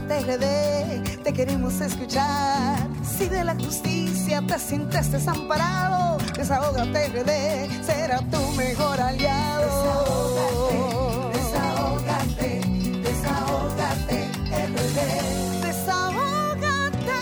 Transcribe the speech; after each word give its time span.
desahógate 0.00 1.16
RD, 1.16 1.22
te 1.22 1.32
queremos 1.34 1.80
escuchar. 1.80 2.78
Si 3.04 3.28
de 3.28 3.44
la 3.44 3.54
justicia 3.54 4.42
te 4.46 4.58
sientes 4.58 5.12
desamparado, 5.12 6.16
desahógate 6.34 7.08
RD, 7.08 7.84
será 7.84 8.18
tu 8.30 8.40
mejor 8.52 8.98
aliado. 9.00 9.68
Desahógate, 11.34 12.60
desahógate, 13.02 13.02
desahógate 13.02 14.28
RD. 14.66 15.62
Desahógate. 15.66 17.12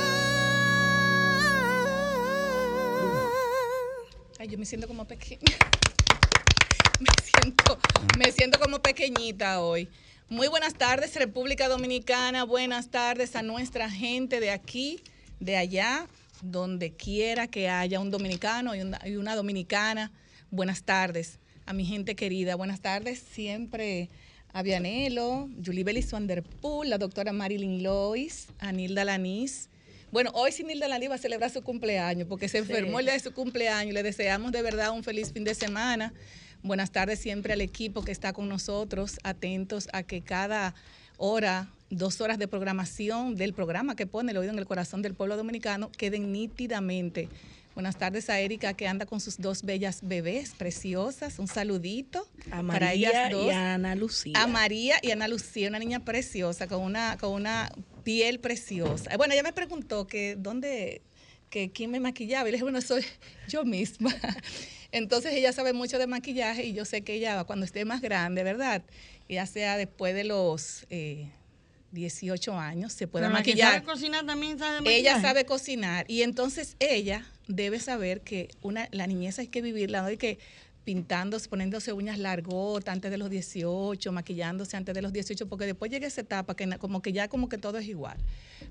Ay, 4.38 4.48
yo 4.48 4.59
me 4.59 4.64
siento 4.64 4.87
como 4.87 5.04
pequeña. 5.06 5.40
me, 7.00 7.10
siento, 7.24 7.78
me 8.16 8.30
siento 8.30 8.60
como 8.60 8.78
pequeñita 8.78 9.60
hoy. 9.60 9.88
Muy 10.30 10.46
buenas 10.46 10.74
tardes, 10.74 11.16
República 11.16 11.66
Dominicana. 11.66 12.44
Buenas 12.44 12.88
tardes 12.88 13.34
a 13.34 13.42
nuestra 13.42 13.90
gente 13.90 14.38
de 14.38 14.52
aquí, 14.52 15.00
de 15.40 15.56
allá, 15.56 16.06
donde 16.40 16.92
quiera 16.92 17.48
que 17.48 17.68
haya 17.68 17.98
un 17.98 18.12
dominicano 18.12 18.76
y 18.76 18.80
una, 18.82 19.00
y 19.04 19.16
una 19.16 19.34
dominicana. 19.34 20.12
Buenas 20.52 20.84
tardes 20.84 21.40
a 21.66 21.72
mi 21.72 21.84
gente 21.84 22.14
querida. 22.14 22.54
Buenas 22.54 22.80
tardes 22.80 23.18
siempre 23.18 24.08
a 24.52 24.62
Vianelo, 24.62 25.48
Julie 25.66 25.82
Belis 25.82 26.12
Vanderpool, 26.12 26.88
la 26.88 26.98
doctora 26.98 27.32
Marilyn 27.32 27.82
Lois, 27.82 28.46
a 28.60 28.70
Nilda 28.70 29.04
Lanís. 29.04 29.68
Bueno, 30.12 30.30
hoy 30.34 30.52
sí 30.52 30.62
Nilda 30.62 30.87
Lanís 30.87 31.10
va 31.10 31.16
a 31.16 31.18
celebrar 31.18 31.50
su 31.50 31.62
cumpleaños 31.62 32.28
porque 32.28 32.48
se 32.48 32.59
enfermó 32.59 33.00
el 33.00 33.06
día 33.06 33.15
de 33.15 33.20
su 33.20 33.32
cumpleaños. 33.32 33.94
Le 33.94 34.04
deseamos 34.04 34.52
de 34.52 34.62
verdad 34.62 34.92
un 34.92 35.02
feliz 35.02 35.32
fin 35.32 35.42
de 35.42 35.56
semana. 35.56 36.15
Buenas 36.62 36.90
tardes 36.90 37.18
siempre 37.18 37.54
al 37.54 37.62
equipo 37.62 38.02
que 38.04 38.12
está 38.12 38.32
con 38.32 38.48
nosotros, 38.48 39.18
atentos 39.22 39.88
a 39.92 40.02
que 40.02 40.20
cada 40.20 40.74
hora, 41.16 41.68
dos 41.88 42.20
horas 42.20 42.38
de 42.38 42.48
programación 42.48 43.34
del 43.34 43.54
programa 43.54 43.96
que 43.96 44.06
pone 44.06 44.32
el 44.32 44.38
oído 44.38 44.52
en 44.52 44.58
el 44.58 44.66
corazón 44.66 45.00
del 45.00 45.14
pueblo 45.14 45.36
dominicano 45.38 45.90
queden 45.92 46.32
nítidamente. 46.32 47.28
Buenas 47.74 47.96
tardes 47.96 48.28
a 48.28 48.38
Erika 48.40 48.74
que 48.74 48.88
anda 48.88 49.06
con 49.06 49.20
sus 49.20 49.38
dos 49.38 49.62
bellas 49.62 50.00
bebés 50.02 50.50
preciosas. 50.50 51.38
Un 51.38 51.48
saludito 51.48 52.26
A 52.50 52.62
para 52.62 52.92
ellas 52.92 53.14
María 53.14 53.30
dos. 53.30 53.46
y 53.46 53.50
a 53.50 53.74
Ana 53.74 53.94
Lucía. 53.94 54.42
A 54.42 54.46
María 54.46 54.96
y 55.02 55.12
Ana 55.12 55.28
Lucía, 55.28 55.68
una 55.68 55.78
niña 55.78 56.00
preciosa, 56.00 56.66
con 56.66 56.82
una, 56.82 57.16
con 57.16 57.30
una 57.30 57.72
piel 58.02 58.38
preciosa. 58.40 59.16
Bueno, 59.16 59.32
ella 59.32 59.44
me 59.44 59.52
preguntó 59.52 60.06
que 60.06 60.36
dónde, 60.36 61.00
que 61.48 61.70
quién 61.70 61.90
me 61.90 62.00
maquillaba. 62.00 62.48
Y 62.48 62.52
le 62.52 62.56
dije, 62.56 62.64
bueno, 62.64 62.80
soy 62.82 63.02
yo 63.48 63.64
misma. 63.64 64.14
Entonces 64.93 65.34
ella 65.34 65.53
sabe 65.53 65.72
mucho 65.72 65.99
de 65.99 66.06
maquillaje 66.06 66.65
y 66.65 66.72
yo 66.72 66.84
sé 66.84 67.03
que 67.03 67.15
ella 67.15 67.44
cuando 67.44 67.65
esté 67.65 67.84
más 67.84 68.00
grande, 68.00 68.43
¿verdad? 68.43 68.83
Ya 69.28 69.47
sea 69.47 69.77
después 69.77 70.15
de 70.15 70.25
los 70.25 70.87
eh, 70.91 71.31
18 71.93 72.59
años, 72.59 72.93
se 72.93 73.06
puede 73.06 73.27
Pero 73.27 73.34
maquillar. 73.34 73.72
sabe 73.75 73.84
cocinar 73.84 74.27
también 74.27 74.59
sabe 74.59 74.78
Ella 74.78 74.81
maquillaje. 75.12 75.22
sabe 75.22 75.44
cocinar 75.44 76.05
y 76.09 76.22
entonces 76.22 76.77
ella 76.81 77.27
debe 77.49 77.81
saber 77.81 78.21
que 78.21 78.49
una, 78.62 78.88
la 78.93 79.06
niñez 79.06 79.38
hay 79.38 79.49
que 79.49 79.62
vivirla, 79.62 80.03
no 80.03 80.09
hay 80.09 80.16
que 80.16 80.38
pintándose, 80.84 81.49
poniéndose 81.49 81.93
uñas 81.93 82.19
largotas 82.19 82.93
antes 82.93 83.11
de 83.11 83.19
los 83.19 83.28
18, 83.31 84.12
maquillándose 84.12 84.77
antes 84.77 84.94
de 84.94 85.03
los 85.03 85.12
18, 85.12 85.47
porque 85.49 85.66
después 85.66 85.91
llega 85.91 86.06
esa 86.06 86.22
etapa 86.22 86.56
que 86.56 86.66
como 86.78 87.03
que 87.03 87.12
ya 87.12 87.28
como 87.28 87.49
que 87.49 87.59
todo 87.59 87.78
es 87.78 87.87
igual. 87.87 88.16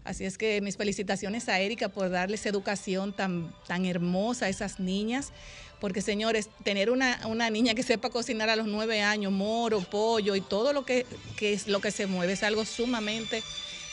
Así 0.03 0.25
es 0.25 0.37
que 0.37 0.59
mis 0.61 0.75
felicitaciones 0.75 1.47
a 1.49 1.59
Erika 1.59 1.89
por 1.89 2.09
darles 2.09 2.45
educación 2.45 3.15
tan, 3.15 3.53
tan 3.67 3.85
hermosa 3.85 4.45
a 4.45 4.49
esas 4.49 4.79
niñas, 4.79 5.31
porque 5.79 6.01
señores, 6.01 6.49
tener 6.63 6.89
una, 6.89 7.19
una 7.27 7.49
niña 7.49 7.73
que 7.73 7.83
sepa 7.83 8.09
cocinar 8.09 8.49
a 8.49 8.55
los 8.55 8.67
nueve 8.67 9.01
años, 9.01 9.31
moro, 9.31 9.81
pollo 9.81 10.35
y 10.35 10.41
todo 10.41 10.73
lo 10.73 10.85
que, 10.85 11.05
que 11.37 11.53
es 11.53 11.67
lo 11.67 11.79
que 11.79 11.91
se 11.91 12.07
mueve 12.07 12.33
es 12.33 12.43
algo 12.43 12.65
sumamente 12.65 13.41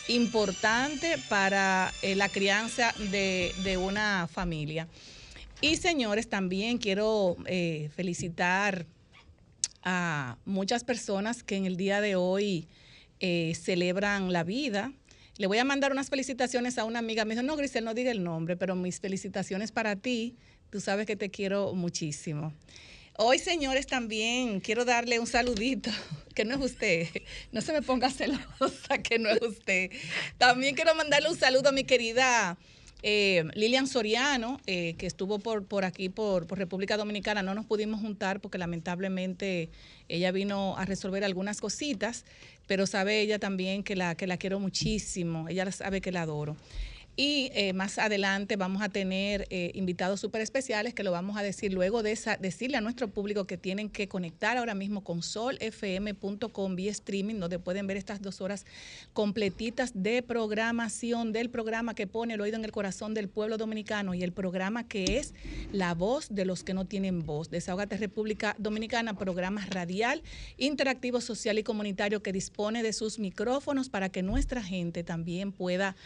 importante 0.09 1.17
para 1.29 1.93
eh, 2.03 2.15
la 2.15 2.29
crianza 2.29 2.93
de, 3.11 3.53
de 3.65 3.77
una 3.77 4.29
familia. 4.29 4.89
Y 5.61 5.77
señores, 5.77 6.29
también 6.29 6.79
quiero 6.79 7.37
eh, 7.47 7.89
felicitar 7.95 8.87
a 9.83 10.37
muchas 10.45 10.85
personas 10.85 11.43
que 11.43 11.57
en 11.57 11.65
el 11.65 11.77
día 11.77 12.01
de 12.01 12.17
hoy 12.17 12.69
eh, 13.21 13.55
celebran 13.55 14.33
la 14.33 14.45
vida. 14.45 14.93
Le 15.39 15.47
voy 15.47 15.59
a 15.59 15.65
mandar 15.65 15.93
unas 15.93 16.11
felicitaciones 16.11 16.77
a 16.77 16.85
una 16.85 16.99
amiga. 16.99 17.25
Me 17.25 17.35
dijo, 17.35 17.47
no, 17.47 17.57
Grisel, 17.57 17.85
no 17.85 17.95
diga 17.95 18.11
el 18.11 18.23
nombre, 18.23 18.57
pero 18.57 18.75
mis 18.75 19.01
felicitaciones 19.01 19.73
para 19.73 19.97
ti. 19.97 20.37
Tú 20.71 20.81
sabes 20.81 21.07
que 21.07 21.17
te 21.17 21.31
quiero 21.31 21.75
muchísimo. 21.75 22.53
Hoy, 23.19 23.39
señores, 23.39 23.87
también 23.87 24.61
quiero 24.61 24.85
darle 24.85 25.19
un 25.19 25.27
saludito, 25.27 25.91
que 26.35 26.45
no 26.45 26.55
es 26.55 26.61
usted. 26.61 27.09
No 27.51 27.61
se 27.63 27.73
me 27.73 27.81
ponga 27.81 28.11
celosa, 28.11 28.99
que 29.03 29.19
no 29.19 29.31
es 29.31 29.41
usted. 29.41 29.91
También 30.37 30.75
quiero 30.75 30.95
mandarle 30.95 31.31
un 31.31 31.37
saludo 31.37 31.71
a 31.71 31.73
mi 31.73 31.85
querida 31.85 32.59
eh, 33.03 33.45
Lilian 33.55 33.87
Soriano, 33.87 34.61
eh, 34.67 34.97
que 34.99 35.07
estuvo 35.07 35.39
por, 35.39 35.65
por 35.65 35.85
aquí, 35.85 36.09
por, 36.09 36.47
por 36.47 36.59
República 36.59 36.97
Dominicana. 36.97 37.43
No 37.43 37.55
nos 37.55 37.65
pudimos 37.65 38.01
juntar 38.01 38.41
porque 38.41 38.59
lamentablemente 38.59 39.71
ella 40.09 40.33
vino 40.33 40.77
a 40.77 40.85
resolver 40.85 41.23
algunas 41.25 41.61
cositas, 41.61 42.25
pero 42.67 42.87
sabe 42.87 43.21
ella 43.21 43.39
también 43.39 43.83
que 43.83 43.97
la, 43.97 44.15
que 44.15 44.27
la 44.27 44.37
quiero 44.37 44.61
muchísimo. 44.61 45.49
Ella 45.49 45.71
sabe 45.73 46.01
que 46.01 46.13
la 46.13 46.23
adoro. 46.23 46.57
Y 47.19 47.51
eh, 47.55 47.73
más 47.73 47.97
adelante 47.97 48.57
vamos 48.57 48.83
a 48.83 48.91
tener 48.91 49.47
eh, 49.49 49.71
invitados 49.75 50.21
súper 50.21 50.43
especiales 50.43 50.93
que 50.93 51.03
lo 51.03 51.13
vamos 51.13 51.39
a 51.39 51.43
decir 51.43 51.73
luego 51.73 52.03
de 52.03 52.13
esa, 52.13 52.37
decirle 52.37 52.77
a 52.77 52.83
nuestro 52.83 53.09
público 53.09 53.47
que 53.47 53.57
tienen 53.57 53.89
que 53.89 54.07
conectar 54.07 54.59
ahora 54.59 54.75
mismo 54.75 55.03
con 55.03 55.23
solfm.com 55.23 56.77
vía 56.77 56.91
streaming, 56.91 57.37
donde 57.37 57.59
pueden 57.59 57.87
ver 57.87 57.97
estas 57.97 58.21
dos 58.21 58.43
horas 58.43 58.67
completitas 59.15 59.93
de 59.95 60.23
programación 60.23 61.33
del 61.33 61.49
programa 61.49 61.95
que 61.95 62.07
pone 62.07 62.35
el 62.35 62.41
oído 62.43 62.59
en 62.59 62.67
el 62.67 62.73
corazón 62.73 63.15
del 63.15 63.31
pueblo 63.31 63.57
dominicano 63.57 64.13
y 64.13 64.23
el 64.23 64.33
programa 64.33 64.87
que 64.87 65.17
es 65.17 65.33
La 65.73 65.95
Voz 65.95 66.29
de 66.29 66.45
los 66.45 66.65
que 66.65 66.75
no 66.75 66.85
tienen 66.85 67.25
voz. 67.25 67.49
Desahogate 67.49 67.97
República 67.97 68.55
Dominicana, 68.59 69.15
programa 69.17 69.65
radial, 69.65 70.23
interactivo, 70.59 71.23
social 71.23 71.59
y 71.59 71.63
comunitario 71.63 72.23
que 72.23 72.33
dispone 72.33 72.83
de 72.83 72.93
sus 72.93 73.19
micrófonos 73.19 73.89
para 73.89 74.11
que 74.11 74.23
nuestra 74.23 74.63
gente 74.63 75.03
también 75.03 75.51
pueda 75.51 75.97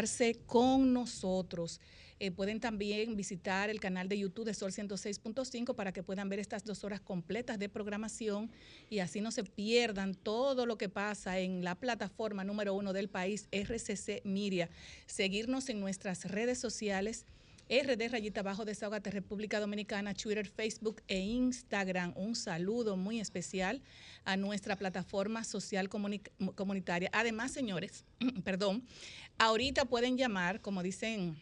desahogarse 0.00 0.40
con 0.46 0.92
nosotros. 0.92 1.80
Eh, 2.18 2.30
pueden 2.30 2.60
también 2.60 3.16
visitar 3.16 3.70
el 3.70 3.80
canal 3.80 4.08
de 4.08 4.18
YouTube 4.18 4.44
de 4.44 4.52
Sol 4.52 4.72
106.5 4.72 5.74
para 5.74 5.92
que 5.92 6.02
puedan 6.02 6.28
ver 6.28 6.38
estas 6.38 6.64
dos 6.64 6.84
horas 6.84 7.00
completas 7.00 7.58
de 7.58 7.70
programación 7.70 8.50
y 8.90 8.98
así 8.98 9.22
no 9.22 9.30
se 9.30 9.42
pierdan 9.42 10.14
todo 10.14 10.66
lo 10.66 10.76
que 10.76 10.90
pasa 10.90 11.38
en 11.38 11.64
la 11.64 11.76
plataforma 11.76 12.44
número 12.44 12.74
uno 12.74 12.92
del 12.92 13.08
país, 13.08 13.48
RCC 13.52 14.22
Miria. 14.24 14.68
Seguirnos 15.06 15.70
en 15.70 15.80
nuestras 15.80 16.26
redes 16.26 16.58
sociales. 16.58 17.24
RD 17.70 18.08
Rayita 18.10 18.40
Abajo 18.40 18.64
Desahogate 18.64 19.12
República 19.12 19.60
Dominicana, 19.60 20.12
Twitter, 20.12 20.44
Facebook 20.48 21.02
e 21.06 21.20
Instagram. 21.20 22.12
Un 22.16 22.34
saludo 22.34 22.96
muy 22.96 23.20
especial 23.20 23.80
a 24.24 24.36
nuestra 24.36 24.74
plataforma 24.74 25.44
social 25.44 25.88
comuni- 25.88 26.20
comunitaria. 26.56 27.08
Además, 27.12 27.52
señores, 27.52 28.04
perdón, 28.44 28.82
ahorita 29.40 29.86
pueden 29.86 30.16
llamar, 30.18 30.60
como 30.60 30.82
dicen 30.82 31.38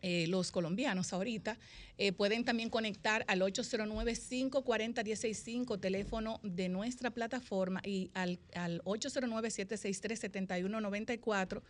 eh, 0.00 0.26
los 0.28 0.50
colombianos 0.50 1.12
ahorita, 1.12 1.58
eh, 1.98 2.12
pueden 2.12 2.44
también 2.44 2.70
conectar 2.70 3.26
al 3.28 3.42
809-540-165, 3.42 5.78
teléfono 5.78 6.40
de 6.42 6.70
nuestra 6.70 7.10
plataforma, 7.10 7.82
y 7.84 8.10
al, 8.14 8.38
al 8.54 8.82
809-763-7194, 8.84 11.60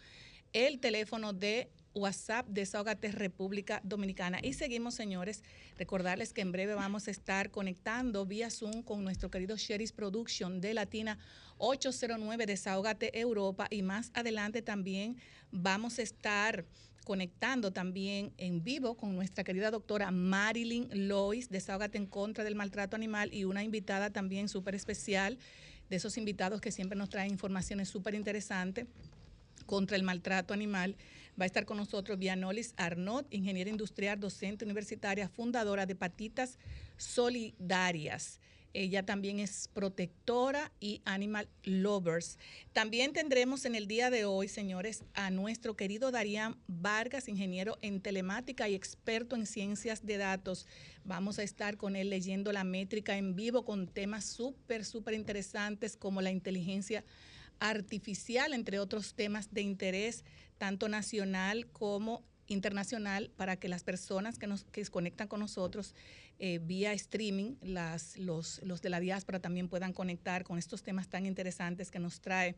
el 0.52 0.78
teléfono 0.78 1.32
de 1.32 1.68
WhatsApp 1.94 2.46
Desahogate 2.48 3.12
República 3.12 3.80
Dominicana. 3.84 4.38
Y 4.42 4.52
seguimos, 4.52 4.94
señores, 4.94 5.42
recordarles 5.76 6.32
que 6.32 6.40
en 6.40 6.52
breve 6.52 6.74
vamos 6.74 7.08
a 7.08 7.10
estar 7.10 7.50
conectando 7.50 8.26
vía 8.26 8.50
Zoom 8.50 8.82
con 8.82 9.04
nuestro 9.04 9.30
querido 9.30 9.56
Sheris 9.56 9.92
Production 9.92 10.60
de 10.60 10.74
Latina 10.74 11.18
809 11.58 12.46
Desahogate 12.46 13.18
Europa 13.18 13.66
y 13.70 13.82
más 13.82 14.10
adelante 14.14 14.62
también 14.62 15.16
vamos 15.50 15.98
a 15.98 16.02
estar 16.02 16.64
conectando 17.04 17.72
también 17.72 18.34
en 18.36 18.62
vivo 18.62 18.94
con 18.94 19.16
nuestra 19.16 19.42
querida 19.42 19.70
doctora 19.70 20.10
Marilyn 20.10 21.08
Lois, 21.08 21.48
Desahogate 21.48 21.96
en 21.96 22.06
contra 22.06 22.44
del 22.44 22.54
maltrato 22.54 22.96
animal 22.96 23.32
y 23.32 23.44
una 23.44 23.62
invitada 23.62 24.10
también 24.10 24.48
súper 24.50 24.74
especial, 24.74 25.38
de 25.88 25.96
esos 25.96 26.18
invitados 26.18 26.60
que 26.60 26.70
siempre 26.70 26.98
nos 26.98 27.08
traen 27.08 27.30
informaciones 27.30 27.88
súper 27.88 28.14
interesantes 28.14 28.86
contra 29.64 29.96
el 29.96 30.02
maltrato 30.02 30.52
animal. 30.52 30.96
Va 31.38 31.44
a 31.44 31.46
estar 31.46 31.64
con 31.64 31.76
nosotros 31.76 32.18
Vianolis 32.18 32.74
Arnott, 32.76 33.32
ingeniera 33.32 33.70
industrial, 33.70 34.18
docente 34.18 34.64
universitaria, 34.64 35.28
fundadora 35.28 35.86
de 35.86 35.94
Patitas 35.94 36.58
Solidarias. 36.96 38.40
Ella 38.74 39.06
también 39.06 39.38
es 39.38 39.70
protectora 39.72 40.72
y 40.80 41.00
animal 41.04 41.48
lovers. 41.62 42.38
También 42.72 43.12
tendremos 43.12 43.64
en 43.64 43.76
el 43.76 43.86
día 43.86 44.10
de 44.10 44.24
hoy, 44.24 44.48
señores, 44.48 45.04
a 45.14 45.30
nuestro 45.30 45.76
querido 45.76 46.10
Darían 46.10 46.56
Vargas, 46.66 47.28
ingeniero 47.28 47.78
en 47.82 48.00
telemática 48.00 48.68
y 48.68 48.74
experto 48.74 49.36
en 49.36 49.46
ciencias 49.46 50.04
de 50.04 50.18
datos. 50.18 50.66
Vamos 51.04 51.38
a 51.38 51.44
estar 51.44 51.76
con 51.76 51.94
él 51.94 52.10
leyendo 52.10 52.52
la 52.52 52.64
métrica 52.64 53.16
en 53.16 53.36
vivo 53.36 53.64
con 53.64 53.86
temas 53.86 54.24
súper, 54.24 54.84
súper 54.84 55.14
interesantes 55.14 55.96
como 55.96 56.20
la 56.20 56.30
inteligencia 56.30 57.04
artificial, 57.60 58.52
entre 58.52 58.78
otros 58.78 59.14
temas 59.14 59.52
de 59.52 59.62
interés 59.62 60.24
tanto 60.58 60.88
nacional 60.88 61.66
como 61.68 62.22
internacional 62.48 63.30
para 63.36 63.56
que 63.56 63.68
las 63.68 63.84
personas 63.84 64.38
que 64.38 64.46
nos 64.46 64.64
que 64.64 64.84
conectan 64.86 65.28
con 65.28 65.40
nosotros 65.40 65.94
eh, 66.38 66.60
vía 66.62 66.92
streaming, 66.92 67.56
las, 67.60 68.16
los, 68.16 68.60
los 68.62 68.80
de 68.80 68.90
la 68.90 69.00
diáspora 69.00 69.40
también 69.40 69.68
puedan 69.68 69.92
conectar 69.92 70.44
con 70.44 70.58
estos 70.58 70.82
temas 70.82 71.08
tan 71.08 71.26
interesantes 71.26 71.90
que 71.90 71.98
nos 71.98 72.20
trae 72.20 72.54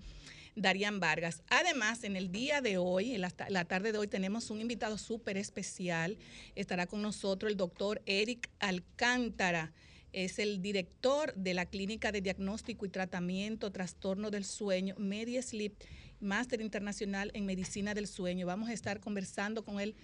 Darían 0.54 1.00
Vargas. 1.00 1.42
Además, 1.48 2.04
en 2.04 2.16
el 2.16 2.30
día 2.30 2.60
de 2.60 2.76
hoy, 2.76 3.14
en 3.14 3.22
la, 3.22 3.32
la 3.48 3.64
tarde 3.64 3.92
de 3.92 3.98
hoy, 3.98 4.06
tenemos 4.06 4.50
un 4.50 4.60
invitado 4.60 4.98
súper 4.98 5.36
especial. 5.36 6.18
Estará 6.54 6.86
con 6.86 7.02
nosotros 7.02 7.50
el 7.50 7.56
doctor 7.56 8.02
Eric 8.06 8.50
Alcántara 8.58 9.72
es 10.12 10.38
el 10.38 10.60
director 10.60 11.32
de 11.34 11.54
la 11.54 11.66
Clínica 11.66 12.10
de 12.10 12.20
Diagnóstico 12.20 12.84
y 12.84 12.88
Tratamiento 12.88 13.70
Trastorno 13.70 14.30
del 14.30 14.44
Sueño, 14.44 14.94
MediSleep 14.98 15.74
máster 16.20 16.60
internacional 16.60 17.30
en 17.34 17.46
medicina 17.46 17.94
del 17.94 18.06
sueño. 18.06 18.46
Vamos 18.46 18.68
a 18.68 18.72
estar 18.72 19.00
conversando 19.00 19.64
con 19.64 19.80
él 19.80 19.94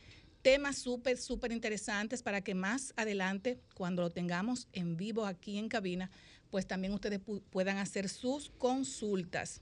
temas 0.47 0.79
súper, 0.79 1.19
súper 1.19 1.51
interesantes 1.51 2.23
para 2.23 2.41
que 2.41 2.55
más 2.55 2.93
adelante, 2.95 3.59
cuando 3.75 4.03
lo 4.03 4.11
tengamos 4.11 4.69
en 4.73 4.97
vivo 4.97 5.27
aquí 5.27 5.59
en 5.59 5.69
cabina, 5.69 6.09
pues 6.51 6.69
también 6.69 6.93
ustedes 6.93 7.21
puedan 7.51 7.79
hacer 7.79 8.09
sus 8.09 8.51
consultas. 8.51 9.61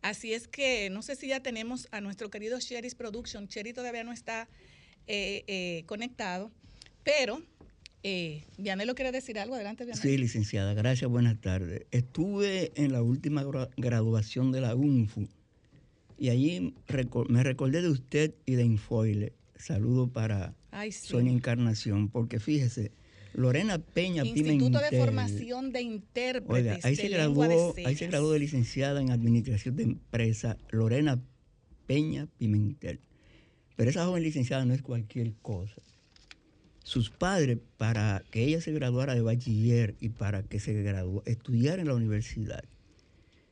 Así 0.00 0.32
es 0.32 0.48
que 0.48 0.88
no 0.88 1.02
sé 1.02 1.14
si 1.14 1.28
ya 1.28 1.40
tenemos 1.40 1.88
a 1.90 2.00
nuestro 2.00 2.30
querido 2.30 2.58
Sherry's 2.58 2.94
Production. 2.94 3.48
Sherry 3.48 3.74
todavía 3.74 4.02
no 4.02 4.12
está 4.12 4.48
eh, 5.06 5.44
eh, 5.46 5.82
conectado, 5.84 6.50
pero 7.04 7.42
eh, 8.02 8.44
Vianelo 8.56 8.94
quiere 8.94 9.12
decir 9.12 9.38
algo. 9.38 9.56
Adelante, 9.56 9.84
Vianelo. 9.84 10.02
Sí, 10.02 10.16
licenciada. 10.16 10.72
Gracias. 10.72 11.10
Buenas 11.10 11.38
tardes. 11.42 11.86
Estuve 11.90 12.72
en 12.76 12.92
la 12.92 13.02
última 13.02 13.44
graduación 13.76 14.52
de 14.52 14.62
la 14.62 14.74
UNFU 14.74 15.28
y 16.18 16.30
allí 16.30 16.74
me 17.28 17.42
recordé 17.42 17.82
de 17.82 17.88
usted 17.88 18.34
y 18.46 18.54
de 18.54 18.64
Infoile. 18.64 19.32
Saludo 19.56 20.08
para 20.08 20.54
Sonia 20.90 21.32
Encarnación, 21.32 22.08
porque 22.08 22.40
fíjese, 22.40 22.92
Lorena 23.36 23.78
Peña 23.78 24.24
Instituto 24.24 24.78
de 24.78 24.98
Formación 24.98 25.70
de 25.72 25.82
Intérpretes. 25.82 26.74
Oiga, 26.74 26.78
ahí, 26.82 26.96
se 26.96 27.08
graduó, 27.08 27.74
ahí 27.84 27.94
se 27.94 28.06
graduó 28.06 28.32
de 28.32 28.38
licenciada 28.38 29.00
en 29.00 29.10
Administración 29.10 29.76
de 29.76 29.82
Empresa 29.82 30.56
Lorena 30.70 31.22
Peña 31.86 32.28
Pimentel. 32.38 33.00
Pero 33.76 33.90
esa 33.90 34.06
joven 34.06 34.22
licenciada 34.22 34.64
no 34.64 34.72
es 34.72 34.80
cualquier 34.80 35.34
cosa. 35.42 35.82
Sus 36.82 37.10
padres, 37.10 37.58
para 37.76 38.22
que 38.30 38.44
ella 38.44 38.60
se 38.60 38.72
graduara 38.72 39.14
de 39.14 39.20
bachiller 39.20 39.96
y 40.00 40.10
para 40.10 40.42
que 40.42 40.58
se 40.58 40.72
graduara, 40.82 41.30
estudiara 41.30 41.82
en 41.82 41.88
la 41.88 41.94
universidad, 41.94 42.64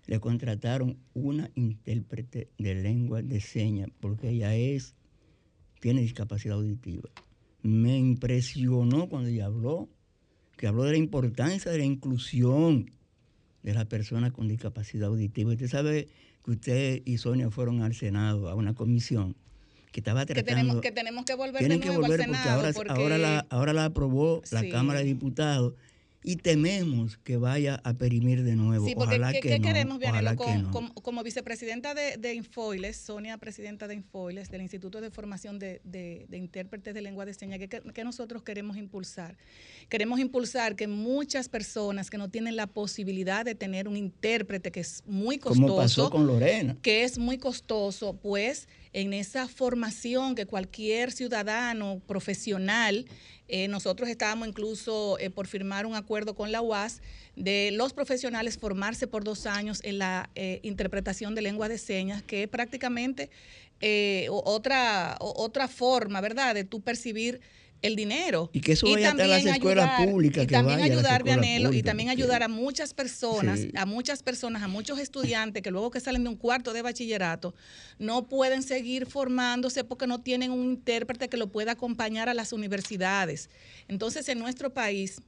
le 0.07 0.21
contrataron 0.21 0.99
una 1.15 1.51
intérprete 1.55 2.49
de 2.59 2.75
lengua 2.75 3.23
de 3.23 3.41
señas 3.41 3.89
porque 4.01 4.31
ella 4.31 4.55
es, 4.55 4.95
tiene 5.81 6.03
discapacidad 6.03 6.57
auditiva. 6.57 7.09
Me 7.63 7.99
impresionó 7.99 9.09
cuando 9.09 9.31
ella 9.31 9.47
habló, 9.47 9.89
que 10.57 10.67
habló 10.67 10.85
de 10.85 10.93
la 10.93 10.99
importancia 10.99 11.71
de 11.71 11.79
la 11.79 11.85
inclusión 11.85 12.91
de 13.63 13.75
las 13.75 13.87
personas 13.87 14.33
con 14.33 14.47
discapacidad 14.47 15.09
auditiva. 15.09 15.53
Usted 15.53 15.69
sabe 15.69 16.09
que 16.45 16.51
usted 16.51 17.03
y 17.07 17.17
Sonia 17.17 17.51
fueron 17.51 17.81
al 17.83 17.95
Senado, 17.95 18.51
a 18.51 18.55
una 18.55 18.75
comisión 18.75 19.35
que 19.91 20.01
estaba 20.01 20.27
tratando... 20.27 20.45
Que 20.45 20.55
tenemos 20.55 20.81
que, 20.83 20.93
tenemos 20.93 21.25
que 21.25 21.35
volver 21.35 21.67
de 21.67 21.79
nuevo 21.79 22.05
al 22.05 22.17
Senado 22.17 22.73
porque 22.75 22.93
ahora, 22.93 23.17
la, 23.17 23.47
ahora 23.49 23.73
la 23.73 23.87
aprobó 23.87 24.43
la 24.51 24.69
Cámara 24.69 24.99
de 24.99 25.07
Diputados 25.07 25.75
y 26.27 26.37
tememos 26.37 27.19
que 27.19 27.37
vaya 27.37 27.83
a 27.85 27.93
perimir 27.93 28.45
de 28.45 28.57
nuevo. 28.57 28.87
Sí, 28.87 28.95
porque 28.95 29.17
ojalá 29.17 29.31
¿qué, 29.31 29.41
que 29.41 29.49
¿qué 29.51 29.61
queremos, 29.61 29.99
Vianelo? 29.99 30.35
como, 31.03 31.23
vicepresidenta 31.23 31.93
de, 31.93 32.17
de, 32.17 32.33
Infoiles, 32.33 32.97
Sonia, 32.97 33.37
presidenta 33.37 33.87
de 33.87 33.95
Infoiles, 33.95 34.51
del 34.51 34.63
Instituto 34.63 35.03
de 35.03 35.11
Formación 35.11 35.59
de, 35.59 35.83
de, 35.85 36.27
Intérpretes 36.33 36.95
de 36.95 37.03
Lengua 37.03 37.27
de 37.27 37.35
Señas, 37.35 37.61
¿qué, 37.69 38.05
nosotros 38.05 38.43
queremos 38.43 38.79
impulsar? 38.79 39.37
Queremos 39.91 40.19
impulsar 40.19 40.77
que 40.77 40.89
muchas 40.89 41.51
personas 41.51 42.09
que 42.09 42.17
no 42.17 42.31
tienen 42.31 42.57
la 42.57 42.69
posibilidad 42.69 43.45
de 43.45 43.55
tener 43.55 43.87
un 43.87 43.99
intérprete, 43.99 44.73
que 44.73 44.81
es 44.81 45.03
muy 45.07 45.37
costoso. 45.37 45.67
Como 45.67 45.77
pasó 45.77 46.11
con 46.11 46.27
Lorena. 46.27 46.79
Que 46.81 47.05
es 47.05 47.19
muy 47.19 47.37
costoso, 47.37 48.15
pues 48.15 48.67
en 48.95 49.13
esa 49.13 49.49
formación 49.49 50.35
que 50.35 50.47
cualquier 50.47 51.13
ciudadano 51.13 52.01
profesional 52.07 53.05
eh, 53.49 53.69
nosotros 53.69 54.09
estábamos 54.09 54.49
incluso 54.49 55.19
eh, 55.19 55.29
por 55.29 55.47
firmar 55.49 55.85
un 55.85 55.97
acuerdo 55.97 56.35
con 56.35 56.51
la 56.53 56.63
UAS 56.63 57.03
de 57.37 57.71
los 57.73 57.93
profesionales 57.93 58.57
formarse 58.57 59.07
por 59.07 59.25
dos 59.25 59.47
años 59.47 59.81
en 59.83 59.99
la 59.99 60.31
eh, 60.37 60.61
interpretación 60.63 61.35
de 61.35 61.43
lengua 61.43 61.69
de 61.69 61.77
señas, 61.77 62.23
que 62.23 62.45
es 62.45 62.49
prácticamente 62.49 63.31
otra, 64.31 65.19
otra 65.21 65.69
forma, 65.69 66.23
¿verdad?, 66.23 66.55
de 66.55 66.65
tú 66.65 66.81
percibir 66.81 67.43
el 67.85 67.97
dinero. 67.97 68.49
Y 68.55 68.63
que 68.63 68.73
eso 68.73 68.91
vaya 68.91 69.11
a 69.11 69.15
las 69.15 69.45
escuelas 69.45 70.01
públicas. 70.03 70.45
Y 70.45 70.47
también 70.47 70.81
ayudar, 70.81 71.23
Vianelo, 71.23 71.71
y 71.71 71.83
también 71.83 72.09
ayudar 72.09 72.43
a 72.43 72.49
muchas 72.49 72.95
personas, 72.95 73.61
a 73.75 73.85
muchas 73.85 74.23
personas, 74.23 74.63
a 74.63 74.69
muchos 74.69 74.99
estudiantes 74.99 75.63
que 75.63 75.71
luego 75.71 75.91
que 75.91 76.01
salen 76.01 76.25
de 76.25 76.31
un 76.31 76.37
cuarto 76.37 76.73
de 76.73 76.81
bachillerato 76.81 77.55
no 77.99 78.27
pueden 78.27 78.63
seguir 78.63 79.05
formándose 79.05 79.85
porque 79.85 80.07
no 80.07 80.23
tienen 80.23 80.51
un 80.51 80.65
intérprete 80.65 81.29
que 81.29 81.37
lo 81.37 81.49
pueda 81.49 81.73
acompañar 81.73 82.31
a 82.31 82.35
las 82.35 82.55
universidades. 82.55 83.51
Entonces, 83.87 84.31
en 84.31 84.39
nuestro 84.39 84.73
país, 84.73 85.21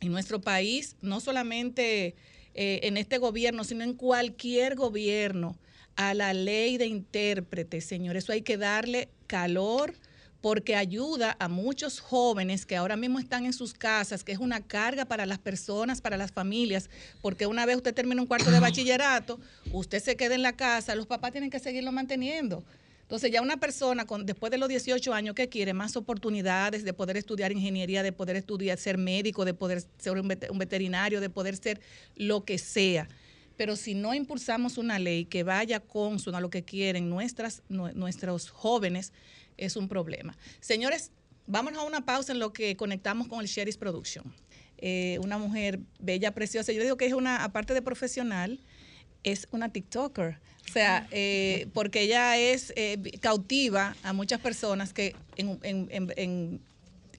en 0.00 0.12
nuestro 0.12 0.40
país, 0.40 0.94
no 1.02 1.18
solamente 1.18 2.14
eh, 2.54 2.80
en 2.84 2.98
este 2.98 3.18
gobierno, 3.18 3.64
sino 3.64 3.82
en 3.82 3.94
cualquier 3.94 4.76
gobierno, 4.76 5.58
a 5.96 6.14
la 6.14 6.32
ley 6.34 6.78
de 6.78 6.86
intérpretes, 6.86 7.84
señor, 7.84 8.16
eso 8.16 8.32
hay 8.32 8.42
que 8.42 8.56
darle 8.56 9.08
calor 9.26 9.94
porque 10.40 10.76
ayuda 10.76 11.36
a 11.38 11.48
muchos 11.48 12.00
jóvenes 12.00 12.64
que 12.64 12.76
ahora 12.76 12.96
mismo 12.96 13.18
están 13.18 13.44
en 13.44 13.52
sus 13.52 13.74
casas, 13.74 14.24
que 14.24 14.32
es 14.32 14.38
una 14.38 14.60
carga 14.60 15.04
para 15.04 15.26
las 15.26 15.38
personas, 15.38 16.00
para 16.00 16.16
las 16.16 16.32
familias, 16.32 16.88
porque 17.20 17.46
una 17.46 17.66
vez 17.66 17.76
usted 17.76 17.94
termina 17.94 18.22
un 18.22 18.26
cuarto 18.26 18.50
de 18.50 18.60
bachillerato, 18.60 19.38
usted 19.72 20.02
se 20.02 20.16
queda 20.16 20.34
en 20.34 20.42
la 20.42 20.54
casa, 20.54 20.94
los 20.94 21.06
papás 21.06 21.32
tienen 21.32 21.50
que 21.50 21.58
seguirlo 21.58 21.92
manteniendo. 21.92 22.64
Entonces 23.02 23.32
ya 23.32 23.42
una 23.42 23.56
persona 23.56 24.06
con 24.06 24.24
después 24.24 24.52
de 24.52 24.58
los 24.58 24.68
18 24.68 25.12
años 25.12 25.34
que 25.34 25.48
quiere 25.48 25.74
más 25.74 25.96
oportunidades 25.96 26.84
de 26.84 26.92
poder 26.92 27.16
estudiar 27.16 27.50
ingeniería, 27.50 28.04
de 28.04 28.12
poder 28.12 28.36
estudiar 28.36 28.78
ser 28.78 28.98
médico, 28.98 29.44
de 29.44 29.52
poder 29.52 29.82
ser 29.98 30.16
un 30.16 30.28
veterinario, 30.58 31.20
de 31.20 31.28
poder 31.28 31.56
ser 31.56 31.80
lo 32.14 32.44
que 32.44 32.56
sea. 32.56 33.08
Pero 33.56 33.76
si 33.76 33.94
no 33.94 34.14
impulsamos 34.14 34.78
una 34.78 34.98
ley 34.98 35.24
que 35.24 35.42
vaya 35.42 35.80
con 35.80 36.18
a 36.32 36.40
lo 36.40 36.50
que 36.50 36.62
quieren 36.62 37.10
nuestras, 37.10 37.62
nuestros 37.68 38.48
jóvenes, 38.48 39.12
es 39.60 39.76
un 39.76 39.88
problema. 39.88 40.36
Señores, 40.60 41.12
vámonos 41.46 41.82
a 41.82 41.84
una 41.84 42.04
pausa 42.04 42.32
en 42.32 42.38
lo 42.38 42.52
que 42.52 42.76
conectamos 42.76 43.28
con 43.28 43.40
el 43.40 43.46
Sherry's 43.46 43.76
Production. 43.76 44.24
Eh, 44.78 45.18
una 45.22 45.36
mujer 45.36 45.80
bella, 45.98 46.32
preciosa. 46.32 46.72
Yo 46.72 46.82
digo 46.82 46.96
que 46.96 47.06
es 47.06 47.12
una, 47.12 47.44
aparte 47.44 47.74
de 47.74 47.82
profesional, 47.82 48.60
es 49.24 49.46
una 49.50 49.70
TikToker. 49.72 50.38
O 50.68 50.72
sea, 50.72 51.06
eh, 51.10 51.66
porque 51.74 52.02
ella 52.02 52.38
es 52.38 52.72
eh, 52.76 52.98
cautiva 53.20 53.96
a 54.02 54.12
muchas 54.12 54.40
personas 54.40 54.92
que 54.92 55.16
en, 55.36 56.60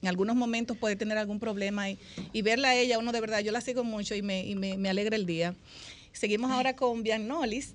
algunos 0.04 0.34
momentos 0.34 0.76
puede 0.76 0.96
tener 0.96 1.18
algún 1.18 1.38
problema 1.38 1.88
y, 1.88 2.42
verla 2.42 2.70
a 2.70 2.74
ella, 2.74 2.98
uno 2.98 3.12
de 3.12 3.20
verdad, 3.20 3.40
yo 3.40 3.52
la 3.52 3.60
sigo 3.60 3.84
mucho 3.84 4.16
y 4.16 4.22
me, 4.22 4.44
y 4.44 4.56
me, 4.56 4.76
me 4.78 4.88
alegra 4.88 5.14
el 5.14 5.26
día. 5.26 5.54
Seguimos 6.12 6.50
ahora 6.50 6.74
con 6.74 7.02
Biannolis, 7.02 7.74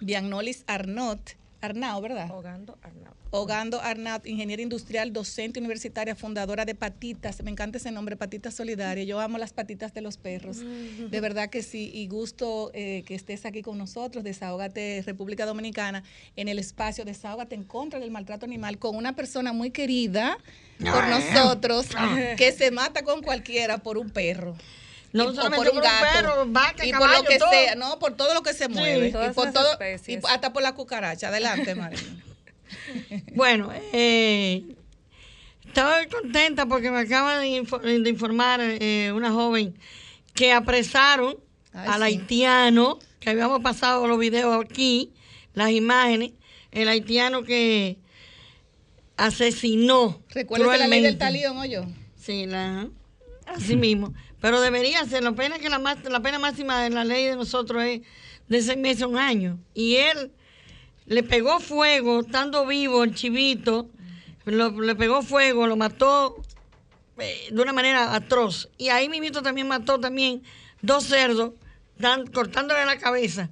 Biannolis 0.00 0.64
Arnott, 0.66 1.36
Arnau, 1.62 2.00
¿verdad? 2.00 2.28
Hogando 2.28 2.76
Arnau. 2.82 3.14
Hogando 3.30 3.80
Arnau, 3.80 4.20
ingeniera 4.24 4.60
industrial, 4.60 5.12
docente 5.12 5.60
universitaria, 5.60 6.16
fundadora 6.16 6.64
de 6.64 6.74
Patitas. 6.74 7.40
Me 7.44 7.52
encanta 7.52 7.78
ese 7.78 7.92
nombre, 7.92 8.16
Patitas 8.16 8.54
Solidaria. 8.54 9.04
Yo 9.04 9.20
amo 9.20 9.38
las 9.38 9.52
patitas 9.52 9.94
de 9.94 10.00
los 10.00 10.16
perros. 10.16 10.58
De 10.58 11.20
verdad 11.20 11.50
que 11.50 11.62
sí. 11.62 11.90
Y 11.94 12.08
gusto 12.08 12.72
eh, 12.74 13.04
que 13.06 13.14
estés 13.14 13.46
aquí 13.46 13.62
con 13.62 13.78
nosotros. 13.78 14.24
Desahógate 14.24 15.04
República 15.06 15.46
Dominicana 15.46 16.02
en 16.34 16.48
el 16.48 16.58
espacio 16.58 17.04
Desahógate 17.04 17.54
en 17.54 17.62
contra 17.62 18.00
del 18.00 18.10
maltrato 18.10 18.44
animal 18.44 18.78
con 18.78 18.96
una 18.96 19.14
persona 19.14 19.52
muy 19.52 19.70
querida 19.70 20.36
por 20.80 21.06
nosotros 21.06 21.86
que 22.36 22.50
se 22.50 22.72
mata 22.72 23.04
con 23.04 23.22
cualquiera 23.22 23.78
por 23.78 23.98
un 23.98 24.10
perro. 24.10 24.56
No 25.12 25.30
y, 25.30 25.34
solamente 25.34 25.70
por 25.70 25.76
un, 25.76 25.82
gato, 25.82 26.44
vaca, 26.48 26.86
y 26.86 26.92
por 26.92 27.10
lo 27.10 27.22
que 27.22 27.38
sea, 27.38 27.74
no, 27.74 27.98
por 27.98 28.16
todo 28.16 28.32
lo 28.32 28.42
que 28.42 28.54
se 28.54 28.68
mueve, 28.68 29.08
y 29.08 29.32
por 29.32 29.52
todo, 29.52 29.78
y 30.06 30.18
hasta 30.28 30.52
por 30.52 30.62
la 30.62 30.74
cucaracha. 30.74 31.28
Adelante, 31.28 31.74
María. 31.74 31.98
bueno, 33.34 33.70
eh, 33.92 34.64
estoy 35.66 36.06
contenta 36.06 36.66
porque 36.66 36.90
me 36.90 37.00
acaba 37.00 37.38
de, 37.38 37.48
informar 38.08 38.60
eh, 38.62 39.12
una 39.12 39.30
joven 39.30 39.74
que 40.34 40.52
apresaron 40.52 41.36
al 41.74 42.02
haitiano, 42.02 42.98
que 43.20 43.30
habíamos 43.30 43.60
pasado 43.60 44.06
los 44.06 44.18
videos 44.18 44.64
aquí, 44.64 45.12
las 45.54 45.70
imágenes, 45.70 46.32
el 46.70 46.88
haitiano 46.88 47.42
que 47.42 47.98
asesinó. 49.16 50.22
¿Recuerda 50.30 50.76
la 50.76 50.88
ley 50.88 51.02
del 51.02 51.18
talión 51.18 51.58
o 51.58 51.64
yo? 51.64 51.84
Sí, 52.16 52.46
la, 52.46 52.88
así 53.46 53.76
mismo. 53.76 54.14
Pero 54.42 54.60
debería 54.60 55.04
ser, 55.06 55.22
la 55.22 55.32
pena 55.32 55.60
que 55.60 55.70
la, 55.70 55.78
la 55.78 56.20
pena 56.20 56.38
máxima 56.40 56.82
de 56.82 56.90
la 56.90 57.04
ley 57.04 57.26
de 57.26 57.36
nosotros 57.36 57.82
es 57.84 58.00
de 58.48 58.60
seis 58.60 58.76
meses 58.76 59.04
a 59.04 59.06
un 59.06 59.16
año. 59.16 59.58
Y 59.72 59.96
él 59.96 60.32
le 61.06 61.22
pegó 61.22 61.60
fuego, 61.60 62.20
estando 62.20 62.66
vivo 62.66 63.04
el 63.04 63.14
chivito, 63.14 63.88
le 64.44 64.94
pegó 64.96 65.22
fuego, 65.22 65.68
lo 65.68 65.76
mató 65.76 66.42
eh, 67.18 67.50
de 67.52 67.62
una 67.62 67.72
manera 67.72 68.16
atroz. 68.16 68.68
Y 68.78 68.88
ahí 68.88 69.08
mismo 69.08 69.42
también 69.42 69.68
mató 69.68 70.00
también 70.00 70.42
dos 70.80 71.04
cerdos, 71.04 71.52
cortándole 72.34 72.84
la 72.84 72.98
cabeza. 72.98 73.48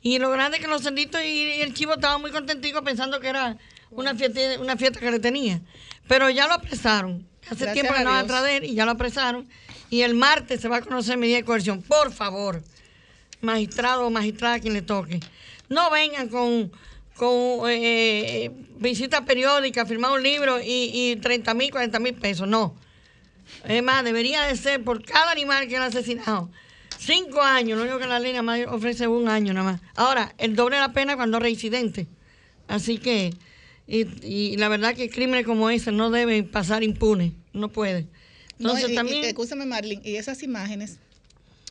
Y 0.00 0.18
lo 0.18 0.30
grande 0.30 0.56
es 0.56 0.64
que 0.64 0.70
los 0.70 0.82
cerditos 0.82 1.22
y, 1.22 1.60
el 1.60 1.74
chivo 1.74 1.94
estaban 1.94 2.22
muy 2.22 2.30
contenticos 2.30 2.80
pensando 2.80 3.20
que 3.20 3.28
era 3.28 3.58
una 3.90 4.14
fiesta, 4.14 4.40
una 4.58 4.78
fiesta 4.78 5.00
que 5.00 5.10
le 5.10 5.18
tenía. 5.18 5.60
Pero 6.08 6.30
ya 6.30 6.46
lo 6.46 6.54
apresaron. 6.54 7.28
Hace 7.50 7.66
tiempo 7.74 7.92
que 7.92 8.04
no 8.04 8.10
va 8.10 8.20
a 8.20 8.26
traer 8.26 8.64
y 8.64 8.74
ya 8.74 8.86
lo 8.86 8.92
apresaron. 8.92 9.46
Y 9.94 10.02
el 10.02 10.14
martes 10.14 10.60
se 10.60 10.66
va 10.66 10.78
a 10.78 10.80
conocer 10.80 11.16
medida 11.16 11.36
de 11.36 11.44
coerción. 11.44 11.80
Por 11.80 12.10
favor, 12.10 12.64
magistrado 13.40 14.04
o 14.04 14.10
magistrada 14.10 14.58
quien 14.58 14.74
le 14.74 14.82
toque. 14.82 15.20
No 15.68 15.88
vengan 15.88 16.28
con, 16.28 16.72
con 17.14 17.70
eh, 17.70 18.50
visita 18.76 19.24
periódica, 19.24 19.86
firmar 19.86 20.10
un 20.10 20.20
libro 20.24 20.60
y, 20.60 20.90
y 20.92 21.16
30 21.22 21.54
mil, 21.54 21.70
40 21.70 22.00
mil 22.00 22.14
pesos. 22.14 22.48
No. 22.48 22.74
Es 23.68 23.84
más, 23.84 24.02
debería 24.02 24.42
de 24.42 24.56
ser 24.56 24.82
por 24.82 25.04
cada 25.04 25.30
animal 25.30 25.68
que 25.68 25.76
han 25.76 25.84
asesinado. 25.84 26.50
Cinco 26.98 27.40
años, 27.40 27.78
lo 27.78 27.84
único 27.84 28.00
que 28.00 28.08
la 28.08 28.18
ley 28.18 28.32
nada 28.32 28.42
más 28.42 28.66
ofrece 28.66 29.06
un 29.06 29.28
año 29.28 29.54
nada 29.54 29.74
más. 29.74 29.80
Ahora, 29.94 30.34
el 30.38 30.56
doble 30.56 30.74
de 30.74 30.82
la 30.82 30.92
pena 30.92 31.14
cuando 31.14 31.38
reincidente. 31.38 32.08
Así 32.66 32.98
que, 32.98 33.32
y, 33.86 34.56
la 34.56 34.68
verdad 34.68 34.96
que 34.96 35.08
crímenes 35.08 35.46
como 35.46 35.70
ese 35.70 35.92
no 35.92 36.10
deben 36.10 36.50
pasar 36.50 36.82
impunes, 36.82 37.30
no 37.52 37.68
puede. 37.68 38.08
Entonces 38.58 38.90
no, 38.90 38.94
también... 38.94 39.24
escúchame, 39.24 39.66
Marlene, 39.66 40.02
y 40.04 40.16
esas 40.16 40.42
imágenes, 40.42 40.98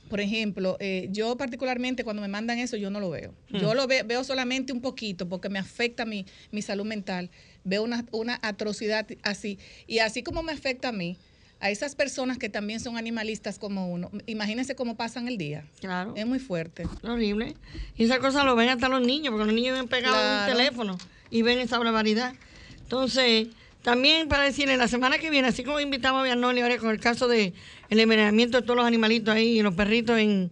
por 0.10 0.20
ejemplo, 0.20 0.78
eh, 0.80 1.08
yo 1.12 1.36
particularmente 1.38 2.04
cuando 2.04 2.22
me 2.22 2.28
mandan 2.28 2.60
eso, 2.60 2.78
yo 2.78 2.90
no 2.90 3.00
lo 3.00 3.10
veo. 3.10 3.34
Hmm. 3.50 3.58
Yo 3.58 3.74
lo 3.74 3.88
veo 3.88 4.24
solamente 4.24 4.74
un 4.74 4.82
poquito 4.82 5.28
porque 5.28 5.50
me 5.50 5.60
afecta 5.60 6.06
mi, 6.06 6.26
mi 6.52 6.62
salud 6.62 6.86
mental. 6.86 7.30
Veo 7.64 7.84
una, 7.84 8.06
una 8.12 8.40
atrocidad 8.42 9.08
así. 9.24 9.58
Y 9.88 10.00
así 10.00 10.22
como 10.22 10.44
me 10.44 10.52
afecta 10.52 10.90
a 10.90 10.92
mí, 10.92 11.18
a 11.64 11.70
esas 11.70 11.96
personas 11.96 12.38
que 12.38 12.50
también 12.50 12.82
son 12.82 12.98
animalistas 12.98 13.58
como 13.58 13.90
uno. 13.90 14.12
Imagínense 14.26 14.76
cómo 14.76 14.98
pasan 14.98 15.30
el 15.30 15.38
día. 15.38 15.66
Claro. 15.80 16.14
Es 16.18 16.26
muy 16.26 16.40
fuerte. 16.40 16.86
Horrible. 17.04 17.56
Y 17.96 18.04
esa 18.04 18.20
cosa 18.20 18.44
lo 18.44 18.54
ven 18.58 18.68
hasta 18.68 18.90
los 18.90 19.00
niños, 19.02 19.32
porque 19.32 19.46
los 19.46 19.56
niños 19.56 19.78
ven 19.78 19.88
pegado 19.88 20.42
un 20.42 20.58
teléfono 20.58 20.98
y 21.30 21.42
ven 21.42 21.60
esa 21.60 21.80
barbaridad. 21.80 22.36
Entonces, 22.82 23.48
también 23.84 24.28
para 24.28 24.44
decirle, 24.44 24.78
la 24.78 24.88
semana 24.88 25.20
que 25.20 25.30
viene, 25.30 25.50
así 25.50 25.64
como 25.64 25.80
invitamos 25.80 26.22
a 26.22 26.24
Vianoli 26.24 26.62
ahora 26.62 26.78
con 26.78 26.90
el 26.90 27.00
caso 27.00 27.28
de 27.28 27.54
el 27.90 28.00
envenenamiento 28.00 28.60
de 28.60 28.64
todos 28.64 28.78
los 28.78 28.86
animalitos 28.86 29.36
ahí 29.36 29.60
y 29.60 29.62
los 29.62 29.76
perritos 29.76 30.18
en, 30.18 30.52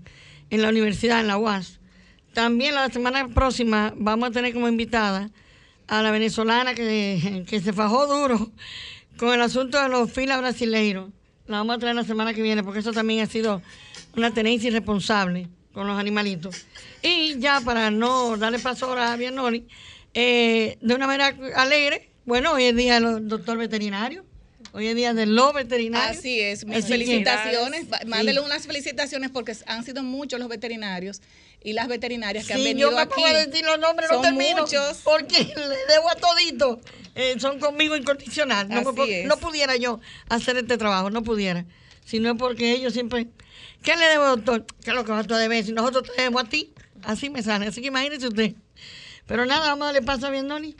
en 0.49 0.61
la 0.61 0.69
universidad, 0.69 1.21
en 1.21 1.27
la 1.27 1.37
UAS, 1.37 1.79
también 2.33 2.75
la 2.75 2.89
semana 2.89 3.27
próxima 3.29 3.93
vamos 3.95 4.29
a 4.29 4.31
tener 4.31 4.53
como 4.53 4.67
invitada 4.67 5.29
a 5.87 6.01
la 6.01 6.11
venezolana 6.11 6.73
que, 6.73 7.43
que 7.47 7.59
se 7.59 7.73
fajó 7.73 8.07
duro 8.07 8.51
con 9.17 9.33
el 9.33 9.41
asunto 9.41 9.81
de 9.81 9.89
los 9.89 10.11
filas 10.11 10.39
brasileiros. 10.39 11.09
La 11.47 11.57
vamos 11.57 11.75
a 11.75 11.79
traer 11.79 11.95
la 11.95 12.03
semana 12.03 12.33
que 12.33 12.41
viene 12.41 12.63
porque 12.63 12.79
eso 12.79 12.93
también 12.93 13.21
ha 13.21 13.25
sido 13.25 13.61
una 14.15 14.33
tenencia 14.33 14.69
irresponsable 14.69 15.49
con 15.73 15.87
los 15.87 15.97
animalitos. 15.97 16.65
Y 17.01 17.39
ya 17.39 17.61
para 17.61 17.91
no 17.91 18.37
darle 18.37 18.59
paso 18.59 18.85
ahora 18.85 19.11
a 19.11 19.17
Bianoli, 19.17 19.67
eh, 20.13 20.77
de 20.81 20.95
una 20.95 21.07
manera 21.07 21.35
alegre, 21.55 22.10
bueno, 22.25 22.53
hoy 22.53 22.65
es 22.65 22.75
día 22.75 22.99
del 22.99 23.27
doctor 23.27 23.57
veterinario. 23.57 24.25
Hoy 24.73 24.87
es 24.87 24.95
día 24.95 25.13
del 25.13 25.35
lo 25.35 25.51
veterinario. 25.51 26.17
Así 26.17 26.39
es, 26.39 26.65
mis 26.65 26.85
felicitaciones. 26.85 27.87
Mándele 28.05 28.39
unas 28.39 28.65
felicitaciones 28.65 29.29
porque 29.29 29.55
han 29.65 29.83
sido 29.83 30.01
muchos 30.01 30.39
los 30.39 30.47
veterinarios 30.47 31.21
y 31.61 31.73
las 31.73 31.87
veterinarias 31.89 32.47
que 32.47 32.53
han 32.53 32.63
venido 32.63 32.89
yo 32.89 32.95
me 32.95 33.01
aquí. 33.01 33.21
Puedo 33.21 33.45
decir 33.45 33.65
los 33.65 33.79
nombres, 33.79 34.09
no 34.11 34.21
termino, 34.21 34.61
muchos. 34.61 34.99
Porque 35.03 35.43
le 35.55 35.93
debo 35.93 36.09
a 36.09 36.15
todito. 36.15 36.79
Eh, 37.15 37.35
son 37.39 37.59
conmigo 37.59 37.97
incondicional. 37.97 38.69
No, 38.69 38.81
no, 38.81 39.37
pudiera 39.37 39.75
yo 39.75 39.99
hacer 40.29 40.55
este 40.57 40.77
trabajo, 40.77 41.09
no 41.09 41.23
pudiera. 41.23 41.65
Si 42.05 42.19
no 42.19 42.31
es 42.31 42.37
porque 42.37 42.71
ellos 42.71 42.93
siempre. 42.93 43.27
¿Qué 43.83 43.97
le 43.97 44.05
debo, 44.05 44.27
doctor? 44.27 44.65
¿Qué 44.83 44.91
es 44.91 44.95
lo 44.95 45.03
que 45.03 45.11
va 45.11 45.19
a 45.19 45.23
debe? 45.23 45.63
Si 45.63 45.73
nosotros 45.73 46.03
te 46.03 46.13
debemos 46.13 46.43
a 46.43 46.49
ti, 46.49 46.73
así 47.03 47.29
me 47.29 47.43
sale. 47.43 47.67
Así 47.67 47.81
que 47.81 47.87
imagínese 47.87 48.27
usted. 48.27 48.53
Pero 49.25 49.45
nada, 49.45 49.67
vamos 49.67 49.83
a 49.83 49.85
darle 49.87 50.01
paso 50.01 50.27
a 50.27 50.29
Bienoni. 50.29 50.75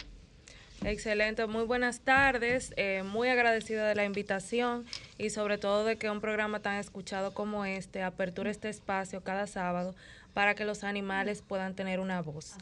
Excelente, 0.84 1.46
muy 1.46 1.64
buenas 1.64 2.00
tardes, 2.00 2.74
eh, 2.76 3.04
muy 3.04 3.30
agradecida 3.30 3.88
de 3.88 3.94
la 3.94 4.04
invitación 4.04 4.86
y 5.18 5.30
sobre 5.30 5.60
todo 5.60 5.86
de 5.86 5.98
que 5.98 6.10
un 6.10 6.22
programa 6.22 6.60
tan 6.60 6.76
escuchado 6.78 7.34
como 7.34 7.66
este 7.66 8.02
apertura 8.02 8.50
este 8.50 8.70
espacio 8.70 9.22
cada 9.22 9.46
sábado 9.46 9.94
para 10.34 10.56
que 10.56 10.66
los 10.66 10.84
animales 10.84 11.44
puedan 11.46 11.76
tener 11.76 12.00
una 12.00 12.22
voz. 12.22 12.56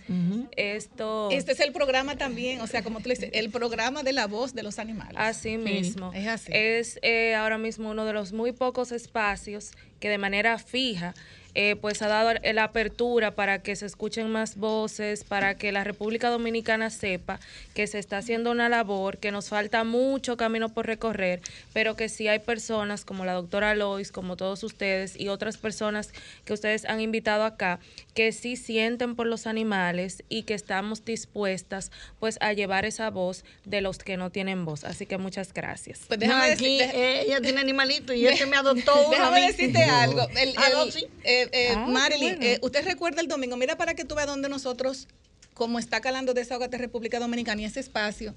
Esto 0.58 1.30
Este 1.32 1.52
es 1.54 1.60
el 1.60 1.72
programa 1.72 2.18
también, 2.18 2.62
o 2.62 2.68
sea, 2.68 2.84
como 2.84 3.00
tú 3.00 3.10
le 3.10 3.16
dices, 3.16 3.30
el 3.34 3.52
programa 3.52 4.04
de 4.04 4.12
la 4.12 4.28
voz 4.28 4.54
de 4.54 4.64
los 4.64 4.80
animales. 4.80 5.16
Así 5.18 5.58
mismo. 5.58 6.12
es 6.14 6.28
así. 6.28 6.52
Es 6.54 7.00
eh, 7.02 7.36
ahora 7.36 7.58
mismo 7.58 7.92
uno 7.92 8.06
de 8.06 8.14
los 8.14 8.34
muy 8.34 8.52
pocos 8.52 8.92
espacios 8.92 9.72
que 10.00 10.10
de 10.10 10.18
manera 10.18 10.58
fija 10.58 11.14
eh, 11.56 11.76
pues 11.76 12.02
ha 12.04 12.08
dado 12.08 12.32
la 12.54 12.64
apertura 12.64 13.32
para 13.32 13.60
que 13.60 13.76
se 13.76 13.86
escuchen 13.88 14.30
más 14.30 14.56
voces, 14.56 15.24
para 15.24 15.56
que 15.56 15.72
la 15.72 15.84
República 15.84 16.30
Dominicana 16.30 16.92
sepa 16.92 17.40
que 17.74 17.88
se 17.88 17.98
está 17.98 18.20
haciendo 18.20 18.52
una 18.52 18.70
labor, 18.70 19.18
que 19.18 19.32
nos 19.32 19.50
falta 19.50 19.84
mucho 19.84 20.38
camino 20.38 20.70
por 20.70 20.86
recorrer, 20.86 21.42
pero 21.74 21.96
que 21.96 22.08
sí 22.08 22.28
hay 22.28 22.40
personas 22.40 23.04
como 23.04 23.26
la 23.26 23.34
doctora 23.34 23.74
Lois, 23.74 24.12
como 24.12 24.38
todos 24.38 24.64
ustedes 24.64 25.20
y 25.20 25.30
otras 25.30 25.58
personas 25.58 26.14
que 26.46 26.54
ustedes 26.54 26.86
han 26.86 27.02
invitado 27.02 27.44
acá, 27.44 27.80
que 28.14 28.32
sí 28.32 28.56
sienten 28.56 29.16
por 29.16 29.26
los 29.26 29.48
animales 29.48 30.24
y 30.30 30.44
que 30.44 30.54
estamos 30.54 31.04
dispuestas 31.04 31.92
pues 32.20 32.38
a 32.42 32.54
llevar 32.54 32.86
esa 32.86 33.10
voz 33.10 33.44
de 33.66 33.82
los 33.82 33.98
que 33.98 34.18
no 34.18 34.30
tienen 34.30 34.66
voz. 34.66 34.84
Así 34.84 35.08
que 35.08 35.18
muchas 35.18 35.52
gracias. 35.54 36.02
Pues 36.08 36.20
déjame 36.20 36.52
aquí, 36.52 36.80
ella 36.94 37.42
tiene 37.42 37.60
animalito 37.60 38.14
y 38.14 38.28
este 38.28 38.46
me 38.46 38.58
adoptó 38.58 38.94
uno 39.08 39.10
Déjame 39.10 39.48
decirte 39.48 39.89
algo. 39.90 40.28
El, 40.36 40.54
ah, 40.58 40.86
eh, 41.24 41.50
eh, 41.52 41.74
ah, 41.76 41.88
Marilyn, 41.88 42.42
eh, 42.42 42.60
¿usted 42.62 42.84
recuerda 42.86 43.22
el 43.22 43.28
domingo? 43.28 43.58
Mira 43.58 43.78
para 43.78 43.94
que 43.94 44.06
tú 44.06 44.16
veas 44.16 44.28
dónde 44.28 44.50
nosotros, 44.50 45.08
como 45.54 45.80
está 45.80 46.02
calando 46.02 46.34
Desahogate 46.34 46.78
República 46.78 47.20
Dominicana 47.20 47.62
y 47.62 47.66
ese 47.66 47.80
espacio 47.80 48.34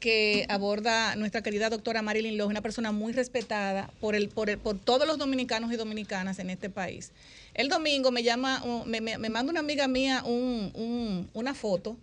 que 0.00 0.46
aborda 0.48 1.14
nuestra 1.14 1.42
querida 1.42 1.70
doctora 1.70 2.02
Marilyn 2.02 2.36
Lowe, 2.36 2.48
una 2.48 2.60
persona 2.60 2.90
muy 2.90 3.12
respetada 3.12 3.88
por, 4.00 4.16
el, 4.16 4.28
por, 4.28 4.58
por 4.58 4.76
todos 4.76 5.06
los 5.06 5.16
dominicanos 5.16 5.72
y 5.72 5.76
dominicanas 5.76 6.40
en 6.40 6.50
este 6.50 6.68
país. 6.68 7.12
El 7.54 7.68
domingo 7.68 8.10
me 8.10 8.24
llama, 8.24 8.62
me, 8.84 9.00
me, 9.00 9.16
manda 9.16 9.50
una 9.50 9.60
amiga 9.60 9.86
mía 9.86 10.24
un, 10.24 11.30
una 11.34 11.54
foto 11.54 11.96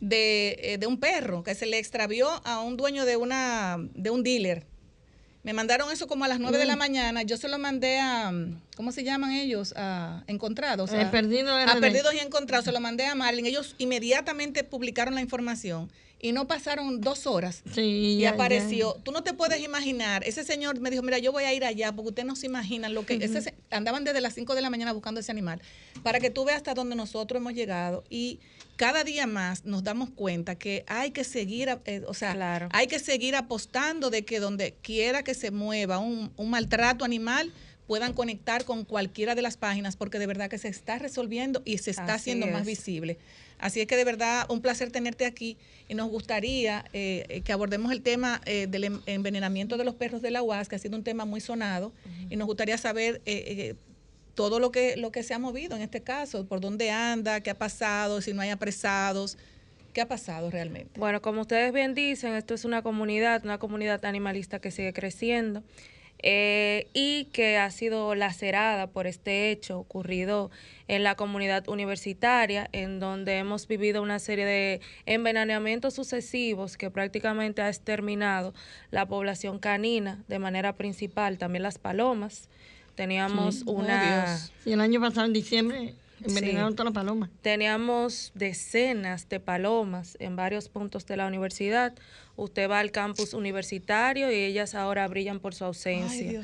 de, 0.00 0.56
eh, 0.60 0.78
de, 0.78 0.86
un 0.86 0.98
perro 0.98 1.42
que 1.42 1.54
se 1.54 1.66
le 1.66 1.78
extravió 1.78 2.28
a 2.44 2.60
un 2.60 2.76
dueño 2.76 3.04
de, 3.04 3.16
una, 3.16 3.76
de 3.94 4.10
un 4.10 4.22
dealer 4.22 4.64
me 5.42 5.52
mandaron 5.52 5.90
eso 5.90 6.06
como 6.06 6.24
a 6.24 6.28
las 6.28 6.38
9 6.38 6.56
de 6.56 6.66
la 6.66 6.76
mm. 6.76 6.78
mañana. 6.78 7.22
Yo 7.22 7.36
se 7.36 7.48
lo 7.48 7.58
mandé 7.58 7.98
a, 7.98 8.32
¿cómo 8.76 8.92
se 8.92 9.02
llaman 9.02 9.32
ellos? 9.32 9.74
A 9.76 10.22
Encontrados. 10.28 10.92
A, 10.92 11.10
perdido 11.10 11.56
a 11.56 11.76
Perdidos 11.80 12.14
y 12.14 12.18
Encontrados. 12.18 12.64
Se 12.64 12.72
lo 12.72 12.80
mandé 12.80 13.06
a 13.06 13.14
Marlin. 13.14 13.46
Ellos 13.46 13.74
inmediatamente 13.78 14.62
publicaron 14.62 15.14
la 15.14 15.20
información 15.20 15.90
y 16.20 16.30
no 16.30 16.46
pasaron 16.46 17.00
dos 17.00 17.26
horas 17.26 17.64
y 17.76 18.24
apareció. 18.24 18.94
Tú 19.02 19.10
no 19.10 19.24
te 19.24 19.34
puedes 19.34 19.60
imaginar. 19.60 20.22
Ese 20.24 20.44
señor 20.44 20.78
me 20.78 20.88
dijo, 20.90 21.02
mira, 21.02 21.18
yo 21.18 21.32
voy 21.32 21.42
a 21.42 21.52
ir 21.52 21.64
allá 21.64 21.90
porque 21.90 22.10
ustedes 22.10 22.26
no 22.26 22.36
se 22.36 22.46
imaginan 22.46 22.94
lo 22.94 23.04
que... 23.04 23.18
andaban 23.72 24.04
desde 24.04 24.20
las 24.20 24.34
5 24.34 24.54
de 24.54 24.62
la 24.62 24.70
mañana 24.70 24.92
buscando 24.92 25.18
ese 25.18 25.32
animal. 25.32 25.60
Para 26.04 26.20
que 26.20 26.30
tú 26.30 26.44
veas 26.44 26.58
hasta 26.58 26.74
donde 26.74 26.94
nosotros 26.94 27.40
hemos 27.40 27.54
llegado. 27.54 28.04
Y 28.08 28.38
cada 28.82 29.04
día 29.04 29.28
más 29.28 29.64
nos 29.64 29.84
damos 29.84 30.10
cuenta 30.10 30.56
que 30.56 30.84
hay 30.88 31.12
que 31.12 31.22
seguir, 31.22 31.68
eh, 31.84 32.02
o 32.08 32.14
sea, 32.14 32.68
hay 32.72 32.88
que 32.88 32.98
seguir 32.98 33.36
apostando 33.36 34.10
de 34.10 34.24
que 34.24 34.40
donde 34.40 34.74
quiera 34.82 35.22
que 35.22 35.34
se 35.34 35.52
mueva 35.52 36.00
un, 36.00 36.32
maltrato 36.36 37.04
animal, 37.04 37.52
puedan 37.86 38.12
conectar 38.12 38.64
con 38.64 38.84
cualquiera 38.84 39.36
de 39.36 39.42
las 39.42 39.56
páginas 39.56 39.94
porque 39.94 40.18
de 40.18 40.26
verdad 40.26 40.50
que 40.50 40.58
se 40.58 40.66
está 40.66 40.98
resolviendo 40.98 41.62
y 41.64 41.78
se 41.78 41.92
está 41.92 42.14
haciendo 42.14 42.48
más 42.48 42.66
visible. 42.66 43.18
Así 43.60 43.80
es 43.80 43.86
que 43.86 43.94
de 43.94 44.02
verdad 44.02 44.46
un 44.48 44.60
placer 44.60 44.90
tenerte 44.90 45.26
aquí 45.26 45.56
y 45.88 45.94
nos 45.94 46.10
gustaría 46.10 46.84
eh, 46.92 47.24
eh, 47.28 47.42
que 47.42 47.52
abordemos 47.52 47.92
el 47.92 48.02
tema 48.02 48.40
eh, 48.46 48.66
del 48.68 49.00
envenenamiento 49.06 49.76
de 49.76 49.84
los 49.84 49.94
perros 49.94 50.22
de 50.22 50.32
la 50.32 50.42
UAS, 50.42 50.68
que 50.68 50.74
ha 50.74 50.80
sido 50.80 50.96
un 50.96 51.04
tema 51.04 51.24
muy 51.24 51.40
sonado, 51.40 51.92
y 52.28 52.34
nos 52.34 52.48
gustaría 52.48 52.76
saber 52.78 53.22
todo 54.34 54.60
lo 54.60 54.70
que, 54.72 54.96
lo 54.96 55.12
que 55.12 55.22
se 55.22 55.34
ha 55.34 55.38
movido 55.38 55.76
en 55.76 55.82
este 55.82 56.00
caso, 56.02 56.46
por 56.46 56.60
dónde 56.60 56.90
anda, 56.90 57.40
qué 57.40 57.50
ha 57.50 57.58
pasado, 57.58 58.20
si 58.20 58.32
no 58.32 58.42
hay 58.42 58.50
apresados. 58.50 59.36
¿Qué 59.92 60.00
ha 60.00 60.08
pasado 60.08 60.50
realmente? 60.50 60.98
Bueno, 60.98 61.20
como 61.20 61.42
ustedes 61.42 61.70
bien 61.72 61.94
dicen, 61.94 62.32
esto 62.34 62.54
es 62.54 62.64
una 62.64 62.80
comunidad, 62.82 63.44
una 63.44 63.58
comunidad 63.58 64.04
animalista 64.06 64.58
que 64.58 64.70
sigue 64.70 64.92
creciendo. 64.94 65.62
eh, 66.22 66.86
y 66.94 67.24
que 67.32 67.58
ha 67.58 67.70
sido 67.70 68.14
lacerada 68.14 68.86
por 68.86 69.06
este 69.06 69.50
hecho 69.50 69.78
ocurrido 69.78 70.50
en 70.86 71.02
la 71.02 71.16
comunidad 71.16 71.68
universitaria, 71.68 72.68
en 72.72 73.00
donde 73.00 73.38
hemos 73.38 73.66
vivido 73.66 74.02
una 74.02 74.18
serie 74.20 74.46
de 74.46 74.80
envenenamientos 75.04 75.94
sucesivos 75.94 76.76
que 76.76 76.90
prácticamente 76.90 77.60
ha 77.60 77.68
exterminado 77.68 78.54
la 78.90 79.06
población 79.06 79.58
canina 79.58 80.22
de 80.28 80.38
manera 80.38 80.74
principal, 80.74 81.38
también 81.38 81.64
las 81.64 81.78
palomas. 81.78 82.48
Teníamos 82.94 83.62
una... 83.62 84.38
y 84.64 84.72
el 84.72 84.80
año 84.80 85.00
pasado, 85.00 85.26
en 85.26 85.32
diciembre, 85.32 85.94
envenenaron 86.24 86.74
todas 86.74 86.92
las 86.92 86.94
palomas. 86.94 87.30
Teníamos 87.40 88.32
decenas 88.34 89.28
de 89.28 89.40
palomas 89.40 90.16
en 90.20 90.36
varios 90.36 90.68
puntos 90.68 91.06
de 91.06 91.16
la 91.16 91.26
universidad. 91.26 91.94
Usted 92.36 92.70
va 92.70 92.80
al 92.80 92.90
campus 92.90 93.34
universitario 93.34 94.30
y 94.30 94.34
ellas 94.34 94.74
ahora 94.74 95.06
brillan 95.08 95.40
por 95.40 95.54
su 95.54 95.64
ausencia. 95.64 96.42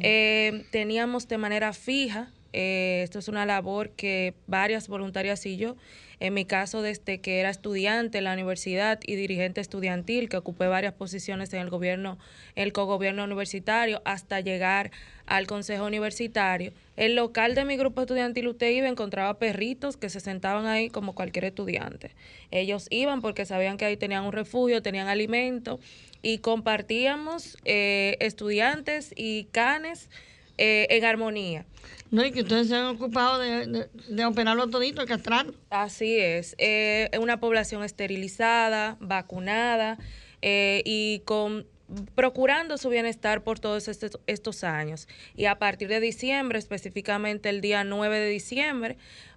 Eh, 0.00 0.64
teníamos 0.70 1.28
de 1.28 1.38
manera 1.38 1.72
fija 1.72 2.32
eh, 2.52 3.02
esto 3.04 3.18
es 3.18 3.28
una 3.28 3.46
labor 3.46 3.90
que 3.90 4.34
varias 4.46 4.88
voluntarias 4.88 5.46
y 5.46 5.56
yo, 5.56 5.76
en 6.18 6.34
mi 6.34 6.44
caso 6.44 6.82
desde 6.82 7.20
que 7.20 7.38
era 7.38 7.50
estudiante 7.50 8.18
en 8.18 8.24
la 8.24 8.32
universidad 8.32 8.98
y 9.06 9.14
dirigente 9.14 9.60
estudiantil, 9.60 10.28
que 10.28 10.36
ocupé 10.36 10.66
varias 10.66 10.94
posiciones 10.94 11.52
en 11.52 11.60
el 11.60 11.70
gobierno, 11.70 12.18
el 12.56 12.72
cogobierno 12.72 13.24
universitario, 13.24 14.02
hasta 14.04 14.40
llegar 14.40 14.90
al 15.30 15.46
consejo 15.46 15.86
universitario. 15.86 16.72
El 16.96 17.14
local 17.14 17.54
de 17.54 17.64
mi 17.64 17.76
grupo 17.76 18.02
estudiantil, 18.02 18.48
usted 18.48 18.70
iba, 18.70 18.88
encontraba 18.88 19.38
perritos 19.38 19.96
que 19.96 20.10
se 20.10 20.20
sentaban 20.20 20.66
ahí 20.66 20.90
como 20.90 21.14
cualquier 21.14 21.46
estudiante. 21.46 22.10
Ellos 22.50 22.88
iban 22.90 23.22
porque 23.22 23.46
sabían 23.46 23.76
que 23.76 23.84
ahí 23.84 23.96
tenían 23.96 24.24
un 24.24 24.32
refugio, 24.32 24.82
tenían 24.82 25.06
alimento 25.06 25.78
y 26.20 26.38
compartíamos 26.38 27.56
eh, 27.64 28.16
estudiantes 28.20 29.14
y 29.16 29.44
canes 29.52 30.10
eh, 30.58 30.88
en 30.90 31.04
armonía. 31.04 31.64
No, 32.10 32.26
y 32.26 32.32
que 32.32 32.40
ustedes 32.42 32.66
se 32.66 32.74
han 32.74 32.86
ocupado 32.86 33.38
de, 33.38 33.88
de, 34.08 34.24
operarlo 34.24 34.66
todito, 34.66 35.06
castrarlo. 35.06 35.54
Así 35.70 36.18
es. 36.18 36.56
Eh, 36.58 37.08
una 37.20 37.38
población 37.38 37.84
esterilizada, 37.84 38.96
vacunada 38.98 39.96
eh, 40.42 40.82
y 40.84 41.20
con 41.24 41.66
procurando 42.14 42.78
su 42.78 42.88
bienestar 42.88 43.42
por 43.42 43.58
todos 43.58 43.88
estos, 43.88 44.18
estos 44.26 44.64
años. 44.64 45.08
Y 45.36 45.46
a 45.46 45.58
partir 45.58 45.88
de 45.88 46.00
diciembre, 46.00 46.58
específicamente 46.58 47.48
el 47.48 47.60
día 47.60 47.84
9 47.84 48.18
de 48.18 48.28
diciembre, 48.28 48.96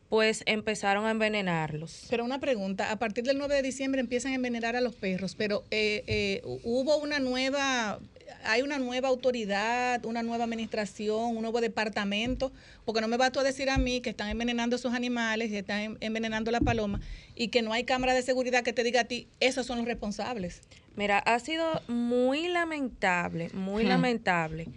pues 0.09 0.43
empezaron 0.45 1.05
a 1.05 1.11
envenenarlos. 1.11 2.05
Pero 2.09 2.23
una 2.23 2.39
pregunta, 2.39 2.91
a 2.91 2.99
partir 2.99 3.23
del 3.23 3.37
9 3.37 3.55
de 3.55 3.61
diciembre 3.63 3.99
empiezan 3.99 4.33
a 4.33 4.35
envenenar 4.35 4.75
a 4.75 4.81
los 4.81 4.95
perros, 4.95 5.35
pero 5.35 5.63
eh, 5.71 6.41
hubo 6.63 6.97
una 6.97 7.19
nueva 7.19 7.99
hay 8.45 8.61
una 8.61 8.77
nueva 8.77 9.09
autoridad, 9.09 10.05
una 10.05 10.23
nueva 10.23 10.43
administración, 10.43 11.35
un 11.35 11.41
nuevo 11.41 11.61
departamento, 11.61 12.51
porque 12.85 13.01
no 13.01 13.07
me 13.07 13.17
vas 13.17 13.31
tú 13.31 13.39
a 13.39 13.43
decir 13.43 13.69
a 13.69 13.77
mí 13.77 14.01
que 14.01 14.09
están 14.09 14.29
envenenando 14.29 14.75
esos 14.75 14.93
animales, 14.93 15.49
que 15.49 15.59
están 15.59 15.97
envenenando 15.99 16.51
la 16.51 16.59
paloma, 16.59 16.99
y 17.35 17.49
que 17.49 17.61
no 17.61 17.73
hay 17.73 17.83
cámara 17.83 18.13
de 18.13 18.21
seguridad 18.21 18.63
que 18.63 18.73
te 18.73 18.83
diga 18.83 19.01
a 19.01 19.05
ti, 19.05 19.27
esos 19.39 19.65
son 19.65 19.77
los 19.79 19.87
responsables. 19.87 20.61
Mira, 20.95 21.19
ha 21.19 21.39
sido 21.39 21.81
muy 21.87 22.47
lamentable, 22.47 23.49
muy 23.53 23.83
lamentable 23.83 24.67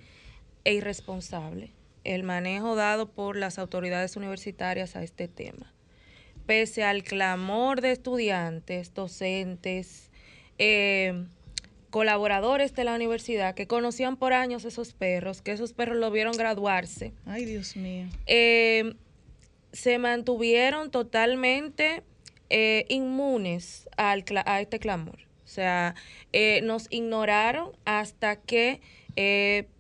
e 0.64 0.74
irresponsable 0.74 1.70
el 2.04 2.22
manejo 2.22 2.74
dado 2.76 3.10
por 3.10 3.36
las 3.36 3.58
autoridades 3.58 4.16
universitarias 4.16 4.96
a 4.96 5.02
este 5.02 5.28
tema. 5.28 5.72
Pese 6.46 6.84
al 6.84 7.02
clamor 7.02 7.80
de 7.80 7.90
estudiantes, 7.90 8.94
docentes, 8.94 10.10
eh, 10.58 11.24
colaboradores 11.90 12.74
de 12.74 12.84
la 12.84 12.94
universidad 12.94 13.54
que 13.54 13.66
conocían 13.66 14.16
por 14.16 14.32
años 14.32 14.64
esos 14.64 14.92
perros, 14.92 15.42
que 15.42 15.52
esos 15.52 15.72
perros 15.72 15.96
lo 15.96 16.10
vieron 16.10 16.36
graduarse. 16.36 17.12
Ay, 17.26 17.44
Dios 17.44 17.76
mío. 17.76 18.06
Eh, 18.26 18.94
se 19.72 19.98
mantuvieron 19.98 20.90
totalmente 20.90 22.02
eh, 22.48 22.86
inmunes 22.88 23.88
al, 23.96 24.24
a 24.44 24.60
este 24.60 24.78
clamor. 24.78 25.25
O 25.56 25.58
sea, 25.58 25.94
eh, 26.34 26.60
nos 26.64 26.86
ignoraron 26.90 27.72
hasta 27.86 28.36
que 28.36 28.82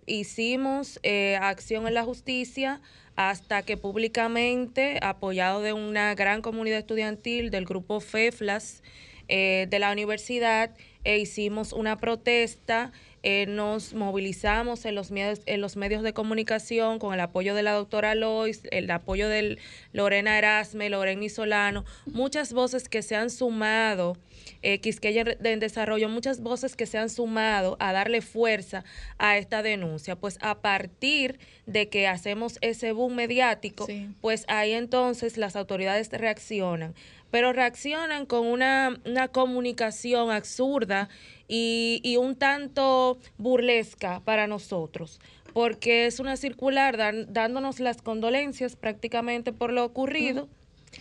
hicimos 0.06 0.98
acción 1.42 1.86
en 1.86 1.92
la 1.92 2.02
justicia, 2.02 2.80
hasta 3.16 3.60
que 3.60 3.76
públicamente, 3.76 4.98
apoyado 5.02 5.60
de 5.60 5.74
una 5.74 6.14
gran 6.14 6.40
comunidad 6.40 6.78
estudiantil 6.78 7.50
del 7.50 7.66
grupo 7.66 8.00
FEFLAS 8.00 8.82
de 9.28 9.76
la 9.78 9.92
universidad, 9.92 10.74
e 11.04 11.18
hicimos 11.18 11.74
una 11.74 11.98
protesta, 11.98 12.92
eh, 13.28 13.46
nos 13.48 13.92
movilizamos 13.92 14.84
en 14.84 14.94
los, 14.94 15.10
medios, 15.10 15.40
en 15.46 15.60
los 15.60 15.74
medios 15.74 16.04
de 16.04 16.12
comunicación 16.12 17.00
con 17.00 17.12
el 17.12 17.18
apoyo 17.18 17.56
de 17.56 17.64
la 17.64 17.72
doctora 17.72 18.14
Lois, 18.14 18.62
el 18.70 18.88
apoyo 18.88 19.28
de 19.28 19.58
Lorena 19.92 20.38
Erasme, 20.38 20.88
Lorena 20.90 21.28
Solano, 21.28 21.84
muchas 22.04 22.52
voces 22.52 22.88
que 22.88 23.02
se 23.02 23.16
han 23.16 23.30
sumado, 23.30 24.16
eh, 24.62 24.78
Quisqueya 24.78 25.24
en 25.42 25.58
desarrollo, 25.58 26.08
muchas 26.08 26.40
voces 26.40 26.76
que 26.76 26.86
se 26.86 26.98
han 26.98 27.10
sumado 27.10 27.76
a 27.80 27.92
darle 27.92 28.20
fuerza 28.20 28.84
a 29.18 29.38
esta 29.38 29.64
denuncia. 29.64 30.14
Pues 30.14 30.38
a 30.40 30.60
partir 30.60 31.40
de 31.66 31.88
que 31.88 32.06
hacemos 32.06 32.58
ese 32.60 32.92
boom 32.92 33.16
mediático, 33.16 33.88
pues 34.20 34.44
ahí 34.46 34.70
entonces 34.70 35.36
las 35.36 35.56
autoridades 35.56 36.10
reaccionan 36.12 36.94
pero 37.30 37.52
reaccionan 37.52 38.26
con 38.26 38.46
una, 38.46 38.98
comunicación 39.32 40.30
absurda 40.30 41.08
y, 41.48 42.16
un 42.18 42.36
tanto 42.36 43.18
burlesca 43.38 44.20
para 44.20 44.46
nosotros, 44.46 45.20
porque 45.52 46.06
es 46.06 46.20
una 46.20 46.36
circular 46.36 46.96
dándonos 47.28 47.80
las 47.80 48.02
condolencias 48.02 48.76
prácticamente 48.76 49.52
por 49.52 49.72
lo 49.72 49.84
ocurrido. 49.84 50.48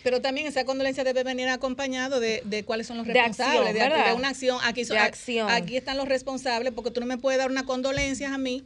Pero 0.02 0.20
también 0.20 0.46
esa 0.46 0.64
condolencia 0.64 1.04
debe 1.04 1.22
venir 1.24 1.48
acompañado 1.48 2.20
de, 2.20 2.64
cuáles 2.66 2.86
son 2.86 2.98
los 2.98 3.06
responsables, 3.06 3.74
de, 3.74 4.14
una 4.14 4.28
acción. 4.28 4.58
Aquí, 4.62 4.82
acción. 4.92 5.48
aquí 5.50 5.76
están 5.76 5.96
los 5.96 6.08
responsables, 6.08 6.72
porque 6.72 6.90
tú 6.90 7.00
no 7.00 7.06
me 7.06 7.18
puedes 7.18 7.38
dar 7.38 7.50
una 7.50 7.64
condolencia 7.64 8.34
a 8.34 8.38
mí 8.38 8.62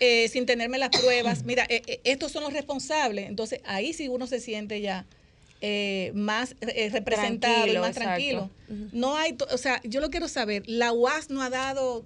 eh, 0.00 0.28
sin 0.28 0.46
tenerme 0.46 0.78
las 0.78 0.88
pruebas. 0.88 1.42
Mira, 1.44 1.66
eh, 1.68 1.82
eh, 1.86 2.00
estos 2.04 2.32
son 2.32 2.42
los 2.42 2.52
responsables. 2.52 3.28
Entonces, 3.28 3.60
ahí 3.64 3.92
sí 3.92 4.08
uno 4.08 4.26
se 4.26 4.40
siente 4.40 4.80
ya 4.80 5.04
eh, 5.60 6.12
más 6.14 6.56
eh, 6.60 6.88
representado 6.90 7.66
y 7.66 7.78
más 7.78 7.94
tranquilo. 7.94 8.50
No 8.92 9.16
hay, 9.16 9.36
o 9.52 9.58
sea, 9.58 9.80
yo 9.84 10.00
lo 10.00 10.10
quiero 10.10 10.28
saber, 10.28 10.62
la 10.66 10.92
UAS 10.92 11.30
no 11.30 11.42
ha 11.42 11.50
dado 11.50 12.04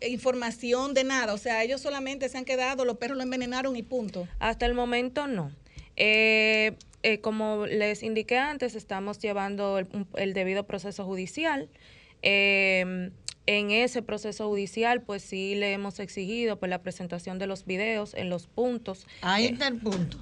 información 0.00 0.94
de 0.94 1.04
nada, 1.04 1.34
o 1.34 1.38
sea, 1.38 1.64
ellos 1.64 1.80
solamente 1.80 2.28
se 2.28 2.38
han 2.38 2.44
quedado, 2.44 2.84
los 2.84 2.98
perros 2.98 3.16
lo 3.16 3.24
envenenaron 3.24 3.76
y 3.76 3.82
punto. 3.82 4.28
Hasta 4.38 4.66
el 4.66 4.74
momento 4.74 5.26
no. 5.26 5.52
Eh, 5.96 6.76
como 7.22 7.66
les 7.66 8.02
indiqué 8.02 8.38
antes, 8.38 8.74
estamos 8.74 9.18
llevando 9.18 9.78
el, 9.78 9.88
el 10.16 10.34
debido 10.34 10.64
proceso 10.66 11.04
judicial. 11.04 11.68
Eh, 12.22 13.10
en 13.48 13.70
ese 13.70 14.02
proceso 14.02 14.46
judicial, 14.46 15.00
pues 15.00 15.22
sí 15.22 15.54
le 15.54 15.72
hemos 15.72 16.00
exigido 16.00 16.58
pues, 16.58 16.68
la 16.68 16.82
presentación 16.82 17.38
de 17.38 17.46
los 17.46 17.64
videos 17.64 18.12
en 18.12 18.28
los 18.28 18.46
puntos. 18.46 19.06
Ahí 19.22 19.46
eh, 19.46 19.50
está 19.52 19.68
el 19.68 19.78
punto. 19.78 20.18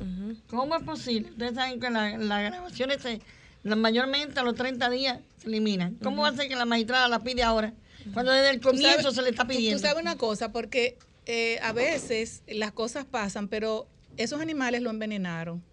¿Cómo 0.48 0.76
es 0.76 0.84
posible? 0.84 1.30
Ustedes 1.30 1.56
saben 1.56 1.80
que 1.80 1.90
las 1.90 2.20
grabaciones 2.20 3.02
se, 3.02 3.20
mayormente 3.64 4.38
a 4.38 4.44
los 4.44 4.54
30 4.54 4.88
días 4.90 5.18
se 5.38 5.48
eliminan. 5.48 5.96
¿Cómo 5.96 6.22
va 6.22 6.28
a 6.28 6.36
ser 6.36 6.46
que 6.46 6.54
la 6.54 6.66
magistrada 6.66 7.08
la 7.08 7.18
pide 7.18 7.42
ahora? 7.42 7.74
Cuando 8.14 8.30
desde 8.30 8.50
el 8.50 8.60
comienzo 8.60 9.10
se 9.10 9.22
le 9.22 9.30
está 9.30 9.44
pidiendo. 9.44 9.76
Tú, 9.80 9.82
sabes 9.82 10.00
una 10.00 10.16
cosa, 10.16 10.52
porque 10.52 10.96
eh, 11.26 11.58
a 11.64 11.72
veces 11.72 12.44
las 12.46 12.70
cosas 12.70 13.06
pasan, 13.06 13.48
pero 13.48 13.88
esos 14.16 14.40
animales 14.40 14.82
lo 14.82 14.90
envenenaron 14.90 15.64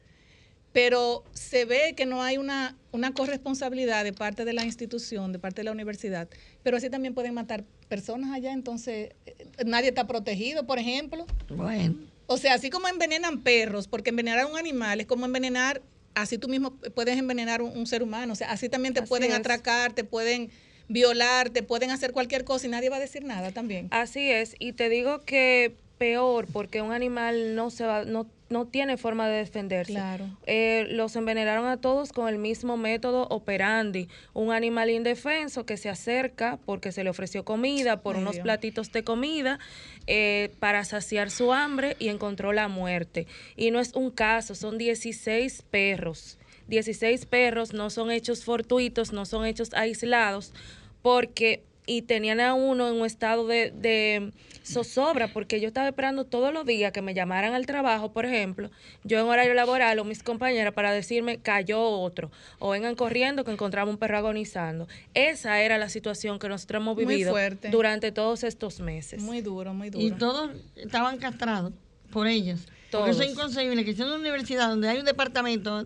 pero 0.73 1.23
se 1.33 1.65
ve 1.65 1.93
que 1.95 2.05
no 2.05 2.21
hay 2.23 2.37
una, 2.37 2.75
una 2.91 3.13
corresponsabilidad 3.13 4.03
de 4.03 4.11
parte 4.11 4.43
de 4.43 4.53
la 4.53 4.65
institución, 4.65 5.31
de 5.31 5.39
parte 5.39 5.61
de 5.61 5.65
la 5.65 5.71
universidad, 5.71 6.27
pero 6.63 6.77
así 6.77 6.89
también 6.89 7.13
pueden 7.13 7.35
matar 7.35 7.63
personas 7.87 8.31
allá, 8.31 8.51
entonces 8.51 9.11
eh, 9.25 9.35
nadie 9.65 9.89
está 9.89 10.07
protegido, 10.07 10.65
por 10.65 10.79
ejemplo. 10.79 11.25
Bueno. 11.47 11.95
O 12.25 12.37
sea, 12.37 12.55
así 12.55 12.71
como 12.71 12.87
envenenan 12.87 13.41
perros, 13.41 13.87
porque 13.87 14.09
envenenar 14.09 14.39
a 14.39 14.47
un 14.47 14.57
animal 14.57 14.99
es 14.99 15.05
como 15.05 15.25
envenenar, 15.25 15.81
así 16.15 16.39
tú 16.39 16.49
mismo 16.49 16.71
puedes 16.95 17.17
envenenar 17.17 17.61
un, 17.61 17.77
un 17.77 17.85
ser 17.85 18.01
humano, 18.01 18.33
o 18.33 18.35
sea, 18.35 18.51
así 18.51 18.67
también 18.67 18.95
te 18.95 19.03
pueden 19.03 19.31
atracar, 19.31 19.93
te 19.93 20.03
pueden 20.03 20.49
violar, 20.87 21.51
te 21.51 21.61
pueden 21.61 21.91
hacer 21.91 22.13
cualquier 22.13 22.43
cosa 22.45 22.65
y 22.65 22.69
nadie 22.69 22.89
va 22.89 22.97
a 22.97 22.99
decir 22.99 23.23
nada 23.23 23.51
también. 23.51 23.89
Así 23.91 24.31
es, 24.31 24.55
y 24.57 24.73
te 24.73 24.89
digo 24.89 25.21
que 25.21 25.75
peor 25.97 26.47
porque 26.51 26.81
un 26.81 26.91
animal 26.91 27.55
no 27.55 27.69
se 27.69 27.85
va, 27.85 28.05
no 28.05 28.27
no 28.53 28.67
tiene 28.67 28.95
forma 28.95 29.27
de 29.27 29.37
defenderse. 29.37 29.91
Claro. 29.91 30.29
Eh, 30.45 30.87
los 30.89 31.15
envenenaron 31.17 31.65
a 31.65 31.77
todos 31.77 32.13
con 32.13 32.29
el 32.29 32.37
mismo 32.37 32.77
método 32.77 33.27
operandi. 33.29 34.07
Un 34.33 34.53
animal 34.53 34.89
indefenso 34.89 35.65
que 35.65 35.75
se 35.75 35.89
acerca 35.89 36.59
porque 36.65 36.91
se 36.91 37.03
le 37.03 37.09
ofreció 37.09 37.43
comida, 37.43 38.01
por 38.01 38.15
unos 38.15 38.39
platitos 38.39 38.91
de 38.91 39.03
comida, 39.03 39.59
eh, 40.07 40.51
para 40.59 40.85
saciar 40.85 41.31
su 41.31 41.51
hambre 41.51 41.97
y 41.99 42.07
encontró 42.07 42.53
la 42.53 42.69
muerte. 42.69 43.27
Y 43.57 43.71
no 43.71 43.79
es 43.79 43.93
un 43.93 44.11
caso, 44.11 44.55
son 44.55 44.77
16 44.77 45.63
perros. 45.69 46.37
16 46.67 47.25
perros 47.25 47.73
no 47.73 47.89
son 47.89 48.11
hechos 48.11 48.45
fortuitos, 48.45 49.11
no 49.11 49.25
son 49.25 49.45
hechos 49.45 49.73
aislados, 49.73 50.53
porque 51.01 51.63
y 51.85 52.03
tenían 52.03 52.39
a 52.39 52.53
uno 52.53 52.87
en 52.87 52.95
un 52.95 53.05
estado 53.05 53.47
de, 53.47 53.71
de, 53.71 54.31
zozobra, 54.63 55.27
porque 55.27 55.59
yo 55.59 55.67
estaba 55.67 55.87
esperando 55.87 56.25
todos 56.25 56.53
los 56.53 56.65
días 56.65 56.91
que 56.91 57.01
me 57.01 57.13
llamaran 57.13 57.53
al 57.53 57.65
trabajo, 57.65 58.11
por 58.11 58.25
ejemplo, 58.25 58.71
yo 59.03 59.19
en 59.19 59.25
horario 59.25 59.53
laboral 59.53 59.99
o 59.99 60.05
mis 60.05 60.23
compañeras 60.23 60.73
para 60.73 60.91
decirme 60.91 61.39
cayó 61.39 61.81
otro, 61.81 62.31
o 62.59 62.69
vengan 62.69 62.95
corriendo 62.95 63.43
que 63.43 63.51
encontramos 63.51 63.93
un 63.93 63.99
perro 63.99 64.17
agonizando. 64.17 64.87
Esa 65.13 65.61
era 65.61 65.77
la 65.77 65.89
situación 65.89 66.39
que 66.39 66.49
nosotros 66.49 66.81
hemos 66.81 66.95
vivido 66.95 67.35
durante 67.71 68.11
todos 68.11 68.43
estos 68.43 68.79
meses. 68.79 69.21
Muy 69.21 69.41
duro, 69.41 69.73
muy 69.73 69.89
duro. 69.89 70.03
Y 70.03 70.11
todos 70.11 70.51
estaban 70.75 71.17
castrados 71.17 71.73
por 72.11 72.27
ellos. 72.27 72.61
Porque 72.91 73.11
eso 73.11 73.23
es 73.23 73.31
inconcebible 73.31 73.83
que 73.83 73.95
sea 73.95 74.05
una 74.05 74.17
universidad 74.17 74.69
donde 74.69 74.87
hay 74.87 74.99
un 74.99 75.05
departamento, 75.05 75.83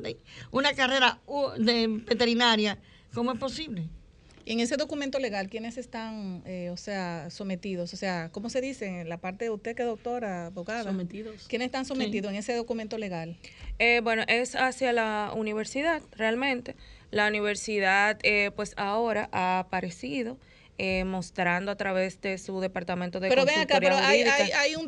una 0.52 0.74
carrera 0.74 1.20
de 1.58 1.88
veterinaria, 1.88 2.78
¿cómo 3.14 3.32
es 3.32 3.40
posible? 3.40 3.88
Y 4.48 4.54
en 4.54 4.62
ese 4.62 4.78
documento 4.78 5.20
legal, 5.20 5.50
¿quiénes 5.50 5.78
están, 5.78 6.42
eh, 6.46 6.70
o 6.72 6.78
sea, 6.78 7.30
sometidos? 7.30 7.94
O 7.94 7.98
sea, 7.98 8.30
¿cómo 8.32 8.50
se 8.50 8.62
dice 8.62 9.02
en 9.02 9.10
la 9.10 9.18
parte 9.18 9.44
de 9.44 9.52
usted 9.52 9.76
que 9.76 9.84
doctora, 9.84 10.46
abogada? 10.46 10.84
Sometidos. 10.84 11.48
¿Quiénes 11.50 11.66
están 11.66 11.84
sometidos 11.84 12.32
en 12.32 12.38
ese 12.38 12.56
documento 12.56 12.98
legal? 12.98 13.36
Eh, 13.78 14.00
bueno, 14.02 14.24
es 14.30 14.56
hacia 14.56 14.94
la 14.94 15.34
universidad, 15.36 16.02
realmente. 16.14 16.78
La 17.12 17.28
universidad, 17.28 18.20
eh, 18.24 18.52
pues 18.56 18.74
ahora 18.78 19.28
ha 19.34 19.60
aparecido 19.60 20.38
eh, 20.80 21.06
mostrando 21.06 21.72
a 21.72 21.76
través 21.76 22.22
de 22.22 22.38
su 22.38 22.60
departamento 22.60 23.20
de 23.20 23.30
pero 23.30 23.46
ven 23.46 23.62
acá, 23.62 23.80
pero 23.80 23.96
hay, 23.96 24.22
hay, 24.22 24.76
un, 24.76 24.88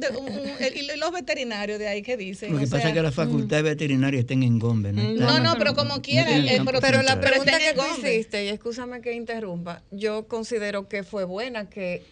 los 0.99 1.11
veterinarios 1.11 1.79
de 1.79 1.87
ahí 1.87 2.03
que 2.03 2.15
dicen. 2.15 2.53
Lo 2.53 2.59
que 2.59 2.67
pasa 2.67 2.89
es 2.89 2.93
que 2.93 3.01
la 3.01 3.11
facultad 3.11 3.57
de 3.57 3.63
veterinaria 3.63 4.19
estén 4.19 4.43
en 4.43 4.59
Gombe, 4.59 4.93
¿no? 4.93 5.01
No, 5.13 5.39
no, 5.39 5.55
pero 5.57 5.73
como 5.73 5.99
quieran. 6.03 6.47
Eh, 6.47 6.61
pero, 6.63 7.01
la 7.01 7.19
pregunta 7.19 7.57
que 7.57 7.73
tú 7.73 7.81
hiciste, 7.97 8.45
y 8.45 8.49
escúchame 8.49 9.01
que 9.01 9.13
interrumpa, 9.13 9.81
yo 9.89 10.27
considero 10.27 10.87
que 10.87 11.01
fue 11.01 11.23
buena, 11.23 11.71
que 11.71 12.03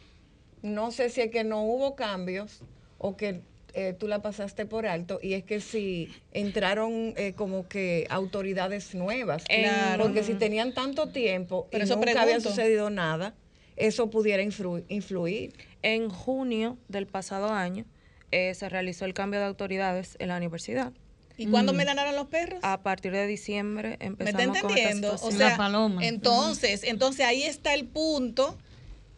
no 0.64 0.90
sé 0.90 1.12
si 1.12 1.22
es 1.22 1.30
que 1.30 1.44
no 1.44 1.62
hubo 1.62 1.96
cambios 1.96 2.62
o 2.98 3.16
que 3.16 3.42
eh, 3.76 3.94
tú 3.94 4.08
la 4.08 4.24
pasaste 4.24 4.66
por 4.66 4.88
alto 4.88 5.20
y 5.22 5.34
es 5.34 5.44
que 5.44 5.62
si 5.62 6.10
entraron 6.32 7.14
como 7.36 7.68
que 7.68 8.08
autoridades 8.10 8.96
nuevas, 8.96 9.44
claro. 9.44 10.02
porque 10.02 10.24
si 10.24 10.34
tenían 10.34 10.74
tanto 10.74 11.10
tiempo 11.10 11.68
y 11.72 11.78
nunca 11.78 12.24
había 12.24 12.40
sucedido 12.40 12.90
nada, 12.90 13.36
eso 13.78 14.10
pudiera 14.10 14.44
influir. 14.44 15.54
En 15.82 16.10
junio 16.10 16.78
del 16.88 17.08
pasado 17.08 17.50
año 17.50 17.86
eh, 18.32 18.54
se 18.56 18.68
realizó 18.68 19.06
el 19.06 19.14
cambio 19.14 19.40
de 19.40 19.46
autoridades 19.46 20.18
en 20.20 20.30
la 20.30 20.38
universidad. 20.38 20.92
¿Y 21.38 21.46
cuándo 21.48 21.72
mm. 21.72 21.76
me 21.76 21.86
ganaron 21.86 22.16
los 22.16 22.28
perros? 22.28 22.60
A 22.64 22.82
partir 22.82 23.12
de 23.12 23.28
diciembre 23.28 23.98
empezamos 24.00 24.48
¿Me 24.48 24.58
está 24.58 24.68
entendiendo? 24.68 25.14
o 25.14 25.32
sea, 25.32 25.50
la 25.52 25.58
paloma. 25.58 26.06
Entonces, 26.06 26.84
entonces 26.84 27.26
ahí 27.26 27.44
está 27.44 27.76
el 27.76 27.86
punto, 27.86 28.58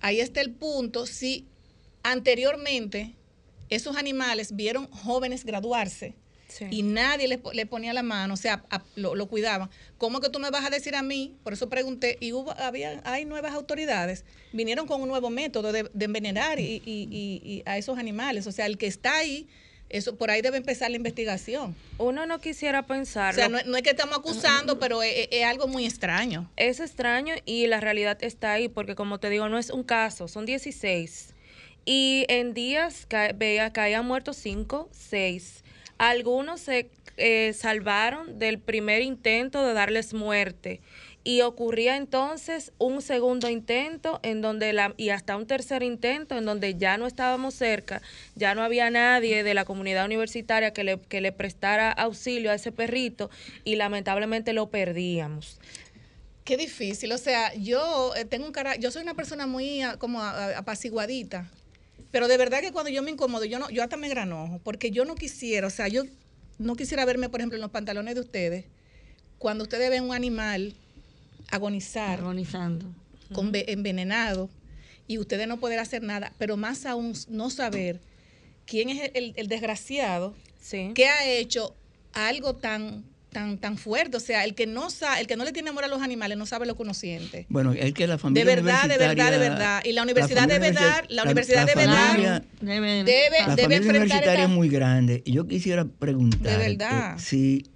ahí 0.01 0.19
está 0.19 0.41
el 0.41 0.51
punto, 0.51 1.05
si 1.05 1.47
anteriormente 2.03 3.15
esos 3.69 3.95
animales 3.95 4.55
vieron 4.55 4.87
jóvenes 4.91 5.45
graduarse, 5.45 6.15
y 6.69 6.83
nadie 6.83 7.27
le, 7.27 7.65
ponía 7.65 7.93
la 7.93 8.03
mano, 8.03 8.33
o 8.33 8.37
sea, 8.37 8.63
lo, 8.95 9.15
lo, 9.15 9.27
cuidaban. 9.27 9.69
¿Cómo 9.97 10.21
que 10.21 10.29
tú 10.29 10.39
me 10.39 10.49
vas 10.49 10.65
a 10.65 10.69
decir 10.69 10.95
a 10.95 11.01
mí? 11.01 11.35
Por 11.43 11.53
eso 11.53 11.69
pregunté, 11.69 12.17
y 12.19 12.33
hubo, 12.33 12.51
había, 12.59 13.01
hay 13.05 13.25
nuevas 13.25 13.53
autoridades, 13.53 14.25
vinieron 14.53 14.87
con 14.87 15.01
un 15.01 15.09
nuevo 15.09 15.29
método 15.29 15.71
de, 15.71 15.89
envenenar 15.99 16.59
y, 16.59 16.81
y, 16.85 17.63
a 17.65 17.77
esos 17.77 17.97
animales. 17.97 18.47
O 18.47 18.51
sea, 18.51 18.65
el 18.65 18.77
que 18.77 18.87
está 18.87 19.17
ahí, 19.17 19.47
eso 19.89 20.15
por 20.15 20.31
ahí 20.31 20.41
debe 20.41 20.57
empezar 20.57 20.89
la 20.91 20.97
investigación. 20.97 21.75
Uno 21.97 22.25
no 22.25 22.39
quisiera 22.39 22.85
pensar. 22.85 23.33
O 23.33 23.35
sea, 23.35 23.49
no, 23.49 23.57
es 23.57 23.83
que 23.83 23.89
estamos 23.89 24.17
acusando, 24.17 24.79
pero 24.79 25.03
es, 25.03 25.27
es, 25.31 25.43
algo 25.45 25.67
muy 25.67 25.85
extraño. 25.85 26.49
Es 26.57 26.79
extraño 26.79 27.35
y 27.45 27.67
la 27.67 27.79
realidad 27.79 28.17
está 28.21 28.53
ahí, 28.53 28.69
porque 28.69 28.95
como 28.95 29.19
te 29.19 29.29
digo, 29.29 29.49
no 29.49 29.57
es 29.57 29.69
un 29.69 29.83
caso, 29.83 30.27
son 30.27 30.45
16. 30.45 31.33
Y 31.85 32.25
en 32.29 32.53
días 32.53 33.07
veía 33.35 33.73
que 33.73 33.81
hayan 33.81 34.05
muerto 34.05 34.33
5, 34.33 34.89
6. 34.91 35.63
Algunos 35.99 36.61
se 36.61 36.89
eh, 37.17 37.51
salvaron 37.51 38.39
del 38.39 38.57
primer 38.57 39.01
intento 39.01 39.65
de 39.65 39.73
darles 39.73 40.13
muerte 40.13 40.79
y 41.25 41.41
ocurría 41.41 41.97
entonces 41.97 42.71
un 42.77 43.01
segundo 43.01 43.49
intento 43.49 44.21
en 44.23 44.41
donde 44.41 44.71
la 44.71 44.93
y 44.95 45.09
hasta 45.09 45.35
un 45.35 45.45
tercer 45.45 45.83
intento 45.83 46.37
en 46.37 46.45
donde 46.45 46.75
ya 46.75 46.97
no 46.97 47.05
estábamos 47.05 47.53
cerca, 47.53 48.01
ya 48.35 48.55
no 48.55 48.63
había 48.63 48.89
nadie 48.89 49.43
de 49.43 49.53
la 49.53 49.65
comunidad 49.65 50.05
universitaria 50.05 50.71
que 50.71 50.85
le, 50.85 51.01
que 51.01 51.19
le 51.19 51.33
prestara 51.33 51.91
auxilio 51.91 52.49
a 52.49 52.53
ese 52.53 52.71
perrito 52.71 53.29
y 53.65 53.75
lamentablemente 53.75 54.53
lo 54.53 54.69
perdíamos. 54.69 55.59
Qué 56.45 56.55
difícil, 56.55 57.11
o 57.11 57.17
sea, 57.17 57.53
yo 57.55 58.15
eh, 58.15 58.23
tengo 58.23 58.45
un 58.45 58.53
cara, 58.53 58.77
yo 58.77 58.89
soy 58.89 59.03
una 59.03 59.15
persona 59.15 59.47
muy 59.47 59.81
ah, 59.81 59.97
como 59.99 60.23
apaciguadita, 60.23 61.51
pero 62.11 62.27
de 62.27 62.37
verdad 62.37 62.61
que 62.61 62.71
cuando 62.71 62.89
yo 62.89 63.03
me 63.03 63.11
incomodo, 63.11 63.45
yo 63.45 63.59
no, 63.59 63.69
yo 63.69 63.83
hasta 63.83 63.97
me 63.97 64.09
granojo, 64.09 64.59
porque 64.63 64.91
yo 64.91 65.05
no 65.05 65.15
quisiera, 65.15 65.67
o 65.67 65.69
sea, 65.69 65.87
yo 65.87 66.03
no 66.57 66.75
quisiera 66.75 67.05
verme, 67.05 67.29
por 67.29 67.39
ejemplo, 67.39 67.55
en 67.57 67.61
los 67.61 67.71
pantalones 67.71 68.15
de 68.15 68.21
ustedes, 68.21 68.65
cuando 69.37 69.63
ustedes 69.63 69.89
ven 69.89 70.03
un 70.03 70.13
animal 70.13 70.75
agonizar, 71.51 72.19
agonizando, 72.19 72.85
con, 73.33 73.51
envenenado, 73.53 74.49
y 75.07 75.17
ustedes 75.17 75.47
no 75.47 75.59
poder 75.59 75.79
hacer 75.79 76.03
nada, 76.03 76.33
pero 76.37 76.57
más 76.57 76.85
aún 76.85 77.13
no 77.29 77.49
saber 77.49 77.99
quién 78.65 78.89
es 78.89 79.11
el, 79.15 79.47
desgraciado 79.47 80.35
que 80.93 81.07
ha 81.07 81.27
hecho 81.27 81.75
algo 82.13 82.55
tan 82.55 83.03
tan 83.31 83.57
tan 83.57 83.77
fuerte, 83.77 84.17
o 84.17 84.19
sea, 84.19 84.43
el 84.43 84.55
que 84.55 84.65
no 84.65 84.89
sabe, 84.89 85.21
el 85.21 85.27
que 85.27 85.35
no 85.35 85.45
le 85.45 85.51
tiene 85.51 85.69
amor 85.69 85.83
a 85.83 85.87
los 85.87 86.01
animales 86.01 86.37
no 86.37 86.45
sabe 86.45 86.65
lo 86.65 86.75
que 86.75 86.83
uno 86.83 86.93
siente. 86.93 87.45
Bueno, 87.49 87.73
es 87.73 87.93
que 87.93 88.07
la 88.07 88.17
familia 88.17 88.43
De 88.43 88.55
verdad, 88.55 88.87
de 88.87 88.97
verdad, 88.97 89.31
de 89.31 89.37
verdad, 89.37 89.81
y 89.85 89.91
la 89.91 90.03
universidad 90.03 90.47
debe 90.47 90.71
dar, 90.71 91.05
la, 91.09 91.23
universidad 91.23 91.65
debe 91.65 91.85
dar 91.85 92.43
debe 92.61 93.03
debe, 93.03 93.37
la 93.47 93.57
familia 93.57 93.89
universitaria 93.89 94.43
es 94.43 94.49
muy 94.49 94.69
grande. 94.69 95.21
Y 95.25 95.33
yo 95.33 95.47
quisiera 95.47 95.85
preguntar 95.85 97.19
si 97.19 97.69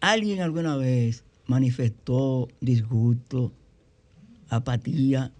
alguien 0.00 0.40
alguna 0.40 0.76
vez 0.76 1.24
manifestó 1.46 2.48
disgusto, 2.60 3.52
apatía, 4.48 5.32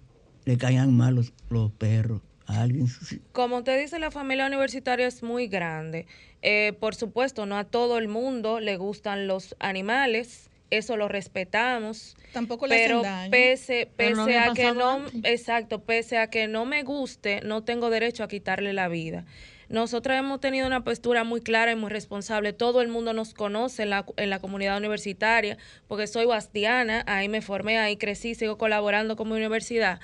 le 0.45 0.57
caían 0.57 0.97
mal 0.97 1.15
los, 1.15 1.33
los 1.51 1.71
perros 1.73 2.23
a 2.47 2.63
alguien. 2.63 2.87
Como 3.33 3.65
te 3.65 3.77
dice, 3.77 3.99
la 3.99 4.11
familia 4.11 4.47
universitaria 4.47 5.07
es 5.07 5.23
muy 5.23 5.49
grande. 5.49 6.07
Eh, 6.43 6.75
por 6.79 6.95
supuesto, 6.95 7.47
no 7.47 7.57
a 7.57 7.65
todo 7.65 7.99
el 7.99 8.09
mundo 8.09 8.61
le 8.61 8.77
gustan 8.77 9.27
los 9.27 9.57
animales, 9.59 10.51
eso 10.71 10.97
lo 10.97 11.09
respetamos. 11.09 12.17
Tampoco 12.33 12.67
le 12.67 12.77
pero 12.77 13.03
pese, 13.31 13.89
pese 13.97 14.39
a 14.39 14.53
que 14.53 14.73
no, 14.73 15.05
exacto, 15.23 15.83
pese 15.83 16.19
a 16.19 16.29
que 16.29 16.49
no 16.49 16.65
me 16.65 16.83
guste, 16.83 17.41
no 17.43 17.63
tengo 17.65 17.91
derecho 17.91 18.25
a 18.25 18.29
quitarle 18.29 18.73
la 18.73 18.89
vida. 18.89 19.25
Nosotros 19.69 20.17
hemos 20.17 20.41
tenido 20.41 20.67
una 20.67 20.85
postura 20.85 21.25
muy 21.25 21.41
clara 21.41 21.73
y 21.73 21.77
muy 21.77 21.91
responsable. 21.91 22.53
Todo 22.53 22.83
el 22.83 22.89
mundo 22.89 23.13
nos 23.15 23.33
conoce 23.33 23.85
en 23.85 23.91
la, 23.91 24.05
en 24.17 24.31
la 24.31 24.39
comunidad 24.39 24.77
universitaria, 24.77 25.57
porque 25.89 26.07
soy 26.07 26.27
bastiana, 26.27 27.03
ahí 27.07 27.29
me 27.29 27.41
formé, 27.41 27.79
ahí 27.79 27.97
crecí, 27.97 28.35
sigo 28.35 28.59
colaborando 28.59 29.17
con 29.17 29.29
mi 29.29 29.35
universidad 29.35 30.01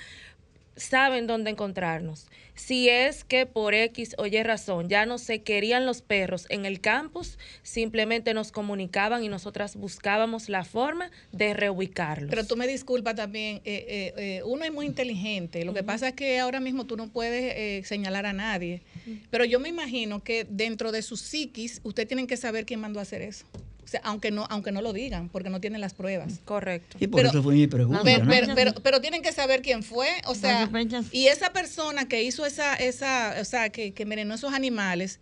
saben 0.81 1.27
dónde 1.27 1.51
encontrarnos. 1.51 2.27
Si 2.55 2.89
es 2.89 3.25
que 3.25 3.47
por 3.47 3.75
X 3.75 4.15
o 4.19 4.27
Y 4.27 4.43
razón 4.43 4.89
ya 4.89 5.07
no 5.07 5.19
se 5.19 5.43
querían 5.43 5.87
los 5.87 6.03
perros 6.03 6.47
en 6.51 6.67
el 6.67 6.81
campus, 6.81 7.39
simplemente 7.63 8.35
nos 8.35 8.53
comunicaban 8.53 9.25
y 9.25 9.29
nosotras 9.29 9.77
buscábamos 9.77 10.49
la 10.49 10.65
forma 10.65 11.11
de 11.33 11.55
reubicarlos. 11.55 12.31
Pero 12.31 12.45
tú 12.45 12.57
me 12.57 12.67
disculpas 12.67 13.15
también, 13.15 13.63
eh, 13.65 13.87
eh, 13.89 14.15
eh, 14.17 14.43
uno 14.45 14.65
es 14.65 14.73
muy 14.73 14.87
inteligente, 14.87 15.65
lo 15.65 15.73
que 15.73 15.83
pasa 15.83 16.09
es 16.09 16.15
que 16.15 16.39
ahora 16.39 16.61
mismo 16.61 16.85
tú 16.87 16.97
no 16.97 17.09
puedes 17.09 17.87
señalar 17.87 18.27
a 18.27 18.33
nadie, 18.33 18.83
pero 19.31 19.45
yo 19.45 19.59
me 19.61 19.69
imagino 19.69 20.23
que 20.23 20.47
dentro 20.49 20.93
de 20.93 21.03
su 21.03 21.17
psiquis, 21.17 21.81
ustedes 21.83 22.09
tienen 22.09 22.27
que 22.27 22.37
saber 22.37 22.67
quién 22.67 22.81
mandó 22.81 22.99
a 22.99 23.03
hacer 23.03 23.23
eso 23.23 23.47
aunque 24.03 24.31
no, 24.31 24.47
aunque 24.51 24.73
no 24.73 24.83
lo 24.83 24.93
digan, 24.93 25.29
porque 25.29 25.51
no 25.51 25.61
tienen 25.61 25.81
las 25.81 25.95
pruebas. 25.95 26.41
Correcto. 26.45 26.97
Y 27.01 27.07
por 27.07 27.25
eso 27.25 27.43
fue 27.43 27.55
mi 27.55 27.67
pregunta. 27.67 28.03
Pero, 28.55 28.75
pero, 28.83 29.01
tienen 29.01 29.23
que 29.23 29.33
saber 29.33 29.63
quién 29.63 29.83
fue, 29.83 30.09
o 30.27 30.35
sea, 30.35 30.71
y 31.13 31.27
esa 31.27 31.53
persona 31.53 32.07
que 32.09 32.23
hizo 32.23 32.47
esa, 32.47 32.75
esa, 32.75 33.37
o 33.41 33.45
sea, 33.45 33.71
que, 33.71 33.93
que 33.93 34.03
envenenó 34.05 34.35
esos 34.35 34.53
animales, 34.53 35.21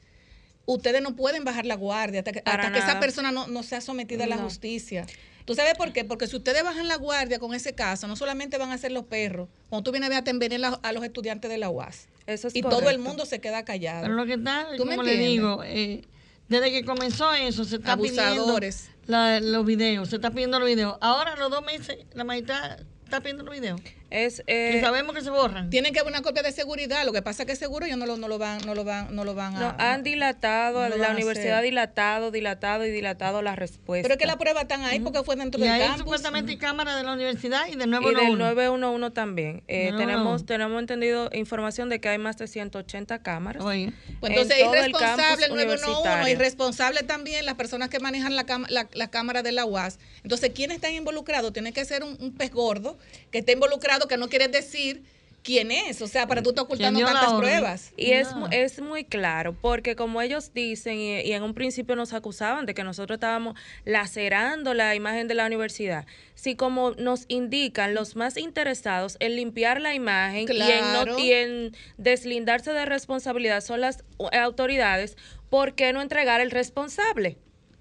ustedes 0.67 1.03
no 1.03 1.17
pueden 1.17 1.45
bajar 1.45 1.67
la 1.67 1.77
guardia 1.77 2.21
hasta 2.21 2.33
que, 2.33 2.79
esa 2.79 3.01
persona 3.01 3.33
no, 3.33 3.47
no 3.47 3.63
sea 3.63 3.81
sometida 3.81 4.25
a 4.25 4.27
la 4.27 4.39
justicia. 4.39 5.07
¿Tú 5.45 5.55
sabes 5.55 5.75
por 5.79 5.95
qué? 5.95 6.05
Porque 6.05 6.27
si 6.27 6.37
ustedes 6.37 6.63
bajan 6.63 6.89
la 6.89 6.97
guardia 6.97 7.39
con 7.39 7.55
ese 7.55 7.75
caso, 7.75 8.07
no 8.07 8.17
solamente 8.17 8.59
van 8.59 8.71
a 8.71 8.77
ser 8.77 8.93
los 8.93 9.05
perros, 9.05 9.49
cuando 9.71 9.83
tú 9.83 9.93
vienes 9.93 10.11
a 10.11 10.21
ver 10.21 10.61
a 10.83 10.93
los 10.93 11.03
estudiantes 11.03 11.51
de 11.51 11.57
la 11.57 11.71
UAS. 11.71 12.07
Eso 12.27 12.49
es 12.49 12.57
y 12.57 12.61
todo 12.61 12.91
el 12.91 12.99
mundo 12.99 13.25
se 13.25 13.41
queda 13.41 13.65
callado. 13.65 14.03
Pero 14.03 14.13
lo 14.13 14.27
que 14.27 14.35
está, 14.35 14.67
como 14.77 15.03
le 15.03 15.17
digo, 15.17 15.65
eh, 15.65 16.03
desde 16.49 16.71
que 16.71 16.85
comenzó 16.85 17.33
eso, 17.35 17.65
se 17.65 17.77
está 17.77 17.97
pidiendo 17.97 18.59
los 19.07 19.67
videos, 19.67 20.09
se 20.09 20.17
está 20.17 20.31
pidiendo 20.31 20.59
los 20.59 20.69
videos. 20.69 20.97
Ahora, 21.01 21.37
los 21.37 21.51
dos 21.51 21.63
meses, 21.65 21.99
la 22.15 22.25
mitad 22.25 22.81
está 23.05 23.21
pidiendo 23.21 23.45
los 23.45 23.55
videos. 23.55 23.81
Es, 24.11 24.43
eh, 24.47 24.79
sabemos 24.81 25.15
que 25.15 25.21
se 25.21 25.29
borran. 25.29 25.69
Tienen 25.69 25.93
que 25.93 26.01
haber 26.01 26.13
una 26.13 26.23
copia 26.23 26.43
de 26.43 26.53
seguridad. 26.53 27.05
Lo 27.05 27.13
que 27.13 27.21
pasa 27.21 27.43
es 27.43 27.47
que 27.47 27.57
seguro 27.57 27.85
ellos 27.85 27.99
no 27.99 28.07
lo, 28.07 28.17
no 28.17 28.27
lo 28.27 28.39
van, 28.39 28.61
no 28.65 28.75
lo 28.75 28.85
van, 28.85 29.15
no 29.15 29.25
lo 29.25 29.35
van 29.35 29.57
a. 29.57 29.61
No, 29.61 29.75
han 29.79 30.03
dilatado, 30.03 30.89
la 30.89 31.11
universidad 31.11 31.59
ha 31.59 31.63
dilatado, 31.63 32.31
dilatado 32.31 32.87
y 32.87 32.91
dilatado 32.91 33.43
la 33.43 33.55
respuesta. 33.55 34.03
Pero 34.03 34.15
es 34.15 34.19
que 34.19 34.27
la 34.27 34.39
prueba 34.39 34.63
están 34.63 34.83
ahí 34.83 35.01
porque 35.01 35.23
fue 35.23 35.37
dentro 35.37 35.61
del 35.61 35.71
ahí 35.71 35.81
campus. 35.81 36.01
supuestamente 36.01 36.53
hay 36.53 36.59
cámara 36.59 36.97
de 36.97 37.03
la 37.03 37.13
universidad 37.13 37.67
y 37.67 37.77
del 37.77 37.91
911. 37.91 38.23
Y 38.23 38.27
del 38.31 38.39
911 38.39 39.11
también. 39.15 39.63
Eh, 39.69 39.93
tenemos, 39.97 40.47
tenemos 40.47 40.81
entendido 40.81 41.29
información 41.35 41.91
de 41.91 42.01
que 42.01 42.09
hay 42.09 42.19
más 42.19 42.39
de 42.39 42.47
180 42.47 43.23
cámaras. 43.23 43.63
Oye. 43.63 43.93
Pues 44.21 44.31
entonces 44.31 44.57
es 44.59 44.65
irresponsable 44.65 45.47
el 45.47 45.55
911, 45.55 46.31
irresponsable 46.31 47.03
también 47.03 47.45
las 47.45 47.55
personas 47.55 47.91
que 47.91 48.01
manejan 48.01 48.37
la, 48.37 48.47
la, 48.69 48.89
la 48.91 49.11
cámara 49.11 49.43
de 49.43 49.53
la 49.53 49.67
UAS. 49.67 49.99
Entonces, 50.23 50.51
¿quiénes 50.55 50.77
están 50.77 50.95
involucrados? 50.95 51.53
Tiene 51.53 51.73
que 51.73 51.85
ser 51.85 52.05
un, 52.05 52.17
un 52.21 52.33
pez 52.33 52.51
gordo 52.51 52.97
que 53.31 53.39
esté 53.39 53.53
involucrado 53.53 53.98
que 54.07 54.17
no 54.17 54.29
quiere 54.29 54.49
decir 54.49 55.03
quién 55.43 55.71
es, 55.71 56.03
o 56.03 56.07
sea, 56.07 56.27
para 56.27 56.43
tú 56.43 56.51
estar 56.51 56.65
ocultando 56.65 57.01
tantas 57.01 57.33
pruebas. 57.33 57.93
Y 57.97 58.11
es, 58.11 58.29
es 58.51 58.81
muy 58.81 59.05
claro, 59.05 59.55
porque 59.59 59.97
como 59.97 60.21
ellos 60.21 60.53
dicen, 60.53 60.99
y, 60.99 61.33
en 61.33 61.43
un 61.43 61.55
principio 61.55 61.97
nos 61.97 62.13
acusaban 62.13 62.67
de 62.67 62.75
que 62.75 62.85
nosotros 62.85 63.17
estábamos 63.17 63.55
lacerando 63.85 64.75
la 64.75 64.95
imagen 64.95 65.27
de 65.27 65.35
la 65.35 65.47
universidad, 65.47 66.07
si 66.35 66.55
como 66.55 66.91
nos 66.93 67.25
indican 67.29 67.95
los 67.95 68.15
más 68.15 68.37
interesados 68.37 69.17
en 69.21 69.37
limpiar 69.37 69.81
la 69.81 69.95
imagen 69.95 70.47
y, 70.53 70.61
en 70.61 71.19
y 71.19 71.33
en 71.33 71.77
deslindarse 71.97 72.73
de 72.73 72.85
responsabilidad 72.85 73.63
son 73.63 73.81
las 73.81 74.05
autoridades, 74.33 75.17
¿por 75.49 75.75
qué 75.75 75.93
no 75.93 76.03
entregar 76.03 76.41
el 76.41 76.51
responsable? 76.51 77.39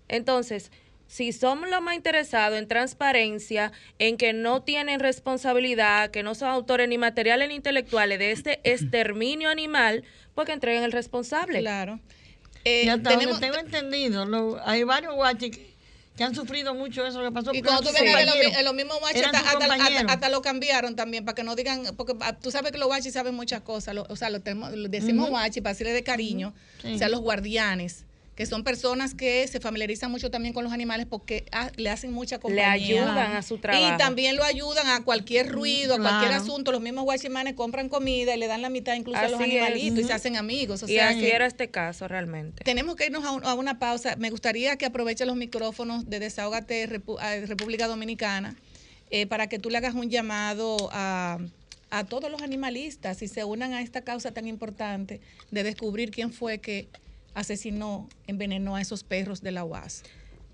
Entonces, 0.08 0.72
si 1.08 1.32
somos 1.32 1.70
los 1.70 1.82
más 1.82 1.96
interesados 1.96 2.58
en 2.58 2.68
transparencia, 2.68 3.72
en 3.98 4.18
que 4.18 4.34
no 4.34 4.62
tienen 4.62 5.00
responsabilidad, 5.00 6.12
que 6.12 6.22
no 6.22 6.36
son 6.36 6.50
autores 6.50 6.88
ni 6.90 6.98
materiales 6.98 7.48
ni 7.48 7.56
intelectuales 7.56 8.20
de 8.20 8.32
este 8.32 8.60
exterminio 8.70 9.50
animal, 9.50 10.04
pues 10.36 10.46
que 10.46 10.54
entreguen 10.54 10.84
el 10.84 10.92
responsable. 10.92 11.60
Claro. 11.60 12.00
Eh, 12.66 12.84
y 12.86 12.90
hasta 12.90 13.12
tenemos, 13.12 13.40
tengo 13.40 13.58
entendido, 13.58 14.62
hay 14.66 14.84
varios 14.84 15.16
guachis 15.16 15.58
que, 15.58 16.24
han 16.24 16.36
sufrido 16.36 16.74
mucho 16.74 17.06
eso 17.06 17.22
que 17.24 17.32
pasó. 17.32 17.54
Y 17.54 17.62
cuando 17.62 17.84
tú 17.84 17.90
ves 17.94 18.56
a 18.58 18.62
los, 18.64 18.74
mismos 18.74 19.00
guachis, 19.00 19.24
hasta, 20.08 20.30
lo 20.30 20.42
cambiaron 20.42 20.96
también, 20.96 21.24
para 21.24 21.36
que 21.36 21.44
no 21.44 21.56
digan, 21.56 21.96
porque 21.96 22.16
ah, 22.22 22.34
tú 22.34 22.52
sabes 22.52 22.72
que 22.72 22.80
los 22.80 22.88
guachis 22.88 23.14
saben 23.14 23.36
muchas 23.36 23.62
cosas, 23.62 23.96
o 24.10 24.16
sea, 24.18 24.30
lo, 24.30 24.40
decimos 24.90 25.30
guachis 25.30 25.62
para 25.62 25.74
decirle 25.74 25.94
de 25.94 26.04
cariño, 26.04 26.54
o 26.84 26.98
sea, 26.98 27.08
los 27.08 27.22
guardianes 27.22 28.07
que 28.38 28.46
son 28.46 28.64
personas 28.64 29.16
que 29.16 29.48
se 29.48 29.60
familiarizan 29.60 30.12
mucho 30.12 30.30
también 30.30 30.54
con 30.54 30.64
los 30.64 30.72
animales 30.72 31.08
porque 31.10 31.46
le 31.76 31.90
hacen 31.90 32.14
mucha 32.14 32.38
compañía. 32.38 32.76
Le 32.76 33.00
ayudan 33.00 33.36
a 33.36 33.42
su 33.42 33.58
trabajo. 33.58 33.96
Y 33.96 33.98
también 33.98 34.36
lo 34.36 34.44
ayudan 34.44 34.88
a 34.90 35.04
cualquier 35.04 35.52
ruido, 35.52 35.96
a 35.96 35.98
cualquier 35.98 36.34
asunto. 36.34 36.72
Los 36.72 36.82
mismos 36.82 37.04
guachimanes 37.04 37.56
compran 37.56 37.90
comida 37.90 38.36
y 38.36 38.38
le 38.38 38.46
dan 38.46 38.62
la 38.62 38.70
mitad 38.70 38.94
incluso 38.94 39.20
a 39.20 39.28
los 39.28 39.42
animalitos 39.42 39.98
y 39.98 40.04
se 40.04 40.14
hacen 40.14 40.36
amigos. 40.38 40.88
y 40.88 41.00
así 41.00 41.26
era 41.26 41.48
este 41.48 41.72
caso 41.72 42.08
realmente. 42.08 42.64
Tenemos 42.64 42.96
que 42.96 43.08
irnos 43.08 43.26
a, 43.26 43.56
una 43.56 43.80
pausa. 43.80 44.16
Me 44.18 44.30
gustaría 44.30 44.78
que 44.78 44.86
aproveche 44.86 45.26
los 45.26 45.36
micrófonos 45.36 46.08
de 46.08 46.20
Desahogate 46.20 46.86
República 46.86 47.88
Dominicana 47.88 48.56
eh, 49.10 49.26
para 49.26 49.48
que 49.48 49.58
tú 49.58 49.72
le 49.72 49.80
hagas 49.80 49.96
un 49.96 50.12
llamado 50.12 50.90
a 50.92 51.40
a 51.90 52.04
todos 52.04 52.30
los 52.30 52.42
animalistas 52.42 53.22
y 53.22 53.30
se 53.30 53.46
unan 53.46 53.74
a 53.74 53.82
esta 53.82 54.02
causa 54.02 54.32
tan 54.32 54.46
importante 54.46 55.22
de 55.52 55.64
descubrir 55.64 56.12
quién 56.12 56.34
fue 56.34 56.58
que 56.58 56.90
asesinó, 57.38 58.10
envenenó 58.26 58.76
a 58.76 58.82
esos 58.82 59.04
perros 59.04 59.42
de 59.42 59.52
la 59.52 59.64
UAS? 59.64 60.04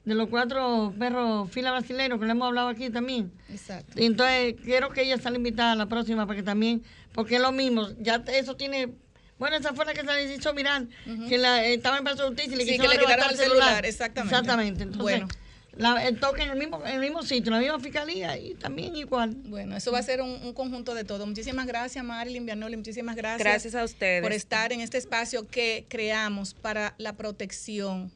los 0.04 0.28
cuatro 0.28 0.94
perros 0.98 1.50
fila 1.50 1.72
brasileños 1.72 2.20
que 2.20 2.26
le 2.26 2.30
hemos 2.30 2.46
hablado 2.46 2.68
aquí 2.68 2.90
también. 2.90 3.32
Exacto. 3.50 3.92
Entonces, 3.96 4.54
quiero 4.64 4.90
que 4.90 5.02
ella 5.02 5.18
sea 5.18 5.32
invitada 5.34 5.72
a 5.72 5.76
la 5.76 5.86
próxima 5.86 6.26
para 6.26 6.38
que 6.38 6.44
también, 6.44 6.84
porque 7.12 7.36
es 7.36 7.42
lo 7.42 7.52
mismo, 7.52 7.88
ya 7.98 8.22
eso 8.28 8.56
tiene 8.56 8.92
bueno, 9.36 9.56
esa 9.56 9.74
fue 9.74 9.84
la 9.84 9.94
que 9.94 10.02
se 10.02 10.06
le 10.06 10.32
hizo 10.32 10.54
mirar, 10.54 10.86
que 11.28 11.38
la, 11.38 11.64
estaba 11.66 11.98
en 11.98 12.04
paso 12.04 12.22
de 12.22 12.28
justicia 12.28 12.54
y 12.54 12.56
le, 12.56 12.64
sí, 12.64 12.78
que 12.78 12.86
le 12.86 12.98
quitaron 12.98 13.30
el 13.30 13.36
celular. 13.36 13.84
Exactamente. 13.84 14.34
Exactamente. 14.34 14.82
Entonces, 14.84 15.02
bueno 15.02 15.28
la, 15.76 16.06
el 16.06 16.20
toque 16.20 16.42
en 16.42 16.50
el 16.50 16.58
mismo 16.58 16.84
en 16.84 16.94
el 16.94 17.00
mismo 17.00 17.22
sitio, 17.22 17.52
en 17.52 17.54
la 17.54 17.58
misma 17.60 17.80
fiscalía 17.80 18.38
y 18.38 18.54
también 18.54 18.94
igual. 18.96 19.34
Bueno, 19.46 19.76
eso 19.76 19.92
va 19.92 19.98
a 19.98 20.02
ser 20.02 20.20
un, 20.22 20.52
conjunto 20.52 20.94
de 20.94 21.04
todo. 21.04 21.26
Muchísimas 21.26 21.66
gracias, 21.66 22.04
Marilyn 22.04 22.46
Vianoli, 22.46 22.76
muchísimas 22.76 23.16
gracias. 23.16 23.40
Gracias 23.40 23.74
a 23.74 23.84
ustedes. 23.84 24.22
Por 24.22 24.32
estar 24.32 24.72
en 24.72 24.80
este 24.80 24.98
espacio 24.98 25.48
que 25.48 25.86
creamos 25.88 26.54
para 26.54 26.94
la 26.98 27.14
protección 27.14 28.12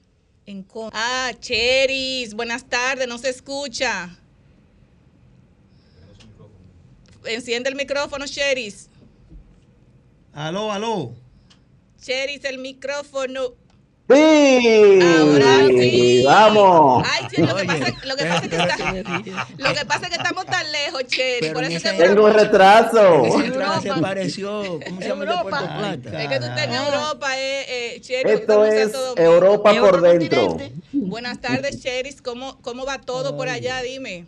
en 0.46 0.66
Ah, 0.92 1.32
Cheris, 1.40 2.32
buenas 2.32 2.64
tardes, 2.64 3.06
no 3.06 3.18
se 3.18 3.28
escucha. 3.28 4.16
Enciende 7.24 7.68
el 7.68 7.74
micrófono, 7.74 8.26
Cheris. 8.26 8.88
Aló, 10.32 10.72
aló. 10.72 11.14
Cheris, 12.00 12.44
el 12.44 12.58
micrófono. 12.58 13.54
Sí. 14.08 15.00
Ahora 15.02 15.66
sí. 15.66 16.22
Vamos. 16.24 17.06
Ay, 17.06 17.26
lo, 17.36 17.54
que 17.56 17.64
pasa, 17.64 17.94
lo, 18.04 18.16
que 18.16 18.24
pasa, 18.24 18.44
es 18.44 18.48
que 18.48 18.56
está, 18.56 19.46
lo 19.58 19.74
que 19.74 19.84
pasa 19.84 20.06
es 20.06 20.08
que 20.08 20.16
estamos 20.16 20.46
tan 20.46 20.72
lejos, 20.72 21.04
Cheri. 21.06 21.50
Por 21.50 21.64
eso 21.64 21.88
tengo 21.96 22.24
un 22.24 22.32
retraso. 22.32 23.24
Se 23.82 23.90
apareció. 23.90 24.80
¿Cómo 24.86 25.00
se 25.00 25.08
llama 25.08 25.42
Puerto 25.42 25.66
Plata? 25.66 26.22
Es 26.22 26.28
que 26.28 26.38
tú 26.38 26.46
estás 26.46 26.64
en 26.64 26.74
Europa, 26.74 27.38
eh, 27.38 27.66
eh, 27.68 28.00
Cheri. 28.00 28.30
Esto 28.30 28.64
es 28.64 28.92
Europa 29.16 29.74
por 29.78 30.00
dentro. 30.00 30.56
Buenas 30.92 31.38
tardes, 31.40 31.82
Cheri. 31.82 32.14
¿Cómo, 32.16 32.58
¿Cómo 32.62 32.86
va 32.86 32.98
todo 32.98 33.36
por 33.36 33.50
allá? 33.50 33.82
Dime. 33.82 34.26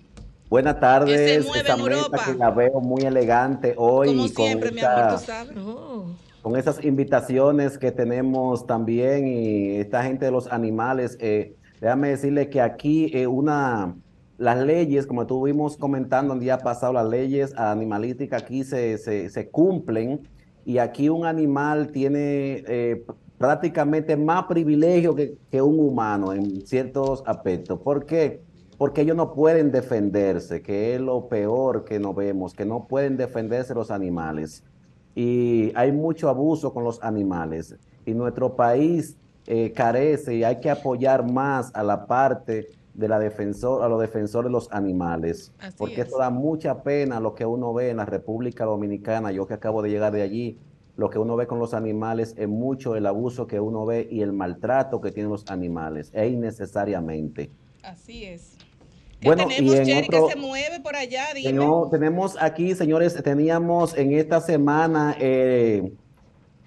Buenas 0.51 0.79
tardes. 0.79 1.19
Se 1.19 1.41
mueve 1.41 1.65
Esa 1.65 1.75
en 1.75 1.81
Europa? 1.81 2.25
que 2.27 2.35
la 2.35 2.51
veo 2.51 2.81
muy 2.81 3.03
elegante 3.03 3.75
hoy. 3.79 4.09
Como 4.09 4.29
siempre, 4.29 4.73
mi 4.73 4.83
amor, 4.83 5.19
tú 5.19 5.25
sabes. 5.25 5.57
Oh 5.57 6.07
con 6.43 6.57
esas 6.57 6.85
invitaciones 6.85 7.77
que 7.79 7.93
tenemos 7.93 8.67
también 8.67 9.27
y 9.27 9.77
esta 9.77 10.03
gente 10.03 10.25
de 10.25 10.31
los 10.31 10.51
animales, 10.51 11.17
eh, 11.21 11.55
déjame 11.81 12.09
decirle 12.09 12.49
que 12.49 12.61
aquí 12.61 13.11
eh, 13.15 13.27
una, 13.27 13.95
las 14.39 14.59
leyes, 14.59 15.07
como 15.07 15.23
estuvimos 15.23 15.77
comentando 15.77 16.35
el 16.35 16.41
día 16.41 16.59
pasado, 16.59 16.95
las 16.95 17.09
leyes 17.09 17.55
animalísticas 17.57 18.43
aquí 18.43 18.65
se, 18.65 18.97
se, 18.99 19.49
cumplen 19.51 20.29
y 20.65 20.79
aquí 20.79 21.09
un 21.11 21.27
animal 21.27 21.89
tiene 21.93 22.65
eh, 22.67 23.05
prácticamente 23.37 24.17
más 24.17 24.45
privilegio 24.45 25.15
que, 25.15 25.37
que, 25.51 25.61
un 25.61 25.79
humano 25.79 26.33
en 26.33 26.67
ciertos 26.67 27.23
aspectos. 27.27 27.81
¿Por 27.81 28.07
qué? 28.07 28.41
Porque 28.79 29.03
ellos 29.03 29.17
no 29.17 29.35
pueden 29.35 29.71
defenderse, 29.73 30.63
que 30.63 30.95
es 30.95 31.01
lo 31.03 31.29
peor 31.29 31.85
que 31.85 31.99
nos 31.99 32.17
vemos, 32.17 32.55
que 32.55 32.65
no 32.65 32.87
pueden 32.87 33.19
defenderse 33.19 33.75
los 33.75 33.91
animales 33.91 34.65
y 35.15 35.73
hay 35.75 35.93
mucho 35.93 36.29
abuso 36.29 36.73
con 36.73 36.85
los 36.85 37.03
animales. 37.03 37.77
Y 38.07 38.15
nuestro 38.15 38.57
país 38.57 39.17
eh, 39.47 39.73
carece 39.73 40.37
y 40.37 40.45
hay 40.45 40.61
que 40.61 40.71
apoyar 40.71 41.31
más 41.31 41.71
a 41.75 41.83
la 41.83 42.07
parte 42.07 42.69
de 42.95 43.09
la 43.09 43.19
defensor, 43.19 43.83
a 43.83 43.89
los 43.89 44.01
defensores 44.01 44.49
de 44.49 44.53
los 44.53 44.71
animales. 44.73 45.53
porque 45.77 46.03
esto 46.03 46.19
da 46.19 46.31
mucha 46.31 46.83
pena 46.83 47.21
lo 47.21 47.35
que 47.35 47.47
uno 47.47 47.73
ve 47.73 47.91
en 47.91 47.99
la 47.99 48.05
República 48.05 48.65
Dominicana. 48.65 49.33
Yo 49.33 49.47
que 49.47 49.55
acabo 49.55 49.83
de 49.83 49.91
llegar 49.91 50.13
de 50.13 50.23
allí, 50.23 50.59
lo 50.97 51.09
que 51.09 51.19
uno 51.19 51.37
ve 51.37 51.47
con 51.47 51.59
los 51.59 51.73
animales 51.73 52.35
es 52.37 52.49
mucho 52.49 52.97
el 52.97 53.07
abuso 53.07 53.47
que 53.47 53.59
uno 53.61 53.87
ve 53.87 54.07
y 54.11 54.21
el 54.21 54.33
maltrato 54.33 55.01
que 55.01 55.11
tienen 55.11 55.31
los 55.31 55.51
animales, 55.51 56.11
e 56.13 56.29
innecesariamente. 56.29 57.51
Así 57.83 58.25
es. 58.25 58.50
Bueno, 59.23 59.47
tenemos, 59.49 59.75
y 59.89 59.91
en 59.91 60.07
que 60.07 60.21
se 60.31 60.37
mueve 60.37 60.81
por 60.81 60.97
allá? 60.97 61.27
Tenemos 61.91 62.37
aquí, 62.41 62.75
señores, 62.75 63.23
teníamos 63.23 63.97
en 63.97 64.13
esta 64.13 64.41
semana 64.41 65.15
eh, 65.21 65.93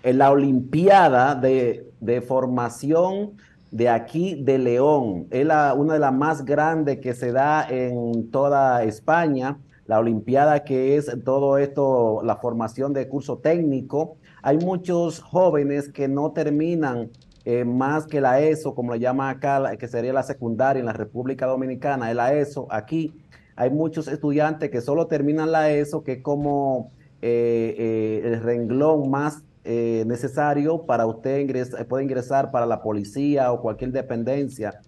en 0.04 0.18
la 0.18 0.32
Olimpiada 0.32 1.34
de, 1.34 1.88
de 2.00 2.22
formación 2.22 3.34
de 3.72 3.89
aquí 3.89 4.36
de 4.36 4.60
León. 4.60 5.28
Es 5.32 5.46
la, 5.48 5.74
una 5.74 5.94
de 5.94 6.00
las 6.00 6.13
más 6.13 6.46
grandes 6.46 7.00
que 7.00 7.16
se 7.16 7.32
da 7.32 7.68
en 7.68 8.30
toda 8.30 8.84
España. 8.84 9.58
La 9.88 10.00
Olimpiada 10.00 10.63
que 10.63 10.96
es 10.96 11.12
todo 11.26 11.58
esto, 11.58 12.22
la 12.24 12.36
formación 12.36 12.94
de 12.94 13.08
curso 13.08 13.39
técnico. 13.39 14.18
Hay 14.44 14.60
muchos 14.60 15.22
jóvenes 15.22 15.89
que 15.89 16.08
no 16.08 16.32
terminan 16.34 17.10
eh, 17.45 17.65
más 17.65 18.08
que 18.08 18.21
la 18.21 18.39
ESO, 18.39 18.73
como 18.73 18.93
le 18.93 18.99
llama 18.99 19.29
acá, 19.29 19.75
que 19.77 19.88
sería 19.88 20.13
la 20.13 20.23
secundaria 20.23 20.79
en 20.79 20.86
la 20.86 20.93
República 20.93 21.45
Dominicana, 21.45 22.10
es 22.10 22.15
la 22.15 22.34
ESO. 22.34 22.67
Aquí 22.69 23.13
hay 23.56 23.69
muchos 23.69 24.08
estudiantes 24.08 24.69
que 24.69 24.79
solo 24.79 25.08
terminan 25.08 25.51
la 25.51 25.69
ESO, 25.69 26.03
que 26.03 26.13
es 26.13 26.21
como 26.21 26.91
eh, 27.21 27.75
eh, 27.77 28.21
el 28.25 28.41
renglón 28.41 29.10
más 29.10 29.43
necesario 29.65 30.86
para 30.86 31.06
usted 31.06 31.39
ingresar, 31.39 31.88
puede 31.88 32.03
ingresar 32.03 32.51
para 32.51 32.65
la 32.65 32.82
policía 32.82 33.53
o 33.53 33.62
cualquier 33.62 33.93
dependencia, 33.93 34.82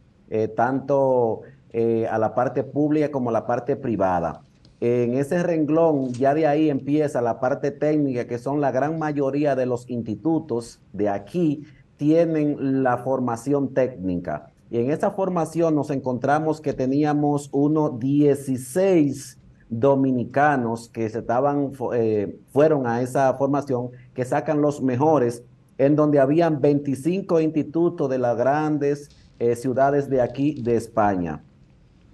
tanto 0.57 1.43
a 2.09 2.17
la 2.17 2.35
parte 2.35 2.61
pública 2.65 3.09
como 3.09 3.29
a 3.29 3.31
la 3.31 3.47
parte 3.47 3.77
privada. 3.77 4.41
En 4.81 5.13
ese 5.13 5.41
renglón 5.43 6.11
ya 6.11 6.33
de 6.33 6.45
ahí 6.45 6.69
empieza 6.69 7.21
la 7.21 7.39
parte 7.39 7.71
técnica, 7.71 8.27
que 8.27 8.37
son 8.37 8.59
la 8.59 8.71
gran 8.71 8.99
mayoría 8.99 9.55
de 9.55 9.65
los 9.65 9.89
institutos 9.89 10.81
de 10.91 11.07
aquí 11.07 11.65
tienen 11.97 12.83
la 12.83 12.97
formación 12.97 13.73
técnica. 13.73 14.51
Y 14.69 14.79
en 14.79 14.91
esa 14.91 15.11
formación 15.11 15.75
nos 15.75 15.89
encontramos 15.91 16.59
que 16.59 16.73
teníamos 16.73 17.49
uno 17.51 17.89
16 17.89 19.39
dominicanos 19.69 20.89
que 20.89 21.09
se 21.09 21.19
estaban, 21.19 21.71
eh, 21.93 22.39
fueron 22.49 22.87
a 22.87 23.01
esa 23.01 23.33
formación, 23.35 23.91
que 24.13 24.25
sacan 24.25 24.61
los 24.61 24.81
mejores, 24.81 25.43
en 25.77 25.95
donde 25.95 26.19
habían 26.19 26.61
25 26.61 27.41
institutos 27.41 28.09
de 28.09 28.17
las 28.17 28.37
grandes 28.37 29.09
eh, 29.39 29.55
ciudades 29.55 30.09
de 30.09 30.21
aquí, 30.21 30.61
de 30.61 30.75
España, 30.75 31.43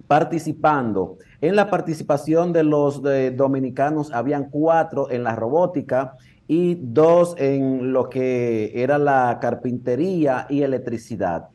participando. 0.06 1.18
En 1.40 1.56
la 1.56 1.70
participación 1.70 2.52
de 2.52 2.64
los 2.64 3.02
dominicanos 3.36 4.12
habían 4.12 4.50
cuatro 4.50 5.10
en 5.10 5.24
la 5.24 5.34
robótica 5.34 6.16
y 6.54 6.74
dos 6.74 7.34
en 7.38 7.94
lo 7.94 8.10
que 8.10 8.72
era 8.74 8.98
la 8.98 9.38
carpintería 9.40 10.46
y 10.50 10.60
electricidad. 10.60 11.48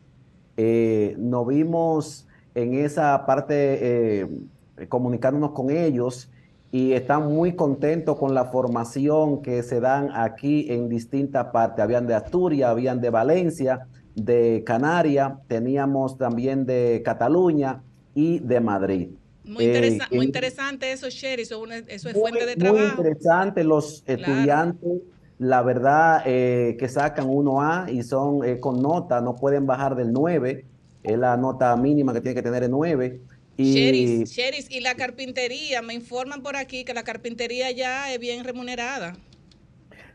Eh, 0.57 1.15
nos 1.19 1.45
vimos 1.45 2.27
en 2.55 2.73
esa 2.73 3.23
parte 3.27 3.53
eh, 3.53 4.27
comunicándonos 4.89 5.51
con 5.51 5.69
ellos 5.69 6.31
y 6.71 6.93
están 6.93 7.31
muy 7.31 7.55
contentos 7.55 8.17
con 8.17 8.33
la 8.33 8.45
formación 8.45 9.43
que 9.43 9.61
se 9.61 9.79
dan 9.79 10.09
aquí 10.15 10.65
en 10.71 10.89
distintas 10.89 11.45
partes. 11.51 11.83
Habían 11.83 12.07
de 12.07 12.15
Asturias, 12.15 12.67
habían 12.67 12.99
de 12.99 13.11
Valencia, 13.11 13.85
de 14.15 14.63
Canarias, 14.65 15.33
teníamos 15.47 16.17
también 16.17 16.65
de 16.65 17.03
Cataluña 17.05 17.83
y 18.15 18.39
de 18.39 18.59
Madrid. 18.61 19.09
Muy, 19.47 19.65
eh, 19.65 19.99
interesante 20.11 20.91
eso, 20.91 21.09
Sherry, 21.09 21.43
eso, 21.43 21.65
es 21.65 22.13
fuente 22.13 22.45
de 22.45 22.55
trabajo. 22.55 22.83
Muy 22.83 22.91
interesante 22.91 23.63
los 23.63 24.03
estudiantes, 24.05 25.01
la 25.39 25.61
verdad 25.61 26.23
eh, 26.25 26.75
que 26.79 26.89
sacan 26.89 27.27
1A 27.27 27.93
y 27.93 28.03
son 28.03 28.59
con 28.59 28.81
nota, 28.81 29.21
no 29.21 29.35
pueden 29.35 29.65
bajar 29.65 29.95
del 29.95 30.11
9, 30.11 30.65
es 31.03 31.17
la 31.17 31.37
nota 31.37 31.75
mínima 31.77 32.13
que 32.13 32.21
tiene 32.21 32.35
que 32.35 32.41
tener 32.41 32.63
el 32.63 32.71
9 32.71 33.21
y... 33.57 34.23
Sheris, 34.25 34.69
y 34.69 34.79
la 34.81 34.95
carpintería, 34.95 35.81
me 35.81 35.95
informan 35.95 36.43
por 36.43 36.55
aquí 36.55 36.85
que 36.85 36.93
la 36.93 37.03
carpintería 37.03 37.71
ya 37.71 38.13
es 38.13 38.19
bien 38.19 38.43
remunerada. 38.43 39.17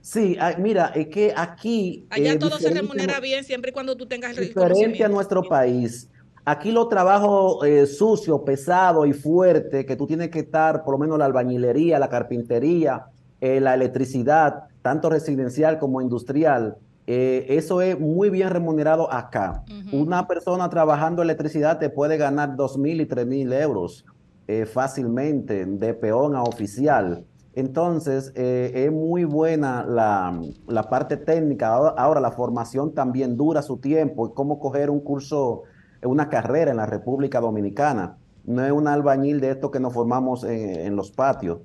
Sí, 0.00 0.36
mira, 0.58 0.92
es 0.94 1.08
que 1.08 1.32
aquí... 1.36 2.06
Allá 2.10 2.38
todo 2.38 2.58
se 2.58 2.70
remunera 2.70 3.20
bien 3.20 3.44
siempre 3.44 3.70
y 3.70 3.72
cuando 3.74 3.96
tú 3.96 4.06
tengas 4.06 4.36
Diferente 4.36 5.04
a 5.04 5.08
nuestro 5.08 5.42
país. 5.42 6.08
Aquí 6.44 6.72
los 6.72 6.88
trabajos 6.88 7.64
eh, 7.64 7.86
sucios, 7.86 8.40
pesados 8.40 9.06
y 9.06 9.12
fuertes, 9.12 9.86
que 9.86 9.96
tú 9.96 10.06
tienes 10.06 10.30
que 10.30 10.40
estar, 10.40 10.82
por 10.84 10.92
lo 10.92 10.98
menos 10.98 11.18
la 11.18 11.24
albañilería, 11.26 11.98
la 11.98 12.08
carpintería, 12.08 13.06
eh, 13.40 13.60
la 13.60 13.74
electricidad, 13.74 14.64
tanto 14.82 15.08
residencial 15.08 15.78
como 15.78 16.00
industrial, 16.00 16.76
eh, 17.06 17.46
eso 17.48 17.82
es 17.82 17.98
muy 17.98 18.30
bien 18.30 18.50
remunerado 18.50 19.12
acá. 19.12 19.64
Una 19.92 20.26
persona 20.28 20.70
trabajando 20.70 21.22
electricidad 21.22 21.78
te 21.78 21.90
puede 21.90 22.16
ganar 22.16 22.56
dos 22.56 22.78
mil 22.78 23.00
y 23.00 23.06
tres 23.06 23.26
mil 23.26 23.52
euros 23.52 24.04
eh, 24.46 24.66
fácilmente 24.66 25.66
de 25.66 25.94
peón 25.94 26.36
a 26.36 26.42
oficial. 26.42 27.24
Entonces, 27.54 28.32
eh, 28.34 28.72
es 28.74 28.92
muy 28.92 29.24
buena 29.24 29.84
la, 29.84 30.88
parte 30.88 31.16
técnica. 31.16 31.74
Ahora, 31.74 32.20
la 32.20 32.30
formación 32.30 32.94
también 32.94 33.36
dura 33.36 33.62
su 33.62 33.76
tiempo. 33.76 34.28
Es 34.28 34.32
como 34.32 34.58
coger 34.58 34.88
un 34.88 35.00
curso, 35.00 35.64
una 36.04 36.28
carrera 36.28 36.70
en 36.70 36.76
la 36.78 36.86
República 36.86 37.40
Dominicana. 37.40 38.18
No 38.44 38.64
es 38.64 38.72
un 38.72 38.88
albañil 38.88 39.40
de 39.40 39.50
esto 39.50 39.70
que 39.70 39.80
nos 39.80 39.92
formamos 39.92 40.44
en, 40.44 40.96
los 40.96 41.12
patios. 41.12 41.60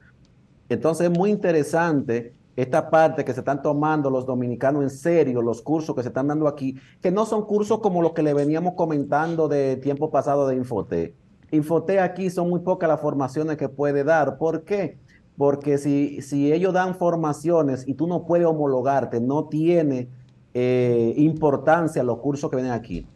Entonces, 0.69 1.09
es 1.09 1.17
muy 1.17 1.31
interesante 1.31 2.33
esta 2.55 2.89
parte 2.89 3.23
que 3.23 3.33
se 3.33 3.39
están 3.39 3.61
tomando 3.61 4.09
los 4.09 4.25
dominicanos 4.25 4.83
en 4.83 4.89
serio, 4.89 5.41
los 5.41 5.61
cursos 5.61 5.95
que 5.95 6.01
se 6.01 6.09
están 6.09 6.27
dando 6.27 6.47
aquí, 6.47 6.75
que 7.01 7.11
no 7.11 7.25
son 7.25 7.45
cursos 7.45 7.79
como 7.79 8.01
los 8.01 8.13
que 8.13 8.23
le 8.23 8.33
veníamos 8.33 8.73
comentando 8.73 9.47
de 9.47 9.77
tiempo 9.77 10.11
pasado 10.11 10.47
de 10.47 10.55
Infote. 10.55 11.15
Infote 11.51 11.99
aquí 11.99 12.29
son 12.29 12.49
muy 12.49 12.59
pocas 12.59 12.89
las 12.89 12.99
formaciones 12.99 13.57
que 13.57 13.69
puede 13.69 14.03
dar. 14.03 14.37
¿Por 14.37 14.63
qué? 14.63 14.97
Porque 15.37 15.77
si, 15.77 16.21
si 16.21 16.51
ellos 16.51 16.73
dan 16.73 16.95
formaciones 16.95 17.87
y 17.87 17.93
tú 17.93 18.07
no 18.07 18.25
puedes 18.25 18.47
homologarte, 18.47 19.21
no 19.21 19.45
tiene 19.45 20.09
eh, 20.53 21.13
importancia 21.17 22.03
los 22.03 22.17
cursos 22.17 22.49
que 22.49 22.55
vienen 22.57 22.73
aquí. 22.73 23.07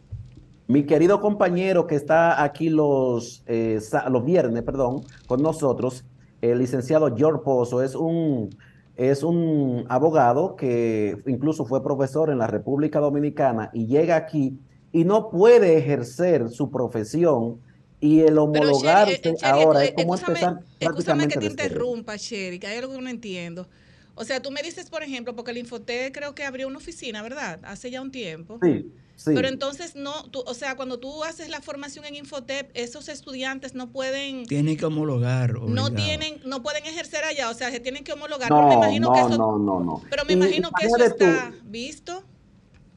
Mi 0.66 0.84
querido 0.84 1.20
compañero 1.20 1.86
que 1.86 1.96
está 1.96 2.42
aquí 2.42 2.70
los, 2.70 3.42
eh, 3.46 3.80
los 4.10 4.24
viernes, 4.24 4.62
perdón, 4.62 5.02
con 5.26 5.42
nosotros, 5.42 6.04
el 6.40 6.58
licenciado 6.58 7.14
George 7.16 7.42
Pozo, 7.44 7.82
es 7.82 7.94
un 7.94 8.50
es 8.96 9.22
un 9.22 9.86
abogado 9.88 10.54
que 10.54 11.16
incluso 11.26 11.64
fue 11.64 11.82
profesor 11.82 12.30
en 12.30 12.38
la 12.38 12.46
República 12.46 13.00
Dominicana 13.00 13.70
y 13.72 13.86
llega 13.86 14.16
aquí 14.16 14.58
y 14.92 15.04
no 15.04 15.30
puede 15.30 15.78
ejercer 15.78 16.50
su 16.50 16.70
profesión 16.70 17.58
y 18.00 18.20
el 18.20 18.36
homologarse 18.36 19.20
eh, 19.24 19.34
ahora 19.42 19.84
es 19.84 19.92
como 19.92 20.14
empezar 20.16 20.58
Escúchame 20.78 21.28
que 21.28 21.38
te 21.38 21.46
interrumpa, 21.46 22.16
Sherry, 22.16 22.58
que 22.58 22.66
hay 22.66 22.78
algo 22.78 22.94
que 22.94 23.00
no 23.00 23.08
entiendo. 23.08 23.66
O 24.14 24.24
sea, 24.24 24.42
tú 24.42 24.50
me 24.50 24.60
dices, 24.60 24.90
por 24.90 25.02
ejemplo, 25.02 25.34
porque 25.34 25.52
el 25.52 25.58
Infotec 25.58 26.12
creo 26.12 26.34
que 26.34 26.44
abrió 26.44 26.68
una 26.68 26.78
oficina, 26.78 27.22
¿verdad? 27.22 27.60
Hace 27.62 27.90
ya 27.90 28.02
un 28.02 28.10
tiempo. 28.10 28.58
Sí. 28.62 28.92
Pero 29.24 29.48
entonces 29.48 29.94
no, 29.94 30.12
o 30.32 30.54
sea, 30.54 30.76
cuando 30.76 30.98
tú 30.98 31.24
haces 31.24 31.48
la 31.48 31.60
formación 31.60 32.04
en 32.04 32.14
Infotep, 32.16 32.70
esos 32.74 33.08
estudiantes 33.08 33.74
no 33.74 33.90
pueden 33.90 34.46
tienen 34.46 34.76
que 34.76 34.84
homologar. 34.84 35.60
No 35.60 35.92
tienen, 35.92 36.40
no 36.44 36.62
pueden 36.62 36.84
ejercer 36.84 37.24
allá, 37.24 37.50
o 37.50 37.54
sea, 37.54 37.70
se 37.70 37.80
tienen 37.80 38.04
que 38.04 38.12
homologar. 38.12 38.50
No, 38.50 38.68
me 38.68 38.74
imagino 38.74 39.08
no, 39.08 39.14
que 39.14 39.20
eso, 39.20 39.38
no, 39.38 39.58
no, 39.58 39.80
no. 39.80 40.02
Pero 40.10 40.24
me 40.24 40.32
imagino 40.34 40.70
que 40.78 40.86
eso 40.86 40.96
está 40.96 41.52
visto. 41.64 42.24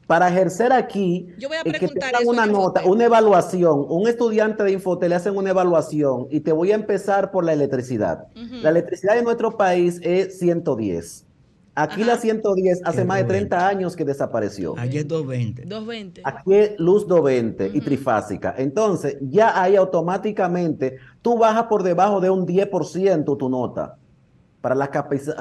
Para 0.06 0.28
ejercer 0.28 0.72
aquí, 0.72 1.34
yo 1.36 1.48
voy 1.48 1.58
a 1.58 1.64
preguntar 1.64 2.12
que 2.16 2.24
una 2.26 2.46
nota, 2.46 2.84
una 2.84 3.06
evaluación, 3.06 3.86
un 3.88 4.06
estudiante 4.06 4.62
de 4.62 4.70
Infotep 4.72 5.08
le 5.08 5.16
hacen 5.16 5.36
una 5.36 5.50
evaluación 5.50 6.28
y 6.30 6.40
te 6.40 6.52
voy 6.52 6.70
a 6.70 6.76
empezar 6.76 7.32
por 7.32 7.44
la 7.44 7.52
electricidad. 7.52 8.28
La 8.34 8.70
electricidad 8.70 9.18
en 9.18 9.24
nuestro 9.24 9.56
país 9.56 9.98
es 10.02 10.38
110. 10.38 11.25
Aquí 11.78 12.04
la 12.04 12.16
110 12.16 12.80
hace 12.84 13.04
más 13.04 13.18
de 13.18 13.24
30 13.24 13.68
años 13.68 13.94
que 13.94 14.04
desapareció. 14.04 14.74
Aquí 14.78 14.96
es 14.96 15.06
220. 15.06 15.66
220. 15.66 16.22
Aquí 16.24 16.54
es 16.54 16.80
luz 16.80 17.06
220 17.06 17.70
y 17.74 17.80
trifásica. 17.82 18.54
Entonces, 18.56 19.18
ya 19.20 19.60
ahí 19.60 19.76
automáticamente 19.76 20.96
tú 21.20 21.36
bajas 21.36 21.64
por 21.64 21.82
debajo 21.82 22.20
de 22.20 22.30
un 22.30 22.46
10% 22.46 23.36
tu 23.36 23.48
nota 23.50 23.98
para 24.62 24.74
la, 24.74 24.90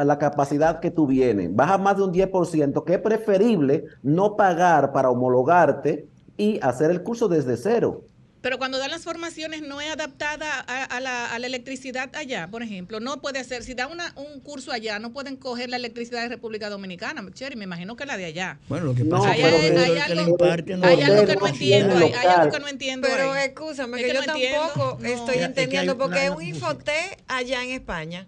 la 0.03 0.19
capacidad 0.19 0.81
que 0.81 0.91
tú 0.91 1.07
vienes. 1.07 1.55
Baja 1.55 1.77
más 1.77 1.95
de 1.95 2.03
un 2.03 2.13
10%, 2.13 2.83
que 2.83 2.95
es 2.95 2.99
preferible 2.99 3.85
no 4.03 4.35
pagar 4.35 4.91
para 4.91 5.09
homologarte 5.09 6.09
y 6.35 6.59
hacer 6.61 6.91
el 6.91 7.01
curso 7.01 7.29
desde 7.29 7.55
cero. 7.55 8.03
Pero 8.45 8.59
cuando 8.59 8.77
dan 8.77 8.91
las 8.91 9.01
formaciones 9.01 9.63
no 9.63 9.81
es 9.81 9.91
adaptada 9.91 10.59
a, 10.59 10.99
la, 10.99 11.35
electricidad 11.35 12.15
allá, 12.15 12.47
por 12.51 12.61
ejemplo. 12.61 12.99
No 12.99 13.19
puede 13.19 13.43
ser, 13.43 13.63
si 13.63 13.73
da 13.73 13.87
una, 13.87 14.13
un 14.17 14.39
curso 14.39 14.71
allá, 14.71 14.99
no 14.99 15.11
pueden 15.13 15.35
coger 15.35 15.67
la 15.67 15.77
electricidad 15.77 16.21
de 16.21 16.29
República 16.29 16.69
Dominicana, 16.69 17.25
Cherry, 17.33 17.55
me 17.55 17.63
imagino 17.63 17.95
que 17.95 18.05
la 18.05 18.17
de 18.17 18.25
allá. 18.25 18.59
Bueno, 18.69 18.85
lo 18.85 18.93
que 18.93 19.03
pasa 19.03 19.31
es 19.31 19.37
que, 19.37 19.45
hay, 19.45 19.97
algo, 19.97 20.37
hay 20.85 21.01
algo 21.01 21.25
que 21.25 21.35
no 21.37 21.47
entiendo, 21.47 21.97
hay, 21.97 22.27
algo 22.27 22.51
que 22.51 22.59
no 22.59 22.67
entiendo. 22.67 23.07
Pero 23.09 23.35
escúchame, 23.35 24.03
que, 24.03 24.13
yo 24.13 24.23
tampoco 24.23 24.99
estoy 25.03 25.37
entendiendo, 25.39 25.97
porque 25.97 26.25
es 26.25 26.29
un 26.29 26.43
Infoté 26.43 27.17
allá 27.27 27.63
en 27.63 27.71
España. 27.71 28.27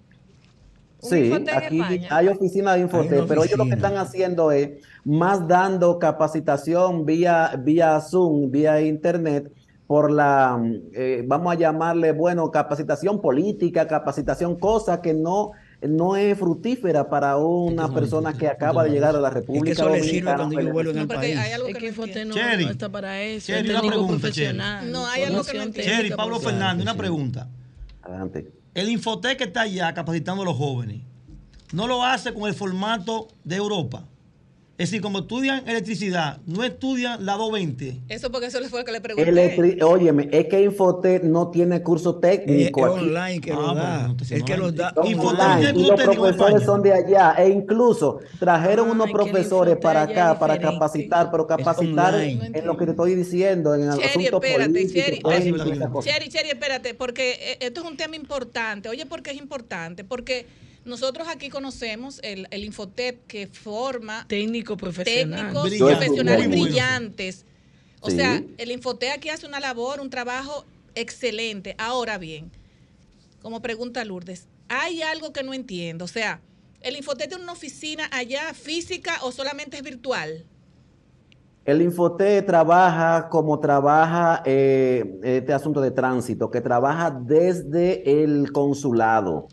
Sí, 0.99 1.31
aquí 1.31 2.07
hay 2.09 2.27
oficina 2.27 2.73
de 2.73 2.79
Infoté, 2.79 3.21
pero 3.27 3.43
ellos 3.43 3.59
lo 3.59 3.65
que 3.65 3.75
están 3.75 3.97
haciendo 3.97 4.51
es 4.51 4.83
más 5.05 5.47
dando 5.47 5.99
capacitación 5.99 7.05
vía, 7.05 7.53
vía 7.59 8.01
Zoom, 8.01 8.49
vía 8.49 8.81
Internet, 8.81 9.51
por 9.87 10.11
la, 10.11 10.61
eh, 10.93 11.23
vamos 11.25 11.53
a 11.53 11.57
llamarle, 11.57 12.11
bueno, 12.11 12.51
capacitación 12.51 13.21
política, 13.21 13.87
capacitación, 13.87 14.59
cosa 14.59 15.01
que 15.01 15.13
no, 15.13 15.51
no 15.81 16.17
es 16.17 16.37
fructífera 16.37 17.09
para 17.09 17.37
una 17.37 17.93
persona 17.93 18.33
que 18.33 18.49
acaba 18.49 18.83
de 18.83 18.89
llegar 18.89 19.15
a 19.15 19.21
la 19.21 19.29
República 19.29 19.71
es 19.71 19.77
que 19.77 19.83
eso 19.83 19.89
Dominicana. 19.89 20.35
cuando 20.35 20.59
ellos 20.59 20.73
vuelven 20.73 20.97
al 20.99 21.07
país. 21.07 21.37
Hay 21.37 21.51
algo 21.53 21.67
que, 21.67 21.73
que 21.73 22.25
no, 22.25 22.35
no, 22.35 22.69
está 22.69 22.89
para 22.89 23.21
eso, 23.23 23.47
Cheri, 23.47 23.69
una 23.69 23.79
pregunta, 23.79 24.19
profesional. 24.19 24.91
No, 24.91 25.07
hay 25.07 25.23
algo 25.23 25.43
que 25.45 25.57
no 25.57 25.71
Cheri, 25.71 26.11
Pablo 26.11 26.39
Fernández, 26.41 26.83
una 26.83 26.97
pregunta. 26.97 27.47
Adelante. 28.01 28.51
El 28.73 28.89
Infotec 28.89 29.37
que 29.37 29.45
está 29.45 29.61
allá 29.61 29.93
capacitando 29.93 30.41
a 30.41 30.45
los 30.45 30.57
jóvenes, 30.57 31.01
¿no 31.71 31.87
lo 31.87 32.03
hace 32.03 32.33
con 32.33 32.49
el 32.49 32.55
formato 32.55 33.29
de 33.45 33.55
Europa? 33.55 34.03
Es 34.77 34.91
decir, 34.91 35.01
como 35.01 35.19
estudian 35.19 35.67
electricidad, 35.67 36.37
no 36.45 36.63
estudian 36.63 37.25
la 37.25 37.33
220. 37.33 38.01
Eso 38.09 38.31
porque 38.31 38.45
eso 38.45 38.59
le 38.59 38.69
fue 38.69 38.81
lo 38.81 38.85
que 38.85 38.91
le 38.91 39.01
pregunté. 39.01 39.83
Óyeme, 39.83 40.29
es 40.31 40.45
que 40.45 40.61
Infotec 40.61 41.23
no 41.23 41.49
tiene 41.49 41.81
curso 41.81 42.17
técnico. 42.17 42.85
Es, 42.85 42.93
online 42.93 43.41
que 43.41 43.53
lo 43.53 43.71
ah, 43.71 43.73
da. 43.73 44.15
es 44.29 44.43
que 44.43 44.55
los 44.55 44.75
da. 44.75 44.93
Infotec 45.03 45.75
y 45.75 45.81
los 45.81 45.99
profesores 45.99 46.63
son 46.63 46.83
de 46.83 46.93
allá. 46.93 47.33
E 47.39 47.49
incluso 47.49 48.19
trajeron 48.37 48.91
unos 48.91 49.09
profesores 49.09 49.77
para 49.77 50.03
acá 50.03 50.37
para 50.37 50.59
capacitar, 50.59 51.31
pero 51.31 51.47
capacitar 51.47 52.13
en, 52.13 52.63
lo 52.63 52.77
que 52.77 52.85
te 52.85 52.91
estoy 52.91 53.15
diciendo, 53.15 53.73
en 53.73 53.81
el 53.81 53.89
asunto 53.89 54.43
espérate, 54.43 54.87
Cheri, 54.87 56.29
Cheri, 56.29 56.49
espérate, 56.49 56.93
porque 56.93 57.31
eh, 57.31 57.57
esto 57.61 57.81
es 57.81 57.87
un 57.87 57.97
tema 57.97 58.15
importante. 58.15 58.89
Oye, 58.89 59.07
¿por 59.07 59.23
qué 59.23 59.31
es 59.31 59.37
importante? 59.37 60.03
Porque 60.03 60.45
nosotros 60.87 61.27
aquí 61.27 61.49
conocemos 61.49 62.19
el, 62.23 62.47
el 62.49 62.63
Infotep 62.63 63.27
que 63.27 63.47
forma 63.47 64.25
técnico 64.27 64.77
profesional. 64.77 65.53
técnicos 65.53 65.77
profesionales 65.77 66.49
brillantes. 66.49 67.45
O 67.99 68.09
sea, 68.09 68.41
el 68.57 68.71
Infotep 68.71 69.11
aquí 69.13 69.29
hace 69.29 69.45
una 69.45 69.59
labor, 69.59 69.99
un 69.99 70.09
trabajo 70.09 70.65
excelente. 70.95 71.75
Ahora 71.77 72.17
bien, 72.17 72.51
como 73.41 73.61
pregunta 73.61 74.03
Lourdes, 74.05 74.47
hay 74.69 75.01
algo 75.01 75.33
que 75.33 75.43
no 75.43 75.53
entiendo. 75.53 76.05
O 76.05 76.07
sea, 76.07 76.39
¿el 76.81 76.95
Infotep 76.95 77.27
tiene 77.29 77.43
una 77.43 77.53
oficina 77.53 78.07
allá 78.11 78.53
física 78.53 79.19
o 79.23 79.31
solamente 79.31 79.77
es 79.77 79.83
virtual? 79.83 80.45
El 81.65 81.81
Infote 81.81 82.41
trabaja 82.43 83.27
como 83.27 83.59
trabaja 83.59 84.41
eh, 84.45 85.19
este 85.21 85.51
asunto 85.51 85.81
de 85.81 85.91
tránsito, 85.91 86.49
que 86.49 86.61
trabaja 86.61 87.11
desde 87.11 88.23
el 88.23 88.53
consulado 88.53 89.49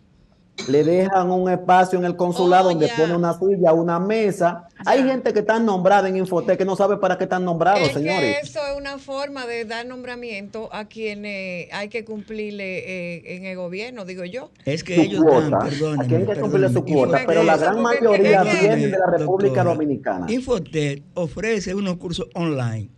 le 0.69 0.85
dejan 0.85 1.31
un 1.31 1.51
espacio 1.51 1.99
en 1.99 2.05
el 2.05 2.17
consulado 2.17 2.69
oh, 2.69 2.73
donde 2.73 2.89
pone 2.97 3.15
una 3.15 3.39
silla, 3.39 3.73
una 3.73 3.99
mesa. 3.99 4.69
Hay 4.87 5.03
gente 5.03 5.33
que 5.33 5.41
está 5.41 5.59
nombrada 5.59 6.09
en 6.09 6.17
Infotec 6.17 6.57
que 6.57 6.65
no 6.65 6.77
sabe 6.77 6.97
para 6.97 7.19
qué 7.19 7.25
están 7.25 7.45
nombrados, 7.45 7.89
señores. 7.93 8.37
eso 8.43 8.61
es 8.67 8.79
una 8.79 8.99
forma 8.99 9.47
de 9.47 9.65
dar 9.65 9.87
nombramiento 9.87 10.69
a 10.73 10.87
quienes 10.87 11.69
hay 11.73 11.89
que 11.89 12.05
cumplirle 12.05 12.79
eh, 12.79 13.37
en 13.37 13.47
el 13.47 13.57
gobierno, 13.57 14.05
digo 14.05 14.25
yo. 14.25 14.51
Es 14.65 14.85
que 14.85 15.03
ellos 15.03 15.25
dan, 15.25 15.51
perdónenme, 15.51 16.05
Aquí 16.05 16.15
hay 16.15 16.27
que 16.27 16.41
cumplirle 16.41 16.71
su 16.71 16.85
cuota, 16.85 17.23
pero 17.27 17.43
la 17.43 17.57
gran 17.57 17.83
mayoría 17.83 18.43
viene 18.43 18.89
de 18.89 18.99
la 18.99 19.07
República 19.19 19.65
Dominicana. 19.65 20.27
Infotec 20.31 21.03
ofrece 21.15 21.75
unos 21.75 21.97
cursos 21.97 22.29
online, 22.35 22.89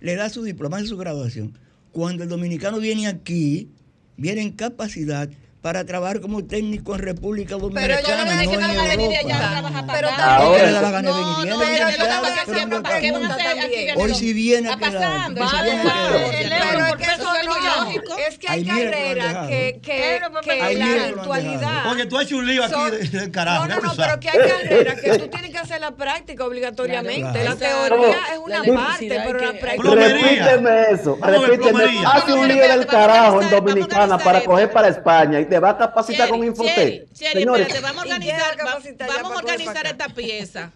le 0.00 0.16
da 0.16 0.28
su 0.28 0.42
diploma 0.42 0.80
y 0.80 0.86
su 0.86 0.96
graduación. 0.96 1.58
Cuando 1.92 2.24
el 2.24 2.28
dominicano 2.28 2.78
viene 2.78 3.06
aquí, 3.06 3.70
viene 4.16 4.42
en 4.42 4.52
capacidad 4.52 5.28
para 5.66 5.84
trabajar 5.84 6.20
como 6.20 6.44
técnico 6.44 6.94
en 6.94 7.00
República 7.00 7.56
Dominicana. 7.56 7.96
Pero 7.96 8.08
yo 8.08 8.16
no 8.16 8.24
me 8.24 8.40
dije 8.40 8.50
que 8.50 8.56
no 8.56 8.68
van 8.68 8.78
a 8.78 8.88
venir 8.88 9.08
de 9.08 9.16
allá 9.16 9.36
a 9.36 9.50
trabajar 9.50 9.86
para 9.86 10.14
acá. 10.14 10.36
Ahora 10.36 10.70
la 10.70 10.80
van 10.80 11.08
a 11.08 11.10
venir. 11.10 11.26
No, 11.48 12.66
no, 12.66 12.82
¿para 12.84 13.00
qué 13.00 13.10
van 13.10 13.24
a 13.24 13.34
hacer 13.34 13.46
aquí? 13.58 13.74
Hoy 13.96 14.14
si 14.14 14.32
viene 14.32 14.70
a 14.70 14.76
quedar. 14.76 15.34
Pero 15.34 16.86
es 16.86 16.94
que 16.94 17.02
eso 17.02 17.34
es 17.34 17.46
lógico. 17.46 18.16
Es 18.28 18.38
que 18.38 18.48
hay 18.48 18.64
carreras 18.64 19.48
que, 19.48 19.80
que, 19.82 20.20
que 20.44 20.74
la 20.76 21.04
actualidad. 21.08 21.90
Oye, 21.90 22.06
tú 22.06 22.16
has 22.16 22.26
hecho 22.26 22.36
un 22.36 22.46
lío 22.46 22.62
aquí 22.62 23.08
del 23.08 23.32
carajo. 23.32 23.66
No, 23.66 23.74
no, 23.74 23.82
no, 23.82 23.92
pero 23.96 24.20
que 24.20 24.30
hay 24.30 24.38
carreras 24.38 25.00
que 25.00 25.18
tú 25.18 25.28
tienes 25.30 25.50
que 25.50 25.58
hacer 25.58 25.80
la 25.80 25.96
práctica 25.96 26.44
obligatoriamente. 26.44 27.42
La 27.42 27.56
teoría 27.56 28.18
es 28.32 28.38
una 28.38 28.62
parte, 28.62 29.20
pero 29.26 29.40
la 29.40 29.58
práctica. 29.58 29.94
Repíteme 29.96 30.82
eso. 30.92 31.18
Repíteme. 31.20 32.06
Hace 32.06 32.34
un 32.34 32.46
lío 32.46 32.68
del 32.68 32.86
carajo 32.86 33.42
en 33.42 33.50
Dominicana 33.50 34.16
para 34.16 34.42
coger 34.42 34.70
para 34.70 34.86
España 34.86 35.40
y 35.40 35.46
te 35.46 35.55
va 35.58 35.70
a 35.70 35.78
capacitar 35.78 36.28
con 36.28 36.44
Infotec. 36.44 37.06
Señores, 37.12 37.68
vamos 37.82 38.04
a 38.04 38.06
organizar, 38.06 38.56
vamos 38.98 39.32
a 39.32 39.36
organizar 39.36 39.86
esta 39.86 40.08
pieza. 40.08 40.72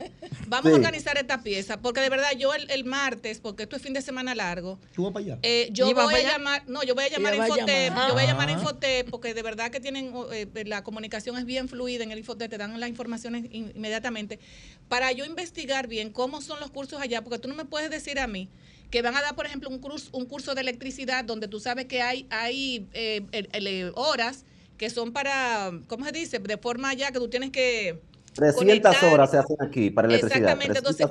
Vamos 0.48 0.72
a 0.72 0.74
organizar 0.74 1.16
esta 1.16 1.42
pieza, 1.42 1.80
porque 1.80 2.00
de 2.00 2.08
verdad 2.08 2.32
yo 2.36 2.52
el, 2.54 2.84
martes, 2.84 3.38
porque 3.38 3.62
esto 3.62 3.76
es 3.76 3.82
fin 3.82 3.92
de 3.92 4.02
semana 4.02 4.34
largo. 4.34 4.80
¿Tú 4.94 5.04
vas 5.04 5.12
para 5.12 5.24
allá? 5.24 5.38
Eh, 5.42 5.68
yo 5.70 5.94
voy 5.94 6.14
a 6.14 6.22
llamar, 6.32 6.64
no, 6.66 6.82
yo 6.82 6.96
voy 6.96 7.04
a 7.04 7.08
llamar 7.08 7.34
a 7.34 7.36
Infotep, 7.36 7.94
yo 7.94 8.14
voy 8.14 8.22
a 8.24 8.26
llamar 8.26 8.48
a 8.48 8.52
Infotep, 8.52 9.10
porque 9.10 9.32
de 9.32 9.42
verdad 9.42 9.70
que 9.70 9.78
tienen, 9.78 10.12
eh, 10.32 10.48
la 10.66 10.82
comunicación 10.82 11.38
es 11.38 11.44
bien 11.44 11.68
fluida 11.68 12.02
en 12.02 12.10
el 12.10 12.18
Infotep, 12.18 12.50
te 12.50 12.58
dan 12.58 12.78
las 12.80 12.88
informaciones 12.88 13.44
inmediatamente, 13.52 14.40
para 14.88 15.12
yo 15.12 15.24
investigar 15.24 15.86
bien 15.86 16.10
cómo 16.10 16.40
son 16.40 16.58
los 16.58 16.70
cursos 16.70 17.00
allá, 17.00 17.22
porque 17.22 17.38
tú 17.38 17.48
no 17.48 17.54
me 17.54 17.64
puedes 17.64 17.90
decir 17.90 18.18
a 18.18 18.26
mí 18.26 18.48
que 18.90 19.02
van 19.02 19.16
a 19.16 19.22
dar, 19.22 19.36
por 19.36 19.46
ejemplo, 19.46 19.70
un 19.70 19.78
curso, 19.78 20.10
un 20.12 20.26
curso 20.26 20.54
de 20.54 20.62
electricidad 20.62 21.24
donde 21.24 21.46
tú 21.46 21.60
sabes 21.60 21.86
que 21.86 22.02
hay, 22.02 22.26
hay 22.28 22.88
eh, 22.92 23.92
horas 23.94 24.44
que 24.80 24.88
son 24.88 25.12
para, 25.12 25.72
¿cómo 25.88 26.06
se 26.06 26.12
dice? 26.12 26.38
De 26.38 26.56
forma 26.56 26.94
ya 26.94 27.12
que 27.12 27.18
tú 27.18 27.28
tienes 27.28 27.50
que 27.50 28.00
300 28.40 29.02
horas 29.04 29.30
se 29.30 29.38
hacen 29.38 29.56
aquí 29.60 29.90
para 29.90 30.08
electricidad. 30.08 30.52
Exactamente. 30.52 30.78
Entonces, 30.78 31.06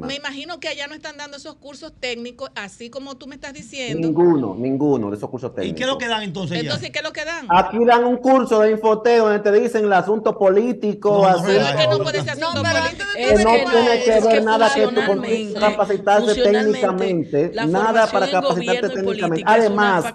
me 0.00 0.14
imagino 0.14 0.58
que 0.58 0.68
allá 0.68 0.86
no 0.86 0.94
están 0.94 1.16
dando 1.16 1.36
esos 1.36 1.56
cursos 1.56 1.92
técnicos, 2.00 2.50
así 2.54 2.88
como 2.90 3.16
tú 3.16 3.26
me 3.26 3.34
estás 3.34 3.52
diciendo. 3.52 4.06
Ninguno, 4.06 4.54
ninguno 4.58 5.10
de 5.10 5.16
esos 5.16 5.28
cursos 5.28 5.54
técnicos. 5.54 5.72
¿Y 5.72 5.76
qué 5.76 5.82
es 5.82 5.88
lo 5.88 5.98
que 5.98 6.08
dan 6.08 6.22
entonces? 6.22 6.60
Entonces, 6.60 6.90
¿qué 6.90 6.98
es 6.98 7.04
lo 7.04 7.12
que 7.12 7.24
dan? 7.24 7.46
Aquí 7.50 7.84
dan 7.84 8.04
un 8.04 8.16
curso 8.16 8.60
de 8.60 8.70
infoteo 8.72 9.28
donde 9.28 9.40
te 9.40 9.52
dicen 9.52 9.84
el 9.84 9.92
asunto 9.92 10.36
político. 10.38 11.22
No, 11.22 11.26
así, 11.26 11.58
no, 11.58 11.76
que 11.76 11.86
no 11.88 11.98
puede 11.98 12.22
ser 12.22 12.30
asunto 12.30 12.62
político. 12.62 13.04
Que 13.14 13.44
no 13.44 13.50
tiene 13.70 14.02
que 14.04 14.20
ver 14.20 14.44
nada 14.44 14.74
que 14.74 14.88
tú 14.88 15.60
capacitarse 15.60 16.34
técnicamente. 16.34 17.52
Nada 17.68 18.06
para 18.06 18.30
capacitarte 18.30 18.88
técnicamente. 18.88 19.44
Además, 19.46 20.06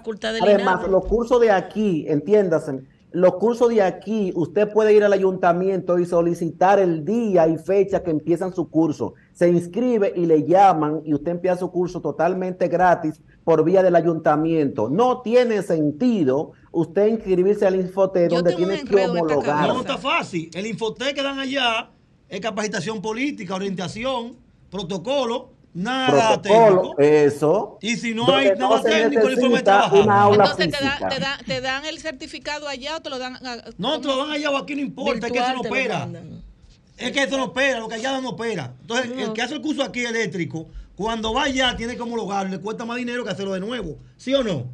además, 0.42 0.88
los 0.88 1.04
cursos 1.04 1.40
de 1.40 1.50
aquí, 1.50 2.04
entiéndase 2.08 2.97
los 3.10 3.34
cursos 3.36 3.70
de 3.70 3.82
aquí, 3.82 4.32
usted 4.34 4.70
puede 4.70 4.92
ir 4.92 5.02
al 5.02 5.12
ayuntamiento 5.12 5.98
y 5.98 6.04
solicitar 6.04 6.78
el 6.78 7.04
día 7.04 7.48
y 7.48 7.56
fecha 7.56 8.02
que 8.02 8.10
empiezan 8.10 8.54
su 8.54 8.68
curso. 8.68 9.14
Se 9.32 9.48
inscribe 9.48 10.12
y 10.14 10.26
le 10.26 10.44
llaman 10.44 11.00
y 11.04 11.14
usted 11.14 11.32
empieza 11.32 11.56
su 11.56 11.70
curso 11.70 12.00
totalmente 12.00 12.68
gratis 12.68 13.20
por 13.44 13.64
vía 13.64 13.82
del 13.82 13.96
ayuntamiento. 13.96 14.90
No 14.90 15.22
tiene 15.22 15.62
sentido 15.62 16.52
usted 16.70 17.06
inscribirse 17.06 17.66
al 17.66 17.76
Infotec 17.76 18.30
donde 18.30 18.54
tiene 18.54 18.84
que 18.84 19.06
homologar. 19.06 19.68
No 19.68 19.80
está 19.80 19.96
fácil. 19.96 20.50
El 20.52 20.66
Infotec 20.66 21.14
que 21.14 21.22
dan 21.22 21.38
allá 21.38 21.90
es 22.28 22.40
capacitación 22.40 23.00
política, 23.00 23.54
orientación, 23.54 24.36
protocolo 24.70 25.57
Nada 25.74 26.40
técnico. 26.40 26.98
Eso. 26.98 27.78
Y 27.80 27.96
si 27.96 28.14
no 28.14 28.34
hay 28.34 28.52
nada 28.56 28.82
técnico, 28.82 29.28
el 29.28 29.34
informe 29.34 29.58
Entonces 29.58 30.70
te, 30.70 31.20
da, 31.20 31.38
te, 31.44 31.60
dan 31.60 31.84
el 31.84 31.98
certificado 31.98 32.68
allá 32.68 32.96
o 32.96 33.00
te 33.00 33.10
lo 33.10 33.18
dan. 33.18 33.38
no, 33.76 34.00
te 34.00 34.08
lo 34.08 34.16
dan 34.16 34.30
allá 34.32 34.50
o 34.50 34.56
aquí 34.56 34.74
no 34.74 34.80
importa, 34.80 35.26
es 35.26 35.32
que 35.32 35.38
eso 35.38 35.52
no 35.54 35.60
opera. 35.60 36.08
Es 36.96 37.12
que 37.12 37.22
eso 37.22 37.36
no 37.36 37.44
opera, 37.44 37.78
lo 37.78 37.88
que 37.88 37.94
allá 37.94 38.20
no 38.20 38.30
opera. 38.30 38.74
Entonces, 38.80 39.12
el 39.16 39.32
que 39.32 39.42
hace 39.42 39.54
el 39.54 39.60
curso 39.60 39.82
aquí 39.82 40.04
eléctrico, 40.04 40.68
cuando 40.96 41.32
va 41.32 41.44
allá 41.44 41.76
tiene 41.76 41.94
que 41.94 42.02
homologarlo, 42.02 42.50
le 42.50 42.60
cuesta 42.60 42.84
más 42.84 42.96
dinero 42.96 43.22
que 43.22 43.30
hacerlo 43.30 43.52
de 43.52 43.60
nuevo. 43.60 43.98
¿Sí 44.16 44.34
o 44.34 44.42
no? 44.42 44.66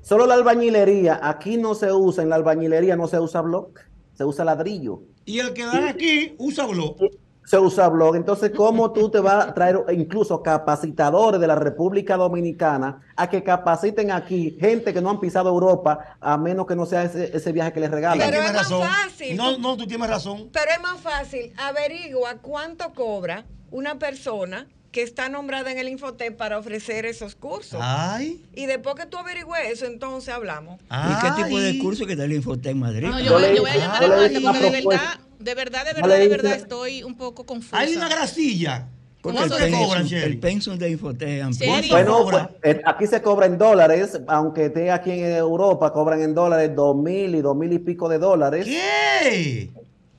Solo 0.00 0.26
la 0.26 0.34
albañilería, 0.34 1.20
aquí 1.22 1.58
no 1.58 1.74
se 1.74 1.92
usa, 1.92 2.22
en 2.22 2.30
la 2.30 2.36
albañilería 2.36 2.96
no 2.96 3.08
se 3.08 3.20
usa 3.20 3.42
block, 3.42 3.80
se 4.14 4.24
usa 4.24 4.46
ladrillo. 4.46 5.02
Y 5.26 5.40
el 5.40 5.52
que 5.52 5.66
dan 5.66 5.88
aquí 5.88 6.34
usa 6.38 6.64
block 6.64 6.98
se 7.46 7.58
usa 7.58 7.88
blog. 7.88 8.16
Entonces, 8.16 8.50
¿cómo 8.54 8.92
tú 8.92 9.08
te 9.08 9.20
vas 9.20 9.46
a 9.46 9.54
traer 9.54 9.84
incluso 9.92 10.42
capacitadores 10.42 11.40
de 11.40 11.46
la 11.46 11.54
República 11.54 12.16
Dominicana 12.16 13.00
a 13.14 13.30
que 13.30 13.42
capaciten 13.42 14.10
aquí 14.10 14.56
gente 14.60 14.92
que 14.92 15.00
no 15.00 15.10
han 15.10 15.20
pisado 15.20 15.48
Europa, 15.48 16.16
a 16.20 16.36
menos 16.36 16.66
que 16.66 16.74
no 16.74 16.84
sea 16.86 17.04
ese, 17.04 17.52
viaje 17.52 17.72
que 17.72 17.80
les 17.80 17.90
regalan? 17.90 18.28
Pero 18.28 18.42
es 18.42 18.52
más 18.52 18.68
fácil. 18.68 19.36
No, 19.36 19.56
no, 19.58 19.76
tú 19.76 19.86
tienes 19.86 20.10
razón. 20.10 20.50
Pero 20.52 20.70
es 20.72 20.82
más 20.82 21.00
fácil. 21.00 21.52
Averigua 21.56 22.34
cuánto 22.42 22.92
cobra 22.92 23.44
una 23.70 23.96
persona 23.96 24.66
que 24.96 25.02
está 25.02 25.28
nombrada 25.28 25.70
en 25.70 25.76
el 25.76 25.90
Infotep 25.90 26.38
para 26.38 26.58
ofrecer 26.58 27.04
esos 27.04 27.34
cursos. 27.34 27.78
Ay. 27.82 28.42
Y 28.54 28.64
después 28.64 28.94
que 28.94 29.04
tú 29.04 29.18
averigües 29.18 29.70
eso, 29.70 29.84
entonces 29.84 30.32
hablamos. 30.32 30.80
¿Y 30.80 31.20
qué 31.20 31.42
tipo 31.42 31.60
de 31.60 31.78
curso 31.78 32.06
que 32.06 32.12
está 32.12 32.24
el 32.24 32.32
Infotep 32.32 32.68
en 32.68 32.78
Madrid? 32.78 33.08
No, 33.08 33.20
yo, 33.20 33.38
yo 33.54 33.60
voy 33.60 33.72
a 33.72 33.76
llamar 33.76 34.04
a 34.04 34.08
Marta 34.08 34.40
porque 34.40 34.70
de 34.70 34.70
verdad, 34.70 35.20
de 35.38 35.54
verdad, 35.54 35.84
de 35.84 35.92
verdad, 35.92 36.18
de 36.18 36.28
verdad 36.28 36.52
estoy 36.54 37.02
un 37.02 37.14
poco 37.14 37.44
confusa. 37.44 37.78
Hay 37.78 37.94
una 37.94 38.08
grasilla. 38.08 38.88
¿Cuánto 39.20 39.58
el, 39.58 39.70
cobran, 39.70 40.06
el 40.10 40.38
pensum 40.38 40.78
de 40.78 40.88
Infotep 40.88 41.44
Bueno, 41.90 42.26
pues, 42.30 42.44
eh, 42.62 42.80
aquí 42.86 43.06
se 43.06 43.20
cobra 43.20 43.44
en 43.44 43.58
dólares, 43.58 44.18
aunque 44.28 44.66
esté 44.66 44.90
aquí 44.90 45.10
en 45.10 45.32
Europa, 45.32 45.92
cobran 45.92 46.22
en 46.22 46.34
dólares 46.34 46.74
dos 46.74 46.96
mil 46.96 47.34
y 47.34 47.42
dos 47.42 47.54
mil 47.54 47.70
y 47.70 47.80
pico 47.80 48.08
de 48.08 48.18
dólares. 48.18 48.64
¿Qué? 48.64 49.68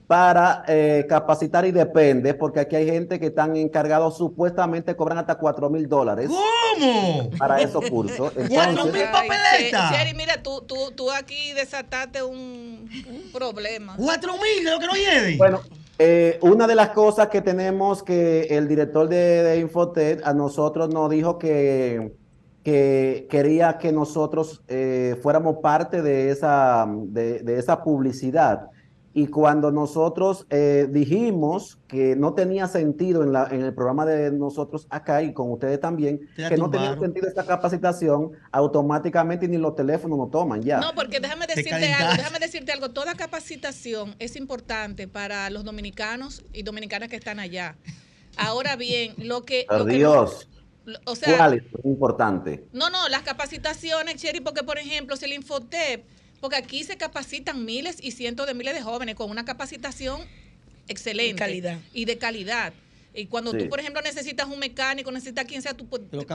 Para 0.08 0.64
eh, 0.70 1.05
capacitar 1.08 1.66
y 1.66 1.72
depende, 1.72 2.34
porque 2.34 2.62
aquí 2.62 2.78
hay 2.78 2.86
gente 2.86 3.20
que 3.20 3.28
están 3.28 3.58
encargados, 3.58 4.18
supuestamente 4.18 4.95
cobran 4.95 5.18
hasta 5.18 5.36
4 5.36 5.70
mil 5.70 5.88
dólares. 5.89 6.30
¿Cómo? 6.30 7.30
Para 7.38 7.60
esos 7.60 7.89
cursos. 7.89 8.32
¡Cuatro 8.49 8.86
mil 8.86 9.03
papeletas! 9.12 9.91
Sherry, 9.91 10.14
mira, 10.16 10.41
tú, 10.41 10.62
tú, 10.62 10.91
tú 10.95 11.12
aquí 11.12 11.51
desataste 11.51 12.24
un, 12.24 12.89
problema. 13.34 13.95
¡Cuatro 13.97 14.34
mil 14.34 14.64
de 14.64 14.72
lo 14.72 14.80
que 14.80 14.88
no 14.88 14.93
lleve! 14.93 15.36
Bueno, 15.36 15.60
eh, 15.99 16.39
una 16.41 16.68
de 16.68 16.76
las 16.76 16.89
cosas 16.89 17.28
que 17.28 17.41
tenemos 17.41 18.01
que 18.01 18.43
el 18.43 18.70
director 18.70 19.10
de, 19.10 19.43
de 19.43 19.60
Infotet 19.60 20.26
a 20.26 20.34
nosotros 20.34 20.88
nos 20.89 21.10
dijo 21.10 21.38
que 21.38 22.14
que 22.64 23.28
quería 23.30 23.78
que 23.78 23.93
nosotros 23.93 24.62
eh, 24.68 25.16
fuéramos 25.24 25.60
parte 25.64 26.01
de 26.01 26.32
esa, 26.32 26.86
de, 26.89 27.39
de 27.39 27.60
esa 27.60 27.82
publicidad. 27.82 28.68
Y 29.18 29.26
cuando 29.26 29.72
nosotros 29.72 30.45
eh, 30.51 30.86
dijimos 30.91 31.80
que 31.88 32.15
no 32.15 32.36
tenía 32.36 32.68
sentido 32.68 33.24
en, 33.24 33.34
la, 33.34 33.47
en 33.49 33.63
el 33.63 33.74
programa 33.74 34.05
de 34.05 34.32
nosotros 34.32 34.86
acá 34.91 35.24
y 35.24 35.34
con 35.34 35.51
ustedes 35.51 35.80
también, 35.80 36.30
que 36.36 36.55
no 36.55 36.70
tenía 36.70 36.95
sentido 36.99 37.28
esta 37.28 37.43
capacitación, 37.43 38.34
automáticamente 38.51 39.47
ni 39.47 39.57
los 39.57 39.74
teléfonos 39.74 40.20
nos 40.20 40.30
toman 40.30 40.61
ya. 40.61 40.80
No, 40.82 40.93
porque 40.93 41.20
déjame 41.20 41.47
decirte 41.47 41.91
algo, 41.93 42.13
déjame 42.15 42.38
decirte 42.38 42.72
algo, 42.72 42.91
toda 42.91 43.15
capacitación 43.15 44.15
es 44.20 44.36
importante 44.36 45.07
para 45.07 45.49
los 45.49 45.63
dominicanos 45.63 46.43
y 46.53 46.61
dominicanas 46.61 47.09
que 47.09 47.15
están 47.15 47.39
allá. 47.39 47.76
Ahora 48.38 48.76
bien, 48.76 49.15
lo 49.18 49.41
que... 49.41 49.65
Dios. 49.88 50.47
o 51.07 51.15
sea, 51.15 51.38
¿Cuál 51.38 51.53
es 51.55 51.63
importante? 51.86 52.68
No, 52.72 52.91
no, 52.91 53.09
las 53.09 53.24
capacitaciones, 53.24 54.18
Cherry, 54.18 54.41
porque 54.41 54.61
por 54.61 54.78
ejemplo, 54.78 55.15
si 55.15 55.26
el 55.26 55.34
Infotep 55.34 56.05
porque 56.40 56.56
aquí 56.56 56.84
se 56.84 56.98
capacitan 56.98 57.66
miles 57.66 57.98
y 58.02 58.12
cientos 58.12 58.48
de 58.48 58.54
miles 58.54 58.74
de 58.74 58.82
jóvenes 58.82 59.16
con 59.16 59.30
una 59.30 59.46
capacitación 59.46 60.22
excelente. 60.88 61.36
calidad. 61.36 61.80
Y 61.94 62.06
de 62.06 62.18
calidad. 62.18 62.74
Y 63.18 63.26
cuando 63.26 63.51
tú, 63.51 63.68
por 63.68 63.80
ejemplo, 63.80 63.99
necesitas 64.03 64.47
un 64.47 64.59
mecánico, 64.59 65.11
necesitas 65.11 65.45
quien 65.45 65.63
sea, 65.63 65.74
tú 65.74 65.88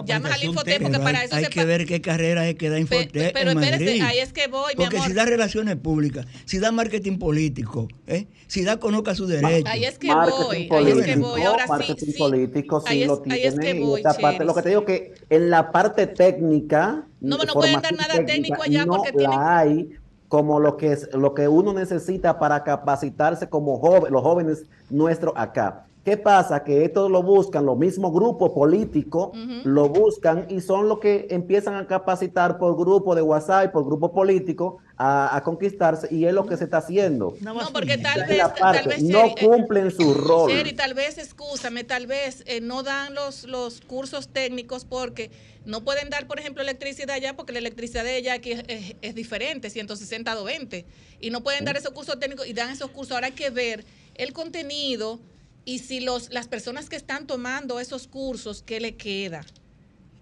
llamas 0.05 0.33
al 0.33 0.43
Infotep 0.43 0.83
porque 0.83 0.99
para 0.99 1.23
eso 1.23 1.37
hay 1.37 1.45
que 1.45 1.65
ver 1.65 1.87
qué 1.87 2.01
carrera 2.01 2.49
es 2.49 2.57
que 2.57 2.71
da 2.71 2.79
Infotep 2.81 3.33
Pero, 3.33 3.53
espérese, 3.53 4.03
ahí 4.03 4.19
es 4.19 4.33
que 4.33 4.49
voy, 4.49 4.73
Porque 4.77 4.99
si 4.99 5.13
da 5.13 5.25
relaciones 5.25 5.77
públicas, 5.77 6.27
si 6.45 6.59
da 6.59 6.73
marketing 6.73 7.19
político, 7.19 7.87
¿eh? 8.09 8.27
si 8.49 8.65
da 8.65 8.79
conozca 8.79 9.15
su 9.15 9.27
derecho. 9.29 9.69
Ahí 9.69 9.85
es 9.85 9.97
que 9.97 10.09
voy, 10.09 10.69
ahí 10.73 10.89
es 10.89 11.05
que 11.05 11.17
voy. 11.17 11.43
Ahora 11.43 11.69
marketing 11.69 12.07
sí, 12.07 12.19
político 12.19 12.81
sí 12.81 12.87
ahí 12.89 13.05
lo 13.05 13.23
es, 13.25 13.33
ahí 13.33 13.43
es 13.45 13.55
que 13.55 13.75
voy, 13.75 14.03
parte, 14.03 14.45
Lo 14.45 14.53
que 14.53 14.63
te 14.63 14.69
digo 14.71 14.85
que 14.85 15.15
en 15.31 15.51
la 15.51 15.71
parte 15.71 16.09
técnica... 16.09 17.07
No, 17.21 17.39
no 17.39 17.53
pueden 17.55 17.81
dar 17.81 17.95
nada 17.95 18.27
técnico 18.27 18.61
allá 18.61 18.85
no 18.85 18.97
porque 18.97 19.13
tienen... 19.13 19.39
hay 19.41 19.91
como 20.27 20.59
lo 20.59 20.77
que, 20.77 20.93
es, 20.93 21.11
lo 21.13 21.35
que 21.35 21.47
uno 21.47 21.75
necesita 21.75 22.39
para 22.39 22.65
capacitarse 22.65 23.49
como 23.49 23.79
joven, 23.79 24.13
los 24.13 24.23
jóvenes 24.23 24.65
nuestros 24.91 25.35
acá. 25.37 25.85
¿Qué 26.05 26.17
pasa? 26.17 26.65
Que 26.65 26.85
estos 26.85 27.09
lo 27.11 27.23
buscan, 27.23 27.65
los 27.65 27.79
mismos 27.79 28.13
grupos 28.13 28.51
políticos 28.51 29.31
lo 29.63 29.89
buscan 29.89 30.47
y 30.49 30.61
son 30.61 30.89
los 30.89 30.99
que 30.99 31.29
empiezan 31.31 31.75
a 31.77 31.87
capacitar 31.87 32.59
por 32.59 32.77
grupo 32.77 33.15
de 33.15 33.23
WhatsApp, 33.23 33.71
por 33.71 33.85
grupo 33.85 34.13
político, 34.13 34.79
a, 34.97 35.41
conquistarse 35.45 36.09
y 36.13 36.25
es 36.25 36.33
lo 36.33 36.45
que 36.47 36.57
se 36.57 36.65
está 36.65 36.79
haciendo. 36.79 37.35
No, 37.41 37.55
porque 37.73 37.99
tal 37.99 38.27
vez, 38.27 38.43
tal 38.59 38.89
vez, 38.89 39.03
no 39.03 39.27
eh, 39.27 39.35
cumplen 39.41 39.91
su 39.93 40.15
rol. 40.15 40.51
Sherry, 40.51 40.73
tal 40.73 40.95
vez, 40.95 41.19
escúchame, 41.19 41.85
tal 41.85 42.09
vez 42.09 42.43
eh, 42.47 42.61
no 42.61 42.83
dan 42.83 43.15
los, 43.15 43.45
los 43.45 43.81
cursos 43.81 44.29
técnicos 44.29 44.85
porque 44.85 45.31
no 45.65 45.83
pueden 45.85 46.11
dar, 46.11 46.27
por 46.27 46.41
ejemplo, 46.41 46.63
electricidad 46.63 47.11
allá 47.11 47.37
porque 47.37 47.53
la 47.53 47.61
electricidad 47.61 48.03
de 48.03 48.17
ella 48.17 48.35
aquí 48.35 48.53
es, 48.53 48.97
es, 49.01 49.15
diferente, 49.15 49.71
160 49.71 50.35
220. 50.35 50.85
Y 51.21 51.31
no 51.31 51.43
pueden 51.43 51.65
dar 51.65 51.77
esos 51.77 51.93
cursos 51.93 52.19
técnicos 52.19 52.47
y 52.49 52.53
dan 52.53 52.71
esos 52.71 52.91
cursos. 52.91 53.13
Ahora 53.13 53.29
hay 53.29 53.33
que 53.33 53.51
ver 53.51 53.85
el 54.15 54.33
contenido 54.33 55.21
y 55.65 55.79
si 55.79 56.01
los, 56.01 56.33
las 56.33 56.49
personas 56.49 56.89
que 56.89 56.97
están 56.97 57.27
tomando 57.27 57.79
esos 57.79 58.07
cursos, 58.09 58.63
¿qué 58.63 58.81
le 58.81 58.97
queda? 58.97 59.43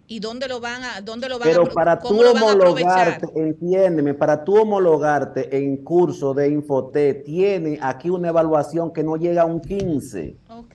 ¿Y 0.06 0.18
dónde 0.18 0.48
lo 0.48 0.60
van 0.60 0.82
a, 0.82 1.00
dónde 1.00 1.28
lo 1.28 1.38
van 1.38 1.48
Pero 1.48 1.64
para 1.66 1.98
tú 1.98 2.20
homologarte, 2.20 3.28
entiéndeme, 3.36 4.12
para 4.12 4.42
tú 4.42 4.56
homologarte 4.56 5.56
en 5.56 5.76
curso 5.78 6.34
de 6.34 6.48
Infoté, 6.48 7.14
tiene 7.14 7.78
aquí 7.80 8.10
una 8.10 8.28
evaluación 8.28 8.92
que 8.92 9.04
no 9.04 9.16
llega 9.16 9.42
a 9.42 9.44
un 9.44 9.60
15. 9.60 10.36
Ok. 10.48 10.74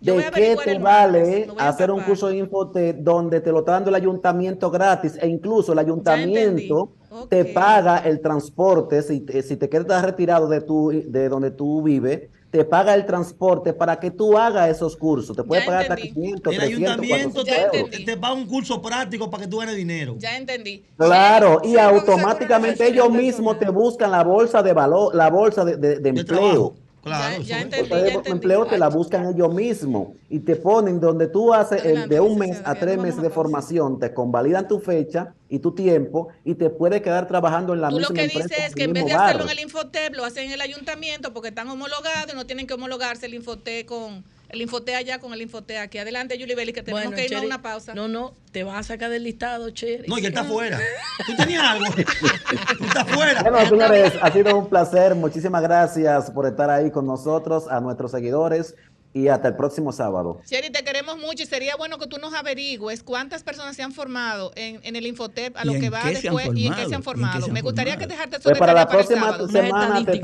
¿De 0.00 0.30
qué 0.32 0.56
te 0.62 0.78
vale 0.78 1.48
hacer 1.58 1.90
un 1.90 2.02
curso 2.02 2.28
de 2.28 2.36
Infoté 2.36 2.92
donde 2.92 3.40
te 3.40 3.50
lo 3.50 3.60
está 3.60 3.72
dando 3.72 3.88
el 3.88 3.96
ayuntamiento 3.96 4.70
gratis 4.70 5.18
e 5.20 5.26
incluso 5.26 5.72
el 5.72 5.78
ayuntamiento 5.78 6.92
te 7.28 7.46
paga 7.46 7.98
el 7.98 8.20
transporte 8.20 9.02
si, 9.02 9.24
si 9.42 9.56
te 9.56 9.68
quedas 9.68 10.04
retirado 10.04 10.46
de, 10.46 10.60
tu, 10.60 10.90
de 10.90 11.28
donde 11.28 11.50
tú 11.50 11.82
vives? 11.82 12.28
Te 12.50 12.64
paga 12.64 12.94
el 12.94 13.04
transporte 13.04 13.72
para 13.72 14.00
que 14.00 14.10
tú 14.10 14.38
hagas 14.38 14.70
esos 14.70 14.96
cursos. 14.96 15.36
Te 15.36 15.42
puede 15.42 15.62
pagar 15.66 15.82
hasta 15.82 15.96
500, 15.96 16.52
El 16.52 16.58
300, 16.58 16.90
ayuntamiento 16.90 17.44
te, 17.44 18.04
te, 18.04 18.16
paga 18.16 18.34
un 18.34 18.46
curso 18.46 18.80
práctico 18.80 19.30
para 19.30 19.44
que 19.44 19.50
tú 19.50 19.58
ganes 19.58 19.76
dinero. 19.76 20.16
Ya 20.18 20.36
entendí. 20.36 20.84
Claro, 20.96 21.60
y 21.62 21.76
automáticamente 21.76 22.86
ellos 22.86 23.10
mismos 23.10 23.58
te 23.58 23.68
buscan 23.68 24.10
la 24.10 24.24
bolsa 24.24 24.62
de 24.62 24.72
valor, 24.72 25.14
la 25.14 25.28
bolsa 25.28 25.64
de, 25.64 25.76
de, 25.76 25.98
de 26.00 26.08
empleo. 26.08 26.74
Claro, 27.08 27.42
ya, 27.42 27.60
entendí, 27.60 27.90
empleo 28.24 28.66
te 28.66 28.78
la 28.78 28.88
buscan 28.88 29.28
ellos 29.34 29.52
mismos 29.52 30.08
y 30.28 30.40
te 30.40 30.56
ponen 30.56 31.00
donde 31.00 31.26
tú 31.26 31.52
haces 31.52 31.84
el 31.84 32.08
de 32.08 32.20
un 32.20 32.38
mes 32.38 32.60
a 32.64 32.74
tres 32.74 32.98
meses 32.98 33.22
de 33.22 33.30
formación, 33.30 33.98
te 33.98 34.12
convalidan 34.12 34.68
tu 34.68 34.78
fecha 34.80 35.34
y 35.48 35.58
tu 35.58 35.74
tiempo 35.74 36.28
y 36.44 36.54
te 36.54 36.70
puedes 36.70 37.02
quedar 37.02 37.26
trabajando 37.26 37.74
en 37.74 37.80
la 37.80 37.88
tú 37.88 37.96
misma 37.96 38.08
lo 38.10 38.14
que 38.14 38.28
dices 38.28 38.58
es 38.66 38.74
que 38.74 38.84
en 38.84 38.92
vez 38.92 39.06
de 39.06 39.12
hacerlo 39.12 39.44
en 39.44 39.50
el 39.50 39.60
Infotep, 39.60 40.14
lo 40.14 40.24
hacen 40.24 40.46
en 40.46 40.52
el 40.52 40.60
ayuntamiento 40.60 41.32
porque 41.32 41.48
están 41.48 41.68
homologados 41.68 42.32
y 42.32 42.36
no 42.36 42.46
tienen 42.46 42.66
que 42.66 42.74
homologarse 42.74 43.26
el 43.26 43.34
Infotep 43.34 43.86
con 43.86 44.24
el 44.48 44.62
Infoté 44.62 44.94
allá 44.94 45.18
con 45.18 45.32
el 45.32 45.42
Infoté 45.42 45.78
aquí. 45.78 45.98
Adelante, 45.98 46.38
Julie 46.38 46.54
Belli, 46.54 46.72
que 46.72 46.82
tenemos 46.82 47.14
que 47.14 47.26
ir 47.26 47.36
a 47.36 47.40
una 47.40 47.62
pausa. 47.62 47.94
No, 47.94 48.08
no, 48.08 48.34
te 48.52 48.64
vas 48.64 48.78
a 48.78 48.82
sacar 48.82 49.10
del 49.10 49.24
listado, 49.24 49.70
Cherry. 49.70 50.08
No, 50.08 50.16
y 50.18 50.20
él 50.20 50.26
está 50.26 50.44
fuera. 50.44 50.78
Tú 51.26 51.36
tenías 51.36 51.62
algo. 51.62 51.84
Tú 52.78 52.84
estás 52.84 53.08
fuera. 53.10 53.42
Bueno, 53.42 53.68
señores, 53.68 54.12
ha 54.20 54.32
sido 54.32 54.58
un 54.58 54.68
placer. 54.68 55.14
Muchísimas 55.14 55.62
gracias 55.62 56.30
por 56.30 56.46
estar 56.46 56.70
ahí 56.70 56.90
con 56.90 57.06
nosotros, 57.06 57.68
a 57.68 57.80
nuestros 57.80 58.10
seguidores 58.10 58.74
y 59.18 59.28
hasta 59.28 59.48
el 59.48 59.56
próximo 59.56 59.92
sábado. 59.92 60.40
Sherry, 60.46 60.70
te 60.70 60.84
queremos 60.84 61.18
mucho 61.18 61.42
y 61.42 61.46
sería 61.46 61.74
bueno 61.76 61.98
que 61.98 62.06
tú 62.06 62.18
nos 62.18 62.32
averigües 62.34 63.02
cuántas 63.02 63.42
personas 63.42 63.74
se 63.74 63.82
han 63.82 63.92
formado 63.92 64.52
en, 64.54 64.80
en 64.84 64.94
el 64.94 65.06
Infotep 65.06 65.56
a 65.56 65.64
lo 65.64 65.72
que 65.72 65.90
va 65.90 66.04
después 66.04 66.50
y 66.54 66.68
en 66.68 66.74
qué 66.74 66.86
se 66.86 66.94
han 66.94 67.02
formado. 67.02 67.48
Me 67.48 67.60
gustaría 67.60 67.96
que 67.96 68.06
dejarte 68.06 68.36
eso 68.36 68.44
pues 68.44 68.58
para 68.58 68.72
la 68.72 68.88
próxima 68.88 69.36
semana 69.48 70.04
te 70.04 70.20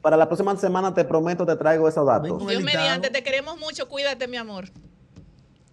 para 0.00 0.16
la 0.16 0.26
próxima 0.28 0.56
semana 0.56 0.94
te 0.94 1.04
prometo 1.04 1.44
te 1.44 1.56
traigo 1.56 1.88
esos 1.88 2.06
datos. 2.06 2.46
Dios 2.46 2.62
mediante, 2.62 3.10
te 3.10 3.22
queremos 3.24 3.58
mucho, 3.58 3.88
cuídate 3.88 4.28
mi 4.28 4.36
amor. 4.36 4.70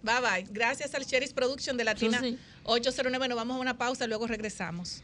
Bye 0.02 0.20
bye. 0.20 0.46
Gracias 0.50 0.94
al 0.94 1.06
Cherry's 1.06 1.32
Production 1.32 1.76
de 1.76 1.84
Latina 1.84 2.20
809. 2.64 3.28
Nos 3.28 3.36
vamos 3.36 3.56
a 3.56 3.60
una 3.60 3.78
pausa, 3.78 4.06
luego 4.06 4.26
regresamos. 4.26 5.02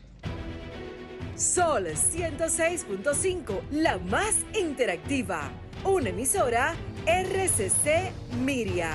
Sol 1.36 1.86
106.5, 1.86 3.60
la 3.70 3.96
más 3.98 4.34
interactiva 4.52 5.50
una 5.84 6.10
emisora 6.10 6.74
RCC 7.06 8.34
Miria. 8.42 8.92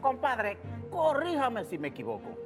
Compadre, 0.00 0.56
corríjame 0.90 1.64
si 1.64 1.78
me 1.78 1.88
equivoco. 1.88 2.45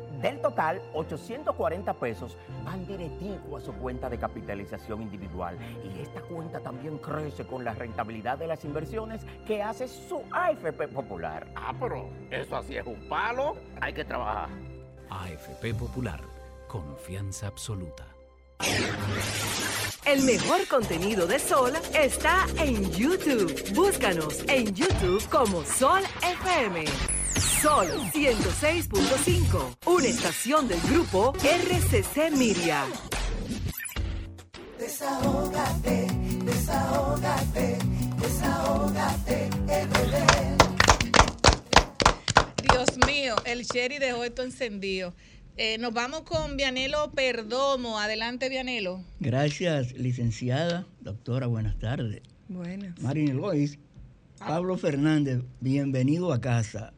Del 0.21 0.39
total, 0.39 0.81
840 0.93 1.93
pesos 1.95 2.37
van 2.63 2.85
directivo 2.85 3.57
a 3.57 3.61
su 3.61 3.73
cuenta 3.73 4.09
de 4.09 4.19
capitalización 4.19 5.01
individual. 5.01 5.57
Y 5.83 6.01
esta 6.01 6.21
cuenta 6.21 6.59
también 6.59 6.97
crece 6.99 7.45
con 7.45 7.63
la 7.63 7.73
rentabilidad 7.73 8.37
de 8.37 8.47
las 8.47 8.63
inversiones 8.63 9.21
que 9.47 9.63
hace 9.63 9.87
su 9.87 10.21
AFP 10.31 10.87
Popular. 10.89 11.47
Ah, 11.55 11.73
pero 11.79 12.09
eso 12.29 12.55
así 12.55 12.77
es 12.77 12.85
un 12.85 13.07
palo. 13.09 13.55
Hay 13.79 13.93
que 13.93 14.05
trabajar. 14.05 14.49
AFP 15.09 15.73
Popular. 15.73 16.21
Confianza 16.67 17.47
absoluta. 17.47 18.05
El 20.05 20.23
mejor 20.23 20.67
contenido 20.67 21.25
de 21.25 21.39
Sol 21.39 21.73
está 21.93 22.45
en 22.57 22.91
YouTube. 22.91 23.73
Búscanos 23.73 24.43
en 24.47 24.73
YouTube 24.73 25.27
como 25.29 25.63
Sol 25.63 26.01
FM. 26.21 26.85
Sol 27.41 27.87
106.5, 28.13 29.77
una 29.87 30.05
estación 30.05 30.67
del 30.67 30.79
grupo 30.81 31.33
RCC 31.41 32.31
Miria. 32.37 32.85
Desahógate, 34.77 36.07
desahógate, 36.45 37.77
desahógate, 38.21 39.49
Dios 42.61 43.07
mío, 43.07 43.35
el 43.45 43.63
Sherry 43.63 43.97
dejó 43.97 44.23
esto 44.23 44.43
encendido. 44.43 45.15
Eh, 45.57 45.79
nos 45.79 45.93
vamos 45.93 46.21
con 46.21 46.57
Vianelo 46.57 47.11
Perdomo. 47.11 47.97
Adelante, 47.97 48.49
Vianelo. 48.49 49.03
Gracias, 49.19 49.93
licenciada, 49.93 50.85
doctora, 50.99 51.47
buenas 51.47 51.79
tardes. 51.79 52.21
Buenas. 52.49 52.99
Marín 53.01 53.37
Lois, 53.37 53.79
Pablo 54.37 54.77
Fernández, 54.77 55.41
bienvenido 55.59 56.33
a 56.33 56.39
casa. 56.39 56.93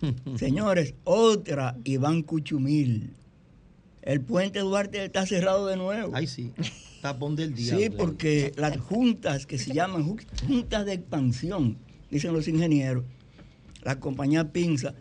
Señores, 0.36 0.94
otra 1.04 1.76
Iván 1.84 2.22
Cuchumil. 2.22 3.10
El 4.02 4.20
puente 4.20 4.58
Duarte 4.60 5.04
está 5.04 5.26
cerrado 5.26 5.66
de 5.66 5.76
nuevo. 5.76 6.12
Ay, 6.14 6.26
sí. 6.26 6.52
Tapón 7.02 7.36
del 7.36 7.54
día. 7.54 7.76
Sí, 7.76 7.88
porque 7.90 8.52
las 8.56 8.76
juntas 8.78 9.46
que 9.46 9.58
se 9.58 9.72
llaman 9.72 10.04
ju- 10.08 10.24
juntas 10.46 10.86
de 10.86 10.92
expansión, 10.94 11.76
dicen 12.10 12.32
los 12.32 12.48
ingenieros, 12.48 13.04
la 13.82 13.98
compañía 14.00 14.50
Pinza, 14.52 14.94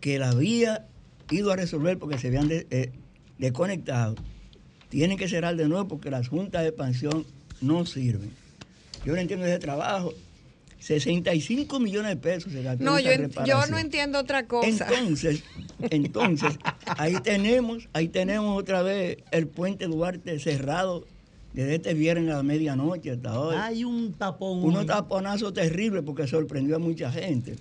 que 0.00 0.18
la 0.18 0.30
había 0.30 0.86
ido 1.30 1.50
a 1.52 1.56
resolver 1.56 1.98
porque 1.98 2.18
se 2.18 2.28
habían 2.28 2.48
de- 2.48 2.66
eh, 2.70 2.92
desconectado, 3.38 4.14
tienen 4.90 5.16
que 5.18 5.28
cerrar 5.28 5.56
de 5.56 5.68
nuevo 5.68 5.88
porque 5.88 6.10
las 6.10 6.28
juntas 6.28 6.62
de 6.62 6.68
expansión 6.68 7.24
no 7.60 7.84
sirven. 7.86 8.30
Yo 9.04 9.12
no 9.14 9.18
entiendo 9.20 9.46
ese 9.46 9.58
trabajo. 9.58 10.12
65 10.78 11.80
millones 11.80 12.10
de 12.10 12.16
pesos 12.16 12.52
se 12.52 12.62
gastó 12.62 12.84
No, 12.84 12.98
yo, 13.00 13.10
no 13.68 13.78
entiendo 13.78 14.18
otra 14.18 14.46
cosa. 14.46 14.68
Entonces, 14.68 15.42
entonces, 15.90 16.58
ahí 16.96 17.16
tenemos, 17.20 17.88
ahí 17.92 18.08
tenemos 18.08 18.58
otra 18.58 18.82
vez 18.82 19.18
el 19.30 19.48
puente 19.48 19.86
Duarte 19.86 20.38
cerrado 20.38 21.04
desde 21.52 21.76
este 21.76 21.94
viernes 21.94 22.32
a 22.32 22.38
la 22.38 22.42
medianoche 22.42 23.10
hasta 23.10 23.40
hoy. 23.40 23.56
Hay 23.56 23.84
un 23.84 24.12
tapón. 24.12 24.62
Unos 24.62 24.86
taponazos 24.86 25.52
terribles 25.52 26.02
porque 26.04 26.26
sorprendió 26.26 26.76
a 26.76 26.78
mucha 26.78 27.10
gente. 27.10 27.56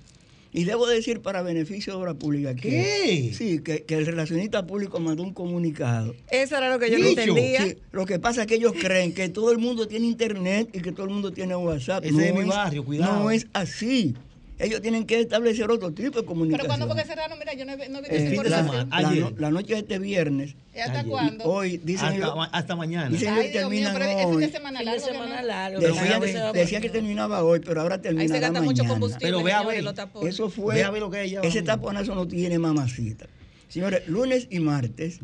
Y 0.57 0.63
debo 0.63 0.87
decir 0.87 1.21
para 1.21 1.43
beneficio 1.43 1.93
de 1.93 1.99
obra 1.99 2.15
pública 2.15 2.55
que, 2.55 2.61
¿Qué? 2.67 3.31
Sí, 3.37 3.59
que, 3.59 3.83
que 3.83 3.93
el 3.93 4.07
relacionista 4.07 4.65
público 4.65 4.99
mandó 4.99 5.21
un 5.21 5.31
comunicado. 5.31 6.15
Eso 6.31 6.57
era 6.57 6.71
lo 6.71 6.79
que 6.79 6.89
yo 6.89 6.97
no 6.97 7.05
entendía. 7.05 7.63
Sí, 7.63 7.77
lo 7.91 8.07
que 8.07 8.17
pasa 8.17 8.41
es 8.41 8.47
que 8.47 8.55
ellos 8.55 8.73
creen 8.73 9.13
que 9.13 9.29
todo 9.29 9.51
el 9.51 9.59
mundo 9.59 9.87
tiene 9.87 10.07
internet 10.07 10.69
y 10.73 10.81
que 10.81 10.91
todo 10.91 11.05
el 11.05 11.11
mundo 11.11 11.31
tiene 11.31 11.55
WhatsApp. 11.55 12.03
Ese 12.05 12.29
es 12.29 12.33
mi 12.33 12.45
barrio, 12.45 12.83
cuidado. 12.83 13.19
No 13.19 13.29
es 13.29 13.45
así. 13.53 14.15
Ellos 14.59 14.81
tienen 14.81 15.05
que 15.05 15.19
establecer 15.19 15.69
otro 15.69 15.91
tipo 15.91 16.05
de 16.07 16.11
Pero 16.13 16.25
comunicación. 16.25 16.67
cuando 16.67 16.87
porque 16.87 17.03
cerraron, 17.05 17.37
mira, 17.37 17.53
yo 17.53 17.63
no, 17.65 17.73
no 17.75 18.01
vi 18.01 18.07
Eh, 18.09 18.29
fin 18.31 18.41
de 18.41 18.49
la, 18.49 18.63
la 18.89 19.31
la 19.37 19.51
noche 19.51 19.73
de 19.73 19.79
este 19.81 19.99
viernes, 19.99 20.55
¿Y 20.75 20.79
¿Hasta 20.79 21.03
cuándo? 21.03 21.43
hoy, 21.43 21.77
dicen 21.83 22.05
hasta, 22.07 22.17
ellos, 22.17 22.33
hasta 22.51 22.75
mañana. 22.75 23.09
dicen 23.09 23.29
Ay, 23.33 23.51
que 23.51 23.59
mío, 23.59 23.59
terminan 23.61 23.93
pero 23.93 24.05
es 24.05 24.15
fin 24.17 24.25
hoy. 24.35 24.41
de 24.45 24.51
semana 24.51 24.81
largo. 24.83 25.05
que 25.05 25.11
semana 25.13 25.41
largo. 25.43 25.79
Decían, 25.79 26.21
que 26.21 26.59
decían 26.59 26.81
que 26.81 26.89
terminaba 26.89 27.43
hoy, 27.43 27.59
pero 27.59 27.81
ahora 27.81 27.95
Ahí 27.95 28.01
terminará 28.01 28.33
se 28.33 28.39
gasta 28.39 28.59
mañana. 28.61 28.65
mucho 28.65 28.83
combustible. 28.85 29.27
Pero 29.27 29.43
ve 29.43 29.51
a 29.53 29.63
ver. 29.63 29.85
Eso 30.27 30.49
fue. 30.49 30.73
Ve 30.75 30.83
a 30.83 30.89
ver 30.89 31.01
lo 31.01 31.11
que 31.11 31.21
ella 31.23 31.41
ese 31.43 31.61
taponazo 31.61 32.15
no 32.15 32.27
tiene 32.27 32.57
mamacita. 32.57 33.27
Señores, 33.69 34.07
lunes 34.07 34.47
y 34.49 34.59
martes, 34.59 35.19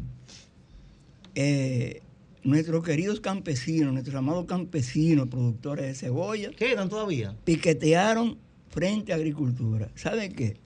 eh, 1.35 2.01
nuestros 2.43 2.83
queridos 2.83 3.19
campesinos, 3.19 3.93
nuestros 3.93 4.15
amados 4.15 4.45
campesinos, 4.45 5.27
productores 5.27 5.85
de 5.87 5.95
cebolla, 5.95 6.51
¿Quedan 6.51 6.89
todavía? 6.89 7.35
piquetearon 7.45 8.37
frente 8.73 9.13
a 9.13 9.15
agricultura. 9.17 9.89
¿Saben 9.95 10.33
qué? 10.33 10.57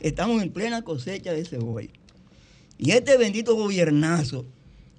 Estamos 0.00 0.42
en 0.42 0.50
plena 0.50 0.82
cosecha 0.82 1.32
de 1.32 1.44
cebolla. 1.44 1.88
Y 2.78 2.90
este 2.90 3.16
bendito 3.16 3.54
gobiernazo 3.54 4.44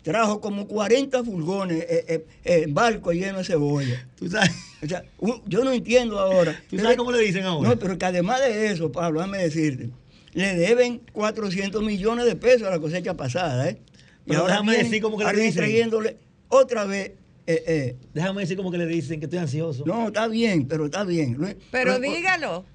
trajo 0.02 0.40
como 0.40 0.68
40 0.68 1.24
furgones, 1.24 1.84
eh, 1.84 2.06
eh, 2.08 2.26
eh, 2.46 2.66
barcos 2.70 3.14
llenos 3.16 3.40
de 3.40 3.44
cebolla. 3.54 4.08
¿Tú 4.18 4.30
sabes, 4.30 4.52
O 4.82 4.88
sea, 4.88 5.04
un- 5.20 5.42
yo 5.46 5.64
no 5.64 5.72
entiendo 5.74 6.20
ahora. 6.20 6.62
¿tú 6.70 6.78
sabes 6.78 6.98
cómo 6.98 7.12
le 7.12 7.20
dicen 7.20 7.44
ahora? 7.44 7.70
No, 7.70 7.80
pero 7.80 7.98
que 7.98 8.06
además 8.06 8.40
de 8.42 8.68
eso, 8.72 8.92
Pablo, 8.92 9.20
déjame 9.20 9.38
decirte, 9.40 9.90
le 10.34 10.56
deben 10.56 11.02
400 11.12 11.82
millones 11.84 12.26
de 12.26 12.36
pesos 12.36 12.68
a 12.68 12.72
la 12.72 12.80
cosecha 12.80 13.16
pasada, 13.16 13.70
¿eh? 13.70 13.78
Pero 14.26 14.46
déjame 14.46 14.78
decir 14.78 15.02
cómo 15.02 15.18
que 15.18 15.24
le 15.26 15.30
ahora 15.30 15.42
dicen. 15.42 15.56
trayéndole 15.58 16.18
otra 16.50 16.86
vez. 16.86 17.12
Eh, 17.48 17.64
eh, 17.68 17.98
Déjame 18.14 18.42
decir 18.42 18.56
como 18.58 18.72
que 18.72 18.78
le 18.78 18.86
dicen 18.86 19.20
que 19.20 19.26
estoy 19.26 19.40
ansioso. 19.40 19.84
no, 19.86 20.08
está 20.08 20.28
bien, 20.28 20.68
pero 20.68 20.86
está 20.86 21.04
bien. 21.04 21.38
Pero 21.72 21.94
lo- 21.94 22.00
dígalo. 22.00 22.66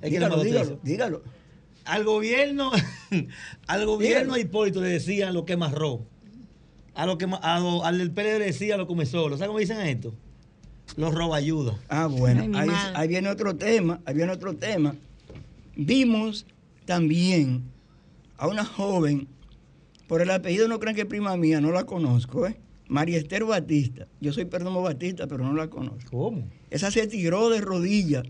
Que 0.00 0.10
dígalo, 0.10 0.42
dígalo, 0.42 0.78
dígalo. 0.82 1.22
Al 1.84 2.04
gobierno, 2.04 2.70
al 3.66 3.86
gobierno 3.86 4.36
Hipólito 4.38 4.80
le 4.80 4.88
decían 4.88 5.34
lo 5.34 5.44
que 5.44 5.56
marró. 5.56 6.06
A 6.94 7.06
lo 7.06 7.18
que 7.18 7.26
ma- 7.26 7.36
a 7.38 7.58
lo- 7.60 7.84
al 7.84 7.98
del 7.98 8.10
PLD 8.12 8.38
le 8.38 8.44
decía 8.46 8.76
lo 8.76 8.86
come 8.86 9.04
solo. 9.06 9.36
¿Sabes 9.36 9.48
cómo 9.48 9.58
dicen 9.58 9.78
a 9.78 9.88
esto? 9.90 10.14
Los 10.96 11.12
roba 11.14 11.36
ayuda. 11.36 11.78
Ah, 11.88 12.06
bueno, 12.06 12.42
Ay, 12.58 12.68
ahí 12.94 13.08
viene 13.08 13.28
otro 13.30 13.56
tema, 13.56 14.00
ahí 14.04 14.14
viene 14.14 14.30
otro 14.32 14.54
tema. 14.54 14.94
Vimos 15.76 16.46
también 16.84 17.64
a 18.36 18.46
una 18.46 18.64
joven, 18.64 19.26
por 20.06 20.20
el 20.22 20.30
apellido 20.30 20.68
no 20.68 20.78
crean 20.78 20.94
que 20.94 21.02
es 21.02 21.06
prima 21.08 21.36
mía, 21.36 21.60
no 21.60 21.72
la 21.72 21.84
conozco, 21.84 22.46
¿eh? 22.46 22.56
María 22.88 23.18
Esther 23.18 23.44
Batista. 23.44 24.06
Yo 24.20 24.32
soy 24.32 24.44
Perdomo 24.44 24.82
Batista, 24.82 25.26
pero 25.26 25.44
no 25.44 25.54
la 25.54 25.68
conozco. 25.68 26.10
¿Cómo? 26.10 26.48
Esa 26.70 26.90
se 26.90 27.06
tiró 27.06 27.48
de 27.50 27.60
rodillas, 27.60 28.24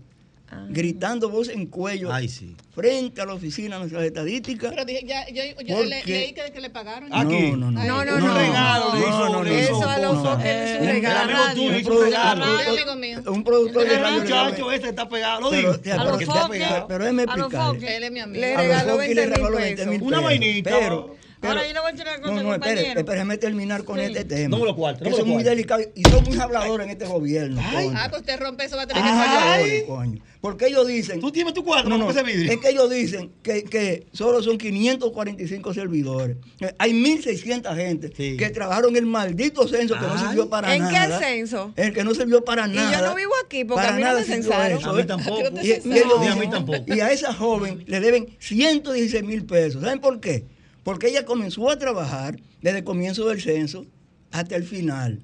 gritando 0.69 1.29
voz 1.29 1.49
en 1.49 1.65
cuello, 1.65 2.13
Ay, 2.13 2.29
sí. 2.29 2.55
frente 2.73 3.19
a 3.19 3.25
la 3.25 3.33
oficina 3.33 3.75
de 3.75 3.79
nuestras 3.81 4.03
estadísticas. 4.05 4.71
Pero 4.71 4.85
dije, 4.85 5.03
ya, 5.05 5.27
yo, 5.27 5.41
yo 5.65 5.75
¿Por 5.75 5.87
le- 5.87 6.03
leí 6.05 6.33
que, 6.33 6.51
que 6.53 6.61
le 6.61 6.69
pagaron. 6.69 7.09
Aquí. 7.13 7.51
No, 7.51 7.57
no, 7.57 7.71
no. 7.71 7.83
No, 7.83 8.05
no, 8.05 8.15
Un 8.15 8.23
no. 8.23 8.37
regalo 8.37 8.85
hizo- 8.97 9.09
no, 9.29 9.43
no, 9.43 9.49
hizo 9.49 9.57
Eso 9.59 9.89
a 9.89 9.97
los 9.99 10.15
Pozo. 10.17 10.39
es 10.39 10.79
un 10.79 10.87
Un 10.87 10.93
regalo. 10.93 11.19
amigo 11.33 11.39
tuyo 11.55 11.69
Un 11.69 11.75
hizo 11.75 11.89
un 11.91 11.97
produ- 11.97 12.03
regalo. 12.05 12.45
Amigo 12.45 12.95
mío. 12.95 13.19
Un 13.33 13.43
productor 13.43 13.87
de 13.87 13.95
El 13.95 14.01
radio. 14.01 14.21
muchacho 14.21 14.71
ese 14.71 14.89
está 14.89 15.09
pegado. 15.09 15.41
Lo 15.41 15.49
Pero, 15.49 15.73
digo. 15.73 15.81
pero 15.83 16.87
pero 16.87 17.03
déjeme 17.03 17.23
A 17.23 17.25
los 17.25 17.35
explicarle. 17.47 17.73
foques. 17.79 17.89
Él 17.91 18.03
es 18.03 18.11
mi 18.11 18.19
amigo. 18.19 18.41
Le 18.41 18.57
regaló 18.57 18.91
foques 18.93 19.09
le 19.09 19.15
20 19.15 19.25
mil 19.25 19.35
regaló 19.35 19.57
20 19.57 19.85
mil 19.87 19.99
pesos. 19.99 20.07
Una 20.07 20.19
vainita. 20.21 20.69
Pero, 20.79 21.15
pero- 21.41 21.53
Ahora 21.53 21.67
yo 21.67 21.73
le 21.73 21.79
voy 21.79 21.89
a 21.89 21.91
decir 21.91 22.07
una 22.07 22.21
cosa, 22.21 22.33
no, 22.33 22.43
no, 22.43 22.53
espere, 22.55 23.37
terminar 23.37 23.83
con 23.83 23.99
Sí. 23.99 24.05
este 24.05 24.25
tema. 24.25 24.55
Dame 24.57 24.65
los 24.67 24.75
cuartos, 24.75 24.99
Que 24.99 25.05
dame 25.05 25.15
Eso 25.15 25.21
es 25.23 25.27
los 25.27 25.27
muy 25.27 25.43
cuartos. 25.43 25.51
delicado 25.51 25.81
y 25.95 26.03
son 26.09 26.23
muy 26.23 26.37
habladores 26.39 26.85
en 26.85 26.91
este 26.91 27.05
gobierno. 27.05 27.61
coño. 27.73 27.93
Ah, 27.95 28.07
pues 28.09 28.21
usted 28.21 28.39
rompe 28.39 28.65
eso, 28.65 28.75
va 28.77 28.83
a 28.83 28.87
tener 28.87 29.03
que 29.03 29.09
Ay, 29.09 29.81
pagar. 29.81 29.85
coño. 29.87 30.21
Porque 30.41 30.67
ellos 30.67 30.85
dicen. 30.85 31.19
Tú 31.19 31.31
tienes 31.31 31.53
tu 31.55 31.63
cuarto, 31.65 31.89
No, 31.89 31.97
no, 31.97 32.05
no, 32.05 32.11
ese 32.11 32.21
vidrio. 32.21 32.51
es 32.51 32.59
que 32.59 32.69
ellos 32.69 32.87
dicen 32.89 33.31
que, 33.41 33.63
que 33.63 34.05
solo 34.13 34.43
son 34.43 34.59
545 34.59 35.73
servidores. 35.73 36.37
Eh, 36.59 36.73
Hay 36.77 36.93
1.600 36.93 37.75
gente 37.75 38.11
Sí. 38.15 38.37
que 38.37 38.49
trabajaron 38.51 38.95
el 38.95 39.07
maldito 39.07 39.67
censo 39.67 39.95
que 39.95 40.01
no 40.01 40.13
Ay. 40.13 40.19
sirvió 40.27 40.47
para 40.49 40.75
¿En 40.75 40.85
qué 40.85 40.91
nada. 40.93 41.19
censo? 41.19 41.73
El 41.75 41.93
que 41.93 42.03
no 42.03 42.13
sirvió 42.13 42.43
para 42.45 42.67
Y 42.67 42.75
nada. 42.75 42.99
yo 42.99 43.05
no 43.07 43.15
vivo 43.15 43.31
aquí 43.43 43.65
porque 43.65 43.81
Para 43.81 43.89
a 43.89 43.97
mí 43.97 44.01
no 44.03 44.07
nada 44.07 44.19
me 44.19 44.25
censaron. 44.25 44.77
eso, 44.77 44.89
A 44.89 44.93
mí 44.93 45.03
tampoco. 45.03 45.41
Yo 45.41 45.51
te 45.51 45.65
Y, 45.65 45.69
y 45.69 46.27
a 46.27 46.35
mí 46.35 46.47
tampoco. 46.49 46.83
y 46.93 46.99
a 46.99 47.11
esa 47.11 47.33
joven 47.33 47.83
le 47.87 47.99
deben 47.99 48.27
116 48.39 49.23
mil 49.23 49.45
pesos. 49.45 49.81
¿Saben 49.81 49.99
por 49.99 50.19
qué? 50.19 50.45
Porque 50.85 51.07
ella 51.07 51.25
comenzó 51.25 51.71
a 51.71 51.79
trabajar 51.79 52.39
desde 52.61 52.77
el 52.77 52.83
comienzo 52.83 53.27
del 53.27 53.41
censo 53.41 53.87
hasta 54.29 54.55
el 54.55 54.63
final. 54.63 55.19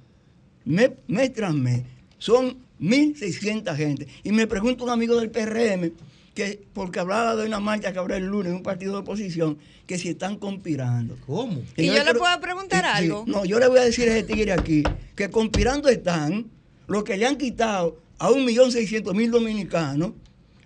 Mes, 0.65 0.89
mes 1.07 1.31
tras 1.31 1.53
mes. 1.53 1.83
Son 2.17 2.57
1.600 2.79 3.75
gente. 3.75 4.07
Y 4.23 4.31
me 4.31 4.47
pregunta 4.47 4.83
un 4.83 4.89
amigo 4.89 5.19
del 5.19 5.29
PRM, 5.29 5.91
que 6.33 6.65
porque 6.73 6.99
hablaba 6.99 7.35
de 7.35 7.45
una 7.45 7.59
marcha 7.59 7.93
que 7.93 7.99
habrá 7.99 8.17
el 8.17 8.25
lunes 8.25 8.49
en 8.49 8.55
un 8.55 8.63
partido 8.63 8.93
de 8.93 8.99
oposición, 9.01 9.59
que 9.85 9.99
si 9.99 10.09
están 10.09 10.37
conspirando. 10.37 11.15
¿Cómo? 11.27 11.61
¿Y 11.77 11.85
yo 11.85 12.03
le 12.03 12.15
puedo 12.15 12.41
preguntar 12.41 12.83
sí. 12.83 13.03
algo? 13.03 13.25
No, 13.27 13.45
yo 13.45 13.59
le 13.59 13.67
voy 13.67 13.77
a 13.77 13.83
decir 13.83 14.09
a 14.09 14.17
ese 14.17 14.23
tigre 14.23 14.53
aquí 14.53 14.81
que 15.15 15.29
conspirando 15.29 15.89
están 15.89 16.49
los 16.87 17.03
que 17.03 17.17
le 17.17 17.27
han 17.27 17.37
quitado 17.37 18.01
a 18.17 18.31
1.600.000 18.31 19.29
dominicanos 19.29 20.13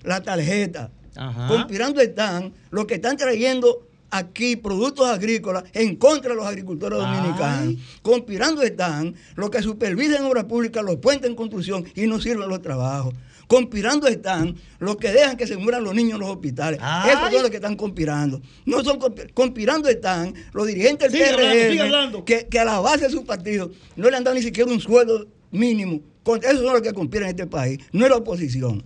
la 0.04 0.24
tarjeta. 0.24 0.90
Ajá. 1.18 1.50
Conspirando 1.50 2.00
están 2.00 2.54
los 2.72 2.86
que 2.86 2.96
están 2.96 3.18
trayendo 3.18 3.85
aquí 4.16 4.56
productos 4.56 5.08
agrícolas 5.08 5.64
en 5.74 5.96
contra 5.96 6.32
de 6.32 6.38
los 6.38 6.46
agricultores 6.46 7.00
dominicanos. 7.00 7.76
Conspirando 8.02 8.62
están 8.62 9.16
los 9.36 9.50
que 9.50 9.62
supervisan 9.62 10.26
obras 10.26 10.46
públicas, 10.46 10.84
los 10.84 10.98
puentes 10.98 11.30
en 11.30 11.36
construcción 11.36 11.86
y 11.96 12.08
no 12.08 12.20
sirven 12.20 12.50
los 12.50 12.62
trabajos. 12.62 13.14
Conspirando 13.48 14.08
están 14.08 14.56
los 14.80 14.96
que 14.98 15.12
dejan 15.12 15.38
que 15.38 15.46
se 15.46 15.58
mueran 15.58 15.84
los 15.84 15.94
niños 15.94 16.14
en 16.14 16.20
los 16.22 16.30
hospitales. 16.30 16.80
Esos 17.08 17.32
son 17.32 17.42
los 17.42 17.50
que 17.52 17.58
están 17.58 17.76
conspirando. 17.76 18.42
No 18.66 18.84
son 18.84 19.00
conspirando 19.34 19.88
están 19.88 20.34
los 20.54 20.66
dirigentes 20.66 21.12
del 21.12 21.36
PRM 21.36 22.24
que, 22.24 22.48
que, 22.48 22.60
a 22.60 22.66
la 22.66 22.80
base 22.80 23.06
de 23.06 23.12
su 23.12 23.24
partido 23.24 23.72
no 23.96 24.10
le 24.10 24.18
han 24.18 24.24
dado 24.24 24.36
ni 24.36 24.42
siquiera 24.42 24.72
un 24.72 24.80
sueldo 24.80 25.28
mínimo. 25.52 26.02
Esos 26.42 26.62
son 26.62 26.74
los 26.74 26.82
que 26.82 26.94
conspiran 26.94 27.30
en 27.30 27.36
este 27.36 27.46
país, 27.46 27.80
no 27.92 28.06
es 28.06 28.10
la 28.10 28.18
oposición. 28.18 28.84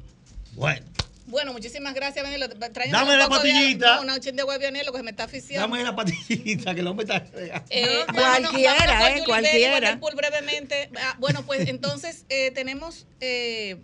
Bueno. 0.56 0.86
Bueno, 1.30 1.54
muchísimas 1.54 1.94
gracias, 1.94 2.26
Benelo. 2.26 2.48
Dame 2.48 3.16
la 3.16 3.30
patillita. 3.30 3.98
no, 3.98 4.02
una 4.02 4.18
de 4.18 4.44
huevo 4.44 4.60
lo 4.86 4.92
que 4.92 4.98
se 4.98 5.04
me 5.04 5.12
está 5.12 5.26
aficiando. 5.26 5.68
Dame 5.68 5.84
la 5.84 5.96
patillita, 5.96 6.74
que 6.74 6.82
el 6.82 6.88
hombre 6.88 7.06
está... 7.06 7.24
Eh, 7.70 8.04
cualquiera, 8.12 9.16
eh, 9.16 9.24
cualquiera. 9.26 10.00
brevemente. 10.16 10.90
Ah, 10.98 11.16
bueno, 11.20 11.44
pues 11.46 11.68
entonces 11.68 12.26
eh, 12.30 12.52
tenemos... 12.52 13.06
Eh, 13.22 13.78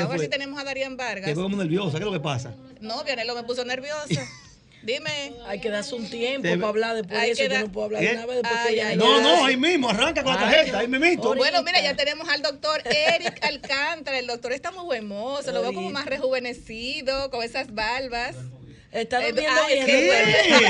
a 0.00 0.06
ver 0.06 0.20
si 0.20 0.28
tenemos 0.28 0.60
a 0.60 0.64
Darían 0.64 0.96
Vargas. 0.96 1.26
Que 1.26 1.34
como 1.34 1.56
nerviosa, 1.56 1.98
¿qué 1.98 2.04
es 2.04 2.06
lo 2.06 2.12
que 2.12 2.20
pasa? 2.20 2.54
No, 2.80 3.02
Vianelo 3.02 3.34
me 3.34 3.42
puso 3.42 3.64
nerviosa. 3.64 4.26
Dime. 4.82 5.34
Hay 5.46 5.60
que 5.60 5.70
darse 5.70 5.94
un 5.94 6.08
tiempo 6.08 6.48
para 6.48 6.68
hablar 6.68 6.96
después 6.96 7.20
de 7.20 7.30
eso. 7.30 7.42
Yo 7.44 7.60
no 7.60 7.72
puedo 7.72 7.86
hablar 7.86 8.02
de 8.02 8.14
nada 8.14 8.34
después 8.34 8.60
que 8.68 8.76
ya 8.76 8.96
No, 8.96 9.20
no, 9.20 9.44
ahí 9.44 9.56
mismo, 9.56 9.90
arranca 9.90 10.22
con 10.22 10.34
la 10.34 10.40
tarjeta, 10.40 10.78
ahí 10.78 10.88
mismo. 10.88 11.34
Bueno, 11.34 11.62
mira, 11.62 11.80
ya 11.80 11.96
tenemos 11.96 12.28
al 12.28 12.42
doctor 12.42 12.82
Eric 12.84 13.44
Alcántara. 13.44 14.18
El 14.18 14.26
doctor 14.26 14.52
está 14.52 14.70
muy 14.70 14.84
buen 14.84 15.06
mozo, 15.06 15.52
lo 15.52 15.62
veo 15.62 15.72
como 15.72 15.90
más 15.90 16.06
rejuvenecido, 16.06 17.30
con 17.30 17.42
esas 17.42 17.74
barbas. 17.74 18.36
Está 18.90 19.22
eh, 19.22 19.32
durmiendo 19.32 19.60
bien. 19.66 19.78
Es 19.80 19.86
que, 19.86 20.06
duerme, 20.06 20.68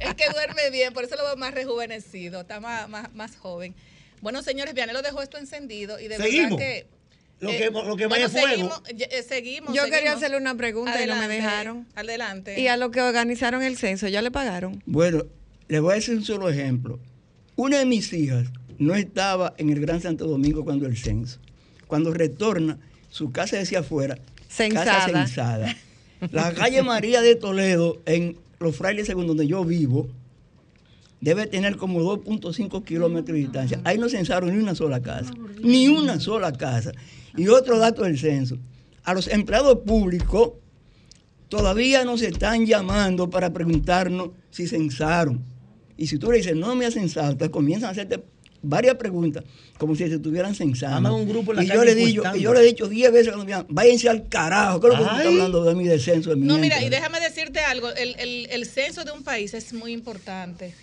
es 0.00 0.14
que 0.14 0.28
duerme 0.30 0.70
bien, 0.70 0.92
por 0.92 1.04
eso 1.04 1.14
lo 1.16 1.24
veo 1.24 1.36
más 1.36 1.54
rejuvenecido, 1.54 2.40
está 2.40 2.58
más, 2.58 2.88
más, 2.88 3.12
más 3.14 3.36
joven. 3.36 3.74
Bueno, 4.20 4.42
señores, 4.42 4.74
Vianelo 4.74 5.02
dejó 5.02 5.22
esto 5.22 5.38
encendido 5.38 6.00
y 6.00 6.08
de 6.08 6.18
verdad 6.18 6.58
que 6.58 6.86
lo 7.40 7.50
que, 7.50 7.70
lo 7.70 7.96
que 7.96 8.06
vaya 8.06 8.28
fuego. 8.28 8.48
Seguimos, 8.48 8.82
eh, 8.88 9.22
seguimos, 9.22 9.74
Yo 9.74 9.84
quería 9.84 10.12
hacerle 10.12 10.38
una 10.38 10.54
pregunta 10.54 11.02
y 11.02 11.06
no 11.06 11.16
me 11.16 11.28
dejaron. 11.28 11.86
Adelante. 11.94 12.58
Y 12.60 12.68
a 12.68 12.76
los 12.76 12.90
que 12.90 13.02
organizaron 13.02 13.62
el 13.62 13.76
censo, 13.76 14.08
¿ya 14.08 14.22
le 14.22 14.30
pagaron? 14.30 14.82
Bueno, 14.86 15.24
le 15.68 15.80
voy 15.80 15.92
a 15.92 15.94
decir 15.96 16.16
un 16.16 16.24
solo 16.24 16.48
ejemplo. 16.48 16.98
Una 17.56 17.78
de 17.78 17.86
mis 17.86 18.12
hijas 18.12 18.48
no 18.78 18.94
estaba 18.94 19.54
en 19.58 19.70
el 19.70 19.80
Gran 19.80 20.00
Santo 20.00 20.26
Domingo 20.26 20.64
cuando 20.64 20.86
el 20.86 20.96
censo. 20.96 21.38
Cuando 21.86 22.12
retorna, 22.12 22.78
su 23.10 23.32
casa 23.32 23.56
decía 23.56 23.80
afuera, 23.80 24.18
casa 24.72 25.06
censada. 25.06 25.76
La 26.32 26.52
calle 26.52 26.82
María 26.82 27.20
de 27.20 27.36
Toledo, 27.36 28.00
en 28.06 28.36
Los 28.58 28.76
Frailes 28.76 29.06
Segundo, 29.06 29.28
donde 29.28 29.46
yo 29.46 29.64
vivo, 29.64 30.08
debe 31.20 31.46
tener 31.46 31.76
como 31.76 32.00
2.5 32.00 32.84
kilómetros 32.84 33.34
de 33.34 33.40
distancia. 33.40 33.80
Ahí 33.84 33.98
no 33.98 34.08
censaron 34.08 34.54
ni 34.54 34.62
una 34.62 34.74
sola 34.74 35.00
casa, 35.00 35.32
ni 35.62 35.88
una 35.88 36.20
sola 36.20 36.52
casa. 36.52 36.92
Y 37.36 37.48
otro 37.48 37.78
dato 37.78 38.02
del 38.02 38.18
censo, 38.18 38.58
a 39.04 39.14
los 39.14 39.28
empleados 39.28 39.78
públicos 39.86 40.52
todavía 41.48 42.04
nos 42.04 42.22
están 42.22 42.66
llamando 42.66 43.30
para 43.30 43.52
preguntarnos 43.52 44.30
si 44.50 44.66
censaron. 44.66 45.44
Y 45.96 46.06
si 46.08 46.18
tú 46.18 46.30
le 46.30 46.38
dices, 46.38 46.56
no 46.56 46.74
me 46.74 46.86
has 46.86 46.94
censado, 46.94 47.32
entonces 47.32 47.50
comienzan 47.50 47.88
a 47.88 47.92
hacerte 47.92 48.22
varias 48.62 48.96
preguntas, 48.96 49.44
como 49.78 49.94
si 49.94 50.08
se 50.08 50.16
estuvieran 50.16 50.54
censando. 50.54 51.14
Un 51.14 51.28
grupo 51.28 51.52
en 51.52 51.58
la 51.58 51.64
y, 51.64 51.68
yo 51.68 51.84
le 51.84 51.94
digo, 51.94 52.24
y 52.34 52.40
yo 52.40 52.52
le 52.52 52.60
he 52.60 52.64
dicho 52.64 52.88
diez 52.88 53.12
veces 53.12 53.28
cuando 53.28 53.44
me 53.44 53.52
llaman, 53.52 53.66
váyanse 53.70 54.08
al 54.08 54.28
carajo, 54.28 54.80
¿qué 54.80 54.88
es 54.88 54.92
lo 54.92 54.98
que 54.98 55.04
tú 55.04 55.10
estás 55.10 55.26
hablando 55.26 55.64
de 55.64 55.74
mi 55.74 55.84
descenso? 55.84 56.30
De 56.30 56.36
mi 56.36 56.46
no, 56.46 56.58
mira, 56.58 56.82
y 56.82 56.88
déjame 56.88 57.20
decirte 57.20 57.60
algo, 57.60 57.90
el, 57.92 58.16
el, 58.18 58.48
el 58.50 58.66
censo 58.66 59.04
de 59.04 59.12
un 59.12 59.22
país 59.22 59.54
es 59.54 59.72
muy 59.72 59.92
importante. 59.92 60.74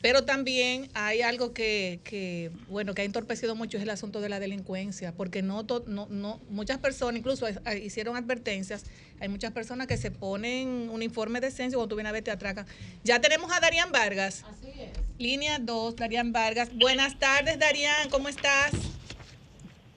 Pero 0.00 0.24
también 0.24 0.88
hay 0.94 1.22
algo 1.22 1.52
que, 1.52 2.50
bueno, 2.68 2.94
que 2.94 3.02
ha 3.02 3.04
entorpecido 3.04 3.56
mucho 3.56 3.78
es 3.78 3.82
el 3.82 3.90
asunto 3.90 4.20
de 4.20 4.28
la 4.28 4.38
delincuencia, 4.38 5.12
porque 5.12 5.42
no, 5.42 5.66
no, 5.86 6.06
no 6.08 6.40
muchas 6.50 6.78
personas, 6.78 7.18
incluso 7.18 7.46
hicieron 7.82 8.16
advertencias, 8.16 8.86
hay 9.20 9.28
muchas 9.28 9.52
personas 9.52 9.88
que 9.88 9.96
se 9.96 10.12
ponen 10.12 10.88
un 10.90 11.02
informe 11.02 11.40
de 11.40 11.50
censo 11.50 11.78
cuando 11.78 11.88
tú 11.88 11.96
vienes 11.96 12.10
a 12.10 12.12
ver 12.12 12.22
te 12.22 12.30
atracan. 12.30 12.66
Ya 13.02 13.20
tenemos 13.20 13.50
a 13.50 13.58
Darían 13.58 13.90
Vargas. 13.90 14.44
Así 14.48 14.68
es. 14.68 14.92
Línea 15.18 15.58
2, 15.58 15.96
Darían 15.96 16.32
Vargas. 16.32 16.70
Buenas 16.76 17.18
tardes, 17.18 17.58
Darían, 17.58 18.08
¿cómo 18.10 18.28
estás? 18.28 18.70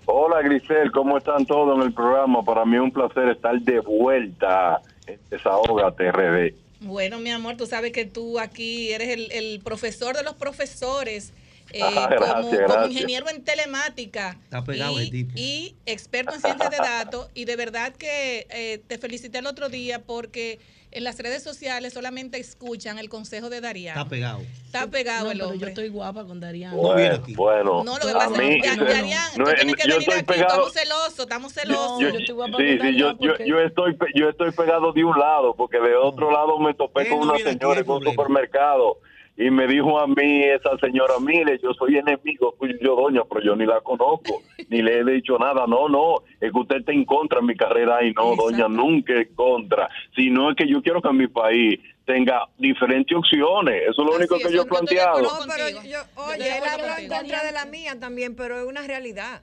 Hola, 0.05 0.41
Grisel, 0.41 0.91
¿cómo 0.91 1.19
están 1.19 1.45
todos 1.45 1.77
en 1.77 1.83
el 1.83 1.93
programa? 1.93 2.43
Para 2.43 2.65
mí 2.65 2.75
es 2.75 2.81
un 2.81 2.91
placer 2.91 3.29
estar 3.29 3.59
de 3.61 3.79
vuelta 3.81 4.81
en 5.05 5.19
Desahogate 5.29 6.11
RD. 6.11 6.70
Bueno, 6.81 7.19
mi 7.19 7.29
amor, 7.29 7.57
tú 7.57 7.67
sabes 7.67 7.91
que 7.91 8.05
tú 8.05 8.39
aquí 8.39 8.91
eres 8.91 9.29
el, 9.31 9.61
profesor 9.63 10.17
de 10.17 10.23
los 10.23 10.35
profesores. 10.35 11.31
Eh, 11.73 11.79
como, 12.17 12.85
ingeniero 12.87 13.29
en 13.29 13.45
telemática 13.45 14.37
y, 14.73 15.25
y, 15.35 15.75
experto 15.85 16.33
en 16.33 16.41
ciencias 16.41 16.69
de 16.69 16.75
datos 16.75 17.29
y 17.33 17.45
de 17.45 17.55
verdad 17.55 17.93
que 17.93 18.45
eh, 18.49 18.81
te 18.85 18.97
felicité 18.97 19.37
el 19.37 19.45
otro 19.45 19.69
día 19.69 19.99
porque 20.01 20.59
en 20.91 21.03
las 21.03 21.17
redes 21.19 21.41
sociales 21.41 21.93
solamente 21.93 22.37
escuchan 22.37 22.99
el 22.99 23.09
consejo 23.09 23.49
de 23.49 23.61
Darían. 23.61 23.97
Está 23.97 24.09
pegado. 24.09 24.39
Está 24.65 24.87
pegado 24.87 25.31
el 25.31 25.41
hombre. 25.41 25.59
yo 25.59 25.67
estoy 25.67 25.89
guapa 25.89 26.25
con 26.25 26.39
Darían. 26.39 26.75
Bueno, 26.75 27.15
aquí. 27.15 27.33
bueno. 27.33 27.83
No, 27.83 27.97
lo 27.97 28.07
que 28.07 28.13
pasa 28.13 28.43
es 28.43 28.61
que 28.61 28.83
Darían, 28.83 29.31
tú 29.35 29.43
tienes 29.43 29.75
que 29.75 29.87
venir 29.87 30.13
aquí. 30.13 30.33
Estamos 30.39 30.73
celosos, 30.73 31.19
estamos 31.19 31.53
celosos. 31.53 31.99
Yo, 31.99 32.07
estoy 32.09 32.35
guapa 32.35 32.57
sí, 32.57 32.77
sí, 32.81 32.95
yo, 32.97 33.17
yo, 33.19 33.59
estoy, 33.59 33.97
yo 34.15 34.29
estoy 34.29 34.51
pegado 34.51 34.91
de 34.93 35.03
un 35.03 35.17
lado, 35.17 35.55
porque 35.55 35.79
de 35.79 35.95
otro 35.95 36.31
lado 36.31 36.59
me 36.59 36.73
topé 36.73 37.07
con 37.09 37.19
una 37.19 37.37
señora 37.37 37.79
en 37.79 37.89
un 37.89 38.03
supermercado 38.03 38.99
y 39.37 39.49
me 39.49 39.67
dijo 39.67 39.99
a 39.99 40.07
mí 40.07 40.43
esa 40.43 40.77
señora, 40.77 41.13
mire, 41.19 41.59
yo 41.61 41.73
soy 41.73 41.97
enemigo 41.97 42.55
yo 42.81 42.95
doña, 42.95 43.21
pero 43.29 43.41
yo 43.41 43.55
ni 43.55 43.65
la 43.65 43.81
conozco, 43.81 44.41
ni 44.69 44.81
le 44.81 44.99
he 44.99 45.03
dicho 45.03 45.37
nada, 45.37 45.65
no, 45.67 45.87
no, 45.87 46.23
es 46.39 46.51
que 46.51 46.59
usted 46.59 46.77
está 46.77 46.91
en 46.91 47.05
contra 47.05 47.39
en 47.39 47.45
mi 47.45 47.55
carrera 47.55 48.03
y 48.03 48.13
no, 48.13 48.35
doña, 48.35 48.67
nunca 48.67 49.13
en 49.13 49.33
contra, 49.33 49.89
sino 50.15 50.51
es 50.51 50.55
que 50.55 50.67
yo 50.67 50.81
quiero 50.81 51.01
que 51.01 51.09
en 51.09 51.17
mi 51.17 51.27
país 51.27 51.79
tenga 52.05 52.47
diferentes 52.57 53.17
opciones, 53.17 53.83
eso 53.83 54.01
es 54.01 54.07
lo 54.07 54.15
único 54.15 54.37
que 54.37 54.51
yo 54.51 54.63
he 54.63 54.65
planteado. 54.65 55.21
No, 55.21 55.29
pero 55.47 55.69
yo, 55.69 55.99
oye, 56.15 56.57
él 56.57 56.63
habla 56.69 56.99
en 56.99 57.07
contra 57.07 57.43
de 57.43 57.51
la 57.51 57.65
mía 57.65 57.99
también, 57.99 58.35
pero 58.35 58.59
es 58.59 58.65
una 58.65 58.81
realidad. 58.81 59.41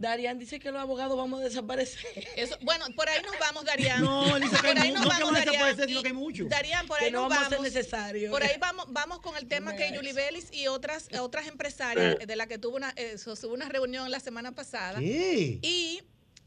Darían 0.00 0.38
dice 0.38 0.58
que 0.58 0.70
los 0.72 0.80
abogados 0.80 1.14
vamos 1.14 1.40
a 1.40 1.44
desaparecer. 1.44 2.26
Eso, 2.34 2.56
bueno, 2.62 2.86
por 2.96 3.06
ahí 3.10 3.20
nos 3.22 3.38
vamos, 3.38 3.66
Darían. 3.66 4.00
No, 4.00 4.40
dice 4.40 4.56
que 4.56 4.68
por 4.68 4.78
ahí 4.78 4.92
nos 4.92 5.02
no 5.02 5.08
vamos, 5.10 5.32
que 5.32 5.44
desaparecer, 5.44 5.88
sino 5.88 6.00
que 6.00 6.08
hay 6.08 6.14
mucho. 6.14 6.44
Darían, 6.46 6.86
por 6.86 6.98
ahí 6.98 7.10
no 7.12 7.28
nos 7.28 7.38
vamos. 7.38 7.60
necesario. 7.60 8.30
Por 8.30 8.42
ahí 8.42 8.56
vamos, 8.58 8.86
vamos 8.88 9.20
con 9.20 9.36
el 9.36 9.46
tema 9.46 9.76
que 9.76 9.94
Julie 9.94 10.14
Vélez 10.14 10.48
y 10.52 10.68
otras, 10.68 11.08
otras 11.20 11.48
empresarias 11.48 12.16
de 12.26 12.36
la 12.36 12.46
que 12.46 12.56
tuvo 12.56 12.76
una, 12.76 12.94
eh, 12.96 13.16
una 13.44 13.68
reunión 13.68 14.10
la 14.10 14.20
semana 14.20 14.52
pasada. 14.52 15.00
¿Qué? 15.00 15.58
Y 15.60 16.00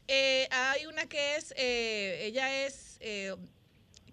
eh, 0.08 0.48
hay 0.50 0.86
una 0.86 1.06
que 1.06 1.36
es, 1.36 1.54
eh, 1.56 2.24
ella 2.24 2.66
es, 2.66 2.96
eh, 2.98 3.36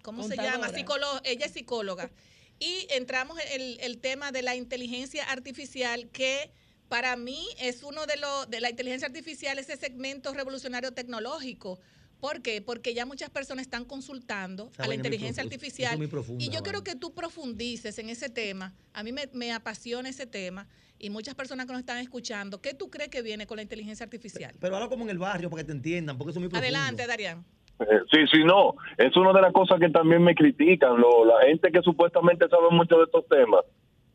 ¿cómo 0.02 0.22
se 0.22 0.36
llama? 0.36 0.68
Psicóloga, 0.68 1.20
ella 1.24 1.46
es 1.46 1.52
psicóloga. 1.52 2.12
Y 2.60 2.86
entramos 2.90 3.40
en 3.40 3.60
el, 3.60 3.80
el 3.80 3.98
tema 3.98 4.30
de 4.30 4.42
la 4.42 4.54
inteligencia 4.54 5.24
artificial 5.24 6.08
que 6.10 6.52
para 6.92 7.16
mí 7.16 7.48
es 7.58 7.82
uno 7.84 8.04
de 8.04 8.18
los 8.18 8.50
de 8.50 8.60
la 8.60 8.68
inteligencia 8.68 9.08
artificial 9.08 9.58
ese 9.58 9.78
segmento 9.78 10.34
revolucionario 10.34 10.92
tecnológico. 10.92 11.80
¿Por 12.20 12.42
qué? 12.42 12.60
Porque 12.60 12.92
ya 12.92 13.06
muchas 13.06 13.30
personas 13.30 13.62
están 13.62 13.86
consultando 13.86 14.70
a 14.76 14.86
la 14.86 14.94
inteligencia 14.94 15.42
artificial. 15.42 15.98
y 16.38 16.50
yo 16.50 16.60
quiero 16.62 16.84
que 16.84 16.94
tú 16.94 17.14
profundices 17.14 17.98
en 17.98 18.10
ese 18.10 18.28
tema. 18.28 18.74
A 18.92 19.02
mí 19.02 19.10
me, 19.10 19.52
apasiona 19.52 20.10
ese 20.10 20.26
tema 20.26 20.68
y 20.98 21.08
muchas 21.08 21.34
personas 21.34 21.64
que 21.64 21.72
nos 21.72 21.80
están 21.80 21.96
escuchando. 21.96 22.60
¿Qué 22.60 22.74
tú 22.74 22.90
crees 22.90 23.08
que 23.08 23.22
viene 23.22 23.46
con 23.46 23.56
la 23.56 23.62
inteligencia 23.62 24.04
artificial? 24.04 24.52
Pero, 24.60 24.76
habla 24.76 24.90
como 24.90 25.04
en 25.04 25.10
el 25.10 25.18
barrio 25.18 25.48
para 25.48 25.62
que 25.62 25.68
te 25.68 25.72
entiendan, 25.72 26.18
porque 26.18 26.32
eso 26.32 26.40
es 26.40 26.42
muy 26.42 26.50
profundo. 26.50 26.76
Adelante, 26.76 27.06
Darían. 27.06 27.42
Eh, 27.80 28.00
sí, 28.12 28.18
sí, 28.30 28.44
no. 28.44 28.74
Es 28.98 29.16
una 29.16 29.32
de 29.32 29.40
las 29.40 29.52
cosas 29.54 29.80
que 29.80 29.88
también 29.88 30.22
me 30.22 30.34
critican. 30.34 31.00
Lo, 31.00 31.24
la 31.24 31.46
gente 31.46 31.72
que 31.72 31.80
supuestamente 31.80 32.46
sabe 32.50 32.68
mucho 32.70 32.98
de 32.98 33.04
estos 33.04 33.26
temas 33.28 33.64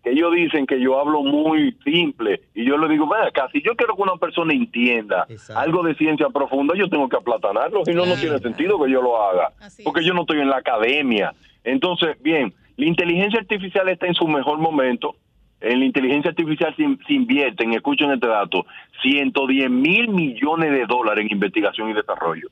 ellos 0.10 0.34
dicen 0.34 0.66
que 0.66 0.80
yo 0.80 0.99
hablo 0.99 1.22
muy 1.24 1.76
simple 1.84 2.41
y 2.53 2.66
yo 2.66 2.78
le 2.78 2.88
digo, 2.88 3.08
vea, 3.08 3.32
casi 3.32 3.62
yo 3.62 3.76
quiero 3.76 3.95
que 3.95 4.01
una 4.01 4.16
persona 4.16 4.53
entienda 4.53 5.28
algo 5.55 5.84
de 5.84 5.95
ciencia 5.95 6.30
profunda, 6.30 6.76
yo 6.76 6.89
tengo 6.89 7.08
que 7.10 7.18
aplatanarlo, 7.18 7.84
si 7.86 7.93
no, 7.93 8.05
no 8.05 8.16
tiene 8.16 8.39
sentido 8.39 8.82
que 8.84 8.91
yo 8.91 9.01
lo 9.01 9.22
haga, 9.22 9.51
porque 9.84 10.03
yo 10.03 10.14
no 10.14 10.22
estoy 10.22 10.41
en 10.41 10.49
la 10.49 10.58
academia. 10.58 11.34
Entonces, 11.64 12.22
bien, 12.22 12.53
la 12.78 12.86
inteligencia 12.86 13.39
artificial 13.39 13.89
está 13.89 14.08
en 14.08 14.14
su 14.14 14.28
mejor 14.28 14.60
momento, 14.60 15.16
en 15.60 15.80
la 15.80 15.86
inteligencia 15.86 16.30
artificial 16.30 16.76
se, 16.76 16.84
se 17.08 17.14
invierten, 17.14 17.74
escuchen 17.74 18.12
este 18.12 18.28
dato, 18.28 18.66
110 19.01 19.70
mil 19.70 20.08
millones 20.10 20.72
de 20.72 20.86
dólares 20.86 21.26
en 21.26 21.32
investigación 21.32 21.89
y 21.89 21.93
desarrollo. 21.93 22.49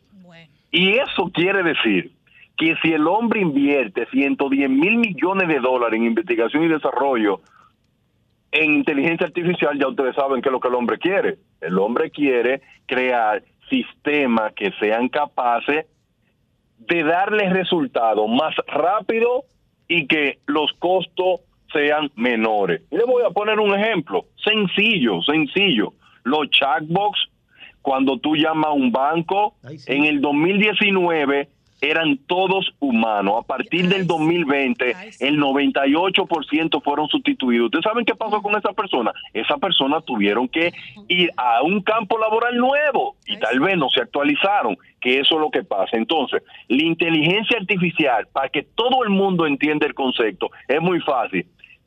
Y 0.71 0.89
eso 0.89 1.31
quiere 1.33 1.63
decir 1.63 2.11
que 2.57 2.75
si 2.81 2.93
el 2.93 3.07
hombre 3.07 3.41
invierte 3.41 4.07
110 4.07 4.69
mil 4.69 4.97
millones 4.97 5.47
de 5.47 5.59
dólares 5.59 5.97
en 5.97 6.05
investigación 6.05 6.63
y 6.63 6.67
desarrollo 6.69 7.41
en 8.51 8.75
inteligencia 8.75 9.27
artificial, 9.27 9.77
ya 9.77 9.87
ustedes 9.87 10.15
saben 10.15 10.41
qué 10.41 10.49
es 10.49 10.53
lo 10.53 10.61
que 10.61 10.69
el 10.69 10.75
hombre 10.75 10.97
quiere. 10.97 11.37
El 11.59 11.77
hombre 11.77 12.09
quiere 12.09 12.61
crear 12.85 13.43
sistemas 13.69 14.53
que 14.53 14.71
sean 14.79 15.09
capaces 15.09 15.85
de 16.77 17.03
darle 17.03 17.49
resultados 17.49 18.29
más 18.29 18.55
rápido 18.67 19.43
y 19.87 20.07
que 20.07 20.39
los 20.45 20.71
costos 20.79 21.41
sean 21.73 22.09
menores. 22.15 22.81
Y 22.91 22.97
le 22.97 23.03
voy 23.03 23.23
a 23.23 23.31
poner 23.31 23.59
un 23.59 23.77
ejemplo, 23.77 24.25
sencillo, 24.41 25.21
sencillo. 25.23 25.93
Los 26.23 26.49
chatbox, 26.49 27.19
cuando 27.81 28.17
tú 28.17 28.35
llamas 28.35 28.67
a 28.67 28.73
un 28.73 28.91
banco, 28.91 29.55
en 29.87 30.05
el 30.05 30.21
2019 30.21 31.49
eran 31.89 32.17
todos 32.27 32.73
humanos. 32.79 33.35
A 33.39 33.47
partir 33.47 33.87
del 33.87 34.07
2020, 34.07 34.95
el 35.19 35.39
98% 35.39 36.81
fueron 36.83 37.07
sustituidos. 37.07 37.65
¿Ustedes 37.65 37.83
saben 37.83 38.05
qué 38.05 38.15
pasó 38.15 38.41
con 38.41 38.55
esa 38.55 38.73
persona? 38.73 39.11
Esa 39.33 39.57
persona 39.57 40.01
tuvieron 40.01 40.47
que 40.47 40.73
ir 41.07 41.31
a 41.37 41.61
un 41.63 41.81
campo 41.81 42.17
laboral 42.17 42.57
nuevo 42.57 43.15
y 43.25 43.37
tal 43.37 43.59
vez 43.59 43.77
no 43.77 43.89
se 43.89 44.01
actualizaron, 44.01 44.77
que 45.01 45.19
eso 45.19 45.35
es 45.35 45.41
lo 45.41 45.51
que 45.51 45.63
pasa. 45.63 45.97
Entonces, 45.97 46.43
la 46.67 46.83
inteligencia 46.83 47.57
artificial, 47.57 48.27
para 48.31 48.49
que 48.49 48.63
todo 48.63 49.03
el 49.03 49.09
mundo 49.09 49.45
entienda 49.45 49.85
el 49.85 49.93
concepto, 49.93 50.49
es 50.67 50.81
muy 50.81 50.99
fácil. 51.01 51.45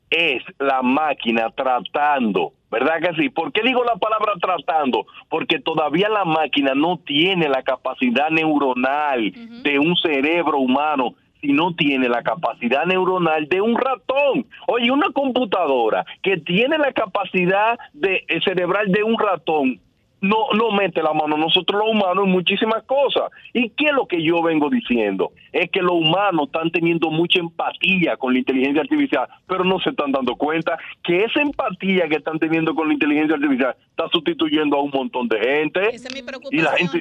Es 0.09 0.43
la 0.59 0.81
máquina 0.81 1.49
tratando 1.51 2.53
¿Verdad 2.71 2.99
que 3.01 3.21
sí? 3.21 3.29
¿Por 3.29 3.51
qué 3.51 3.61
digo 3.63 3.83
la 3.83 3.95
palabra 3.95 4.33
tratando? 4.39 5.05
Porque 5.27 5.59
todavía 5.59 6.07
la 6.07 6.23
máquina 6.23 6.73
no 6.75 6.99
tiene 6.99 7.49
la 7.49 7.63
capacidad 7.63 8.29
neuronal 8.29 9.31
de 9.63 9.79
un 9.79 9.95
cerebro 9.95 10.59
humano, 10.59 11.15
si 11.41 11.51
no 11.51 11.73
tiene 11.73 12.07
la 12.09 12.21
capacidad 12.21 12.85
neuronal 12.85 13.47
de 13.47 13.61
un 13.61 13.75
ratón. 13.75 14.45
Oye, 14.67 14.91
una 14.91 15.09
computadora 15.13 16.05
que 16.21 16.37
tiene 16.37 16.77
la 16.77 16.91
capacidad 16.91 17.79
de, 17.93 18.23
eh, 18.27 18.39
cerebral 18.43 18.91
de 18.91 19.03
un 19.03 19.17
ratón, 19.17 19.79
no, 20.21 20.47
no 20.53 20.71
mete 20.71 21.01
la 21.01 21.13
mano 21.13 21.37
nosotros 21.37 21.81
los 21.81 21.91
humanos 21.91 22.25
en 22.25 22.31
muchísimas 22.31 22.83
cosas. 22.83 23.31
¿Y 23.53 23.69
qué 23.71 23.85
es 23.85 23.93
lo 23.93 24.07
que 24.07 24.21
yo 24.23 24.41
vengo 24.41 24.69
diciendo? 24.69 25.31
Es 25.51 25.69
que 25.71 25.81
los 25.81 25.93
humanos 25.93 26.47
están 26.47 26.71
teniendo 26.71 27.09
mucha 27.09 27.39
empatía 27.39 28.17
con 28.17 28.33
la 28.33 28.39
inteligencia 28.39 28.81
artificial, 28.81 29.27
pero 29.47 29.63
no 29.63 29.79
se 29.79 29.91
están 29.91 30.11
dando 30.11 30.35
cuenta 30.35 30.77
que 31.03 31.23
esa 31.23 31.41
empatía 31.41 32.07
que 32.07 32.15
están 32.15 32.39
teniendo 32.39 32.75
con 32.75 32.87
la 32.87 32.93
inteligencia 32.93 33.35
artificial 33.35 33.75
está 33.89 34.09
sustituyendo 34.11 34.77
a 34.77 34.81
un 34.81 34.91
montón 34.91 35.27
de 35.27 35.39
gente. 35.39 35.89
Esa 35.89 36.09
es 36.09 36.15
mi 36.15 36.21
preocupación, 36.21 36.59
y 36.59 36.63
la 36.63 36.71
gente, 36.73 36.99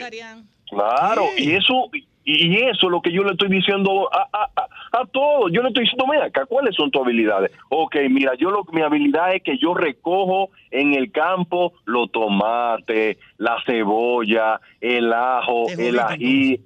Claro, 0.70 1.24
y 1.38 1.52
eso 1.52 1.88
y 2.30 2.54
eso 2.56 2.86
es 2.86 2.90
lo 2.90 3.00
que 3.00 3.10
yo 3.10 3.22
le 3.24 3.32
estoy 3.32 3.48
diciendo 3.48 4.08
a, 4.12 4.28
a, 4.32 5.00
a, 5.00 5.06
todos. 5.06 5.50
Yo 5.52 5.62
le 5.62 5.68
estoy 5.68 5.84
diciendo, 5.84 6.06
mira, 6.06 6.26
acá, 6.26 6.44
¿cuáles 6.44 6.74
son 6.74 6.90
tus 6.90 7.00
habilidades? 7.02 7.50
Ok, 7.70 7.96
mira, 8.10 8.32
yo 8.34 8.50
lo 8.50 8.64
mi 8.72 8.82
habilidad 8.82 9.34
es 9.34 9.42
que 9.42 9.56
yo 9.56 9.72
recojo 9.72 10.50
en 10.70 10.94
el 10.94 11.10
campo 11.10 11.72
los 11.86 12.12
tomates, 12.12 13.16
la 13.38 13.56
cebolla, 13.64 14.60
el 14.80 15.12
ajo, 15.12 15.68
el 15.70 15.98
ají. 15.98 16.60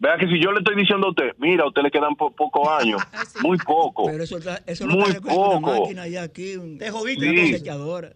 Vea 0.00 0.16
que 0.16 0.28
si 0.28 0.40
yo 0.40 0.52
le 0.52 0.58
estoy 0.60 0.76
diciendo 0.76 1.08
a 1.08 1.10
usted, 1.10 1.34
mira, 1.38 1.64
a 1.64 1.66
usted 1.66 1.82
le 1.82 1.90
quedan 1.90 2.14
pocos 2.14 2.68
años, 2.80 3.02
muy 3.42 3.58
poco. 3.58 4.06
Pero 4.06 4.22
eso, 4.22 4.38
eso 4.66 4.86
muy 4.86 5.12
lo 5.12 5.20
poco. 5.20 5.50
Una 5.56 5.60
máquina 5.80 6.06
ya 6.06 6.22
aquí, 6.22 6.56
un, 6.56 6.78
Te 6.78 6.90
jodiste, 6.90 7.28
una 7.28 7.42
Sí. 7.42 7.52
cosechadora. 7.52 8.12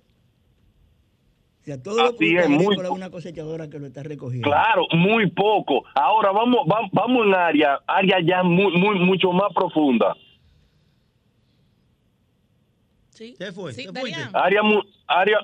O 1.63 1.65
sea, 1.65 1.81
todo 1.81 1.97
lo 1.97 2.09
Así 2.09 2.17
que 2.19 2.39
es, 2.41 2.49
muy 2.49 2.75
es 2.75 2.91
una 2.91 3.09
cosechadora 3.09 3.71
que 3.71 3.79
lo 3.79 3.87
está 3.87 4.03
recogiendo. 4.03 4.49
Claro, 4.51 4.83
muy 4.93 5.31
poco. 5.31 5.85
Ahora 5.95 6.33
vamos, 6.33 6.67
va- 6.71 6.89
vamos 6.93 7.25
en 7.27 7.35
área, 7.35 7.79
área 7.87 8.17
ya 8.21 8.43
muy, 8.43 8.77
muy, 8.77 8.99
mucho 8.99 9.31
más 9.31 9.53
profunda. 9.55 10.17
Sí. 13.11 13.35
¿Qué 13.39 13.53
fue? 13.53 13.73
Sí. 13.73 13.87
Darían. 13.93 14.31
Área, 14.35 14.61
área, 15.07 15.39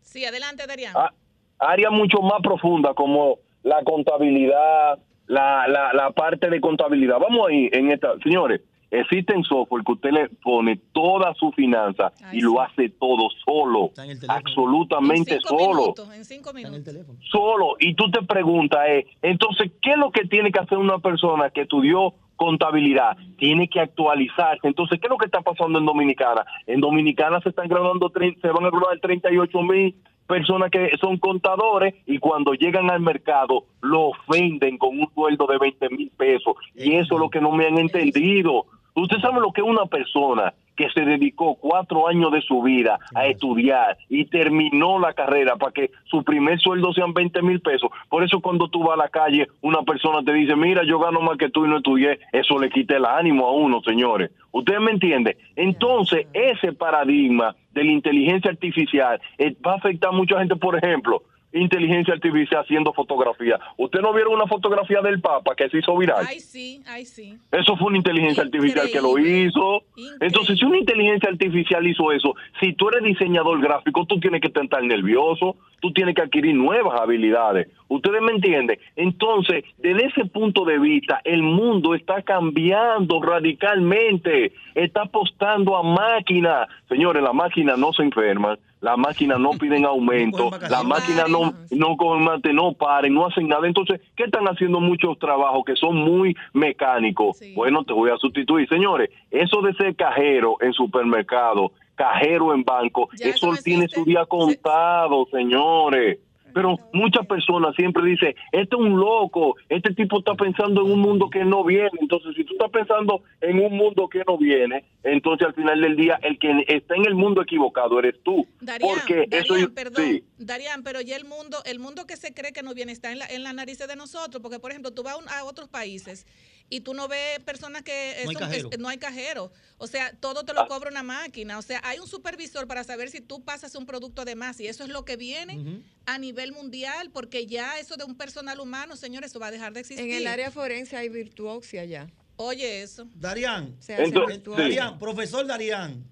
Sí, 0.00 0.24
adelante, 0.24 0.66
Darían. 0.66 0.96
a- 0.96 1.12
área 1.58 1.90
mucho 1.90 2.18
más 2.22 2.40
profunda 2.42 2.94
como 2.94 3.38
la 3.62 3.82
contabilidad, 3.84 4.98
la, 5.26 5.66
la, 5.68 5.92
la 5.92 6.10
parte 6.12 6.48
de 6.50 6.60
contabilidad. 6.60 7.18
Vamos 7.18 7.48
ahí 7.48 7.68
en 7.72 7.90
esta, 7.90 8.14
señores. 8.22 8.60
Existen 8.92 9.42
software 9.42 9.82
que 9.84 9.92
usted 9.92 10.10
le 10.10 10.28
pone 10.28 10.78
toda 10.92 11.32
su 11.34 11.50
finanza 11.52 12.12
y 12.30 12.42
lo 12.42 12.60
hace 12.60 12.90
todo 12.90 13.30
solo, 13.42 13.90
absolutamente 14.28 15.36
en 15.36 15.40
cinco 15.40 15.58
solo. 15.58 15.80
minutos, 15.80 16.14
en 16.14 16.24
cinco 16.26 16.52
minutos. 16.52 16.94
solo 17.30 17.76
y 17.80 17.94
tú 17.94 18.10
te 18.10 18.20
preguntas, 18.22 18.80
eh, 18.86 19.06
entonces, 19.22 19.72
¿qué 19.80 19.92
es 19.92 19.96
lo 19.96 20.10
que 20.10 20.26
tiene 20.26 20.52
que 20.52 20.60
hacer 20.60 20.76
una 20.76 20.98
persona 20.98 21.48
que 21.48 21.62
estudió 21.62 22.12
contabilidad? 22.36 23.16
Tiene 23.38 23.66
que 23.66 23.80
actualizarse. 23.80 24.68
Entonces, 24.68 25.00
¿qué 25.00 25.06
es 25.06 25.10
lo 25.10 25.16
que 25.16 25.24
está 25.24 25.40
pasando 25.40 25.78
en 25.78 25.86
Dominicana? 25.86 26.44
En 26.66 26.80
Dominicana 26.80 27.40
se 27.40 27.48
están 27.48 27.68
graduando, 27.68 28.12
se 28.12 28.48
van 28.48 28.66
a 28.66 28.70
graduar 28.70 29.00
38 29.00 29.62
mil 29.62 29.94
personas 30.26 30.70
que 30.70 30.90
son 31.00 31.16
contadores 31.18 31.94
y 32.06 32.18
cuando 32.18 32.52
llegan 32.54 32.90
al 32.90 33.00
mercado 33.00 33.64
lo 33.80 34.10
ofenden 34.10 34.78
con 34.78 34.98
un 34.98 35.08
sueldo 35.14 35.46
de 35.46 35.58
20 35.58 35.88
mil 35.90 36.10
pesos. 36.10 36.54
Y 36.74 36.94
eso 36.96 37.14
es 37.14 37.20
lo 37.20 37.30
que 37.30 37.40
no 37.40 37.52
me 37.52 37.66
han 37.66 37.78
entendido. 37.78 38.66
Usted 38.94 39.18
sabe 39.20 39.40
lo 39.40 39.52
que 39.52 39.62
es 39.62 39.66
una 39.66 39.86
persona 39.86 40.52
que 40.76 40.88
se 40.90 41.04
dedicó 41.04 41.54
cuatro 41.56 42.08
años 42.08 42.32
de 42.32 42.40
su 42.42 42.62
vida 42.62 42.98
a 43.14 43.26
estudiar 43.26 43.96
y 44.08 44.24
terminó 44.26 44.98
la 44.98 45.12
carrera 45.12 45.56
para 45.56 45.72
que 45.72 45.90
su 46.04 46.22
primer 46.24 46.58
sueldo 46.60 46.92
sean 46.92 47.12
20 47.12 47.42
mil 47.42 47.60
pesos. 47.60 47.90
Por 48.08 48.24
eso 48.24 48.40
cuando 48.40 48.68
tú 48.68 48.82
vas 48.82 48.94
a 48.94 49.04
la 49.04 49.08
calle, 49.08 49.48
una 49.60 49.82
persona 49.82 50.22
te 50.24 50.32
dice, 50.32 50.56
mira, 50.56 50.82
yo 50.84 50.98
gano 50.98 51.20
más 51.20 51.36
que 51.36 51.50
tú 51.50 51.64
y 51.64 51.68
no 51.68 51.78
estudié, 51.78 52.20
eso 52.32 52.58
le 52.58 52.70
quita 52.70 52.96
el 52.96 53.04
ánimo 53.04 53.46
a 53.46 53.52
uno, 53.52 53.80
señores. 53.82 54.30
¿Ustedes 54.50 54.80
me 54.80 54.90
entienden? 54.90 55.36
Entonces, 55.56 56.26
ese 56.32 56.72
paradigma 56.72 57.54
de 57.72 57.84
la 57.84 57.92
inteligencia 57.92 58.50
artificial 58.50 59.20
eh, 59.38 59.54
va 59.66 59.72
a 59.72 59.76
afectar 59.76 60.10
a 60.10 60.16
mucha 60.16 60.38
gente, 60.38 60.56
por 60.56 60.76
ejemplo, 60.76 61.22
inteligencia 61.52 62.14
artificial 62.14 62.62
haciendo 62.62 62.92
fotografía. 62.92 63.58
¿Usted 63.76 64.00
no 64.00 64.12
vieron 64.12 64.34
una 64.34 64.46
fotografía 64.46 65.00
del 65.00 65.20
Papa 65.20 65.54
que 65.54 65.68
se 65.68 65.78
hizo 65.78 65.96
viral? 65.96 66.24
Ay, 66.28 66.40
sí, 66.40 66.82
ay, 66.86 67.04
sí. 67.04 67.38
Eso 67.50 67.76
fue 67.76 67.88
una 67.88 67.98
inteligencia 67.98 68.42
artificial 68.42 68.88
que 68.90 69.00
lo 69.00 69.18
hizo. 69.18 69.82
Entonces, 70.20 70.58
si 70.58 70.64
una 70.64 70.78
inteligencia 70.78 71.28
artificial 71.28 71.86
hizo 71.86 72.12
eso, 72.12 72.34
si 72.60 72.72
tú 72.72 72.88
eres 72.88 73.02
diseñador 73.04 73.60
gráfico, 73.60 74.06
tú 74.06 74.18
tienes 74.20 74.40
que 74.40 74.48
estar 74.48 74.82
nervioso, 74.82 75.56
tú 75.80 75.92
tienes 75.92 76.14
que 76.14 76.22
adquirir 76.22 76.54
nuevas 76.54 77.00
habilidades. 77.00 77.68
¿Ustedes 77.92 78.22
me 78.22 78.32
entienden? 78.32 78.78
Entonces, 78.96 79.64
desde 79.76 80.06
ese 80.06 80.24
punto 80.24 80.64
de 80.64 80.78
vista, 80.78 81.20
el 81.24 81.42
mundo 81.42 81.94
está 81.94 82.22
cambiando 82.22 83.20
radicalmente, 83.20 84.54
está 84.74 85.02
apostando 85.02 85.76
a 85.76 85.82
máquinas. 85.82 86.68
Señores, 86.88 87.22
las 87.22 87.34
máquinas 87.34 87.78
no 87.78 87.92
se 87.92 88.04
enferman, 88.04 88.58
las 88.80 88.96
máquinas 88.96 89.38
no 89.38 89.50
piden 89.50 89.84
aumento, 89.94 90.50
las 90.70 90.84
máquinas 90.84 91.28
no, 91.28 91.52
no 91.70 91.96
mate, 92.18 92.54
no 92.54 92.72
paren, 92.72 93.12
no 93.12 93.26
hacen 93.26 93.46
nada. 93.46 93.66
Entonces, 93.66 94.00
¿qué 94.16 94.24
están 94.24 94.46
haciendo 94.46 94.80
muchos 94.80 95.18
trabajos 95.18 95.62
que 95.66 95.76
son 95.76 95.96
muy 95.96 96.34
mecánicos? 96.54 97.40
Bueno, 97.54 97.84
te 97.84 97.92
voy 97.92 98.08
a 98.08 98.16
sustituir. 98.16 98.66
Señores, 98.70 99.10
eso 99.30 99.60
de 99.60 99.74
ser 99.74 99.94
cajero 99.96 100.56
en 100.62 100.72
supermercado, 100.72 101.72
cajero 101.94 102.54
en 102.54 102.64
banco, 102.64 103.10
eso 103.20 103.52
tiene 103.62 103.86
su 103.88 104.02
día 104.06 104.24
contado, 104.24 105.26
señores. 105.30 106.20
Pero 106.52 106.78
muchas 106.92 107.26
personas 107.26 107.74
siempre 107.76 108.04
dicen, 108.04 108.34
este 108.52 108.74
es 108.76 108.80
un 108.80 108.98
loco, 108.98 109.56
este 109.68 109.94
tipo 109.94 110.18
está 110.18 110.34
pensando 110.34 110.84
en 110.84 110.92
un 110.92 111.00
mundo 111.00 111.28
que 111.30 111.44
no 111.44 111.64
viene. 111.64 111.90
Entonces, 112.00 112.34
si 112.36 112.44
tú 112.44 112.52
estás 112.54 112.70
pensando 112.70 113.22
en 113.40 113.58
un 113.58 113.76
mundo 113.76 114.08
que 114.08 114.22
no 114.26 114.36
viene, 114.38 114.84
entonces 115.02 115.48
al 115.48 115.54
final 115.54 115.80
del 115.80 115.96
día, 115.96 116.18
el 116.22 116.38
que 116.38 116.64
está 116.68 116.94
en 116.94 117.06
el 117.06 117.14
mundo 117.14 117.42
equivocado 117.42 117.98
eres 117.98 118.22
tú. 118.22 118.46
Darían, 118.60 118.90
Porque 118.98 119.26
eso 119.30 119.54
perdón, 119.74 120.04
sí. 120.04 120.24
Darían, 120.38 120.82
pero 120.82 121.00
ya 121.00 121.16
el 121.16 121.24
mundo, 121.24 121.58
el 121.64 121.78
mundo 121.78 122.06
que 122.06 122.16
se 122.16 122.32
cree 122.34 122.52
que 122.52 122.62
no 122.62 122.74
viene 122.74 122.92
está 122.92 123.12
en 123.12 123.18
la, 123.18 123.26
en 123.26 123.42
la 123.42 123.52
narices 123.52 123.88
de 123.88 123.96
nosotros, 123.96 124.42
porque 124.42 124.58
por 124.58 124.70
ejemplo, 124.70 124.92
tú 124.92 125.02
vas 125.02 125.14
a, 125.14 125.18
un- 125.18 125.28
a 125.28 125.44
otros 125.44 125.68
países 125.68 126.26
y 126.74 126.80
tú 126.80 126.94
no 126.94 127.06
ves 127.06 127.38
personas 127.40 127.82
que 127.82 128.14
No 128.24 128.30
hay 128.30 128.34
son- 128.36 128.48
cajero. 128.48 128.68
es- 128.72 128.78
no 128.78 128.88
hay 128.88 128.96
cajero, 128.96 129.52
o 129.76 129.86
sea, 129.86 130.12
todo 130.18 130.42
te 130.44 130.54
lo 130.54 130.66
cobra 130.68 130.90
una 130.90 131.02
máquina, 131.02 131.58
o 131.58 131.62
sea, 131.62 131.80
hay 131.84 131.98
un 131.98 132.08
supervisor 132.08 132.66
para 132.66 132.82
saber 132.82 133.10
si 133.10 133.20
tú 133.20 133.44
pasas 133.44 133.74
un 133.74 133.84
producto 133.84 134.24
de 134.24 134.34
más 134.36 134.58
y 134.58 134.66
eso 134.68 134.82
es 134.84 134.88
lo 134.88 135.04
que 135.04 135.16
viene 135.16 135.82
a 136.06 136.16
nivel 136.18 136.52
mundial, 136.52 137.10
porque 137.12 137.46
ya 137.46 137.78
eso 137.78 137.96
de 137.96 138.04
un 138.04 138.16
personal 138.16 138.58
humano, 138.58 138.96
señores, 138.96 139.30
eso 139.30 139.38
va 139.38 139.48
a 139.48 139.50
dejar 139.50 139.74
de 139.74 139.80
existir. 139.80 140.06
En 140.06 140.12
el 140.16 140.26
área 140.26 140.50
forense 140.50 140.96
hay 140.96 141.10
virtuoxia 141.10 141.84
ya. 141.84 142.08
Oye, 142.36 142.82
eso. 142.82 143.06
Darían, 143.14 143.76
Se 143.78 143.92
hace 143.94 144.04
Entonces. 144.04 144.42
Darían, 144.56 144.98
profesor 144.98 145.46
Darían, 145.46 146.02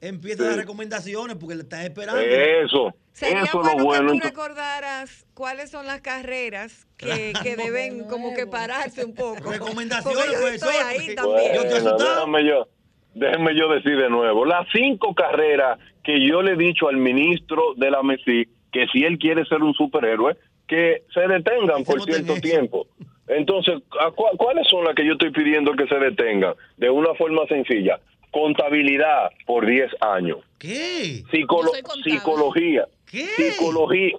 empieza 0.00 0.42
Sí. 0.42 0.48
las 0.50 0.56
recomendaciones 0.56 1.36
porque 1.36 1.54
le 1.56 1.62
están 1.62 1.82
esperando. 1.82 2.20
Eso, 2.20 2.94
Sería 3.12 3.42
eso 3.44 3.46
es 3.46 3.52
bueno 3.64 3.78
lo 3.78 3.84
bueno. 3.84 4.12
que 4.12 4.18
tú 4.20 4.24
recordaras 4.26 5.26
cuáles 5.34 5.70
son 5.70 5.86
las 5.86 6.00
carreras 6.00 6.86
que, 6.96 7.32
que 7.42 7.56
deben 7.56 8.04
como 8.04 8.34
que 8.34 8.46
pararse 8.46 9.04
un 9.04 9.14
poco. 9.14 9.50
Recomendaciones, 9.50 10.32
yo 10.40 10.48
estoy 10.48 10.74
ahí 10.84 11.14
también. 11.14 11.52
Bueno, 11.62 11.96
déjame 11.98 12.44
yo, 12.46 12.68
déjeme 13.14 13.54
yo 13.58 13.68
decir 13.72 13.96
de 13.96 14.10
nuevo. 14.10 14.44
Las 14.44 14.66
cinco 14.72 15.14
carreras 15.14 15.78
que 16.04 16.26
yo 16.28 16.42
le 16.42 16.52
he 16.52 16.56
dicho 16.56 16.88
al 16.88 16.96
ministro 16.98 17.74
de 17.76 17.90
la 17.90 18.02
MESI 18.02 18.48
que 18.72 18.86
si 18.92 19.04
él 19.04 19.18
quiere 19.18 19.44
ser 19.46 19.62
un 19.62 19.72
superhéroe, 19.74 20.36
que 20.68 21.04
se 21.14 21.20
detengan 21.20 21.84
por 21.84 22.02
cierto 22.02 22.34
tiempo. 22.40 22.86
Entonces, 23.28 23.76
¿a 24.00 24.08
cua- 24.10 24.36
¿cuáles 24.36 24.68
son 24.68 24.84
las 24.84 24.94
que 24.94 25.04
yo 25.06 25.12
estoy 25.12 25.30
pidiendo 25.32 25.72
que 25.72 25.86
se 25.88 25.94
detengan? 25.96 26.54
De 26.76 26.90
una 26.90 27.14
forma 27.14 27.42
sencilla. 27.48 27.98
Contabilidad 28.40 29.30
por 29.46 29.64
10 29.66 29.90
años. 30.00 30.38
¿Qué? 30.58 31.22
Psicolo- 31.32 31.70
psicología. 32.04 32.86
Psicología. 33.34 34.18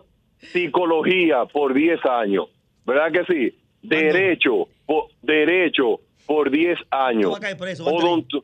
Psicología 0.51 1.45
por 1.45 1.73
10 1.75 2.03
años. 2.05 2.47
¿Verdad 2.85 3.11
que 3.11 3.25
sí? 3.31 3.57
Derecho, 3.83 4.67
por, 4.87 5.09
derecho 5.21 5.99
por 6.25 6.49
10 6.49 6.79
años. 6.89 7.31
Odonto- 7.93 8.43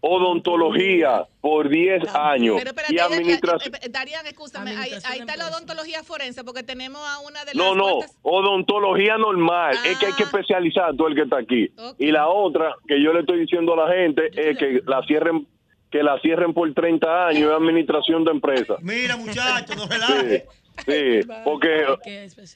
odontología 0.00 1.24
por 1.40 1.68
10 1.68 2.14
años. 2.14 2.56
Pero 2.58 2.70
espérate, 2.70 2.94
y 2.94 2.98
administración. 2.98 3.74
eh, 3.74 3.78
eh, 3.82 3.88
Darían, 3.90 4.26
escúchame, 4.26 4.70
ahí, 4.76 4.92
ahí 5.04 5.20
está 5.20 5.36
la 5.36 5.48
odontología 5.48 6.02
forense, 6.02 6.44
porque 6.44 6.62
tenemos 6.62 7.00
a 7.06 7.20
una 7.20 7.40
de 7.44 7.54
las 7.54 7.56
No, 7.56 7.74
no, 7.74 7.96
cuantas- 7.96 8.16
odontología 8.22 9.18
normal. 9.18 9.74
Es 9.84 9.98
que 9.98 10.06
hay 10.06 10.12
que 10.14 10.24
especializar 10.24 10.94
todo 10.96 11.08
el 11.08 11.14
que 11.14 11.22
está 11.22 11.38
aquí. 11.38 11.70
Y 11.98 12.10
la 12.12 12.28
otra 12.28 12.74
que 12.86 13.02
yo 13.02 13.12
le 13.12 13.20
estoy 13.20 13.40
diciendo 13.40 13.74
a 13.74 13.86
la 13.88 13.94
gente 13.94 14.30
es 14.34 14.58
que 14.58 14.80
la 14.86 15.02
cierren 15.06 15.46
que 15.90 16.04
la 16.04 16.20
cierren 16.20 16.54
por 16.54 16.72
30 16.72 17.26
años 17.26 17.50
es 17.50 17.56
administración 17.56 18.22
de 18.24 18.30
empresas. 18.30 18.80
Mira, 18.80 19.16
muchachos, 19.16 19.76
no 19.76 19.82
Sí, 19.82 19.88
relaje. 19.90 20.46
sí, 20.86 21.20
porque 21.44 21.84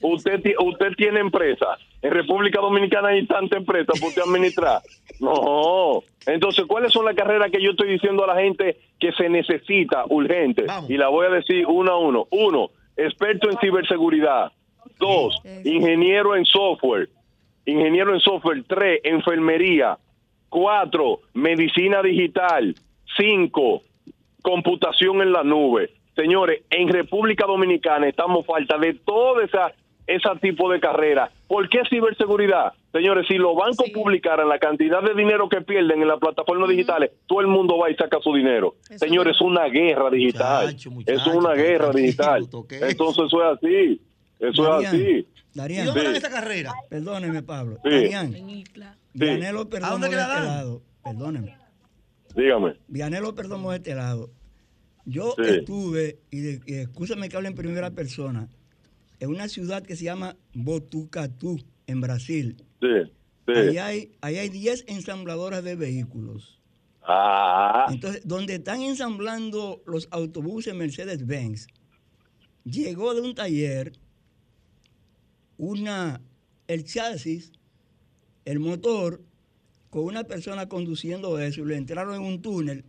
usted, 0.01 0.41
usted 0.59 0.91
tiene 0.97 1.19
empresa. 1.19 1.77
En 2.01 2.11
República 2.11 2.61
Dominicana 2.61 3.09
hay 3.09 3.25
tanta 3.25 3.57
empresa 3.57 3.93
para 3.93 4.07
usted 4.07 4.21
administrar. 4.21 4.81
No. 5.21 6.03
Entonces, 6.25 6.65
¿cuáles 6.67 6.91
son 6.91 7.05
las 7.05 7.15
carreras 7.15 7.49
que 7.49 7.63
yo 7.63 7.71
estoy 7.71 7.89
diciendo 7.89 8.25
a 8.25 8.35
la 8.35 8.41
gente 8.41 8.77
que 8.99 9.13
se 9.13 9.29
necesita 9.29 10.03
urgente? 10.09 10.65
Y 10.89 10.97
la 10.97 11.07
voy 11.07 11.27
a 11.27 11.29
decir 11.29 11.65
uno 11.65 11.91
a 11.93 11.97
uno. 11.97 12.27
Uno, 12.31 12.71
experto 12.97 13.49
en 13.49 13.57
ciberseguridad. 13.59 14.51
Dos, 14.99 15.41
ingeniero 15.63 16.35
en 16.35 16.43
software. 16.43 17.07
Ingeniero 17.65 18.13
en 18.13 18.19
software. 18.19 18.63
Tres, 18.67 18.99
enfermería. 19.05 19.97
Cuatro, 20.49 21.21
medicina 21.33 22.01
digital. 22.01 22.75
Cinco, 23.17 23.83
computación 24.41 25.21
en 25.21 25.31
la 25.31 25.43
nube. 25.43 25.91
Señores, 26.15 26.63
en 26.69 26.87
República 26.89 27.45
Dominicana 27.45 28.07
estamos 28.07 28.45
falta 28.45 28.77
de 28.77 28.93
todo 29.05 29.41
esa 29.41 29.73
ese 30.07 30.29
tipo 30.39 30.71
de 30.71 30.79
carrera. 30.79 31.31
¿Por 31.47 31.67
qué 31.67 31.79
ciberseguridad? 31.89 32.73
Señores, 32.91 33.25
si 33.27 33.35
los 33.39 33.55
bancos 33.55 33.89
publicaran 33.91 34.47
la 34.47 34.59
cantidad 34.59 35.01
de 35.01 35.15
dinero 35.15 35.49
que 35.49 35.61
pierden 35.61 35.99
en 36.03 36.07
las 36.07 36.19
plataformas 36.19 36.69
digitales, 36.69 37.11
todo 37.25 37.41
el 37.41 37.47
mundo 37.47 37.79
va 37.79 37.89
y 37.89 37.95
saca 37.95 38.19
su 38.21 38.31
dinero. 38.35 38.75
Señores, 38.81 39.35
es 39.35 39.41
una 39.41 39.65
guerra 39.65 40.11
digital. 40.11 40.75
es 41.07 41.25
una 41.27 41.53
guerra 41.53 41.89
digital. 41.91 42.43
Entonces 42.43 43.25
eso 43.25 43.51
es 43.51 43.57
así. 43.57 44.01
Eso 44.39 44.79
es 44.79 44.87
así. 44.87 45.27
Darían. 45.55 45.83
¿Y 45.83 45.87
dónde 45.87 46.11
Sí. 46.11 46.17
esa 46.17 46.29
carrera? 46.29 46.73
Perdóneme, 46.89 47.41
Pablo. 47.41 47.77
Sí. 47.83 47.89
Darían, 47.89 48.31
Sí. 48.33 48.63
Vianelo 49.13 49.61
¿A 49.61 49.89
dónde 49.89 50.07
de 50.07 50.11
que 50.11 50.15
la 50.17 50.23
este 50.33 50.45
lado. 50.45 50.81
Perdóneme. 51.03 51.57
Dígame. 52.35 52.73
Vianelo 52.87 53.33
Perdomo 53.33 53.71
de 53.71 53.77
este 53.77 53.95
lado. 53.95 54.29
Yo 55.05 55.35
Sí. 55.37 55.43
estuve, 55.59 56.19
y, 56.31 56.55
y 56.71 56.75
escúchame 56.75 57.29
que 57.29 57.37
hable 57.37 57.49
en 57.49 57.55
primera 57.55 57.91
persona, 57.91 58.49
en 59.19 59.29
una 59.29 59.47
ciudad 59.47 59.83
que 59.83 59.95
se 59.95 60.03
llama 60.03 60.35
Botucatu, 60.53 61.59
en 61.87 62.01
Brasil. 62.01 62.55
Sí, 62.81 62.87
sí. 63.47 63.51
Ahí 63.53 63.77
hay, 63.77 64.11
ahí 64.21 64.37
hay 64.37 64.49
10 64.49 64.85
ensambladoras 64.87 65.63
de 65.63 65.75
vehículos. 65.75 66.59
Ah, 67.03 67.85
Entonces, 67.91 68.23
donde 68.25 68.55
están 68.55 68.81
ensamblando 68.81 69.83
los 69.85 70.07
autobuses 70.09 70.73
Mercedes-Benz, 70.73 71.67
llegó 72.63 73.13
de 73.13 73.21
un 73.21 73.35
taller 73.35 73.93
una, 75.57 76.19
el 76.67 76.83
chasis, 76.83 77.51
el 78.43 78.59
motor, 78.59 79.21
con 79.89 80.03
una 80.05 80.23
persona 80.23 80.67
conduciendo 80.67 81.39
eso, 81.39 81.61
y 81.61 81.65
le 81.65 81.77
entraron 81.77 82.15
en 82.15 82.21
un 82.23 82.41
túnel. 82.41 82.83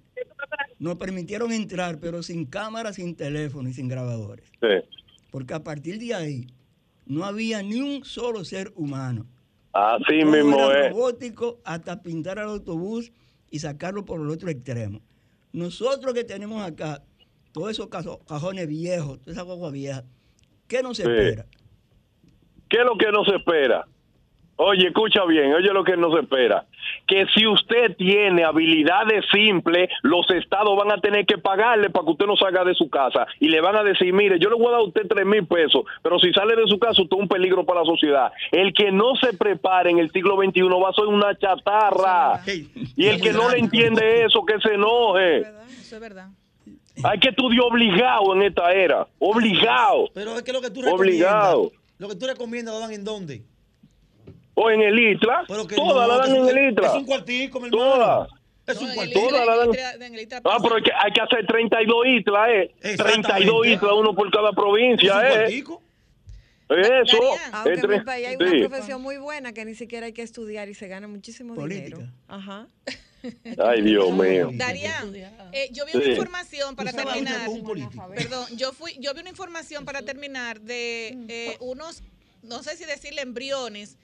Nos 0.79 0.97
permitieron 0.97 1.53
entrar, 1.53 1.99
pero 2.01 2.23
sin 2.23 2.45
cámara, 2.45 2.93
sin 2.93 3.17
teléfono 3.17 3.69
y 3.69 3.73
sin 3.73 3.89
grabadores. 3.89 4.51
sí. 4.61 4.69
Porque 5.31 5.53
a 5.55 5.63
partir 5.63 5.99
de 5.99 6.15
ahí 6.15 6.47
no 7.05 7.25
había 7.25 7.63
ni 7.63 7.81
un 7.81 8.05
solo 8.05 8.45
ser 8.45 8.73
humano. 8.75 9.27
Así 9.73 10.21
Todo 10.21 10.31
mismo 10.33 10.71
era 10.71 10.87
es. 10.87 10.93
robótico 10.93 11.59
hasta 11.65 12.01
pintar 12.03 12.39
al 12.39 12.49
autobús 12.49 13.13
y 13.51 13.59
sacarlo 13.59 14.05
por 14.07 14.21
el 14.21 14.31
otro 14.31 14.49
extremo. 14.49 15.01
Nosotros 15.53 16.15
que 16.15 16.25
tenemos 16.25 16.63
acá 16.63 17.03
todos 17.53 17.71
esos 17.71 17.89
cajo- 17.89 18.21
cajones 18.27 18.67
viejos, 18.69 19.21
toda 19.21 19.33
esa 19.33 19.43
guagua 19.43 19.71
vieja, 19.71 20.05
¿qué 20.69 20.83
nos 20.83 20.97
Sí. 20.97 21.03
espera? 21.03 21.45
¿Qué 22.71 22.79
es 22.79 22.85
lo 22.85 22.97
que 22.97 23.11
nos 23.13 23.29
espera? 23.29 23.87
Oye, 24.57 24.87
escucha 24.87 25.25
bien, 25.27 25.53
oye 25.53 25.69
lo 25.73 25.85
que 25.85 25.97
nos 25.99 26.19
espera. 26.19 26.67
Que 27.07 27.27
si 27.35 27.47
usted 27.47 27.97
tiene 27.97 28.45
habilidades 28.45 29.25
simples, 29.33 29.89
los 30.03 30.29
estados 30.31 30.77
van 30.77 30.93
a 30.93 31.01
tener 31.01 31.25
que 31.27 31.39
pagarle 31.39 31.91
para 31.91 32.05
que 32.05 32.13
usted 32.13 32.27
no 32.27 32.37
salga 32.37 32.65
de 32.65 32.75
su 32.75 32.89
casa. 32.91 33.27
Y 33.41 33.49
le 33.49 33.61
van 33.61 33.77
a 33.77 33.83
decir, 33.83 34.13
mire, 34.13 34.39
yo 34.39 34.49
le 34.51 34.57
voy 34.57 34.69
a 34.69 34.71
dar 34.73 34.81
a 34.81 34.85
usted 34.85 35.03
tres 35.09 35.27
mil 35.27 35.47
pesos, 35.47 35.85
pero 36.03 36.19
si 36.19 36.33
sale 36.33 36.57
de 36.57 36.67
su 36.67 36.79
casa, 36.79 37.03
usted 37.03 37.17
es 37.17 37.23
un 37.23 37.29
peligro 37.29 37.65
para 37.65 37.81
la 37.81 37.87
sociedad. 37.87 38.33
El 38.51 38.73
que 38.75 38.91
no 38.93 39.15
se 39.17 39.33
prepare 39.33 39.91
en 39.91 39.99
el 39.99 40.11
siglo 40.11 40.37
XXI 40.37 40.63
va 40.63 40.91
a 40.91 40.93
ser 40.93 41.07
una 41.07 41.37
chatarra. 41.37 42.41
Y 42.97 43.07
el 43.07 43.21
que 43.21 43.33
no 43.33 43.51
le 43.51 43.59
entiende 43.59 44.25
eso, 44.25 44.45
que 44.45 44.61
se 44.61 44.75
enoje. 44.75 45.39
Eso 45.41 45.97
es 45.97 46.01
verdad. 46.01 46.29
Hay 47.05 47.19
que 47.19 47.29
estudiar 47.29 47.65
obligado 47.65 48.35
en 48.35 48.43
esta 48.43 48.73
era. 48.73 49.07
Obligado. 49.19 50.09
Pero 50.15 50.37
es 50.37 50.43
que 50.43 50.53
lo 50.53 50.61
que 50.61 50.71
tú 50.71 50.81
Obligado. 50.81 51.65
recomiendas, 51.71 51.99
lo 51.99 52.09
que 52.09 52.17
tú 52.17 52.27
recomiendas 52.27 52.75
lo 52.75 52.81
dan 52.81 52.93
en 52.93 53.05
dónde? 53.05 53.43
O 54.59 54.71
en 54.71 54.81
el 54.81 54.97
que 55.69 55.77
Todas 55.77 56.09
no, 56.09 56.09
la 56.09 56.17
dan 56.27 56.35
en 56.35 56.45
es- 56.45 56.49
el 56.57 56.69
ITLA. 56.73 56.87
Es 56.89 56.95
un 56.95 57.05
cuartico, 57.05 57.61
mi 57.61 57.69
hermano. 57.69 57.85
Todas. 57.93 58.29
Es 58.67 58.77
un 58.79 58.81
Todas 58.81 58.95
cuartico. 58.97 59.31
la 59.31 59.57
dan. 59.57 59.69
Ah, 60.45 60.59
pero 60.63 60.77
hay 60.77 60.83
que, 60.83 60.91
hay 60.93 61.13
que 61.13 61.21
hacer 61.21 61.47
32 61.47 62.07
islas, 62.07 62.49
¿eh? 62.51 62.75
32 62.97 63.67
islas, 63.67 63.93
uno 63.95 64.15
por 64.15 64.31
cada 64.31 64.53
provincia, 64.53 65.45
¿eh? 65.47 65.63
Eso. 66.69 67.21
Aunque 67.53 67.73
es 67.75 67.85
en 67.85 67.91
mi 67.91 68.01
país 68.01 68.27
hay 68.27 68.37
sí. 68.37 68.43
una 68.43 68.69
profesión 68.69 69.03
muy 69.03 69.19
buena 69.19 69.53
que 69.53 69.65
ni 69.65 69.75
siquiera 69.75 70.07
hay 70.07 70.13
que 70.13 70.23
estudiar 70.23 70.69
y 70.69 70.75
se 70.75 70.89
gana 70.89 71.07
muchísimo 71.07 71.55
dinero. 71.67 71.99
Ajá. 72.27 72.67
Ay, 73.65 73.83
Dios 73.83 74.11
mío. 74.13 74.51
Darían, 74.53 75.15
eh, 75.53 75.69
yo 75.71 75.85
vi 75.87 75.93
Sí. 75.93 75.99
una 75.99 76.07
información 76.09 76.75
para 76.75 76.93
terminar. 76.93 77.49
un. 77.49 77.63
Perdón, 78.17 78.47
yo 78.57 78.73
fui, 78.73 78.97
yo 78.99 79.15
vi 79.15 79.21
una 79.21 79.31
información 79.31 79.85
para 79.85 80.03
terminar 80.03 80.61
de 80.61 81.17
eh, 81.29 81.57
unos, 81.61 82.03
no 82.43 82.63
sé 82.65 82.77
si 82.77 82.85
decirle 82.85 83.23
embriones 83.23 83.97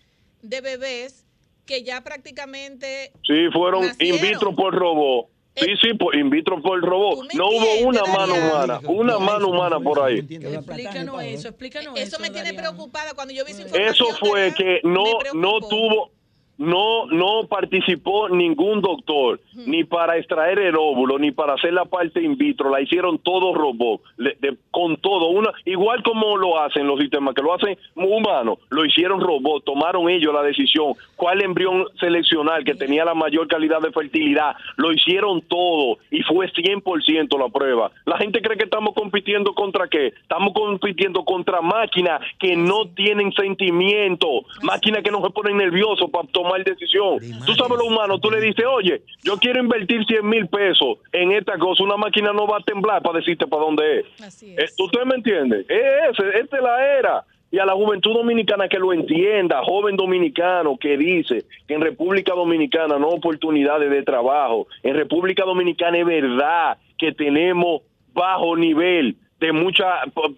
de 0.42 0.60
bebés 0.60 1.24
que 1.66 1.82
ya 1.84 2.02
prácticamente 2.02 3.12
Sí, 3.26 3.48
fueron 3.52 3.86
Nacieron. 3.86 4.18
in 4.20 4.30
vitro 4.30 4.54
por 4.54 4.74
robot. 4.74 5.28
Sí, 5.54 5.66
sí, 5.82 5.94
por 5.94 6.16
in 6.16 6.30
vitro 6.30 6.60
por 6.62 6.80
robot. 6.80 7.26
No 7.34 7.48
hubo 7.48 7.86
una 7.86 8.04
mano 8.04 8.34
humana, 8.34 8.80
una 8.88 9.18
mano 9.18 9.48
humana 9.48 9.78
por 9.80 10.00
ahí. 10.02 10.18
Explícanos 10.18 11.22
eso, 11.22 11.48
explícanos 11.48 11.94
eso. 11.98 12.16
eso 12.16 12.18
me 12.20 12.30
tiene 12.30 12.54
preocupada 12.54 13.12
cuando 13.14 13.34
yo 13.34 13.44
vi 13.44 13.52
esa 13.52 13.62
información. 13.62 13.94
Eso 13.94 14.16
fue 14.18 14.54
que 14.54 14.80
no, 14.82 15.04
no 15.34 15.60
tuvo, 15.60 16.10
no, 16.58 17.06
no 17.06 17.46
participó 17.48 18.28
ningún 18.28 18.80
doctor, 18.80 19.40
ni 19.66 19.84
para 19.84 20.16
extraer 20.16 20.58
el 20.60 20.76
óvulo, 20.76 21.18
ni 21.18 21.32
para 21.32 21.54
hacer 21.54 21.72
la 21.72 21.84
parte 21.86 22.22
in 22.22 22.36
vitro, 22.36 22.70
la 22.70 22.80
hicieron 22.80 23.18
todo 23.18 23.54
robot, 23.54 24.00
de- 24.18 24.56
con 24.70 24.96
todo, 24.98 25.28
una, 25.28 25.50
igual 25.64 26.02
como 26.02 26.36
lo 26.36 26.60
hacen 26.60 26.86
los 26.86 27.00
sistemas, 27.00 27.34
que 27.34 27.42
lo 27.42 27.54
hacen 27.54 27.76
humanos, 27.96 28.58
lo 28.70 28.84
hicieron 28.84 29.20
robot, 29.20 29.64
tomaron 29.64 30.08
ellos 30.08 30.32
la 30.32 30.42
decisión, 30.42 30.94
cuál 31.16 31.42
embrión 31.42 31.86
seleccionar 31.98 32.62
que 32.64 32.74
tenía 32.74 33.04
la 33.04 33.14
mayor 33.14 33.48
calidad 33.48 33.80
de 33.80 33.90
fertilidad, 33.90 34.54
lo 34.76 34.92
hicieron 34.92 35.40
todo 35.42 35.98
y 36.10 36.22
fue 36.22 36.50
100% 36.52 37.38
la 37.38 37.48
prueba. 37.48 37.90
La 38.04 38.18
gente 38.18 38.40
cree 38.40 38.56
que 38.56 38.64
estamos 38.64 38.94
compitiendo 38.94 39.52
contra 39.54 39.88
qué? 39.88 40.08
Estamos 40.08 40.52
compitiendo 40.52 41.24
contra 41.24 41.60
máquinas 41.60 42.20
que 42.38 42.56
no 42.56 42.86
tienen 42.94 43.32
sentimiento, 43.32 44.28
máquinas 44.62 45.02
que 45.02 45.10
no 45.10 45.22
se 45.22 45.30
ponen 45.30 45.56
nerviosos 45.56 46.10
para 46.10 46.28
tomar 46.28 46.51
decisión. 46.58 47.18
Tú 47.46 47.54
sabes 47.54 47.78
lo 47.78 47.86
humano, 47.86 48.18
tú 48.18 48.30
le 48.30 48.40
dices, 48.40 48.64
oye, 48.66 49.02
yo 49.22 49.36
quiero 49.38 49.60
invertir 49.60 50.04
100 50.04 50.28
mil 50.28 50.46
pesos 50.48 50.98
en 51.12 51.32
esta 51.32 51.58
cosa, 51.58 51.82
una 51.82 51.96
máquina 51.96 52.32
no 52.32 52.46
va 52.46 52.58
a 52.58 52.62
temblar 52.62 53.02
para 53.02 53.18
decirte 53.18 53.46
para 53.46 53.62
dónde 53.62 54.00
es. 54.00 54.42
Eh, 54.42 54.66
¿Usted 54.78 55.04
me 55.04 55.16
entiende? 55.16 55.60
Es 55.68 56.18
ese, 56.18 56.38
esta 56.38 56.56
es 56.56 56.62
la 56.62 56.98
era. 56.98 57.24
Y 57.50 57.58
a 57.58 57.66
la 57.66 57.74
juventud 57.74 58.14
dominicana 58.14 58.66
que 58.66 58.78
lo 58.78 58.94
entienda, 58.94 59.62
joven 59.62 59.96
dominicano 59.96 60.78
que 60.78 60.96
dice 60.96 61.44
que 61.68 61.74
en 61.74 61.82
República 61.82 62.34
Dominicana 62.34 62.98
no 62.98 63.08
hay 63.08 63.18
oportunidades 63.18 63.90
de 63.90 64.02
trabajo. 64.02 64.66
En 64.82 64.94
República 64.94 65.44
Dominicana 65.44 65.98
es 65.98 66.06
verdad 66.06 66.78
que 66.96 67.12
tenemos 67.12 67.82
bajo 68.14 68.56
nivel 68.56 69.16
de 69.38 69.52
mucha 69.52 69.84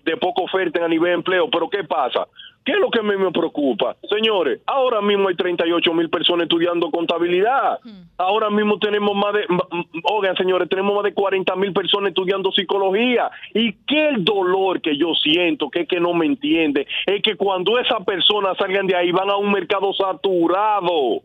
de 0.03 0.17
poca 0.17 0.43
oferta 0.43 0.85
a 0.85 0.89
nivel 0.89 1.11
de 1.11 1.15
empleo, 1.15 1.49
pero 1.51 1.69
¿qué 1.69 1.85
pasa? 1.85 2.27
¿Qué 2.65 2.73
es 2.73 2.79
lo 2.79 2.91
que 2.91 3.01
a 3.01 3.03
mí 3.03 3.15
me 3.17 3.31
preocupa? 3.31 3.95
Señores, 4.09 4.61
ahora 4.65 5.03
mismo 5.03 5.29
hay 5.29 5.37
38 5.37 5.93
mil 5.93 6.09
personas 6.09 6.45
estudiando 6.45 6.91
contabilidad. 6.91 7.79
Ahora 8.17 8.49
mismo 8.49 8.79
tenemos 8.79 9.15
más 9.15 9.35
de, 9.35 9.45
oigan 10.11 10.35
señores, 10.37 10.69
tenemos 10.71 10.95
más 10.95 11.05
de 11.05 11.13
40 11.13 11.55
mil 11.57 11.75
personas 11.75 12.09
estudiando 12.09 12.51
psicología. 12.53 13.31
Y 13.53 13.75
qué 13.87 14.09
el 14.09 14.25
dolor 14.25 14.81
que 14.81 14.97
yo 14.97 15.15
siento, 15.15 15.69
que 15.69 15.81
es 15.81 15.89
que 15.89 16.01
no 16.01 16.15
me 16.15 16.25
entiende, 16.25 16.87
es 17.05 17.23
que 17.23 17.37
cuando 17.37 17.79
esas 17.79 18.03
personas 18.05 18.57
salgan 18.57 18.87
de 18.87 18.97
ahí 18.97 19.13
van 19.13 19.29
a 19.29 19.37
un 19.37 19.53
mercado 19.53 19.93
saturado. 19.93 21.21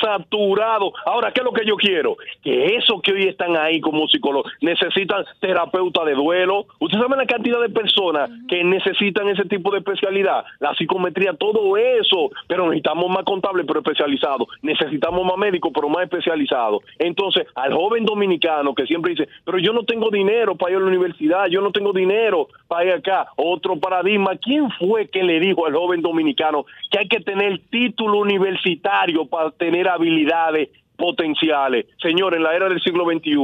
Saturado. 0.00 0.92
Ahora, 1.04 1.32
¿qué 1.32 1.40
es 1.40 1.44
lo 1.44 1.52
que 1.52 1.66
yo 1.66 1.76
quiero? 1.76 2.16
Que 2.42 2.76
esos 2.76 3.00
que 3.02 3.12
hoy 3.12 3.28
están 3.28 3.56
ahí 3.56 3.80
como 3.80 4.08
psicólogos 4.08 4.50
necesitan 4.60 5.24
terapeuta 5.40 6.04
de 6.04 6.14
duelo. 6.14 6.66
Usted 6.80 6.98
sabe 6.98 7.16
la 7.16 7.26
cantidad 7.26 7.60
de 7.60 7.68
personas 7.68 8.30
que 8.48 8.64
necesitan 8.64 9.28
ese 9.28 9.44
tipo 9.44 9.70
de 9.70 9.78
especialidad, 9.78 10.44
la 10.60 10.74
psicometría, 10.74 11.34
todo 11.34 11.76
eso, 11.76 12.30
pero 12.46 12.64
necesitamos 12.64 13.08
más 13.08 13.24
contables, 13.24 13.66
pero 13.66 13.80
especializados. 13.80 14.48
Necesitamos 14.62 15.24
más 15.24 15.36
médicos, 15.36 15.72
pero 15.74 15.88
más 15.88 16.04
especializados. 16.04 16.82
Entonces, 16.98 17.46
al 17.54 17.72
joven 17.72 18.04
dominicano 18.04 18.74
que 18.74 18.86
siempre 18.86 19.12
dice, 19.12 19.28
pero 19.44 19.58
yo 19.58 19.72
no 19.72 19.84
tengo 19.84 20.10
dinero 20.10 20.56
para 20.56 20.72
ir 20.72 20.78
a 20.78 20.80
la 20.80 20.86
universidad, 20.86 21.46
yo 21.46 21.60
no 21.60 21.70
tengo 21.70 21.92
dinero 21.92 22.48
para 22.68 22.84
ir 22.84 22.92
acá. 22.92 23.28
Otro 23.36 23.76
paradigma, 23.76 24.36
¿quién 24.36 24.70
fue 24.72 25.08
que 25.08 25.22
le 25.22 25.40
dijo 25.40 25.66
al 25.66 25.74
joven 25.74 26.02
dominicano 26.02 26.66
que 26.90 26.98
hay 26.98 27.08
que 27.08 27.20
tener 27.20 27.60
título 27.70 28.18
universitario 28.18 29.26
para 29.26 29.50
tener 29.50 29.83
habilidades 29.88 30.68
potenciales. 30.96 31.86
Señor, 32.00 32.36
en 32.36 32.44
la 32.44 32.54
era 32.54 32.68
del 32.68 32.80
siglo 32.80 33.04
XXI 33.04 33.34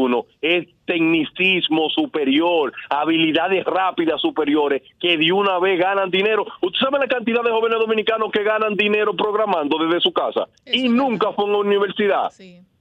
es 0.41 0.69
tecnicismo 0.85 1.91
superior, 1.91 2.73
habilidades 2.89 3.65
rápidas 3.65 4.21
superiores 4.21 4.83
que 5.01 5.17
de 5.17 5.33
una 5.33 5.59
vez 5.59 5.79
ganan 5.79 6.11
dinero. 6.11 6.47
¿Usted 6.63 6.79
sabe 6.79 6.99
la 7.01 7.09
cantidad 7.09 7.43
de 7.43 7.51
jóvenes 7.51 7.79
dominicanos 7.81 8.31
que 8.33 8.45
ganan 8.45 8.77
dinero 8.77 9.15
programando 9.17 9.79
desde 9.85 10.01
su 10.01 10.13
casa 10.13 10.47
y 10.65 10.89
nunca 10.89 11.33
fue 11.33 11.45
a 11.45 11.49
una 11.49 11.59
universidad? 11.59 12.31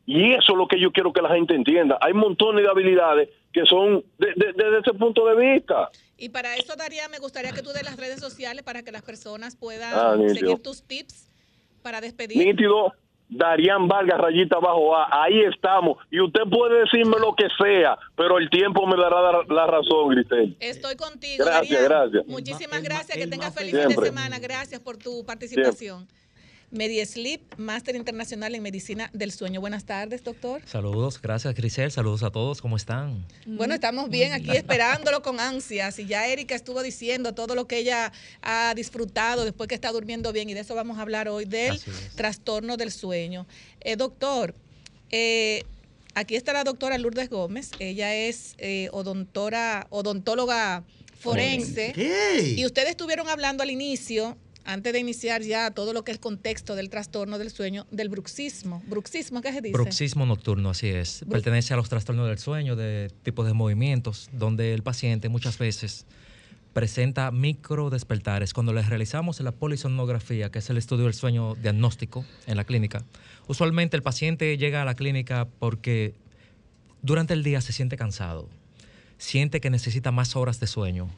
Y 0.05 0.34
eso 0.34 0.51
es 0.53 0.57
lo 0.57 0.68
que 0.68 0.80
yo 0.80 0.91
quiero 0.91 1.14
que 1.14 1.22
la 1.22 1.30
gente 1.30 1.53
entienda. 1.55 1.97
Hay 2.01 2.14
montones 2.14 2.64
de 2.64 2.70
habilidades 2.70 3.30
que 3.51 3.66
son 3.66 4.03
desde 4.18 4.80
ese 4.80 4.93
punto 4.93 5.26
de 5.28 5.53
vista. 5.53 5.89
Y 6.18 6.30
para 6.30 6.55
eso, 6.57 6.76
Daría, 6.76 7.07
me 7.10 7.20
gustaría 7.20 7.51
que 7.51 7.62
tú 7.62 7.70
des 7.70 7.84
las 7.84 7.97
redes 7.97 8.20
sociales 8.20 8.64
para 8.64 8.84
que 8.84 8.91
las 8.91 9.01
personas 9.03 9.55
puedan 9.55 9.93
Ah, 9.93 10.16
seguir 10.34 10.62
tus 10.62 10.84
tips 10.84 11.30
para 11.82 12.01
despedir. 12.01 12.38
nítido, 12.45 12.93
Darían 13.30 13.88
Vargas, 13.88 14.20
rayita 14.20 14.58
abajo 14.58 14.96
A, 14.96 15.24
ahí 15.24 15.42
estamos. 15.42 15.98
Y 16.10 16.20
usted 16.20 16.42
puede 16.50 16.82
decirme 16.82 17.18
lo 17.20 17.36
que 17.36 17.48
sea, 17.62 17.98
pero 18.16 18.40
el 18.40 18.50
tiempo 18.50 18.88
me 18.88 18.98
dará 18.98 19.22
la, 19.22 19.44
la 19.48 19.68
razón, 19.68 20.10
Grisel. 20.10 20.58
Estoy 20.60 20.96
contigo. 20.96 21.46
Gracias, 21.46 21.70
Darían. 21.70 21.90
gracias. 21.90 22.28
Muchísimas 22.28 22.82
gracias. 22.82 23.18
Que 23.18 23.28
tengas 23.28 23.54
feliz 23.54 23.72
fin 23.72 23.90
de 23.90 24.06
semana. 24.08 24.40
Gracias 24.40 24.82
por 24.82 24.98
tu 24.98 25.24
participación. 25.26 26.08
MediSleep, 26.72 27.42
máster 27.58 27.96
internacional 27.96 28.54
en 28.54 28.62
medicina 28.62 29.10
del 29.14 29.32
sueño. 29.32 29.60
Buenas 29.60 29.86
tardes, 29.86 30.24
doctor. 30.24 30.62
Saludos, 30.66 31.20
gracias 31.22 31.56
Grisel, 31.56 31.92
saludos 31.92 32.24
a 32.24 32.30
todos, 32.30 32.62
¿cómo 32.62 32.78
están? 32.78 33.26
Bueno, 33.46 33.74
estamos 33.74 34.10
bien 34.10 34.34
aquí 34.34 34.52
esperándolo 34.56 35.22
con 35.22 35.40
ansias. 35.40 35.98
Y 36.00 36.06
ya 36.06 36.28
Erika 36.28 36.56
estuvo 36.56 36.84
diciendo 36.84 37.34
todo 37.34 37.56
lo 37.56 37.68
que 37.68 37.78
ella 37.80 38.12
ha 38.42 38.74
disfrutado 38.76 39.46
después 39.46 39.68
que 39.68 39.76
está 39.76 39.92
durmiendo 39.92 40.32
bien. 40.32 40.50
Y 40.50 40.54
de 40.54 40.62
eso 40.62 40.76
vamos 40.76 41.00
a 41.00 41.02
hablar 41.02 41.28
hoy, 41.28 41.46
del 41.46 41.80
trastorno 42.16 42.78
del 42.78 42.92
sueño. 42.92 43.48
Eh, 43.82 43.96
doctor, 43.96 44.54
eh, 45.12 45.64
aquí 46.14 46.36
está 46.36 46.54
la 46.54 46.64
doctora 46.64 46.98
Lourdes 46.98 47.30
Gómez. 47.30 47.72
Ella 47.80 48.14
es 48.16 48.56
eh, 48.60 48.90
odontora, 48.92 49.88
odontóloga 49.90 50.84
forense. 51.20 51.92
¿Qué? 51.94 52.56
Y 52.58 52.66
ustedes 52.66 52.92
estuvieron 52.92 53.28
hablando 53.28 53.64
al 53.64 53.72
inicio, 53.72 54.38
antes 54.66 54.93
de 54.93 54.99
iniciar 54.99 55.41
ya 55.41 55.72
todo 55.72 55.93
lo 55.93 56.03
que 56.03 56.12
es 56.12 56.18
el 56.18 56.22
contexto 56.22 56.76
del 56.76 56.89
trastorno 56.89 57.38
del 57.38 57.49
sueño, 57.51 57.88
del 57.91 58.10
bruxismo. 58.10 58.84
¿Bruxismo 58.88 59.41
qué 59.41 59.51
se 59.51 59.62
dice? 59.62 59.74
Bruxismo 59.74 60.26
nocturno, 60.26 60.70
así 60.70 60.88
es. 60.88 61.26
Pertenece 61.30 61.74
a 61.74 61.78
los 61.78 61.89
trastornos 61.89 62.28
del 62.28 62.38
sueño, 62.38 62.76
de 62.76 63.12
tipos 63.24 63.45
de 63.45 63.53
movimientos, 63.53 64.30
donde 64.34 64.74
el 64.74 64.84
paciente 64.84 65.30
muchas 65.30 65.57
veces 65.57 66.05
presenta 66.74 67.32
micro 67.32 67.89
despertares. 67.89 68.53
Cuando 68.53 68.74
les 68.74 68.88
realizamos 68.88 69.39
la 69.41 69.51
polisomnografía, 69.51 70.51
que 70.51 70.60
es 70.60 70.70
el 70.70 70.78
estudio 70.78 71.05
del 71.05 71.14
sueño 71.14 71.55
diagnóstico 71.55 72.26
en 72.45 72.57
la 72.57 72.64
clínica, 72.64 73.03
usualmente 73.47 73.97
el 73.97 74.03
paciente 74.03 74.57
llega 74.57 74.82
a 74.82 74.86
la 74.86 74.95
clínica 74.95 75.47
porque 75.60 76.14
durante 77.01 77.34
el 77.34 77.43
día 77.43 77.62
se 77.62 77.74
siente 77.74 77.97
cansado, 77.97 78.49
siente 79.18 79.62
que 79.62 79.70
necesita 79.70 80.12
más 80.12 80.36
horas 80.36 80.60
de 80.60 80.68
sueño 80.68 81.10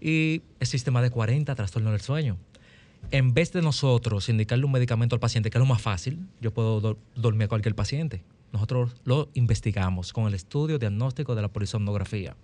y 0.00 0.42
existe 0.60 0.90
más 0.90 1.02
de 1.02 1.10
40 1.10 1.54
trastornos 1.54 1.92
del 1.92 2.00
sueño. 2.00 2.38
En 3.10 3.34
vez 3.34 3.52
de 3.52 3.60
nosotros 3.62 4.28
indicarle 4.28 4.64
un 4.66 4.72
medicamento 4.72 5.16
al 5.16 5.20
paciente, 5.20 5.50
que 5.50 5.58
es 5.58 5.60
lo 5.60 5.66
más 5.66 5.82
fácil, 5.82 6.26
yo 6.40 6.52
puedo 6.52 6.80
do- 6.80 6.98
dormir 7.16 7.44
a 7.44 7.48
cualquier 7.48 7.74
paciente. 7.74 8.22
Nosotros 8.52 8.94
lo 9.04 9.28
investigamos 9.34 10.12
con 10.12 10.26
el 10.26 10.34
estudio 10.34 10.78
diagnóstico 10.78 11.34
de 11.34 11.42
la 11.42 11.48
polisomnografía, 11.48 12.36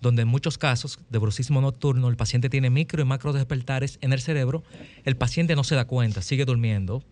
donde 0.00 0.22
en 0.22 0.28
muchos 0.28 0.58
casos 0.58 0.98
de 1.10 1.18
bruxismo 1.18 1.60
nocturno 1.60 2.08
el 2.08 2.16
paciente 2.16 2.48
tiene 2.48 2.70
micro 2.70 3.02
y 3.02 3.04
macro 3.04 3.32
despertares 3.32 3.98
en 4.00 4.12
el 4.12 4.20
cerebro, 4.20 4.64
el 5.04 5.16
paciente 5.16 5.54
no 5.54 5.62
se 5.64 5.74
da 5.76 5.86
cuenta, 5.86 6.22
sigue 6.22 6.44
durmiendo, 6.44 7.02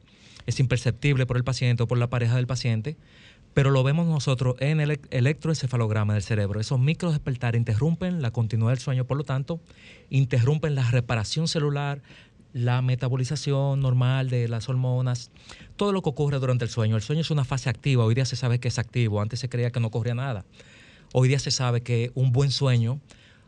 es 0.46 0.58
imperceptible 0.60 1.26
por 1.26 1.36
el 1.36 1.44
paciente 1.44 1.82
o 1.82 1.86
por 1.86 1.98
la 1.98 2.08
pareja 2.10 2.36
del 2.36 2.46
paciente, 2.46 2.96
pero 3.54 3.70
lo 3.70 3.82
vemos 3.82 4.06
nosotros 4.06 4.54
en 4.60 4.80
el 4.80 4.90
elec- 4.90 5.08
electroencefalograma 5.10 6.14
del 6.14 6.22
cerebro. 6.22 6.60
Esos 6.60 6.78
micro 6.78 7.10
despertares 7.10 7.58
interrumpen 7.58 8.22
la 8.22 8.30
continuidad 8.30 8.70
del 8.70 8.78
sueño, 8.78 9.04
por 9.04 9.16
lo 9.16 9.24
tanto, 9.24 9.60
interrumpen 10.10 10.74
la 10.74 10.88
reparación 10.90 11.48
celular, 11.48 12.00
la 12.52 12.82
metabolización 12.82 13.80
normal 13.80 14.30
de 14.30 14.48
las 14.48 14.68
hormonas, 14.68 15.30
todo 15.76 15.92
lo 15.92 16.02
que 16.02 16.08
ocurre 16.08 16.38
durante 16.38 16.64
el 16.64 16.70
sueño. 16.70 16.96
El 16.96 17.02
sueño 17.02 17.20
es 17.20 17.30
una 17.30 17.44
fase 17.44 17.68
activa, 17.68 18.04
hoy 18.04 18.14
día 18.14 18.24
se 18.24 18.36
sabe 18.36 18.58
que 18.58 18.68
es 18.68 18.78
activo, 18.78 19.20
antes 19.20 19.40
se 19.40 19.48
creía 19.48 19.70
que 19.70 19.80
no 19.80 19.88
ocurría 19.88 20.14
nada. 20.14 20.44
Hoy 21.12 21.28
día 21.28 21.38
se 21.38 21.50
sabe 21.50 21.82
que 21.82 22.10
un 22.14 22.32
buen 22.32 22.50
sueño, 22.50 23.00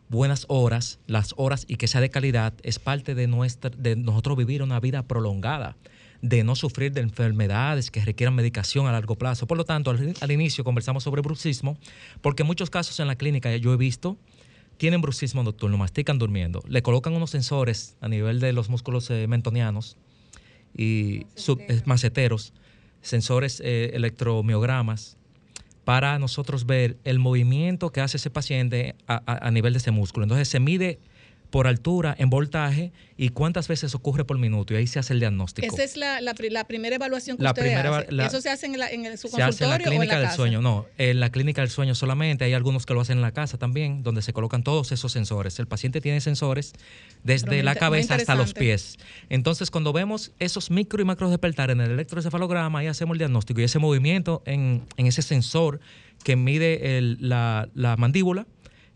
buenas 0.08 0.44
horas, 0.48 0.98
las 1.06 1.34
horas 1.36 1.64
y 1.68 1.76
que 1.76 1.88
sea 1.88 2.00
de 2.00 2.10
calidad, 2.10 2.54
es 2.62 2.78
parte 2.78 3.14
de, 3.14 3.26
nuestra, 3.26 3.70
de 3.70 3.96
nosotros 3.96 4.36
vivir 4.36 4.62
una 4.62 4.80
vida 4.80 5.02
prolongada, 5.02 5.76
de 6.22 6.44
no 6.44 6.54
sufrir 6.54 6.92
de 6.92 7.00
enfermedades 7.00 7.90
que 7.90 8.04
requieran 8.04 8.34
medicación 8.34 8.86
a 8.86 8.92
largo 8.92 9.16
plazo. 9.16 9.46
Por 9.46 9.56
lo 9.56 9.64
tanto, 9.64 9.90
al, 9.90 10.14
al 10.20 10.30
inicio 10.30 10.64
conversamos 10.64 11.04
sobre 11.04 11.22
bruxismo, 11.22 11.78
porque 12.20 12.42
en 12.42 12.46
muchos 12.46 12.70
casos 12.70 12.98
en 13.00 13.06
la 13.06 13.16
clínica 13.16 13.54
yo 13.56 13.72
he 13.72 13.76
visto 13.76 14.18
tienen 14.80 15.02
bruxismo 15.02 15.42
nocturno, 15.42 15.76
mastican 15.76 16.18
durmiendo, 16.18 16.62
le 16.66 16.80
colocan 16.80 17.12
unos 17.12 17.28
sensores 17.30 17.96
a 18.00 18.08
nivel 18.08 18.40
de 18.40 18.54
los 18.54 18.70
músculos 18.70 19.10
eh, 19.10 19.26
mentonianos 19.28 19.98
y 20.74 21.26
sub- 21.34 21.60
eh, 21.68 21.82
maceteros, 21.84 22.54
sensores 23.02 23.60
eh, 23.62 23.90
electromiogramas, 23.92 25.18
para 25.84 26.18
nosotros 26.18 26.64
ver 26.64 26.96
el 27.04 27.18
movimiento 27.18 27.90
que 27.92 28.00
hace 28.00 28.16
ese 28.16 28.30
paciente 28.30 28.94
a, 29.06 29.22
a- 29.26 29.48
a 29.48 29.50
nivel 29.50 29.74
de 29.74 29.80
ese 29.80 29.90
músculo. 29.90 30.24
Entonces 30.24 30.48
se 30.48 30.60
mide 30.60 30.98
por 31.50 31.66
altura, 31.66 32.14
en 32.18 32.30
voltaje 32.30 32.92
y 33.16 33.30
cuántas 33.30 33.66
veces 33.68 33.94
ocurre 33.94 34.24
por 34.24 34.38
minuto 34.38 34.72
y 34.72 34.76
ahí 34.76 34.86
se 34.86 34.98
hace 35.00 35.12
el 35.12 35.20
diagnóstico. 35.20 35.66
Esa 35.74 35.82
es 35.84 35.96
la, 35.96 36.20
la, 36.20 36.34
pri- 36.34 36.48
la 36.50 36.64
primera 36.68 36.94
evaluación 36.96 37.36
que 37.36 37.42
La 37.42 37.50
ustedes 37.50 37.66
primera 37.72 37.90
hacen. 37.90 38.02
eva- 38.08 38.12
la- 38.22 38.26
¿Eso 38.26 38.40
se 38.40 38.50
hace 38.50 38.66
en, 38.66 38.78
la- 38.78 38.88
en 38.90 39.04
el- 39.04 39.18
su 39.18 39.28
se 39.28 39.42
hace 39.42 39.64
en 39.64 39.70
consultorio 39.70 39.70
la 39.70 39.90
o 39.90 39.92
en 39.92 39.98
clínica 39.98 40.14
la 40.14 40.18
del 40.20 40.26
casa? 40.28 40.36
sueño, 40.36 40.62
no, 40.62 40.86
en 40.96 41.20
la 41.20 41.30
clínica 41.30 41.60
del 41.62 41.70
sueño 41.70 41.94
solamente, 41.94 42.44
hay 42.44 42.52
algunos 42.54 42.86
que 42.86 42.94
lo 42.94 43.00
hacen 43.00 43.18
en 43.18 43.22
la 43.22 43.32
casa 43.32 43.58
también, 43.58 44.02
donde 44.02 44.22
se 44.22 44.32
colocan 44.32 44.62
todos 44.62 44.92
esos 44.92 45.10
sensores. 45.12 45.58
El 45.58 45.66
paciente 45.66 46.00
tiene 46.00 46.20
sensores 46.20 46.72
desde 47.24 47.46
Pero 47.48 47.62
la 47.64 47.74
cabeza 47.74 48.14
hasta 48.14 48.34
los 48.36 48.54
pies. 48.54 48.96
Entonces, 49.28 49.70
cuando 49.70 49.92
vemos 49.92 50.32
esos 50.38 50.70
micro 50.70 51.02
y 51.02 51.04
macro 51.04 51.28
despertar 51.30 51.70
en 51.70 51.80
el 51.80 51.90
electroencefalograma, 51.90 52.78
ahí 52.78 52.86
hacemos 52.86 53.14
el 53.14 53.18
diagnóstico 53.18 53.60
y 53.60 53.64
ese 53.64 53.78
movimiento 53.80 54.42
en, 54.46 54.84
en 54.96 55.06
ese 55.06 55.22
sensor 55.22 55.80
que 56.22 56.36
mide 56.36 56.96
el- 56.98 57.16
la, 57.20 57.68
la 57.74 57.96
mandíbula, 57.96 58.46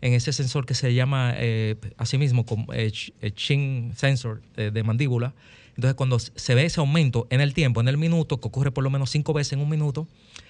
en 0.05 0.13
ese 0.13 0.31
sensor 0.33 0.67
que 0.67 0.75
se 0.75 0.93
llama 0.93 1.33
eh, 1.35 1.77
asimismo 1.97 2.45
como 2.45 2.71
eh, 2.73 2.91
eh, 3.21 3.31
chin 3.31 3.91
sensor 3.95 4.43
eh, 4.55 4.69
de 4.71 4.83
mandíbula. 4.83 5.33
Entonces, 5.75 5.95
cuando 5.95 6.19
se 6.19 6.53
ve 6.53 6.65
ese 6.65 6.79
aumento 6.79 7.25
en 7.31 7.41
el 7.41 7.55
tiempo, 7.55 7.81
en 7.81 7.87
el 7.87 7.97
minuto, 7.97 8.39
que 8.39 8.47
ocurre 8.47 8.69
por 8.69 8.83
lo 8.83 8.91
menos 8.91 9.09
cinco 9.09 9.33
veces 9.33 9.53
en 9.53 9.61
un 9.61 9.69
minuto, 9.69 10.07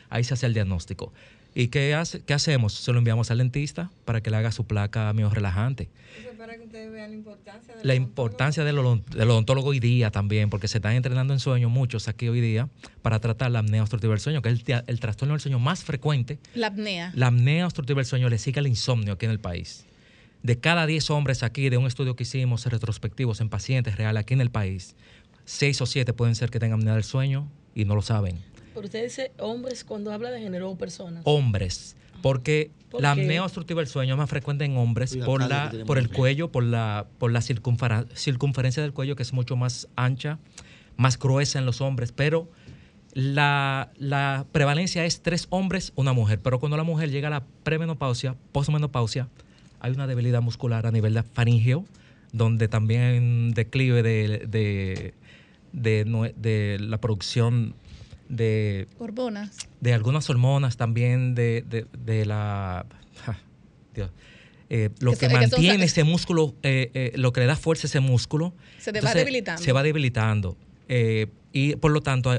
ahí 0.09 0.25
se 0.25 0.33
hace 0.33 0.45
el 0.45 0.53
diagnóstico. 0.53 1.13
¿Y 1.55 1.69
qué, 1.69 1.95
hace, 1.95 2.21
qué 2.21 2.33
hacemos? 2.33 2.73
Se 2.73 2.91
lo 2.91 2.97
enviamos 2.97 3.31
al 3.31 3.37
dentista 3.37 3.89
para 4.03 4.19
que 4.19 4.29
le 4.29 4.35
haga 4.35 4.51
su 4.51 4.65
placa 4.65 5.13
miorrelajante. 5.13 5.87
Eso 6.19 6.31
es 6.31 6.34
para 6.45 6.57
que 6.59 6.63
ustedes 6.65 6.91
vean 6.91 7.09
la 7.09 7.15
importancia 7.15 7.75
de 7.75 7.83
La 7.83 7.95
importancia 7.95 8.63
del, 8.63 8.77
odon- 8.77 9.03
del 9.05 9.29
odontólogo 9.31 9.69
hoy 9.69 9.79
día 9.79 10.11
también, 10.11 10.49
porque 10.51 10.67
se 10.67 10.77
están 10.77 10.93
entrenando 10.93 11.33
en 11.33 11.39
sueño 11.39 11.69
muchos 11.69 12.07
aquí 12.07 12.27
hoy 12.27 12.39
día 12.39 12.69
para 13.01 13.19
tratar 13.19 13.49
la 13.49 13.59
apnea 13.59 13.81
obstructiva 13.81 14.13
del 14.13 14.19
sueño, 14.19 14.41
que 14.43 14.49
es 14.49 14.61
el, 14.67 14.83
el 14.85 14.99
trastorno 14.99 15.33
del 15.33 15.41
sueño 15.41 15.57
más 15.57 15.83
frecuente 15.83 16.37
La 16.53 16.67
apnea. 16.67 17.11
la 17.15 17.27
apnea 17.27 17.65
obstructiva 17.65 17.97
del 17.99 18.05
sueño 18.05 18.29
le 18.29 18.37
sigue 18.37 18.59
al 18.59 18.67
insomnio 18.67 19.13
aquí 19.13 19.25
en 19.25 19.31
el 19.31 19.39
país. 19.39 19.85
De 20.43 20.59
cada 20.59 20.85
10 20.85 21.09
hombres 21.09 21.41
aquí, 21.41 21.69
de 21.69 21.77
un 21.77 21.87
estudio 21.87 22.15
que 22.15 22.21
hicimos 22.23 22.67
retrospectivos 22.67 23.41
en 23.41 23.49
pacientes 23.49 23.95
reales 23.97 24.21
aquí 24.21 24.35
en 24.35 24.41
el 24.41 24.51
país, 24.51 24.95
6 25.45 25.81
o 25.81 25.85
7 25.87 26.13
pueden 26.13 26.35
ser 26.35 26.51
que 26.51 26.59
tengan 26.59 26.79
apnea 26.79 26.93
del 26.93 27.03
sueño 27.03 27.49
y 27.73 27.85
no 27.85 27.95
lo 27.95 28.03
saben. 28.03 28.37
Pero 28.75 28.85
usted 28.85 29.03
dice 29.03 29.31
hombres 29.39 29.83
cuando 29.83 30.11
habla 30.11 30.29
de 30.29 30.41
género 30.41 30.69
o 30.69 30.77
personas. 30.77 31.23
Hombres. 31.25 31.95
Porque 32.21 32.71
¿Por 32.89 33.01
la 33.01 33.11
apnea 33.11 33.43
obstructiva 33.43 33.81
del 33.81 33.87
sueño 33.87 34.13
es 34.13 34.17
más 34.17 34.29
frecuente 34.29 34.65
en 34.65 34.77
hombres 34.77 35.11
Cuida, 35.11 35.25
por, 35.25 35.41
la, 35.47 35.71
por 35.85 35.97
el 35.97 36.09
cuello, 36.09 36.51
por 36.51 36.63
la, 36.63 37.05
por 37.17 37.31
la 37.31 37.41
circunfera- 37.41 38.05
circunferencia 38.15 38.81
del 38.81 38.93
cuello, 38.93 39.15
que 39.15 39.23
es 39.23 39.33
mucho 39.33 39.55
más 39.55 39.87
ancha, 39.95 40.39
más 40.97 41.19
gruesa 41.19 41.59
en 41.59 41.65
los 41.65 41.81
hombres, 41.81 42.11
pero 42.11 42.49
la, 43.13 43.91
la 43.97 44.45
prevalencia 44.51 45.05
es 45.05 45.21
tres 45.21 45.47
hombres, 45.49 45.93
una 45.95 46.13
mujer. 46.13 46.39
Pero 46.39 46.59
cuando 46.59 46.77
la 46.77 46.83
mujer 46.83 47.11
llega 47.11 47.27
a 47.27 47.31
la 47.31 47.43
premenopausia, 47.63 48.35
posmenopausia, 48.51 49.27
hay 49.79 49.91
una 49.91 50.07
debilidad 50.07 50.41
muscular 50.41 50.85
a 50.87 50.91
nivel 50.91 51.13
de 51.13 51.23
faringeo, 51.23 51.85
donde 52.31 52.67
también 52.67 53.01
hay 53.01 53.17
un 53.17 53.53
declive 53.53 54.03
de, 54.03 54.47
de, 54.47 55.13
de 55.73 56.33
de 56.37 56.77
la 56.79 56.97
producción 56.99 57.75
de... 58.29 58.87
Hormonas. 58.99 59.67
De 59.81 59.93
algunas 59.93 60.29
hormonas 60.29 60.77
también, 60.77 61.35
de, 61.35 61.63
de, 61.67 61.85
de 61.97 62.25
la... 62.25 62.85
ja, 63.23 63.39
Dios. 63.93 64.11
Eh, 64.69 64.89
lo 64.99 65.13
Que 65.13 65.29
mantiene 65.29 65.85
ese 65.85 66.03
músculo, 66.03 66.55
eh, 66.63 66.89
eh, 66.93 67.11
lo 67.15 67.31
que 67.31 67.41
le 67.41 67.45
da 67.45 67.55
fuerza 67.55 67.85
a 67.85 67.89
ese 67.89 67.99
músculo. 67.99 68.53
Se 68.79 68.91
va 68.91 69.13
debilitando. 69.13 69.61
Se 69.61 69.71
va 69.71 69.83
debilitando. 69.83 70.57
Y 71.51 71.75
por 71.77 71.91
lo 71.91 72.01
tanto, 72.01 72.31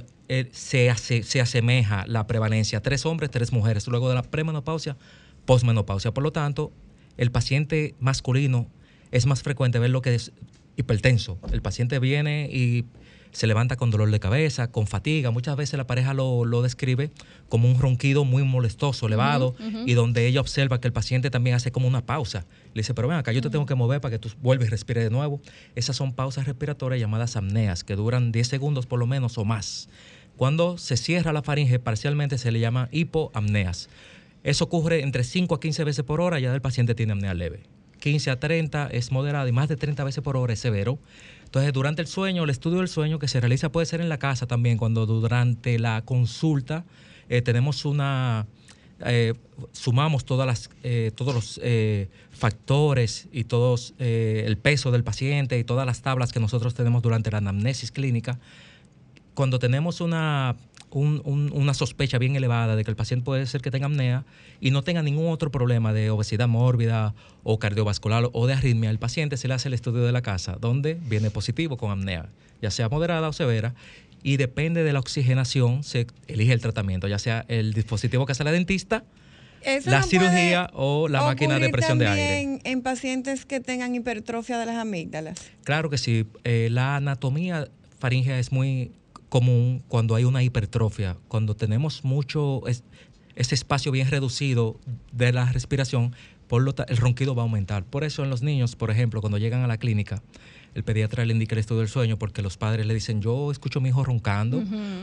se, 0.50 0.90
hace, 0.90 1.22
se 1.22 1.40
asemeja 1.40 2.04
la 2.06 2.26
prevalencia. 2.26 2.82
Tres 2.82 3.06
hombres, 3.06 3.30
tres 3.30 3.52
mujeres. 3.52 3.86
Luego 3.86 4.08
de 4.08 4.16
la 4.16 4.22
premenopausia, 4.22 4.96
posmenopausia. 5.44 6.12
Por 6.12 6.24
lo 6.24 6.32
tanto, 6.32 6.72
el 7.16 7.30
paciente 7.30 7.94
masculino 8.00 8.68
es 9.12 9.26
más 9.26 9.42
frecuente 9.42 9.78
ver 9.78 9.90
lo 9.90 10.02
que 10.02 10.14
es 10.14 10.32
hipertenso. 10.76 11.38
El 11.52 11.62
paciente 11.62 11.98
viene 11.98 12.48
y 12.52 12.84
se 13.32 13.46
levanta 13.46 13.76
con 13.76 13.90
dolor 13.90 14.10
de 14.10 14.20
cabeza, 14.20 14.70
con 14.70 14.86
fatiga. 14.86 15.30
Muchas 15.30 15.56
veces 15.56 15.76
la 15.76 15.86
pareja 15.86 16.14
lo, 16.14 16.44
lo 16.44 16.62
describe 16.62 17.10
como 17.48 17.68
un 17.68 17.78
ronquido 17.78 18.24
muy 18.24 18.42
molestoso, 18.44 19.06
elevado, 19.06 19.54
y 19.86 19.94
donde 19.94 20.26
ella 20.26 20.40
observa 20.40 20.80
que 20.80 20.88
el 20.88 20.92
paciente 20.92 21.30
también 21.30 21.56
hace 21.56 21.72
como 21.72 21.86
una 21.86 22.04
pausa. 22.04 22.46
Le 22.74 22.80
dice, 22.80 22.94
pero 22.94 23.08
ven 23.08 23.18
acá, 23.18 23.32
yo 23.32 23.40
te 23.40 23.50
tengo 23.50 23.66
que 23.66 23.74
mover 23.74 24.00
para 24.00 24.12
que 24.12 24.18
tú 24.18 24.30
vuelvas 24.40 24.68
y 24.68 24.70
respires 24.70 25.04
de 25.04 25.10
nuevo. 25.10 25.40
Esas 25.74 25.96
son 25.96 26.12
pausas 26.12 26.46
respiratorias 26.46 27.00
llamadas 27.00 27.36
apneas, 27.36 27.84
que 27.84 27.96
duran 27.96 28.32
10 28.32 28.48
segundos 28.48 28.86
por 28.86 28.98
lo 28.98 29.06
menos 29.06 29.38
o 29.38 29.44
más. 29.44 29.88
Cuando 30.36 30.76
se 30.76 30.96
cierra 30.96 31.32
la 31.32 31.42
faringe 31.42 31.78
parcialmente 31.78 32.36
se 32.36 32.50
le 32.50 32.60
llama 32.60 32.88
hipoapneas. 32.92 33.88
Eso 34.42 34.64
ocurre 34.64 35.02
entre 35.02 35.24
5 35.24 35.54
a 35.54 35.60
15 35.60 35.84
veces 35.84 36.04
por 36.04 36.20
hora, 36.20 36.38
ya 36.38 36.54
el 36.54 36.60
paciente 36.60 36.94
tiene 36.94 37.14
apnea 37.14 37.34
leve. 37.34 37.64
15 38.00 38.30
a 38.30 38.38
30 38.38 38.88
es 38.92 39.10
moderado 39.10 39.48
y 39.48 39.52
más 39.52 39.68
de 39.68 39.76
30 39.76 40.04
veces 40.04 40.22
por 40.22 40.36
hora 40.36 40.52
es 40.52 40.60
severo. 40.60 40.98
Entonces, 41.46 41.72
durante 41.72 42.02
el 42.02 42.08
sueño, 42.08 42.44
el 42.44 42.50
estudio 42.50 42.78
del 42.78 42.88
sueño 42.88 43.18
que 43.18 43.28
se 43.28 43.40
realiza 43.40 43.72
puede 43.72 43.86
ser 43.86 44.00
en 44.00 44.08
la 44.08 44.18
casa 44.18 44.46
también, 44.46 44.76
cuando 44.76 45.06
durante 45.06 45.78
la 45.78 46.02
consulta 46.02 46.84
eh, 47.28 47.40
tenemos 47.40 47.84
una, 47.84 48.46
eh, 49.00 49.34
sumamos 49.72 50.24
todas 50.24 50.46
las, 50.46 50.70
eh, 50.82 51.10
todos 51.14 51.34
los 51.34 51.60
eh, 51.62 52.08
factores 52.30 53.28
y 53.30 53.44
todos 53.44 53.92
el 53.98 54.56
peso 54.56 54.90
del 54.90 55.04
paciente 55.04 55.58
y 55.58 55.64
todas 55.64 55.84
las 55.84 56.00
tablas 56.00 56.32
que 56.32 56.40
nosotros 56.40 56.74
tenemos 56.74 57.02
durante 57.02 57.30
la 57.30 57.38
anamnesis 57.38 57.92
clínica, 57.92 58.38
cuando 59.34 59.58
tenemos 59.58 60.00
una, 60.00 60.56
un- 60.96 61.20
un- 61.24 61.50
una 61.52 61.74
sospecha 61.74 62.18
bien 62.18 62.36
elevada 62.36 62.74
de 62.76 62.82
que 62.84 62.90
el 62.90 62.96
paciente 62.96 63.24
puede 63.24 63.44
ser 63.46 63.60
que 63.60 63.70
tenga 63.70 63.86
apnea 63.86 64.24
y 64.60 64.70
no 64.70 64.82
tenga 64.82 65.02
ningún 65.02 65.28
otro 65.30 65.50
problema 65.50 65.92
de 65.92 66.08
obesidad 66.10 66.48
mórbida 66.48 67.14
o 67.42 67.58
cardiovascular 67.58 68.28
o 68.32 68.46
de 68.46 68.54
arritmia, 68.54 68.88
el 68.90 68.98
paciente 68.98 69.36
se 69.36 69.46
le 69.48 69.54
hace 69.54 69.68
el 69.68 69.74
estudio 69.74 70.02
de 70.04 70.12
la 70.12 70.22
casa, 70.22 70.56
donde 70.60 70.94
viene 70.94 71.30
positivo 71.30 71.76
con 71.76 71.90
apnea, 71.90 72.30
ya 72.62 72.70
sea 72.70 72.88
moderada 72.88 73.28
o 73.28 73.32
severa, 73.34 73.74
y 74.22 74.38
depende 74.38 74.82
de 74.84 74.92
la 74.94 74.98
oxigenación, 75.00 75.82
se 75.84 76.06
elige 76.28 76.52
el 76.54 76.60
tratamiento, 76.60 77.06
ya 77.08 77.18
sea 77.18 77.44
el 77.48 77.74
dispositivo 77.74 78.24
que 78.24 78.32
hace 78.32 78.42
la 78.44 78.52
dentista, 78.52 79.04
Eso 79.62 79.90
la 79.90 80.00
no 80.00 80.06
cirugía 80.06 80.70
o 80.72 81.08
la 81.08 81.22
máquina 81.24 81.58
de 81.58 81.68
presión 81.68 81.98
de 81.98 82.06
aire. 82.08 82.60
en 82.64 82.80
pacientes 82.82 83.44
que 83.44 83.60
tengan 83.60 83.94
hipertrofia 83.94 84.58
de 84.58 84.66
las 84.66 84.76
amígdalas. 84.76 85.38
Claro 85.64 85.90
que 85.90 85.98
sí. 85.98 86.24
Eh, 86.44 86.68
la 86.70 86.96
anatomía 86.96 87.68
faríngea 87.98 88.38
es 88.38 88.50
muy 88.50 88.92
común 89.28 89.82
cuando 89.88 90.14
hay 90.14 90.24
una 90.24 90.42
hipertrofia. 90.42 91.16
Cuando 91.28 91.54
tenemos 91.56 92.04
mucho, 92.04 92.66
es- 92.66 92.84
ese 93.34 93.54
espacio 93.54 93.92
bien 93.92 94.08
reducido 94.10 94.78
de 95.12 95.32
la 95.32 95.50
respiración, 95.52 96.14
por 96.48 96.62
lo 96.62 96.74
el 96.88 96.96
ronquido 96.96 97.34
va 97.34 97.42
a 97.42 97.44
aumentar. 97.44 97.84
Por 97.84 98.04
eso 98.04 98.22
en 98.24 98.30
los 98.30 98.42
niños, 98.42 98.76
por 98.76 98.90
ejemplo, 98.90 99.20
cuando 99.20 99.36
llegan 99.38 99.62
a 99.62 99.66
la 99.66 99.76
clínica, 99.78 100.22
el 100.74 100.84
pediatra 100.84 101.24
le 101.24 101.32
indica 101.32 101.54
el 101.54 101.58
estudio 101.58 101.80
del 101.80 101.88
sueño 101.88 102.18
porque 102.18 102.40
los 102.42 102.56
padres 102.56 102.86
le 102.86 102.94
dicen, 102.94 103.20
yo 103.20 103.50
escucho 103.50 103.78
a 103.78 103.82
mi 103.82 103.88
hijo 103.88 104.04
roncando 104.04 104.62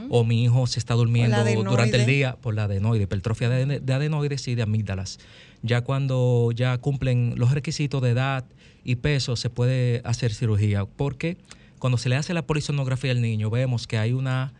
o 0.09 0.23
mi 0.23 0.43
hijo 0.43 0.67
se 0.67 0.79
está 0.79 0.93
durmiendo 0.93 1.35
durante 1.71 1.97
el 1.97 2.05
día 2.07 2.35
por 2.37 2.53
la 2.53 2.63
adenoide, 2.65 3.03
hipertrofia 3.03 3.49
de, 3.49 3.79
de 3.79 3.93
adenoides 3.93 4.47
y 4.47 4.55
de 4.55 4.61
amígdalas. 4.63 5.19
Ya 5.63 5.81
cuando 5.81 6.51
ya 6.55 6.77
cumplen 6.77 7.33
los 7.37 7.51
requisitos 7.51 8.01
de 8.01 8.11
edad 8.11 8.45
y 8.83 8.95
peso, 8.97 9.35
se 9.35 9.49
puede 9.49 10.01
hacer 10.05 10.33
cirugía. 10.33 10.85
Porque 10.85 11.37
cuando 11.83 11.97
se 11.97 12.07
le 12.07 12.15
hace 12.15 12.33
la 12.33 12.43
polisonografía 12.43 13.11
al 13.11 13.21
niño, 13.21 13.49
vemos 13.49 13.87
que 13.87 13.97
hay 13.97 14.13
una 14.13 14.53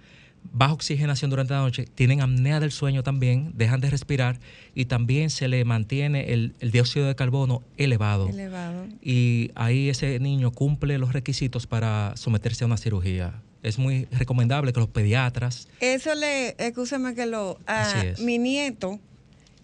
baja 0.51 0.73
oxigenación 0.73 1.29
durante 1.29 1.53
la 1.53 1.61
noche, 1.61 1.85
tienen 1.85 2.19
apnea 2.19 2.59
del 2.59 2.73
sueño 2.73 3.01
también, 3.01 3.53
dejan 3.55 3.79
de 3.79 3.89
respirar 3.89 4.41
y 4.75 4.87
también 4.87 5.29
se 5.29 5.47
le 5.47 5.63
mantiene 5.63 6.33
el, 6.33 6.53
el 6.59 6.71
dióxido 6.71 7.07
de 7.07 7.15
carbono 7.15 7.63
elevado. 7.77 8.27
Elevado. 8.27 8.87
Y 9.01 9.51
ahí 9.55 9.87
ese 9.87 10.19
niño 10.19 10.51
cumple 10.51 10.97
los 10.97 11.13
requisitos 11.13 11.65
para 11.65 12.11
someterse 12.17 12.65
a 12.65 12.67
una 12.67 12.75
cirugía. 12.75 13.41
Es 13.61 13.79
muy 13.79 14.03
recomendable 14.11 14.73
que 14.73 14.81
los 14.81 14.89
pediatras 14.89 15.69
Eso 15.79 16.13
le, 16.15 16.57
escúchame 16.57 17.15
que 17.15 17.25
lo, 17.25 17.57
a 17.67 18.03
mi 18.19 18.37
nieto, 18.37 18.99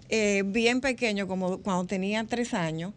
eh, 0.07 0.44
bien 0.45 0.80
pequeño, 0.80 1.27
como 1.27 1.57
cuando 1.57 1.88
tenía 1.88 2.23
tres 2.23 2.53
años, 2.53 2.94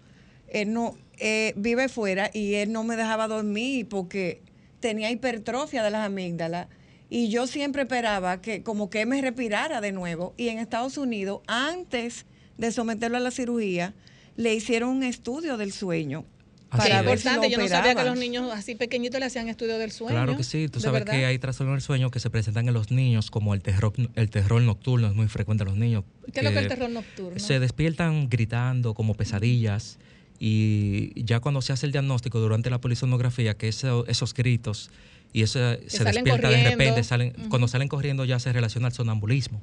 él 0.46 0.72
no, 0.72 0.94
eh, 1.18 1.52
vive 1.56 1.88
fuera 1.88 2.30
y 2.32 2.54
él 2.54 2.70
no 2.70 2.84
me 2.84 2.94
dejaba 2.94 3.26
dormir 3.26 3.88
porque 3.88 4.40
tenía 4.82 5.10
hipertrofia 5.10 5.82
de 5.82 5.90
las 5.90 6.04
amígdalas 6.04 6.66
y 7.08 7.30
yo 7.30 7.46
siempre 7.46 7.82
esperaba 7.82 8.42
que 8.42 8.62
como 8.62 8.90
que 8.90 9.06
me 9.06 9.22
respirara 9.22 9.80
de 9.80 9.92
nuevo 9.92 10.34
y 10.36 10.48
en 10.48 10.58
Estados 10.58 10.98
Unidos, 10.98 11.40
antes 11.46 12.26
de 12.58 12.70
someterlo 12.70 13.16
a 13.16 13.20
la 13.20 13.30
cirugía, 13.30 13.94
le 14.36 14.54
hicieron 14.54 14.90
un 14.90 15.02
estudio 15.02 15.56
del 15.56 15.72
sueño. 15.72 16.26
Así 16.70 16.88
Para 16.88 17.00
es. 17.00 17.06
ver 17.06 17.18
si 17.18 17.24
lo 17.28 17.34
Importante, 17.34 17.54
yo 17.54 17.58
no 17.58 17.68
sabía 17.68 17.94
que 17.94 18.04
los 18.04 18.18
niños 18.18 18.50
así 18.50 18.74
pequeñitos 18.74 19.20
le 19.20 19.26
hacían 19.26 19.46
estudio 19.50 19.76
del 19.76 19.92
sueño. 19.92 20.14
Claro 20.14 20.38
que 20.38 20.42
sí, 20.42 20.68
tú 20.68 20.78
¿De 20.78 20.84
sabes 20.84 21.00
verdad? 21.00 21.12
que 21.18 21.26
hay 21.26 21.38
trastornos 21.38 21.74
del 21.74 21.82
sueño 21.82 22.10
que 22.10 22.18
se 22.18 22.30
presentan 22.30 22.66
en 22.66 22.72
los 22.72 22.90
niños, 22.90 23.30
como 23.30 23.52
el 23.52 23.60
terror, 23.60 23.92
el 24.14 24.30
terror 24.30 24.62
nocturno, 24.62 25.06
es 25.06 25.14
muy 25.14 25.28
frecuente 25.28 25.64
en 25.64 25.68
los 25.68 25.76
niños. 25.76 26.04
¿Qué 26.32 26.40
es 26.40 26.44
lo 26.44 26.50
que 26.50 26.56
es 26.56 26.62
el 26.62 26.68
terror 26.68 26.88
nocturno? 26.88 27.38
Se 27.38 27.60
despiertan 27.60 28.30
gritando 28.30 28.94
como 28.94 29.14
pesadillas 29.14 29.98
y 30.44 31.12
ya 31.24 31.38
cuando 31.38 31.62
se 31.62 31.72
hace 31.72 31.86
el 31.86 31.92
diagnóstico 31.92 32.40
durante 32.40 32.68
la 32.68 32.80
polisonografía, 32.80 33.54
que 33.56 33.68
eso- 33.68 34.04
esos 34.08 34.34
gritos 34.34 34.90
y 35.32 35.42
eso 35.42 35.60
se 35.86 36.02
despierta 36.04 36.48
de 36.50 36.56
repente, 36.70 37.04
salen, 37.04 37.32
cuando 37.48 37.68
salen 37.68 37.86
corriendo 37.86 38.24
ya 38.24 38.40
se 38.40 38.52
relaciona 38.52 38.88
al 38.88 38.92
sonambulismo. 38.92 39.60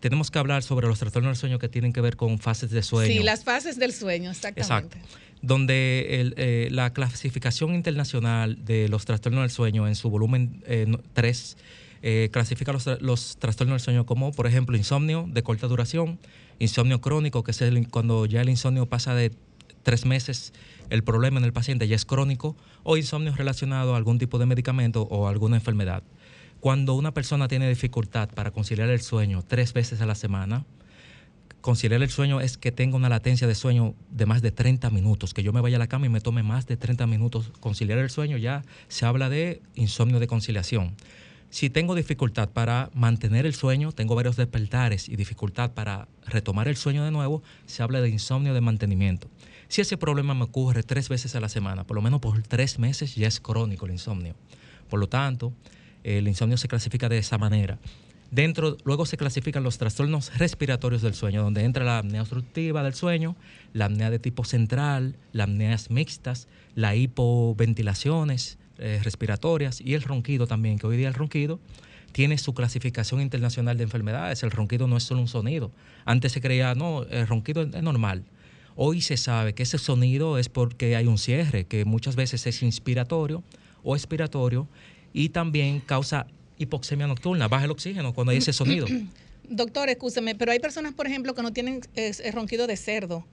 Tenemos 0.00 0.32
que 0.32 0.38
hablar 0.40 0.64
sobre 0.64 0.88
los 0.88 0.98
trastornos 0.98 1.30
del 1.30 1.36
sueño 1.36 1.58
que 1.60 1.68
tienen 1.68 1.92
que 1.92 2.00
ver 2.00 2.16
con 2.16 2.40
fases 2.40 2.70
de 2.70 2.82
sueño. 2.82 3.06
Sí, 3.12 3.22
las 3.22 3.44
fases 3.44 3.78
del 3.78 3.92
sueño, 3.92 4.32
exactamente. 4.32 4.98
Exacto. 4.98 5.18
Donde 5.42 6.20
el, 6.20 6.34
eh, 6.38 6.68
la 6.72 6.92
clasificación 6.92 7.74
internacional 7.74 8.64
de 8.64 8.88
los 8.88 9.04
trastornos 9.04 9.42
del 9.42 9.50
sueño 9.50 9.86
en 9.86 9.94
su 9.94 10.10
volumen 10.10 10.60
3 11.12 11.56
clasifica 12.32 12.72
los, 12.72 12.84
los 13.00 13.36
trastornos 13.38 13.74
del 13.74 13.80
sueño 13.84 14.04
como, 14.06 14.32
por 14.32 14.46
ejemplo, 14.46 14.76
insomnio 14.76 15.26
de 15.30 15.42
corta 15.42 15.68
duración, 15.68 16.18
insomnio 16.58 17.00
crónico, 17.00 17.42
que 17.44 17.52
es 17.52 17.60
el- 17.62 17.88
cuando 17.88 18.26
ya 18.26 18.42
el 18.42 18.48
insomnio 18.50 18.84
pasa 18.86 19.14
de 19.14 19.30
tres 19.84 20.04
meses, 20.04 20.52
el 20.90 21.04
problema 21.04 21.38
en 21.38 21.44
el 21.44 21.52
paciente 21.52 21.86
ya 21.86 21.94
es 21.94 22.04
crónico, 22.04 22.56
o 22.82 22.96
insomnio 22.96 23.32
relacionado 23.36 23.94
a 23.94 23.96
algún 23.96 24.18
tipo 24.18 24.38
de 24.38 24.46
medicamento 24.46 25.02
o 25.02 25.28
alguna 25.28 25.56
enfermedad. 25.56 26.02
Cuando 26.58 26.94
una 26.94 27.14
persona 27.14 27.46
tiene 27.46 27.68
dificultad 27.68 28.30
para 28.30 28.50
conciliar 28.50 28.88
el 28.90 29.00
sueño 29.00 29.44
tres 29.46 29.72
veces 29.72 30.00
a 30.00 30.06
la 30.06 30.14
semana, 30.14 30.64
conciliar 31.60 32.02
el 32.02 32.10
sueño 32.10 32.40
es 32.40 32.58
que 32.58 32.72
tenga 32.72 32.96
una 32.96 33.08
latencia 33.08 33.46
de 33.46 33.54
sueño 33.54 33.94
de 34.10 34.26
más 34.26 34.42
de 34.42 34.50
30 34.50 34.90
minutos, 34.90 35.32
que 35.32 35.42
yo 35.42 35.52
me 35.52 35.60
vaya 35.60 35.76
a 35.76 35.78
la 35.78 35.86
cama 35.86 36.06
y 36.06 36.08
me 36.08 36.20
tome 36.20 36.42
más 36.42 36.66
de 36.66 36.76
30 36.76 37.06
minutos. 37.06 37.52
Conciliar 37.60 37.98
el 37.98 38.10
sueño 38.10 38.36
ya 38.38 38.64
se 38.88 39.06
habla 39.06 39.28
de 39.28 39.62
insomnio 39.74 40.20
de 40.20 40.26
conciliación. 40.26 40.96
Si 41.54 41.70
tengo 41.70 41.94
dificultad 41.94 42.48
para 42.48 42.90
mantener 42.94 43.46
el 43.46 43.54
sueño, 43.54 43.92
tengo 43.92 44.16
varios 44.16 44.34
despertares 44.34 45.08
y 45.08 45.14
dificultad 45.14 45.70
para 45.70 46.08
retomar 46.26 46.66
el 46.66 46.76
sueño 46.76 47.04
de 47.04 47.12
nuevo, 47.12 47.44
se 47.66 47.82
habla 47.82 48.00
de 48.00 48.08
insomnio 48.08 48.54
de 48.54 48.60
mantenimiento. 48.60 49.28
Si 49.74 49.80
ese 49.80 49.96
problema 49.96 50.34
me 50.34 50.44
ocurre 50.44 50.84
tres 50.84 51.08
veces 51.08 51.34
a 51.34 51.40
la 51.40 51.48
semana, 51.48 51.82
por 51.82 51.96
lo 51.96 52.00
menos 52.00 52.20
por 52.20 52.40
tres 52.42 52.78
meses, 52.78 53.16
ya 53.16 53.26
es 53.26 53.40
crónico 53.40 53.86
el 53.86 53.90
insomnio. 53.90 54.36
Por 54.88 55.00
lo 55.00 55.08
tanto, 55.08 55.52
el 56.04 56.28
insomnio 56.28 56.56
se 56.58 56.68
clasifica 56.68 57.08
de 57.08 57.18
esa 57.18 57.38
manera. 57.38 57.80
Dentro, 58.30 58.76
luego 58.84 59.04
se 59.04 59.16
clasifican 59.16 59.64
los 59.64 59.76
trastornos 59.76 60.38
respiratorios 60.38 61.02
del 61.02 61.14
sueño, 61.14 61.42
donde 61.42 61.64
entra 61.64 61.84
la 61.84 61.98
apnea 61.98 62.20
obstructiva 62.22 62.84
del 62.84 62.94
sueño, 62.94 63.34
la 63.72 63.86
apnea 63.86 64.10
de 64.10 64.20
tipo 64.20 64.44
central, 64.44 65.16
las 65.32 65.48
apneas 65.48 65.90
mixtas, 65.90 66.46
la 66.76 66.94
hipoventilaciones 66.94 68.58
eh, 68.78 69.00
respiratorias 69.02 69.80
y 69.80 69.94
el 69.94 70.02
ronquido 70.02 70.46
también, 70.46 70.78
que 70.78 70.86
hoy 70.86 70.98
día 70.98 71.08
el 71.08 71.14
ronquido 71.14 71.58
tiene 72.12 72.38
su 72.38 72.54
clasificación 72.54 73.20
internacional 73.20 73.76
de 73.76 73.82
enfermedades. 73.82 74.44
El 74.44 74.52
ronquido 74.52 74.86
no 74.86 74.96
es 74.96 75.02
solo 75.02 75.20
un 75.20 75.26
sonido. 75.26 75.72
Antes 76.04 76.30
se 76.30 76.40
creía, 76.40 76.76
no, 76.76 77.02
el 77.02 77.26
ronquido 77.26 77.62
es 77.62 77.82
normal. 77.82 78.22
Hoy 78.76 79.00
se 79.00 79.16
sabe 79.16 79.54
que 79.54 79.62
ese 79.62 79.78
sonido 79.78 80.38
es 80.38 80.48
porque 80.48 80.96
hay 80.96 81.06
un 81.06 81.18
cierre, 81.18 81.64
que 81.64 81.84
muchas 81.84 82.16
veces 82.16 82.46
es 82.46 82.62
inspiratorio 82.62 83.42
o 83.82 83.94
expiratorio 83.94 84.68
y 85.12 85.28
también 85.28 85.80
causa 85.80 86.26
hipoxemia 86.58 87.06
nocturna, 87.06 87.48
baja 87.48 87.66
el 87.66 87.70
oxígeno 87.70 88.12
cuando 88.12 88.32
hay 88.32 88.38
ese 88.38 88.52
sonido. 88.52 88.86
Doctor, 89.48 89.90
escúcheme, 89.90 90.34
pero 90.34 90.52
hay 90.52 90.58
personas, 90.58 90.94
por 90.94 91.06
ejemplo, 91.06 91.34
que 91.34 91.42
no 91.42 91.52
tienen 91.52 91.82
eh, 91.94 92.12
ronquido 92.32 92.66
de 92.66 92.76
cerdo. 92.76 93.24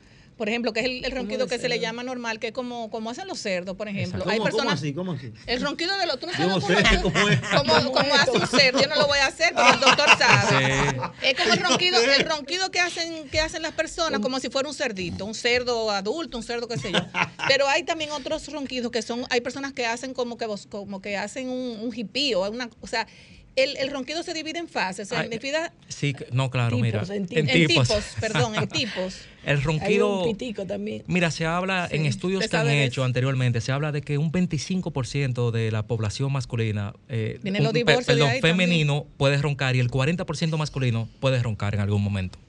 Por 0.42 0.50
ejemplo, 0.50 0.74
que 0.74 0.80
es 0.80 0.88
el, 1.06 1.12
ronquido 1.12 1.46
que 1.46 1.60
se 1.60 1.70
le 1.70 1.80
llama 1.80 2.02
normal, 2.02 2.40
que 2.40 2.48
es 2.48 2.52
como, 2.52 2.90
como 2.90 3.12
hacen 3.12 3.28
los 3.28 3.38
cerdos, 3.38 3.76
por 3.78 3.88
ejemplo. 3.88 4.24
Hay 4.28 4.40
personas, 4.40 4.64
¿Cómo 4.64 4.72
así? 4.72 4.94
¿Cómo 4.96 5.12
así? 5.12 5.32
El 5.46 5.62
ronquido 5.62 5.96
de 6.00 6.08
los... 6.08 6.20
¿tú 6.20 6.26
no 6.26 6.34
sabes 6.34 6.66
sé 6.66 7.00
cómo, 7.00 7.14
cómo 7.14 7.30
es. 7.30 7.40
cómo- 7.56 7.92
cómo 7.92 8.14
hace 8.16 8.32
un 8.32 8.48
cerdo, 8.48 8.82
yo 8.82 8.88
no 8.88 8.96
lo 8.96 9.06
voy 9.06 9.20
a 9.20 9.28
hacer, 9.28 9.54
pero 9.56 9.72
el 9.72 9.80
doctor 9.80 10.10
sabe. 10.18 11.00
Es 11.22 11.38
como 11.38 11.54
el 11.54 11.60
ronquido, 11.60 12.02
el 12.02 12.26
ronquido 12.26 12.72
que 12.72 12.80
hacen, 12.80 13.30
que 13.30 13.40
hacen 13.40 13.62
las 13.62 13.74
personas, 13.74 14.20
como 14.20 14.40
si 14.40 14.50
fuera 14.50 14.68
un 14.68 14.74
cerdito, 14.74 15.26
un 15.26 15.36
cerdo 15.36 15.92
adulto, 15.92 16.40
un 16.40 16.44
cerdo 16.44 16.68
qué 16.68 16.80
sé 16.80 16.92
yo. 16.92 17.06
Pero 17.48 17.68
hay 17.68 17.84
también 17.84 18.10
otros 18.10 18.52
ronquidos 18.52 18.92
que 18.92 19.04
son, 19.04 19.28
hay 19.30 19.42
personas 19.42 19.74
que 19.74 19.86
hacen 19.86 20.16
como 20.16 20.40
que 20.40 20.48
como 20.72 21.04
que 21.04 21.18
hacen 21.18 21.50
un, 21.50 21.82
un 21.82 21.92
hipío, 21.96 22.50
una, 22.50 22.68
o 22.80 22.88
sea, 22.88 23.06
el, 23.56 23.76
el 23.78 23.92
ronquido 23.92 24.24
se 24.24 24.34
divide 24.34 24.60
en 24.60 24.68
fases, 24.68 25.10
se 25.10 25.16
Ay, 25.16 25.28
divide 25.30 25.58
Sí, 25.90 26.14
que- 26.14 26.28
no, 26.32 26.50
claro, 26.50 26.78
Tipos, 26.78 26.82
mira. 26.82 27.16
en 27.16 27.28
tipos. 27.28 27.50
En 27.54 27.68
tipos, 27.68 28.04
perdón, 28.20 28.56
en 28.56 28.68
tipos. 28.70 29.18
El 29.44 29.58
Hay 29.58 29.64
ronquido. 29.64 30.24
un 30.24 30.38
pitico 30.38 30.66
también. 30.66 31.04
Mira, 31.08 31.32
se 31.32 31.46
habla 31.46 31.88
Sí, 31.90 31.98
en 31.98 32.06
estudios 32.06 32.48
que 32.48 32.56
han 32.58 32.70
hecho 32.70 33.04
anteriormente, 33.04 33.60
se 33.60 33.72
habla 33.72 33.92
de 33.92 34.02
que 34.02 34.18
un 34.18 34.32
25% 34.32 35.52
de 35.52 35.72
la 35.72 35.84
población 35.88 36.32
masculina, 36.32 36.94
eh, 37.10 37.40
un- 37.44 37.72
pe- 37.74 37.84
perdón, 38.06 38.30
femenino 38.42 39.06
puede 39.18 39.38
roncar 39.38 39.76
y 39.76 39.80
el 39.80 39.90
40% 39.90 40.58
masculino 40.58 41.10
puede 41.20 41.42
roncar 41.42 41.74
en 41.74 41.82
algún 41.82 42.02
momento. 42.04 42.40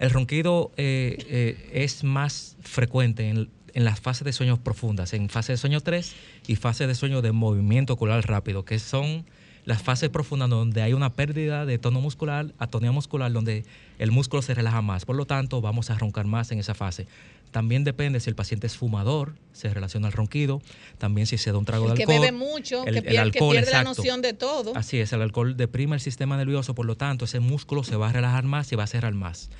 El 0.00 0.10
ronquido 0.10 0.72
eh, 0.76 1.16
eh, 1.28 1.70
es 1.72 2.02
más 2.04 2.56
frecuente 2.62 3.28
en, 3.28 3.48
en 3.74 3.84
las 3.84 4.00
fases 4.00 4.24
de 4.24 4.32
sueños 4.32 4.58
profundas, 4.58 5.12
en 5.14 5.28
fase 5.28 5.52
de 5.52 5.56
sueño 5.58 5.80
3 5.80 6.12
y 6.48 6.56
fase 6.56 6.86
de 6.86 6.94
sueño 6.94 7.22
de 7.22 7.32
movimiento 7.32 7.92
ocular 7.92 8.26
rápido, 8.26 8.64
que 8.64 8.78
son 8.78 9.24
las 9.64 9.82
fases 9.82 10.10
profundas 10.10 10.50
donde 10.50 10.82
hay 10.82 10.92
una 10.92 11.12
pérdida 11.14 11.64
de 11.64 11.78
tono 11.78 12.00
muscular, 12.00 12.52
atonía 12.58 12.92
muscular, 12.92 13.32
donde 13.32 13.64
el 13.98 14.10
músculo 14.10 14.42
se 14.42 14.54
relaja 14.54 14.82
más. 14.82 15.04
Por 15.04 15.16
lo 15.16 15.24
tanto, 15.26 15.60
vamos 15.60 15.90
a 15.90 15.98
roncar 15.98 16.26
más 16.26 16.52
en 16.52 16.58
esa 16.58 16.74
fase. 16.74 17.06
También 17.50 17.84
depende 17.84 18.18
si 18.18 18.28
el 18.28 18.34
paciente 18.36 18.66
es 18.66 18.76
fumador, 18.76 19.36
se 19.52 19.72
relaciona 19.72 20.08
al 20.08 20.12
ronquido. 20.12 20.60
También 20.98 21.26
si 21.28 21.38
se 21.38 21.52
da 21.52 21.58
un 21.58 21.64
trago 21.64 21.84
El 21.86 21.92
de 21.92 21.96
que 21.98 22.02
alcohol. 22.02 22.20
bebe 22.20 22.32
mucho, 22.36 22.84
el- 22.84 23.02
que 23.02 23.16
el 23.16 23.30
que 23.30 23.38
pierde 23.38 23.70
la 23.70 23.84
noción 23.84 24.22
de 24.22 24.32
todo. 24.32 24.72
Así 24.76 24.98
es, 24.98 25.12
el 25.12 25.22
alcohol 25.22 25.56
deprime 25.56 25.94
el 25.94 26.00
sistema 26.00 26.36
nervioso, 26.36 26.74
por 26.74 26.84
lo 26.84 26.96
tanto, 26.96 27.24
ese 27.24 27.38
músculo 27.40 27.84
se 27.84 27.94
va 27.96 28.10
a 28.10 28.12
relajar 28.12 28.44
más 28.44 28.70
y 28.72 28.76
va 28.76 28.82
a 28.84 28.88
cerrar 28.88 29.14
más. 29.14 29.50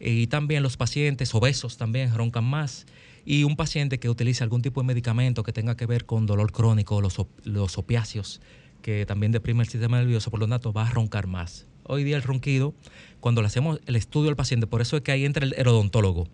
Y 0.00 0.28
también 0.28 0.62
los 0.62 0.76
pacientes 0.76 1.34
obesos 1.34 1.76
también 1.76 2.14
roncan 2.14 2.44
más. 2.44 2.86
Y 3.24 3.44
un 3.44 3.54
paciente 3.56 3.98
que 4.00 4.08
utiliza 4.08 4.42
algún 4.44 4.62
tipo 4.62 4.80
de 4.80 4.86
medicamento 4.86 5.42
que 5.44 5.52
tenga 5.52 5.76
que 5.76 5.86
ver 5.86 6.06
con 6.06 6.26
dolor 6.26 6.50
crónico, 6.52 7.00
los, 7.00 7.16
los 7.44 7.78
opiáceos, 7.78 8.40
que 8.82 9.06
también 9.06 9.32
deprime 9.32 9.62
el 9.62 9.68
sistema 9.68 9.98
nervioso, 9.98 10.30
por 10.30 10.40
lo 10.40 10.48
tanto, 10.48 10.72
va 10.72 10.86
a 10.86 10.90
roncar 10.90 11.26
más. 11.26 11.66
Hoy 11.84 12.04
día 12.04 12.16
el 12.16 12.22
ronquido, 12.22 12.74
cuando 13.18 13.40
le 13.40 13.48
hacemos 13.48 13.80
el 13.86 13.96
estudio 13.96 14.30
al 14.30 14.36
paciente, 14.36 14.66
por 14.68 14.80
eso 14.80 14.96
es 14.96 15.02
que 15.02 15.10
ahí 15.10 15.24
entra 15.24 15.44
el, 15.44 15.66
odontólogo 15.66 16.28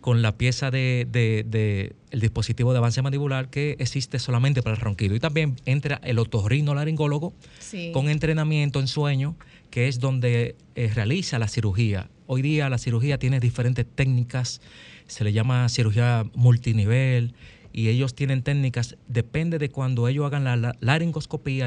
con 0.00 0.22
la 0.22 0.36
pieza 0.36 0.70
de, 0.72 1.06
de- 1.10 1.44
de- 1.48 1.94
el 2.10 2.20
dispositivo 2.20 2.72
de 2.72 2.78
avance 2.78 3.00
mandibular 3.02 3.48
que 3.48 3.76
existe 3.78 4.18
solamente 4.18 4.60
para 4.62 4.74
el 4.74 4.80
ronquido. 4.80 5.14
Y 5.14 5.20
también 5.20 5.54
entra 5.66 6.00
el 6.02 6.18
otorrinolaringólogo 6.18 7.32
Sí. 7.60 7.90
con 7.92 8.08
entrenamiento 8.08 8.80
en 8.80 8.88
sueño, 8.88 9.36
que 9.70 9.86
es 9.88 10.00
donde 10.00 10.56
eh, 10.74 10.90
realiza 10.94 11.38
la 11.38 11.46
cirugía. 11.48 12.08
Hoy 12.26 12.42
día 12.42 12.68
la 12.68 12.78
cirugía 12.78 13.18
tiene 13.18 13.38
diferentes 13.40 13.86
técnicas, 13.86 14.60
se 15.06 15.22
le 15.24 15.32
llama 15.32 15.68
cirugía 15.68 16.24
multinivel 16.34 17.34
y 17.78 17.88
ellos 17.90 18.12
tienen 18.14 18.42
técnicas, 18.42 18.96
depende 19.06 19.58
de 19.60 19.68
cuando 19.70 20.08
ellos 20.08 20.26
hagan 20.26 20.42
la, 20.42 20.56
la- 20.56 20.74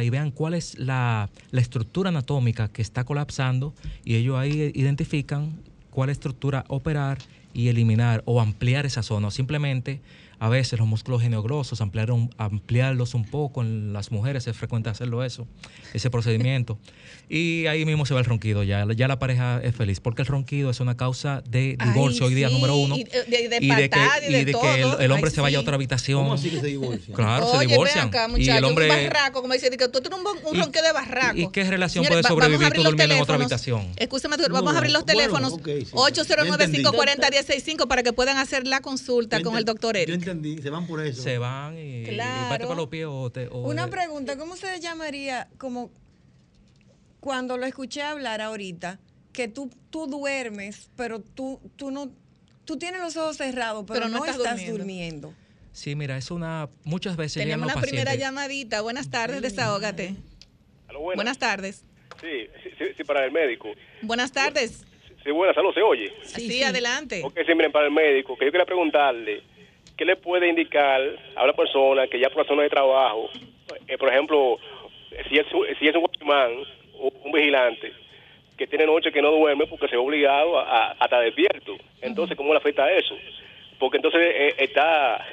y 0.04 0.10
vean 0.10 0.32
cuál 0.32 0.54
es 0.56 0.78
la, 0.78 1.30
la 1.52 1.62
estructura 1.62 2.10
anatómica 2.10 2.68
que 2.68 2.82
está 2.82 3.06
colapsando 3.06 3.74
y 4.04 4.16
ellos 4.16 4.36
ahí 4.38 4.74
identifican 4.76 5.54
cuál 5.90 6.10
estructura 6.10 6.66
operar 6.68 7.18
y 7.54 7.70
eliminar 7.70 8.24
o 8.26 8.42
ampliar 8.42 8.86
esa 8.86 9.04
zona. 9.04 9.32
Simplemente 9.32 10.02
a 10.44 10.50
veces 10.50 10.80
los 10.80 10.88
músculos 10.88 11.22
geniogrosos, 11.22 11.82
ampliar 11.82 12.10
un- 12.12 12.34
ampliarlos 12.40 13.14
un 13.14 13.26
poco. 13.26 13.62
En 13.62 13.94
las 13.94 14.12
mujeres 14.12 14.48
es 14.48 14.58
frecuente 14.58 14.90
hacerlo 14.90 15.24
eso, 15.24 15.48
ese 15.94 16.10
procedimiento. 16.10 16.80
Y 17.34 17.66
ahí 17.68 17.86
mismo 17.86 18.06
se 18.06 18.14
va 18.14 18.20
el 18.20 18.26
ronquido, 18.26 18.62
ya, 18.64 18.86
ya 18.94 19.08
la 19.08 19.18
pareja 19.18 19.62
es 19.64 19.74
feliz, 19.74 20.02
porque 20.02 20.22
el 20.24 20.28
ronquido 20.28 20.70
es 20.70 20.82
una 20.82 20.98
causa 20.98 21.42
de 21.48 21.78
divorcio 21.82 22.26
hoy 22.26 22.34
día 22.34 22.50
sí, 22.50 22.54
número 22.56 22.76
uno. 22.76 22.98
y 22.98 23.06
de- 23.06 23.24
de- 23.24 23.48
de 23.48 23.58
y 23.62 23.70
de 23.70 23.90
que, 23.90 24.00
y 24.28 24.32
de 24.34 24.42
y 24.42 24.44
de 24.46 24.52
que 24.54 24.82
el, 24.82 25.02
el 25.02 25.12
hombre 25.14 25.30
Ay, 25.30 25.36
se 25.36 25.40
vaya 25.40 25.58
a 25.58 25.62
sí. 25.62 25.64
otra 25.64 25.76
habitación. 25.76 26.24
¿Cómo 26.24 26.34
así 26.34 26.50
que 26.50 26.60
se 26.60 26.66
divorcian? 26.68 27.16
Claro, 27.16 27.46
Oye, 27.52 27.60
se 27.60 27.68
divorcian. 27.68 28.12
y 28.38 28.50
el 28.50 28.66
hombre, 28.66 28.90
un 28.90 28.98
barraco, 29.14 29.42
como 29.42 29.54
dice, 29.54 29.70
que 29.70 29.88
tú 29.88 30.02
tienes 30.02 30.20
un, 30.20 30.58
ronquido 30.60 30.84
de 30.86 30.92
barraco. 30.92 31.38
¿Y 31.38 31.50
qué 31.52 31.64
relación 31.64 32.04
Señores, 32.04 32.28
puede 32.28 32.36
va- 32.36 32.42
vamos 32.42 32.42
a 32.42 32.46
sobrevivir 32.58 32.66
abrir 32.68 32.80
tú 32.80 32.84
los 32.84 32.92
durmiendo 32.92 33.16
en 33.16 33.22
otra 33.22 33.38
teléfonos. 33.38 33.54
habitación? 33.54 33.94
Escúchame, 33.96 34.36
No, 34.36 34.50
vamos 34.54 34.74
a 34.74 34.78
abrir 34.80 34.92
los 34.92 35.06
bueno, 35.06 35.20
teléfonos 35.20 35.54
ok, 35.54 35.68
sí, 35.68 35.86
sí. 35.86 35.92
809-540-1065 35.96 37.88
para 37.88 38.04
que 38.04 38.12
puedan 38.14 38.38
hacer 38.38 38.68
la 38.68 38.82
consulta 38.82 39.42
con 39.42 39.56
el 39.56 39.64
doctor 39.64 39.96
Yo 39.96 40.02
Eric. 40.02 40.16
Entendí, 40.32 40.62
se 40.62 40.70
van 40.70 40.88
por 40.88 41.02
eso. 41.06 41.22
Se 41.22 41.38
van 41.38 41.78
y, 41.78 42.02
y 42.02 42.04
Claro. 42.06 42.50
parte 42.50 42.66
para 42.66 42.76
los 42.78 42.88
pies 42.88 43.06
o 43.08 43.30
te- 43.32 43.48
o 43.48 43.60
Una 43.68 43.86
de- 43.86 43.92
pregunta, 43.92 44.38
¿cómo 44.38 44.56
se 44.56 44.80
llamaría 44.80 45.48
como 45.58 45.92
cuando 47.20 47.58
lo 47.58 47.66
escuché 47.66 48.02
hablar 48.02 48.42
ahorita, 48.42 49.00
que 49.34 49.48
tú, 49.48 49.70
tú 49.90 50.08
duermes, 50.08 50.90
pero 50.96 51.20
tú, 51.22 51.60
tú 51.76 51.92
no, 51.92 52.12
tú 52.66 52.78
tienes 52.78 53.00
los 53.02 53.16
ojos 53.18 53.38
cerrados, 53.38 53.86
pero, 53.88 54.02
Pero 54.02 54.10
no 54.12 54.20
no, 54.20 54.26
estás 54.26 54.38
estás 54.38 54.58
durmiendo. 54.58 54.78
durmiendo. 55.30 55.34
Sí, 55.72 55.96
mira, 55.96 56.18
es 56.18 56.32
una. 56.32 56.68
Muchas 56.84 57.16
veces 57.16 57.42
Tenemos 57.44 57.74
la 57.74 57.80
primera 57.80 58.14
llamadita. 58.16 58.82
Buenas 58.82 59.10
tardes, 59.10 59.42
desahógate. 59.42 60.16
buenas. 60.88 61.16
Buenas 61.16 61.38
tardes. 61.38 61.86
Sí, 62.20 62.48
sí, 62.62 62.70
sí, 62.78 62.86
sí, 62.98 63.04
para 63.06 63.24
el 63.26 63.32
médico. 63.32 63.70
Buenas 64.02 64.32
tardes. 64.34 64.84
Sí, 65.24 65.32
buenas, 65.32 65.56
salud, 65.56 65.74
¿se 65.74 65.82
oye? 65.82 66.12
Sí, 66.26 66.62
adelante. 66.64 67.22
Ok, 67.24 67.38
sí, 67.46 67.54
miren, 67.56 67.72
para 67.72 67.86
el 67.86 67.92
médico, 67.94 68.36
que 68.38 68.46
yo 68.46 68.52
quería 68.52 68.66
preguntarle, 68.66 69.44
¿qué 70.02 70.06
le 70.06 70.16
puede 70.16 70.48
indicar 70.50 71.00
a 71.36 71.44
una 71.44 71.54
persona 71.54 72.08
que 72.08 72.18
ya 72.20 72.28
por 72.32 72.44
zona 72.48 72.64
de 72.64 72.70
trabajo, 72.72 73.30
eh, 73.88 74.00
por 74.00 74.10
ejemplo, 74.10 74.58
si 75.30 75.38
es, 75.38 75.46
si 75.78 75.88
es 75.88 75.96
un 75.96 76.02
watchman 76.02 76.54
o 76.98 77.12
un 77.24 77.32
vigilante, 77.32 77.94
que 78.58 78.66
tiene 78.66 78.88
noche 78.88 79.12
que 79.12 79.22
no 79.22 79.30
duerme 79.30 79.68
porque 79.68 79.88
se 79.88 79.92
ve 79.96 80.02
obligado 80.02 80.58
a, 80.58 80.94
a- 80.94 81.04
estar 81.04 81.24
despierto? 81.24 81.78
Entonces, 82.02 82.36
¿cómo 82.36 82.52
le 82.52 82.58
afecta 82.58 82.92
eso? 82.92 83.16
Porque 83.78 83.98
entonces 83.98 84.22
eh, 84.24 84.56
está, 84.58 85.24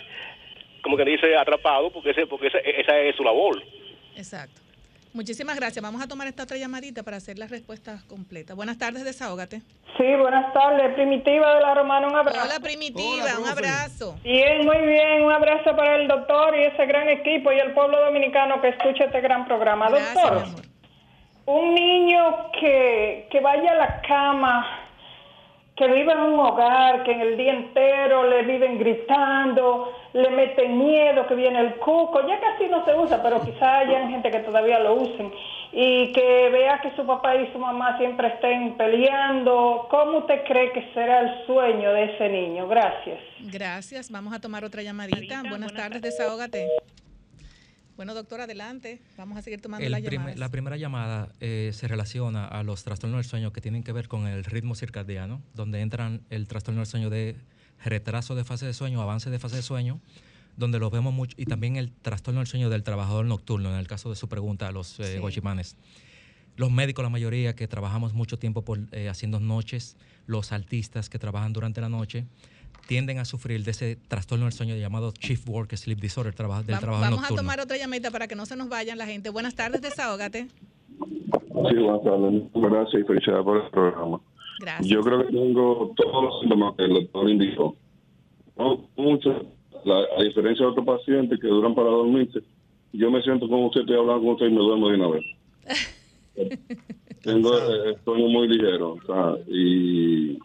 como 0.82 0.98
que 0.98 1.04
dice, 1.06 1.34
atrapado 1.34 1.88
porque, 1.90 2.10
ese, 2.10 2.26
porque 2.26 2.48
esa, 2.48 2.58
esa 2.58 2.98
es 3.00 3.16
su 3.16 3.24
labor. 3.24 3.62
Exacto. 4.18 4.60
Muchísimas 5.14 5.56
gracias. 5.56 5.82
Vamos 5.82 6.02
a 6.02 6.06
tomar 6.06 6.26
esta 6.26 6.42
otra 6.42 6.56
llamadita 6.56 7.02
para 7.02 7.16
hacer 7.16 7.38
la 7.38 7.46
respuesta 7.46 7.98
completa. 8.08 8.54
Buenas 8.54 8.78
tardes, 8.78 9.04
desahógate. 9.04 9.62
Sí, 9.96 10.04
buenas 10.20 10.52
tardes, 10.52 10.94
Primitiva 10.94 11.54
de 11.54 11.60
la 11.60 11.74
Romana, 11.74 12.06
un 12.06 12.14
abrazo. 12.14 12.40
Hola, 12.44 12.60
Primitiva, 12.60 13.38
un 13.40 13.48
abrazo. 13.48 14.16
Bien, 14.22 14.64
muy 14.64 14.78
bien, 14.86 15.24
un 15.24 15.32
abrazo 15.32 15.74
para 15.74 15.96
el 15.96 16.06
doctor 16.06 16.56
y 16.56 16.64
ese 16.64 16.86
gran 16.86 17.08
equipo 17.08 17.50
y 17.50 17.58
el 17.58 17.72
pueblo 17.72 18.00
dominicano 18.04 18.60
que 18.60 18.68
escucha 18.68 19.06
este 19.06 19.20
gran 19.20 19.44
programa. 19.46 19.88
doctor, 19.88 20.44
un 21.46 21.74
niño 21.74 22.52
que, 22.60 23.26
que 23.30 23.40
vaya 23.40 23.72
a 23.72 23.74
la 23.74 24.02
cama, 24.02 24.87
que 25.78 25.86
vive 25.86 26.12
en 26.12 26.18
un 26.18 26.40
hogar, 26.40 27.04
que 27.04 27.12
en 27.12 27.20
el 27.20 27.36
día 27.36 27.54
entero 27.54 28.28
le 28.28 28.42
viven 28.42 28.78
gritando, 28.78 29.92
le 30.12 30.28
meten 30.30 30.76
miedo, 30.76 31.24
que 31.28 31.36
viene 31.36 31.60
el 31.60 31.74
cuco, 31.76 32.26
ya 32.26 32.40
casi 32.40 32.66
no 32.68 32.84
se 32.84 32.96
usa, 32.96 33.22
pero 33.22 33.40
quizá 33.40 33.78
hayan 33.78 34.10
gente 34.10 34.28
que 34.30 34.40
todavía 34.40 34.80
lo 34.80 34.94
usen, 34.94 35.32
y 35.72 36.10
que 36.12 36.48
vea 36.50 36.80
que 36.80 36.90
su 36.96 37.06
papá 37.06 37.36
y 37.36 37.52
su 37.52 37.58
mamá 37.60 37.96
siempre 37.96 38.26
estén 38.26 38.76
peleando, 38.76 39.86
¿cómo 39.88 40.18
usted 40.18 40.42
cree 40.44 40.72
que 40.72 40.90
será 40.94 41.20
el 41.20 41.46
sueño 41.46 41.92
de 41.92 42.04
ese 42.14 42.28
niño? 42.28 42.66
Gracias. 42.66 43.20
Gracias. 43.38 44.10
Vamos 44.10 44.34
a 44.34 44.40
tomar 44.40 44.64
otra 44.64 44.82
llamadita. 44.82 45.42
Buenas 45.48 45.72
tardes, 45.72 46.02
desahógate. 46.02 46.66
Bueno, 47.98 48.14
doctor, 48.14 48.40
adelante. 48.40 49.02
Vamos 49.16 49.36
a 49.38 49.42
seguir 49.42 49.60
tomando 49.60 49.84
El 49.84 49.90
las 49.90 50.00
llamadas. 50.00 50.38
la 50.38 50.48
primera 50.50 50.76
llamada 50.76 51.34
eh, 51.40 51.72
se 51.74 51.88
relaciona 51.88 52.46
a 52.46 52.62
los 52.62 52.84
trastornos 52.84 53.18
del 53.18 53.24
sueño 53.28 53.52
que 53.52 53.60
tienen 53.60 53.82
que 53.82 53.90
ver 53.90 54.06
con 54.06 54.28
el 54.28 54.44
ritmo 54.44 54.76
circadiano, 54.76 55.42
donde 55.52 55.80
entran 55.80 56.20
el 56.30 56.46
trastorno 56.46 56.78
del 56.78 56.86
sueño 56.86 57.10
de 57.10 57.34
retraso 57.84 58.36
de 58.36 58.44
fase 58.44 58.66
de 58.66 58.72
sueño, 58.72 59.02
avance 59.02 59.30
de 59.30 59.40
fase 59.40 59.56
de 59.56 59.62
sueño, 59.62 60.00
donde 60.56 60.78
lo 60.78 60.90
vemos 60.90 61.12
mucho, 61.12 61.34
y 61.36 61.46
también 61.46 61.74
el 61.74 61.90
trastorno 61.90 62.38
del 62.38 62.46
sueño 62.46 62.70
del 62.70 62.84
trabajador 62.84 63.26
nocturno, 63.26 63.68
en 63.68 63.80
el 63.80 63.88
caso 63.88 64.10
de 64.10 64.14
su 64.14 64.28
pregunta 64.28 64.68
a 64.68 64.70
los 64.70 65.00
eh, 65.00 65.20
Sí. 65.20 65.76
Los 66.54 66.70
médicos, 66.70 67.02
la 67.02 67.10
mayoría 67.10 67.56
que 67.56 67.66
trabajamos 67.66 68.14
mucho 68.14 68.38
tiempo 68.38 68.62
por, 68.62 68.78
eh, 68.92 69.08
haciendo 69.08 69.40
noches, 69.40 69.96
los 70.26 70.52
artistas 70.52 71.08
que 71.08 71.18
trabajan 71.18 71.52
durante 71.52 71.80
la 71.80 71.88
noche, 71.88 72.26
tienden 72.86 73.18
a 73.18 73.24
sufrir 73.24 73.64
de 73.64 73.70
ese 73.72 73.96
trastorno 74.08 74.44
del 74.46 74.52
sueño 74.52 74.74
llamado 74.76 75.12
shift 75.20 75.48
work 75.48 75.76
sleep 75.76 75.98
disorder, 76.00 76.34
traba- 76.34 76.62
del 76.62 76.76
Va- 76.76 76.80
trabajo 76.80 77.02
Vamos 77.02 77.18
a 77.18 77.22
nocturno. 77.22 77.42
tomar 77.42 77.60
otra 77.60 77.76
llamadita 77.76 78.10
para 78.10 78.26
que 78.28 78.34
no 78.34 78.46
se 78.46 78.56
nos 78.56 78.68
vayan 78.68 78.96
la 78.98 79.06
gente. 79.06 79.30
Buenas 79.30 79.54
tardes, 79.54 79.80
desahógate. 79.82 80.46
Sí, 80.98 81.76
buenas 81.76 82.02
tardes. 82.04 82.42
Gracias 82.54 83.02
y 83.02 83.06
felicidades 83.06 83.44
por 83.44 83.62
el 83.64 83.70
programa. 83.70 84.20
Gracias. 84.60 84.88
Yo 84.88 85.00
creo 85.02 85.18
que 85.26 85.32
tengo 85.32 85.92
todos 85.96 86.24
los 86.24 86.40
síntomas 86.40 86.74
que 86.76 86.84
el 86.84 86.94
doctor 86.94 87.30
indicó. 87.30 87.76
No 88.56 88.88
mucho, 88.96 89.46
la, 89.84 89.98
a 90.18 90.22
diferencia 90.24 90.64
de 90.66 90.72
otros 90.72 90.86
pacientes 90.86 91.38
que 91.40 91.46
duran 91.46 91.74
para 91.74 91.90
dormirse, 91.90 92.40
yo 92.92 93.10
me 93.10 93.22
siento 93.22 93.48
como 93.48 93.66
usted, 93.68 93.82
estoy 93.82 93.96
hablando 93.96 94.22
con 94.22 94.30
usted 94.34 94.46
y 94.46 94.50
me 94.50 94.56
duermo 94.60 94.88
de 94.88 94.94
una 94.96 95.08
vez. 95.08 95.24
tengo 97.22 97.56
eh, 97.58 97.88
el 97.90 98.04
sueño 98.04 98.28
muy 98.28 98.48
ligero, 98.48 98.92
o 98.94 99.06
sea, 99.06 99.34
y 99.46 100.38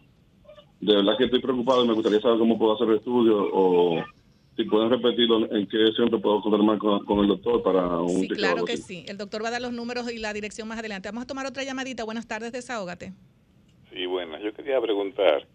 de 0.84 0.96
verdad 0.96 1.16
que 1.16 1.24
estoy 1.24 1.40
preocupado 1.40 1.82
y 1.82 1.88
me 1.88 1.94
gustaría 1.94 2.20
saber 2.20 2.38
cómo 2.38 2.58
puedo 2.58 2.74
hacer 2.74 2.88
el 2.88 2.96
estudio 2.96 3.48
o 3.52 4.04
si 4.54 4.64
pueden 4.64 4.90
repetirlo, 4.90 5.50
en 5.50 5.66
qué 5.66 5.78
centro 5.96 6.20
puedo 6.20 6.42
contar 6.42 6.78
con, 6.78 7.04
con 7.06 7.20
el 7.20 7.26
doctor 7.26 7.62
para 7.62 7.98
un 8.00 8.20
Sí, 8.20 8.28
claro 8.28 8.64
que 8.64 8.76
sí. 8.76 9.04
El 9.08 9.16
doctor 9.16 9.42
va 9.42 9.48
a 9.48 9.52
dar 9.52 9.62
los 9.62 9.72
números 9.72 10.12
y 10.12 10.18
la 10.18 10.32
dirección 10.32 10.68
más 10.68 10.78
adelante. 10.78 11.08
Vamos 11.08 11.24
a 11.24 11.26
tomar 11.26 11.46
otra 11.46 11.64
llamadita. 11.64 12.04
Buenas 12.04 12.28
tardes, 12.28 12.52
desahógate. 12.52 13.14
Sí, 13.92 14.06
bueno, 14.06 14.38
yo 14.38 14.52
quería 14.52 14.80
preguntar, 14.80 15.46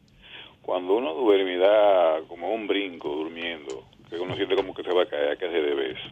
cuando 0.64 0.96
uno 0.96 1.14
duerme 1.14 1.56
y 1.56 1.58
da 1.58 2.22
como 2.28 2.52
un 2.54 2.68
brinco 2.68 3.10
durmiendo, 3.10 3.86
que 4.10 4.20
uno 4.20 4.36
siente 4.36 4.56
como 4.56 4.74
que 4.74 4.84
se 4.84 4.94
va 4.94 5.04
a 5.04 5.06
caer, 5.06 5.30
¿a 5.30 5.36
qué 5.38 5.48
se 5.48 5.62
debe 5.62 5.92
eso? 5.92 6.10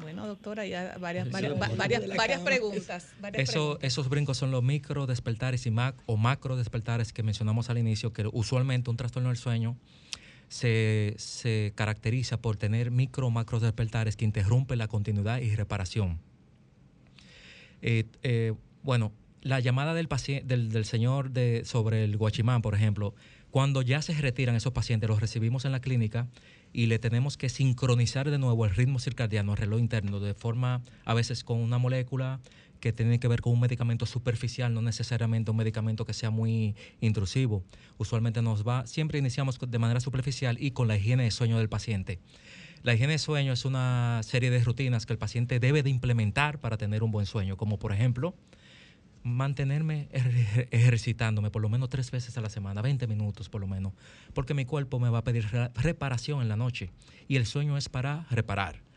Bueno, 0.00 0.26
doctora, 0.26 0.64
ya 0.66 0.96
varias, 0.98 1.30
varias, 1.30 1.54
va- 1.54 1.68
varias, 1.76 2.06
varias 2.16 2.40
preguntas. 2.40 3.08
varias 3.20 3.48
Eso, 3.48 3.78
esos 3.82 4.08
brincos 4.08 4.36
son 4.38 4.50
los 4.52 4.62
micro 4.62 5.06
despertares 5.06 5.66
y 5.66 5.70
mac, 5.72 5.96
o 6.06 6.16
macro 6.16 6.56
despertares 6.56 7.12
que 7.12 7.22
mencionamos 7.22 7.68
al 7.68 7.78
inicio, 7.78 8.12
que 8.12 8.28
usualmente 8.32 8.90
un 8.90 8.96
trastorno 8.96 9.28
del 9.28 9.38
sueño 9.38 9.76
se, 10.48 11.14
se 11.18 11.72
caracteriza 11.74 12.40
por 12.40 12.56
tener 12.56 12.90
micro 12.92 13.26
o 13.26 13.30
macro 13.30 13.58
despertares 13.60 14.16
que 14.16 14.24
interrumpen 14.24 14.78
la 14.78 14.86
continuidad 14.88 15.40
y 15.40 15.54
reparación. 15.56 16.20
Eh, 17.82 18.04
eh, 18.22 18.54
bueno, 18.82 19.12
la 19.42 19.60
llamada 19.60 19.94
del, 19.94 20.08
paciente, 20.08 20.46
del, 20.46 20.70
del 20.70 20.84
señor 20.84 21.30
de, 21.30 21.64
sobre 21.64 22.04
el 22.04 22.16
guachimán, 22.16 22.62
por 22.62 22.74
ejemplo, 22.74 23.14
cuando 23.50 23.82
ya 23.82 24.02
se 24.02 24.12
retiran 24.14 24.54
esos 24.54 24.72
pacientes, 24.72 25.08
los 25.08 25.20
recibimos 25.20 25.64
en 25.64 25.72
la 25.72 25.80
clínica 25.80 26.28
y 26.72 26.86
le 26.86 26.98
tenemos 26.98 27.36
que 27.36 27.48
sincronizar 27.48 28.30
de 28.30 28.38
nuevo 28.38 28.64
el 28.64 28.74
ritmo 28.74 28.98
circadiano, 28.98 29.52
el 29.52 29.58
reloj 29.58 29.80
interno, 29.80 30.20
de 30.20 30.34
forma 30.34 30.82
a 31.04 31.14
veces 31.14 31.44
con 31.44 31.58
una 31.58 31.78
molécula 31.78 32.40
que 32.80 32.92
tiene 32.92 33.18
que 33.18 33.28
ver 33.28 33.40
con 33.40 33.52
un 33.52 33.60
medicamento 33.60 34.06
superficial, 34.06 34.72
no 34.72 34.82
necesariamente 34.82 35.50
un 35.50 35.56
medicamento 35.56 36.04
que 36.04 36.12
sea 36.12 36.30
muy 36.30 36.76
intrusivo. 37.00 37.64
Usualmente 37.96 38.42
nos 38.42 38.66
va, 38.66 38.86
siempre 38.86 39.18
iniciamos 39.18 39.58
de 39.58 39.78
manera 39.78 40.00
superficial 40.00 40.56
y 40.60 40.70
con 40.70 40.88
la 40.88 40.96
higiene 40.96 41.24
de 41.24 41.30
sueño 41.30 41.58
del 41.58 41.68
paciente. 41.68 42.20
La 42.82 42.94
higiene 42.94 43.14
de 43.14 43.18
sueño 43.18 43.52
es 43.52 43.64
una 43.64 44.20
serie 44.22 44.50
de 44.50 44.62
rutinas 44.62 45.04
que 45.04 45.12
el 45.12 45.18
paciente 45.18 45.58
debe 45.58 45.82
de 45.82 45.90
implementar 45.90 46.60
para 46.60 46.76
tener 46.76 47.02
un 47.02 47.10
buen 47.10 47.26
sueño, 47.26 47.56
como 47.56 47.78
por 47.78 47.92
ejemplo 47.92 48.34
mantenerme 49.22 50.08
ejer- 50.12 50.68
ejercitándome 50.70 51.50
por 51.50 51.62
lo 51.62 51.68
menos 51.68 51.88
tres 51.88 52.10
veces 52.10 52.36
a 52.38 52.40
la 52.40 52.50
semana, 52.50 52.82
20 52.82 53.06
minutos 53.06 53.48
por 53.48 53.60
lo 53.60 53.66
menos, 53.66 53.92
porque 54.34 54.54
mi 54.54 54.64
cuerpo 54.64 54.98
me 54.98 55.10
va 55.10 55.18
a 55.18 55.24
pedir 55.24 55.46
re- 55.50 55.70
reparación 55.74 56.42
en 56.42 56.48
la 56.48 56.56
noche 56.56 56.90
y 57.28 57.36
el 57.36 57.46
sueño 57.46 57.76
es 57.76 57.88
para 57.88 58.26
reparar. 58.30 58.87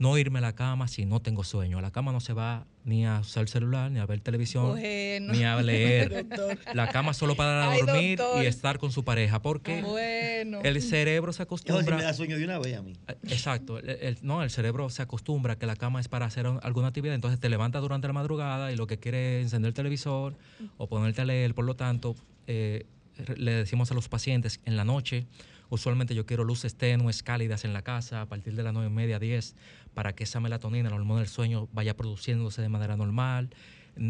No 0.00 0.16
irme 0.16 0.38
a 0.38 0.42
la 0.42 0.54
cama 0.54 0.88
si 0.88 1.04
no 1.04 1.20
tengo 1.20 1.44
sueño. 1.44 1.76
A 1.76 1.82
la 1.82 1.90
cama 1.90 2.10
no 2.10 2.20
se 2.20 2.32
va 2.32 2.66
ni 2.84 3.04
a 3.04 3.20
usar 3.20 3.42
el 3.42 3.48
celular, 3.48 3.90
ni 3.90 3.98
a 3.98 4.06
ver 4.06 4.20
televisión, 4.20 4.70
Bueno. 4.70 5.34
ni 5.34 5.44
a 5.44 5.56
leer. 5.62 6.26
La 6.72 6.88
cama 6.88 7.12
solo 7.12 7.34
para 7.36 7.70
Ay, 7.70 7.80
dormir 7.82 8.16
doctor. 8.18 8.42
y 8.42 8.46
estar 8.46 8.78
con 8.78 8.92
su 8.92 9.04
pareja, 9.04 9.42
porque 9.42 9.82
Bueno. 9.82 10.60
el 10.64 10.80
cerebro 10.80 11.34
se 11.34 11.40
Yo 11.40 11.42
si 11.42 11.42
acostumbra. 11.42 11.96
me 11.98 12.02
da 12.02 12.14
sueño 12.14 12.38
de 12.38 12.44
una 12.46 12.58
vez 12.58 12.78
a 12.78 12.82
mí. 12.82 12.94
Exacto, 13.24 13.78
el- 13.78 13.90
el- 13.90 14.18
no, 14.22 14.42
el 14.42 14.48
cerebro 14.48 14.88
se 14.88 15.02
acostumbra 15.02 15.52
a 15.52 15.58
que 15.58 15.66
la 15.66 15.76
cama 15.76 16.00
es 16.00 16.08
para 16.08 16.24
hacer 16.24 16.46
un- 16.46 16.60
alguna 16.62 16.88
actividad, 16.88 17.14
entonces 17.14 17.38
te 17.38 17.50
levantas 17.50 17.82
durante 17.82 18.06
la 18.06 18.14
madrugada 18.14 18.72
y 18.72 18.76
lo 18.76 18.86
que 18.86 18.98
quiere 18.98 19.40
es 19.40 19.44
encender 19.48 19.68
el 19.68 19.74
televisor 19.74 20.34
o 20.78 20.88
ponerte 20.88 21.20
a 21.20 21.26
leer, 21.26 21.54
por 21.54 21.66
lo 21.66 21.76
tanto, 21.76 22.16
eh, 22.46 22.86
le 23.36 23.52
decimos 23.52 23.90
a 23.90 23.94
los 23.94 24.08
pacientes 24.08 24.60
en 24.64 24.78
la 24.78 24.84
noche, 24.86 25.26
usualmente 25.68 26.14
yo 26.16 26.24
quiero 26.26 26.42
luces 26.42 26.74
tenues, 26.74 27.22
cálidas 27.22 27.64
en 27.64 27.72
la 27.74 27.82
casa 27.82 28.22
a 28.22 28.26
partir 28.26 28.56
de 28.56 28.62
las 28.64 28.72
9 28.72 28.88
y 28.88 28.92
media, 28.92 29.18
10, 29.20 29.54
para 29.94 30.14
que 30.14 30.24
esa 30.24 30.40
melatonina, 30.40 30.88
el 30.88 30.94
hormona 30.94 31.20
del 31.20 31.28
sueño, 31.28 31.68
vaya 31.72 31.96
produciéndose 31.96 32.62
de 32.62 32.68
manera 32.68 32.96
normal 32.96 33.50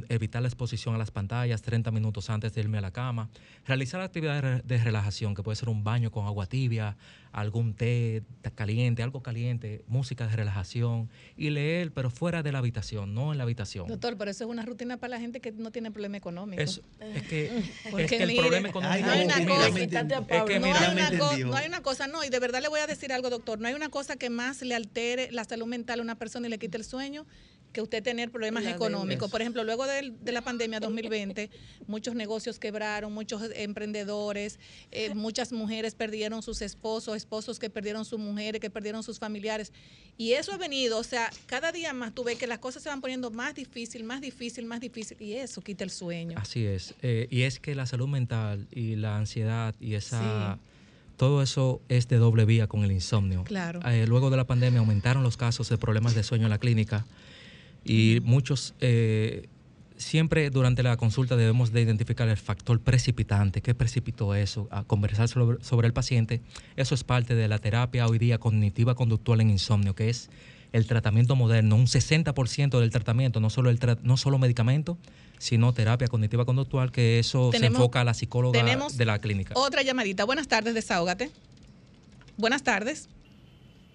evitar 0.08 0.42
la 0.42 0.48
exposición 0.48 0.94
a 0.94 0.98
las 0.98 1.10
pantallas 1.10 1.62
30 1.62 1.90
minutos 1.90 2.30
antes 2.30 2.52
de 2.54 2.60
irme 2.60 2.78
a 2.78 2.80
la 2.80 2.90
cama, 2.92 3.28
realizar 3.66 4.00
actividades 4.00 4.42
de 4.42 4.50
re- 4.56 4.62
de 4.64 4.78
relajación, 4.84 5.34
que 5.34 5.42
puede 5.42 5.56
ser 5.56 5.68
un 5.68 5.82
baño 5.84 6.10
con 6.10 6.26
agua 6.26 6.46
tibia, 6.46 6.96
algún 7.32 7.74
té 7.74 8.22
caliente, 8.56 9.02
algo 9.02 9.22
caliente, 9.22 9.84
música 9.86 10.26
de 10.26 10.34
relajación 10.36 11.08
y 11.36 11.50
leer, 11.50 11.92
pero 11.92 12.10
fuera 12.10 12.42
de 12.42 12.50
la 12.52 12.58
habitación, 12.58 13.14
no 13.14 13.32
en 13.32 13.38
la 13.38 13.44
habitación. 13.44 13.86
Doctor, 13.86 14.16
pero 14.16 14.30
eso 14.30 14.44
es 14.44 14.50
una 14.50 14.64
rutina 14.64 14.96
para 14.96 15.10
la 15.12 15.20
gente 15.20 15.40
que 15.40 15.52
no 15.52 15.70
tiene 15.70 15.90
problema 15.90 16.16
económico. 16.16 16.60
Es, 16.62 16.80
es 17.00 17.22
que, 17.24 17.50
Porque 17.90 18.04
es 18.04 18.10
que 18.10 18.22
el 18.22 18.36
problema 18.36 18.68
económico 18.68 19.06
no 19.06 19.12
hay 19.12 19.24
una 19.24 19.36
mira, 19.38 19.48
cosa, 19.54 19.68
es 19.68 19.88
que 20.44 20.58
no, 20.60 20.66
mira, 20.66 20.80
hay 20.80 20.92
una 20.92 21.18
co- 21.18 21.36
no 21.38 21.56
hay 21.56 21.68
una 21.68 21.82
cosa, 21.82 22.06
no, 22.08 22.24
y 22.24 22.28
de 22.30 22.38
verdad 22.40 22.60
le 22.62 22.68
voy 22.68 22.80
a 22.80 22.86
decir 22.86 23.12
algo, 23.12 23.30
doctor, 23.30 23.60
no 23.60 23.68
hay 23.68 23.74
una 23.74 23.88
cosa 23.90 24.16
que 24.16 24.28
más 24.30 24.62
le 24.62 24.74
altere 24.74 25.30
la 25.30 25.44
salud 25.44 25.66
mental 25.66 26.00
a 26.00 26.02
una 26.02 26.16
persona 26.16 26.46
y 26.48 26.50
le 26.50 26.58
quite 26.58 26.76
el 26.78 26.84
sueño 26.84 27.26
que 27.72 27.80
usted 27.80 28.02
tener 28.02 28.30
problemas 28.30 28.64
La 28.64 28.72
económicos. 28.72 29.30
Por 29.30 29.40
ejemplo, 29.40 29.64
luego 29.64 29.86
de, 29.86 30.12
la 30.24 30.42
pandemia 30.42 30.80
2020, 30.80 31.50
muchos 31.86 32.14
negocios 32.14 32.58
quebraron, 32.58 33.12
muchos 33.12 33.42
emprendedores, 33.54 34.58
eh, 34.90 35.14
muchas 35.14 35.52
mujeres 35.52 35.94
perdieron 35.94 36.42
sus 36.42 36.62
esposos, 36.62 37.16
esposos 37.16 37.58
que 37.58 37.70
perdieron 37.70 38.04
sus 38.04 38.18
mujeres, 38.18 38.60
que 38.60 38.70
perdieron 38.70 39.02
sus 39.02 39.18
familiares. 39.18 39.72
Y 40.16 40.32
eso 40.32 40.52
ha 40.52 40.58
venido, 40.58 40.98
o 40.98 41.04
sea, 41.04 41.30
cada 41.46 41.72
día 41.72 41.92
más 41.92 42.14
tú 42.14 42.24
ves 42.24 42.38
que 42.38 42.46
las 42.46 42.58
cosas 42.58 42.82
se 42.82 42.88
van 42.88 43.00
poniendo 43.00 43.30
más 43.30 43.54
difícil, 43.54 44.04
más 44.04 44.20
difícil, 44.20 44.66
más 44.66 44.80
difícil, 44.80 45.16
y 45.20 45.34
eso 45.34 45.60
quita 45.62 45.84
el 45.84 45.90
sueño. 45.90 46.38
Así 46.38 46.66
es. 46.66 46.94
Eh, 47.02 47.26
y 47.30 47.42
es 47.42 47.60
que 47.60 47.74
la 47.74 47.86
salud 47.86 48.08
mental 48.08 48.66
y 48.70 48.96
la 48.96 49.16
ansiedad 49.16 49.74
y 49.80 49.94
esa... 49.94 50.58
Todo 51.16 51.42
eso 51.42 51.82
es 51.90 52.08
de 52.08 52.16
doble 52.16 52.46
vía 52.46 52.66
con 52.66 52.82
el 52.82 52.92
insomnio. 52.92 53.44
Claro. 53.44 53.80
Eh, 53.86 54.06
luego 54.06 54.30
de 54.30 54.38
la 54.38 54.46
pandemia 54.46 54.80
aumentaron 54.80 55.22
los 55.22 55.36
casos 55.36 55.68
de 55.68 55.76
problemas 55.76 56.14
de 56.14 56.22
sueño 56.22 56.44
en 56.44 56.50
la 56.50 56.56
clínica 56.56 57.04
y 57.84 58.20
muchos... 58.22 58.74
eh, 58.80 59.48
siempre 59.96 60.48
durante 60.48 60.82
la 60.82 60.96
consulta 60.96 61.36
debemos 61.36 61.72
de 61.72 61.82
identificar 61.82 62.26
el 62.26 62.38
factor 62.38 62.80
precipitante, 62.80 63.60
qué 63.60 63.74
precipitó 63.74 64.34
eso, 64.34 64.66
a 64.70 64.82
conversar 64.84 65.28
sobre, 65.28 65.62
sobre 65.62 65.86
el 65.88 65.92
paciente. 65.92 66.40
Eso 66.76 66.94
es 66.94 67.04
parte 67.04 67.34
de 67.34 67.48
la 67.48 67.58
terapia 67.58 68.06
hoy 68.06 68.18
día 68.18 68.38
cognitiva 68.38 68.94
conductual 68.94 69.42
en 69.42 69.50
insomnio, 69.50 69.94
que 69.94 70.08
es 70.08 70.30
el 70.72 70.86
tratamiento 70.86 71.36
moderno, 71.36 71.76
un 71.76 71.84
60% 71.86 72.80
del 72.80 72.90
tratamiento, 72.90 73.40
no 73.40 73.50
solo, 73.50 73.68
el 73.68 73.78
tra- 73.78 73.98
no 74.02 74.16
solo 74.16 74.38
medicamento, 74.38 74.96
sino 75.36 75.74
terapia 75.74 76.08
cognitiva 76.08 76.46
conductual, 76.46 76.92
que 76.92 77.18
eso 77.18 77.50
se 77.52 77.66
enfoca 77.76 78.00
a 78.00 78.04
la 78.04 78.14
psicóloga 78.14 78.58
de 78.96 79.04
la 79.04 79.18
clínica. 79.18 79.52
Otra 79.56 79.82
llamadita. 79.82 80.24
Buenas 80.24 80.48
tardes, 80.48 80.72
desahógate. 80.72 81.30
Buenas 82.38 82.62
tardes. 82.62 83.10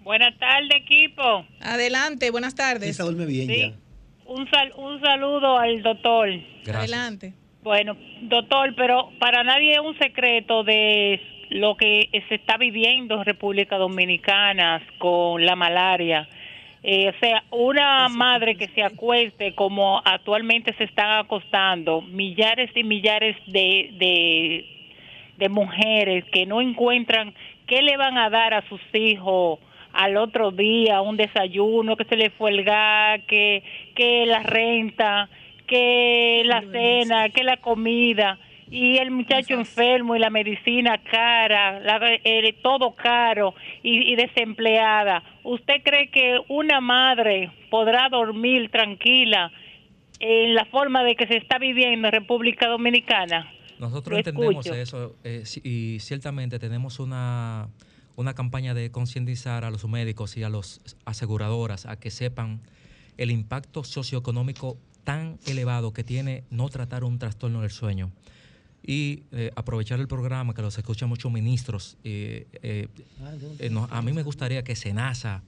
Buenas 0.06 0.38
tardes, 0.38 0.70
equipo. 0.76 1.46
Adelante, 1.62 2.30
buenas 2.30 2.54
tardes. 2.56 2.88
Esa 2.90 3.04
duerme 3.04 3.26
bien 3.26 3.48
Sí. 3.48 3.60
ya. 3.60 3.72
Un, 4.28 4.48
sal- 4.52 4.72
un 4.78 5.02
saludo 5.02 5.58
al 5.58 5.82
doctor. 5.82 6.30
Adelante. 6.74 7.34
Bueno, 7.64 7.98
doctor, 8.22 8.76
pero 8.78 9.10
para 9.20 9.44
nadie 9.44 9.74
es 9.74 9.80
un 9.80 9.98
secreto 9.98 10.64
de 10.64 11.20
lo 11.50 11.76
que 11.76 12.10
se 12.30 12.36
está 12.36 12.58
viviendo 12.58 13.16
en 13.16 13.26
República 13.26 13.78
Dominicana 13.78 14.82
con 15.00 15.44
la 15.44 15.56
malaria. 15.56 16.30
Eh, 16.84 17.10
o 17.10 17.20
sea, 17.20 17.44
una 17.50 18.08
madre 18.10 18.58
que 18.58 18.68
se 18.70 18.84
acueste 18.84 19.56
como 19.56 20.04
actualmente 20.06 20.72
se 20.78 20.84
están 20.84 21.18
acostando 21.20 22.02
millares 22.02 22.70
y 22.76 22.84
millares 22.84 23.36
de, 23.48 23.90
de, 23.98 24.66
de 25.38 25.50
mujeres 25.50 26.24
que 26.32 26.46
no 26.46 26.62
encuentran 26.62 27.34
qué 27.66 27.82
le 27.82 27.98
van 27.98 28.20
a 28.20 28.30
dar 28.30 28.54
a 28.54 28.70
sus 28.70 28.82
hijos 28.94 29.58
al 29.96 30.18
otro 30.18 30.52
día, 30.52 31.02
un 31.02 31.18
desayuno, 31.18 31.96
que 31.96 32.06
se 32.06 32.16
le 32.18 32.30
fue 32.32 32.52
el 32.52 32.64
gas, 32.64 33.22
que, 33.28 33.64
que 33.96 34.26
la 34.26 34.44
renta, 34.44 35.30
que 35.68 36.44
la 36.46 36.62
cena, 36.72 37.30
que 37.30 37.44
la 37.44 37.58
comida 37.58 38.38
y 38.70 38.98
el 38.98 39.12
muchacho 39.12 39.54
enfermo 39.54 40.16
y 40.16 40.20
la 40.20 40.30
medicina 40.30 40.98
cara, 40.98 41.80
la- 41.80 42.00
eh, 42.24 42.54
todo 42.62 42.96
caro 42.96 43.54
y, 43.84 44.12
y 44.12 44.16
desempleada. 44.16 45.24
¿Usted 45.44 45.82
cree 45.84 46.10
que 46.10 46.40
una 46.50 46.82
madre 46.82 47.52
podrá 47.70 48.10
dormir 48.10 48.70
tranquila 48.72 49.52
en 50.20 50.56
la 50.56 50.66
forma 50.66 51.04
de 51.04 51.16
que 51.16 51.28
se 51.28 51.38
está 51.38 51.58
viviendo 51.58 52.08
en 52.08 52.12
República 52.12 52.68
Dominicana? 52.68 53.52
Nosotros 53.80 54.12
Lo 54.14 54.18
entendemos 54.18 54.66
escucho. 54.66 54.74
eso 54.82 55.16
eh, 55.24 55.44
y 55.64 56.00
ciertamente 56.00 56.58
tenemos 56.60 57.00
una, 57.00 57.68
una 58.16 58.34
campaña 58.34 58.74
de 58.74 58.92
concientizar 58.92 59.66
a 59.66 59.72
los 59.72 59.86
médicos 59.88 60.38
y 60.38 60.44
a 60.44 60.50
las 60.50 60.80
aseguradoras 61.06 61.86
a 61.86 61.98
que 61.98 62.12
sepan 62.12 62.62
el 63.18 63.32
impacto 63.32 63.84
socioeconómico 63.84 64.78
tan 65.04 65.38
elevado 65.46 65.94
que 65.94 66.04
tiene 66.04 66.44
no 66.50 66.70
tratar 66.70 67.04
un 67.04 67.20
trastorno 67.20 67.62
del 67.62 67.72
sueño. 67.72 68.12
Y 68.88 69.24
eh, 69.32 69.52
aprovechar 69.56 70.00
el 70.00 70.08
programa 70.08 70.54
que 70.54 70.62
los 70.62 70.78
escuchan 70.78 71.10
muchos 71.10 71.32
ministros. 71.32 71.98
eh, 72.04 72.48
eh, 72.62 72.88
eh, 73.60 73.70
no- 73.70 73.88
a 73.90 74.02
mí 74.02 74.14
me 74.14 74.22
gustaría 74.24 74.64
que 74.64 74.76
Senasa, 74.76 75.42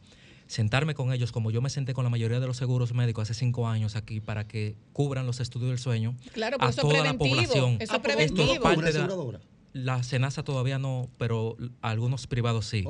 sentarme 0.47 0.95
con 0.95 1.11
ellos, 1.13 1.31
como 1.31 1.51
yo 1.51 1.61
me 1.61 1.69
senté 1.69 1.93
con 1.93 2.03
la 2.03 2.09
mayoría 2.09 2.39
de 2.39 2.47
los 2.47 2.57
seguros 2.57 2.93
médicos 2.93 3.29
hace 3.29 3.37
cinco 3.39 3.67
años 3.67 3.95
aquí, 3.95 4.21
para 4.21 4.47
que 4.47 4.75
cubran 4.93 5.25
los 5.25 5.39
estudios 5.39 5.69
del 5.69 5.79
sueño 5.79 6.15
Claro, 6.33 6.57
a 6.59 6.69
eso 6.69 6.81
es 6.81 6.87
toda 6.87 6.93
la 6.93 6.99
preventivo, 7.13 7.35
población. 7.35 7.69
eso 7.73 7.75
es 7.77 7.81
Esto 7.89 8.01
preventivo. 8.01 8.63
parte 8.63 8.77
¿Una 8.79 8.87
de 8.87 8.93
la- 8.93 8.99
aseguradora? 9.05 9.39
La 9.73 10.03
Senasa 10.03 10.43
todavía 10.43 10.79
no, 10.79 11.09
pero 11.17 11.55
algunos 11.81 12.27
privados 12.27 12.65
sí. 12.65 12.83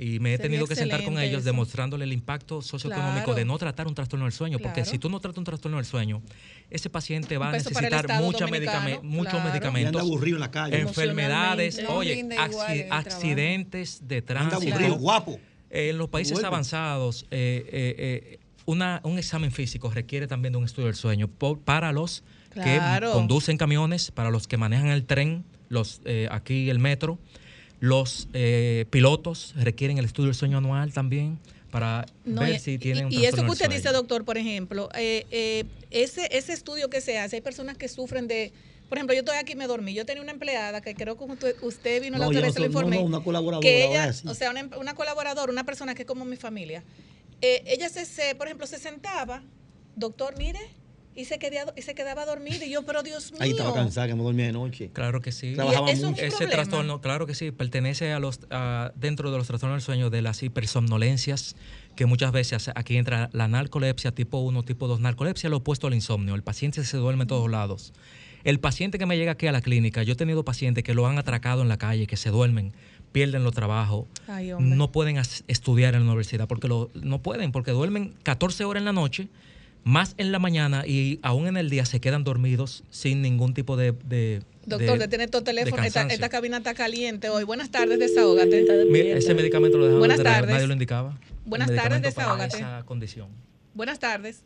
Y 0.00 0.20
me 0.20 0.32
he 0.32 0.36
Sería 0.36 0.42
tenido 0.50 0.66
que 0.68 0.76
sentar 0.76 1.02
con 1.02 1.18
ellos 1.18 1.40
eso. 1.40 1.46
demostrándole 1.46 2.04
el 2.04 2.12
impacto 2.12 2.62
socioeconómico 2.62 3.24
Claro. 3.24 3.34
de 3.34 3.44
no 3.44 3.58
tratar 3.58 3.88
un 3.88 3.96
trastorno 3.96 4.26
del 4.26 4.32
sueño. 4.32 4.60
Porque 4.60 4.84
si 4.84 4.96
tú 4.98 5.10
no 5.10 5.18
tratas 5.18 5.38
un 5.38 5.44
trastorno 5.44 5.76
del 5.78 5.86
sueño, 5.86 6.22
ese 6.70 6.88
paciente 6.88 7.36
va 7.36 7.48
a 7.48 7.52
necesitar 7.52 8.06
mucha 8.22 8.46
medicame- 8.46 9.02
muchos 9.02 9.32
claro. 9.32 9.48
medicamentos. 9.50 9.92
Y 9.92 9.96
anda 9.96 10.00
aburrido 10.00 10.36
en 10.36 10.40
la 10.40 10.50
calle. 10.52 10.78
Enfermedades, 10.80 11.80
oye, 11.88 12.28
accidentes 12.90 14.06
de 14.06 14.22
tránsito. 14.22 14.72
aburrido, 14.74 14.96
guapo. 14.98 15.40
Eh, 15.70 15.90
en 15.90 15.98
los 15.98 16.08
países 16.08 16.32
Vuelve. 16.34 16.46
avanzados, 16.46 17.26
eh, 17.30 17.64
eh, 17.70 17.94
eh, 17.98 18.38
una- 18.66 19.00
un 19.04 19.18
examen 19.18 19.50
físico 19.50 19.90
requiere 19.90 20.26
también 20.26 20.52
de 20.52 20.58
un 20.58 20.64
estudio 20.64 20.86
del 20.86 20.94
sueño 20.96 21.28
por- 21.28 21.58
para 21.60 21.92
los 21.92 22.22
Claro. 22.50 23.08
que 23.08 23.12
conducen 23.14 23.56
camiones, 23.58 24.10
para 24.10 24.30
los 24.30 24.46
que 24.48 24.56
manejan 24.56 24.88
el 24.88 25.04
tren, 25.04 25.44
los 25.68 26.00
eh, 26.04 26.28
aquí 26.30 26.70
el 26.70 26.78
metro, 26.78 27.18
los 27.80 28.28
eh, 28.32 28.86
pilotos 28.90 29.54
requieren 29.56 29.98
el 29.98 30.04
estudio 30.04 30.28
del 30.28 30.34
sueño 30.34 30.58
anual 30.58 30.92
también 30.92 31.38
para 31.70 32.06
No, 32.24 32.42
ver 32.42 32.56
y- 32.56 32.58
si 32.58 32.78
tienen 32.78 33.06
un 33.06 33.12
y, 33.12 33.18
y 33.20 33.26
eso 33.26 33.44
que 33.44 33.50
usted 33.50 33.70
dice, 33.70 33.90
doctor, 33.90 34.24
por 34.24 34.38
ejemplo, 34.38 34.88
eh, 34.94 35.26
eh, 35.30 35.64
ese, 35.90 36.28
ese 36.36 36.52
estudio 36.54 36.88
que 36.90 37.00
se 37.00 37.18
hace, 37.18 37.36
hay 37.36 37.42
personas 37.42 37.76
que 37.76 37.88
sufren 37.88 38.26
de, 38.26 38.52
por 38.88 38.96
ejemplo, 38.98 39.14
yo 39.14 39.20
estoy 39.20 39.36
aquí 39.36 39.52
y 39.52 39.56
me 39.56 39.66
dormí. 39.66 39.92
Yo 39.92 40.06
tenía 40.06 40.22
una 40.22 40.32
empleada 40.32 40.80
que 40.80 40.94
creo 40.94 41.16
que 41.18 41.24
usted, 41.62 42.00
vino 42.02 42.16
la 42.18 42.24
No, 42.24 42.30
otra 42.30 42.40
yo 42.40 42.46
vez, 42.46 42.54
se 42.54 42.60
lo 42.60 42.66
no, 42.68 42.72
no, 42.72 42.78
informé. 42.80 42.96
no, 42.96 43.02
una 43.04 43.20
colaboradora, 43.22 43.60
que 43.68 43.84
ella, 43.84 44.10
o 44.26 44.34
sea, 44.34 44.50
una, 44.50 44.68
una 44.78 44.94
colaboradora, 44.94 45.52
una 45.52 45.64
persona 45.64 45.94
que 45.94 46.02
es 46.02 46.08
como 46.08 46.24
mi 46.24 46.36
familia, 46.36 46.82
eh, 47.42 47.62
ella 47.66 47.88
se, 47.90 48.06
se, 48.06 48.34
por 48.34 48.46
ejemplo, 48.48 48.66
se 48.66 48.78
sentaba, 48.78 49.42
doctor, 49.94 50.36
mire, 50.38 50.58
y 51.14 51.24
se, 51.24 51.38
quedaba, 51.38 51.72
y 51.76 51.82
se 51.82 51.94
quedaba 51.94 52.24
dormida. 52.26 52.64
Y 52.64 52.70
yo, 52.70 52.84
pero 52.84 53.02
Dios 53.02 53.32
mío. 53.32 53.40
Ahí 53.42 53.50
estaba 53.50 53.74
cansada, 53.74 54.06
que 54.06 54.14
no 54.14 54.22
dormía 54.22 54.46
de 54.46 54.52
noche. 54.52 54.90
Claro 54.92 55.20
que 55.20 55.32
sí. 55.32 55.54
Trabajaba 55.54 55.90
es 55.90 56.02
mucho. 56.02 56.22
Ese 56.22 56.46
trastorno, 56.46 57.00
claro 57.00 57.26
que 57.26 57.34
sí, 57.34 57.50
pertenece 57.50 58.12
a 58.12 58.20
los 58.20 58.40
a- 58.50 58.92
dentro 58.94 59.30
de 59.32 59.38
los 59.38 59.46
trastornos 59.46 59.76
del 59.76 59.82
sueño 59.84 60.10
de 60.10 60.22
las 60.22 60.42
hipersomnolencias, 60.42 61.56
que 61.96 62.06
muchas 62.06 62.30
veces 62.32 62.70
aquí 62.74 62.96
entra 62.96 63.30
la 63.32 63.48
narcolepsia 63.48 64.12
tipo 64.12 64.38
1, 64.38 64.62
tipo 64.62 64.86
2. 64.86 65.00
Narcolepsia 65.00 65.50
lo 65.50 65.56
opuesto 65.58 65.86
al 65.88 65.94
insomnio. 65.94 66.34
El 66.34 66.42
paciente 66.42 66.84
se 66.84 66.96
duerme 66.96 67.22
en 67.24 67.28
todos 67.28 67.50
lados. 67.50 67.92
El 68.44 68.60
paciente 68.60 68.98
que 68.98 69.06
me 69.06 69.16
llega 69.16 69.32
aquí 69.32 69.48
a 69.48 69.52
la 69.52 69.60
clínica, 69.60 70.04
yo 70.04 70.12
he 70.12 70.16
tenido 70.16 70.44
pacientes 70.44 70.84
que 70.84 70.94
lo 70.94 71.06
han 71.08 71.18
atracado 71.18 71.60
en 71.62 71.68
la 71.68 71.76
calle, 71.76 72.06
que 72.06 72.16
se 72.16 72.30
duermen, 72.30 72.72
pierden 73.10 73.42
los 73.42 73.52
trabajos, 73.52 74.06
no 74.60 74.92
pueden 74.92 75.16
estudiar 75.48 75.94
en 75.96 76.02
la 76.04 76.06
universidad 76.06 76.46
porque 76.46 76.68
lo, 76.68 76.88
no 76.94 77.20
pueden, 77.20 77.50
porque 77.50 77.72
duermen 77.72 78.14
14 78.22 78.64
horas 78.64 78.80
en 78.82 78.84
la 78.84 78.92
noche, 78.92 79.28
más 79.88 80.14
en 80.18 80.32
la 80.32 80.38
mañana 80.38 80.86
y 80.86 81.18
aún 81.22 81.46
en 81.46 81.56
el 81.56 81.70
día 81.70 81.86
se 81.86 81.98
quedan 81.98 82.22
dormidos 82.22 82.84
sin 82.90 83.22
ningún 83.22 83.54
tipo 83.54 83.76
de... 83.78 83.92
de 84.04 84.42
Doctor, 84.66 84.98
de- 84.98 84.98
de 84.98 85.08
tener 85.08 85.30
tu 85.30 85.40
teléfono, 85.40 85.80
de 85.80 85.88
esta, 85.88 86.28
cabina 86.28 86.58
está 86.58 86.74
caliente 86.74 87.30
hoy. 87.30 87.44
Buenas 87.44 87.70
tardes, 87.70 87.98
desahógate. 87.98 88.84
Mira, 88.90 89.16
ese 89.16 89.32
medicamento 89.32 89.78
lo 89.78 89.84
dejaron 89.84 90.00
Buenas 90.00 90.18
de 90.18 90.24
tardes. 90.24 90.50
nadie 90.50 90.66
lo 90.66 90.74
indicaba. 90.74 91.18
Buenas 91.46 91.74
tardes, 91.74 92.02
desahógate. 92.02 92.56
esa 92.58 92.82
condición. 92.84 93.28
Buenas 93.72 93.98
tardes. 93.98 94.42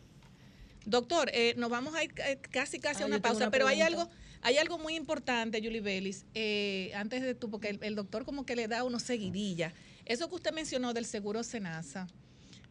Doctor, 0.87 1.29
eh, 1.35 1.55
nos 1.57 1.71
vamos 1.71 1.95
a 1.97 2.05
ir 2.05 2.13
eh, 2.25 2.39
casi 2.53 2.79
casi 2.79 3.03
Ah, 3.03 3.07
a 3.07 3.09
una 3.09 3.21
pausa, 3.21 3.39
una 3.39 3.51
pero 3.51 3.67
hay 3.67 3.81
algo, 3.81 4.09
hay 4.43 4.59
algo 4.59 4.79
muy 4.79 4.95
importante, 4.95 5.61
Julie 5.61 5.81
Bellis, 5.81 6.25
eh, 6.35 6.93
antes 6.95 7.21
de 7.23 7.35
tú, 7.35 7.51
porque 7.51 7.71
el, 7.71 7.81
el 7.83 7.97
doctor 7.97 8.25
como 8.25 8.47
que 8.47 8.55
le 8.55 8.69
da 8.69 8.85
unos 8.85 9.03
seguidillas. 9.03 9.73
Eso 10.07 10.29
que 10.29 10.37
usted 10.37 10.53
mencionó 10.53 10.93
del 10.95 11.05
seguro 11.05 11.43
Senasa, 11.43 12.07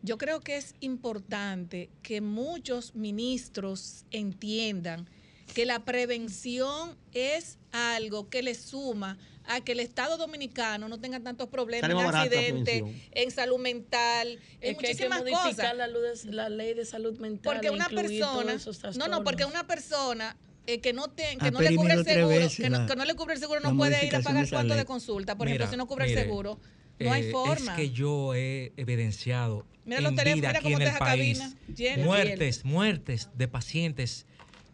yo 0.03 0.17
creo 0.17 0.39
que 0.41 0.57
es 0.57 0.75
importante 0.79 1.89
que 2.01 2.21
muchos 2.21 2.95
ministros 2.95 4.05
entiendan 4.11 5.07
que 5.53 5.65
la 5.65 5.83
prevención 5.83 6.95
es 7.13 7.57
algo 7.71 8.29
que 8.29 8.41
le 8.41 8.55
suma 8.55 9.17
a 9.45 9.59
que 9.59 9.73
el 9.73 9.79
Estado 9.81 10.17
dominicano 10.17 10.87
no 10.87 10.99
tenga 10.99 11.19
tantos 11.19 11.49
problemas 11.49 11.89
en 11.91 11.97
accidentes, 11.97 12.83
en 13.11 13.31
salud 13.31 13.59
mental, 13.59 14.39
en 14.61 14.75
Es 14.75 14.77
que 14.77 14.87
hay 14.87 14.95
que 14.95 15.09
muchísimas 15.09 15.19
modificar 15.19 15.49
cosas. 15.51 15.77
La, 15.77 15.87
luz 15.87 16.23
de- 16.23 16.31
la 16.31 16.49
ley 16.49 16.73
de 16.73 16.85
salud 16.85 17.17
mental. 17.19 17.53
Porque 17.53 17.69
una 17.69 17.89
persona, 17.89 18.57
no, 18.97 19.07
no, 19.07 19.23
porque 19.23 19.45
una 19.45 19.67
persona 19.67 20.37
eh, 20.67 20.79
que 20.79 20.93
no 20.93 21.09
te, 21.09 21.23
que 21.37 21.47
Ha 21.47 21.51
no 21.51 21.59
le 21.59 21.75
cubre 21.75 21.93
el 21.95 22.05
seguro, 22.05 22.27
veces 22.29 22.55
que 22.57 22.69
no, 22.69 22.77
la- 22.79 22.85
que 22.85 22.95
no 22.95 23.03
le 23.05 23.15
cubre 23.15 23.33
el 23.33 23.39
seguro, 23.39 23.59
no 23.61 23.75
puede 23.75 24.05
ir 24.05 24.15
a 24.15 24.21
pagar 24.21 24.47
cuánto 24.49 24.75
de 24.75 24.85
consulta, 24.85 25.35
por 25.35 25.47
Mira, 25.47 25.55
ejemplo, 25.65 25.71
si 25.71 25.77
no 25.77 25.87
cubre 25.87 26.05
mire, 26.05 26.21
el 26.21 26.27
seguro. 26.27 26.59
No 26.99 27.11
hay 27.11 27.23
Eh, 27.23 27.31
forma. 27.31 27.71
Es 27.71 27.77
que 27.77 27.89
yo 27.89 28.35
he 28.35 28.71
evidenciado 28.77 29.65
Mira 29.85 30.01
los 30.01 30.11
en 30.11 30.15
teléfonos, 30.17 30.41
vida 30.41 30.47
mira 30.49 30.59
aquí 30.59 30.73
cómo 30.73 30.77
está 30.85 30.99
país 30.99 31.39
cabina, 31.39 31.55
llena 31.75 32.05
muertes, 32.05 32.65
muertes 32.65 33.29
de 33.35 33.47
pacientes, 33.47 34.25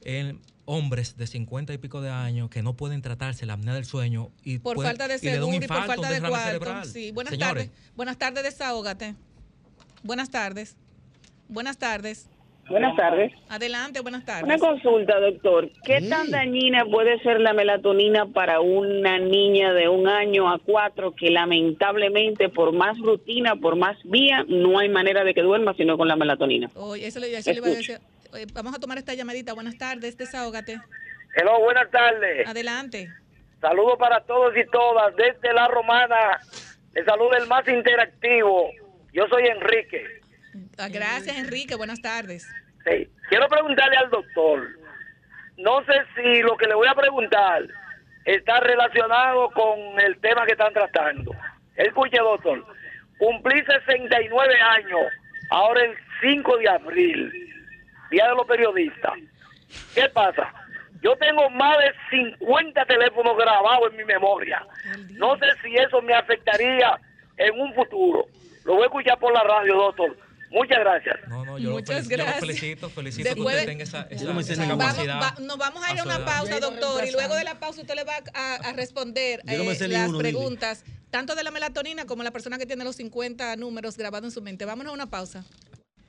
en 0.04 0.42
hombres 0.66 1.16
de 1.18 1.28
50 1.28 1.74
y 1.74 1.78
pico 1.78 2.02
de 2.02 2.10
años 2.10 2.50
que 2.50 2.62
no 2.62 2.76
pueden 2.76 3.02
tratarse 3.02 3.46
la 3.46 3.54
apnea 3.54 3.74
del 3.74 3.86
sueño 3.86 4.32
y 4.44 4.60
por 4.60 4.76
pueden- 4.76 4.90
falta 4.92 5.08
de 5.08 5.18
seguro 5.18 5.54
y 5.56 5.60
por 5.68 5.86
falta 5.86 6.10
de 6.10 6.20
cuarto. 6.60 6.90
Sí, 6.90 7.12
buenas 7.12 7.32
Señores, 7.32 7.68
tardes. 7.70 7.94
Buenas 7.96 8.18
tardes, 8.18 8.44
desahógate. 8.44 9.16
Buenas 10.04 10.30
tardes. 10.30 10.76
Buenas 11.48 11.78
tardes. 11.78 12.28
Buenas 12.70 12.96
tardes. 12.98 13.32
Adelante, 13.50 14.02
buenas 14.02 14.26
tardes. 14.26 14.44
Una 14.44 14.58
consulta, 14.58 15.20
doctor. 15.20 15.70
¿Qué 15.86 16.02
tan 16.02 16.30
dañina 16.32 16.86
puede 16.86 17.18
ser 17.20 17.40
la 17.40 17.54
melatonina 17.54 18.26
para 18.26 18.60
una 18.60 19.18
niña 19.20 19.74
de 19.74 19.88
un 19.88 20.08
año 20.08 20.50
a 20.50 20.60
cuatro 20.60 21.14
que 21.16 21.30
lamentablemente 21.30 22.50
por 22.50 22.74
más 22.74 22.98
rutina, 23.00 23.56
por 23.56 23.78
más 23.78 23.98
vía, 24.04 24.44
no 24.50 24.80
hay 24.80 24.90
manera 24.90 25.24
de 25.24 25.34
que 25.34 25.42
duerma 25.42 25.74
sino 25.76 25.98
con 25.98 26.10
la 26.10 26.18
melatonina? 26.18 26.70
Oye, 26.76 27.08
eso, 27.08 27.20
le, 27.20 27.36
eso 27.38 27.52
le 27.52 27.58
iba 27.58 27.68
a 27.68 27.70
decir. 27.70 28.00
Vamos 28.54 28.76
a 28.76 28.80
tomar 28.80 28.98
esta 28.98 29.14
llamadita. 29.14 29.54
Buenas 29.54 29.78
tardes, 29.78 30.18
desahógate. 30.18 30.78
Hello, 31.36 31.60
buenas 31.62 31.90
tardes. 31.90 32.48
Adelante. 32.48 33.10
Saludos 33.62 33.96
para 33.98 34.22
todos 34.22 34.54
y 34.58 34.70
todas. 34.70 35.16
Desde 35.16 35.54
La 35.54 35.68
Romana, 35.68 36.40
le 36.94 37.06
saluda 37.06 37.38
el 37.38 37.48
más 37.48 37.68
interactivo. 37.68 38.72
Yo 39.14 39.26
soy 39.30 39.48
Enrique. 39.48 40.04
Ah, 40.78 40.88
Gracias, 40.90 41.38
Enrique. 41.38 41.76
Buenas 41.76 42.02
tardes. 42.02 42.48
Sí. 42.86 43.10
Quiero 43.30 43.48
preguntarle 43.48 43.98
al 43.98 44.10
doctor. 44.10 44.68
No 45.58 45.84
sé 45.86 45.94
si 46.16 46.42
lo 46.42 46.56
que 46.56 46.68
le 46.68 46.76
voy 46.76 46.88
a 46.88 46.94
preguntar 46.96 47.64
está 48.26 48.60
relacionado 48.60 49.50
con 49.52 50.00
el 50.00 50.18
tema 50.20 50.46
que 50.46 50.52
están 50.54 50.74
tratando. 50.74 51.32
Escuche, 51.76 52.18
doctor. 52.18 52.66
Cumplí 53.18 53.64
69 53.66 54.56
años, 54.62 55.02
ahora 55.50 55.84
el 55.84 55.96
5 56.22 56.58
de 56.58 56.70
abril, 56.70 57.34
Día 58.12 58.28
de 58.28 58.36
los 58.36 58.46
Periodistas. 58.46 59.14
¿Qué 59.96 60.08
pasa? 60.10 60.54
Yo 61.02 61.16
tengo 61.18 61.50
más 61.50 61.78
de 61.80 61.94
50 62.38 62.86
teléfonos 62.86 63.38
grabados 63.38 63.92
en 63.92 63.98
mi 63.98 64.06
memoria. 64.06 64.66
No 65.12 65.38
sé 65.38 65.46
si 65.64 65.76
eso 65.76 66.02
me 66.02 66.14
afectaría 66.14 67.00
en 67.38 67.60
un 67.60 67.74
futuro. 67.74 68.26
Lo 68.66 68.74
voy 68.74 68.84
a 68.84 68.86
escuchar 68.86 69.18
por 69.20 69.34
la 69.34 69.44
radio, 69.44 69.76
doctor. 69.76 70.16
Muchas 70.50 70.80
gracias. 70.80 71.16
No, 71.28 71.44
no, 71.46 71.58
yo, 71.58 71.72
Muchas 71.72 71.90
lo, 71.90 72.02
felici- 72.04 72.10
yo 72.12 72.18
lo 72.18 72.24
gracias. 72.24 72.40
felicito, 72.46 72.90
felicito 72.90 73.24
Después 73.30 73.48
que 73.56 73.60
usted 73.62 73.66
tenga 73.72 73.84
esa, 73.84 74.02
esa. 74.10 74.26
Vamos, 74.26 74.46
capacidad. 74.48 75.22
va- 75.22 75.36
nos 75.42 75.58
vamos 75.58 75.84
a 75.86 75.94
ir 75.94 76.00
a 76.00 76.04
una 76.04 76.24
pausa, 76.26 76.60
doctor, 76.60 77.06
y 77.06 77.12
luego 77.12 77.36
de 77.36 77.44
la 77.44 77.60
pausa 77.60 77.82
usted 77.82 77.96
le 77.96 78.04
va 78.06 78.14
a, 78.34 78.56
a 78.56 78.74
responder 78.74 79.42
no 79.46 79.52
eh, 79.52 79.66
las 79.66 79.80
dile. 80.08 80.18
preguntas, 80.20 80.84
tanto 81.10 81.36
de 81.36 81.44
la 81.44 81.52
melatonina 81.52 82.06
como 82.06 82.24
la 82.24 82.32
persona 82.32 82.58
que 82.58 82.66
tiene 82.66 82.84
los 82.86 82.96
50 82.96 83.56
números 83.58 83.98
grabados 83.98 84.26
en 84.28 84.32
su 84.32 84.42
mente. 84.42 84.64
Vámonos 84.66 84.92
a 84.92 84.94
una 84.94 85.10
pausa. 85.10 85.44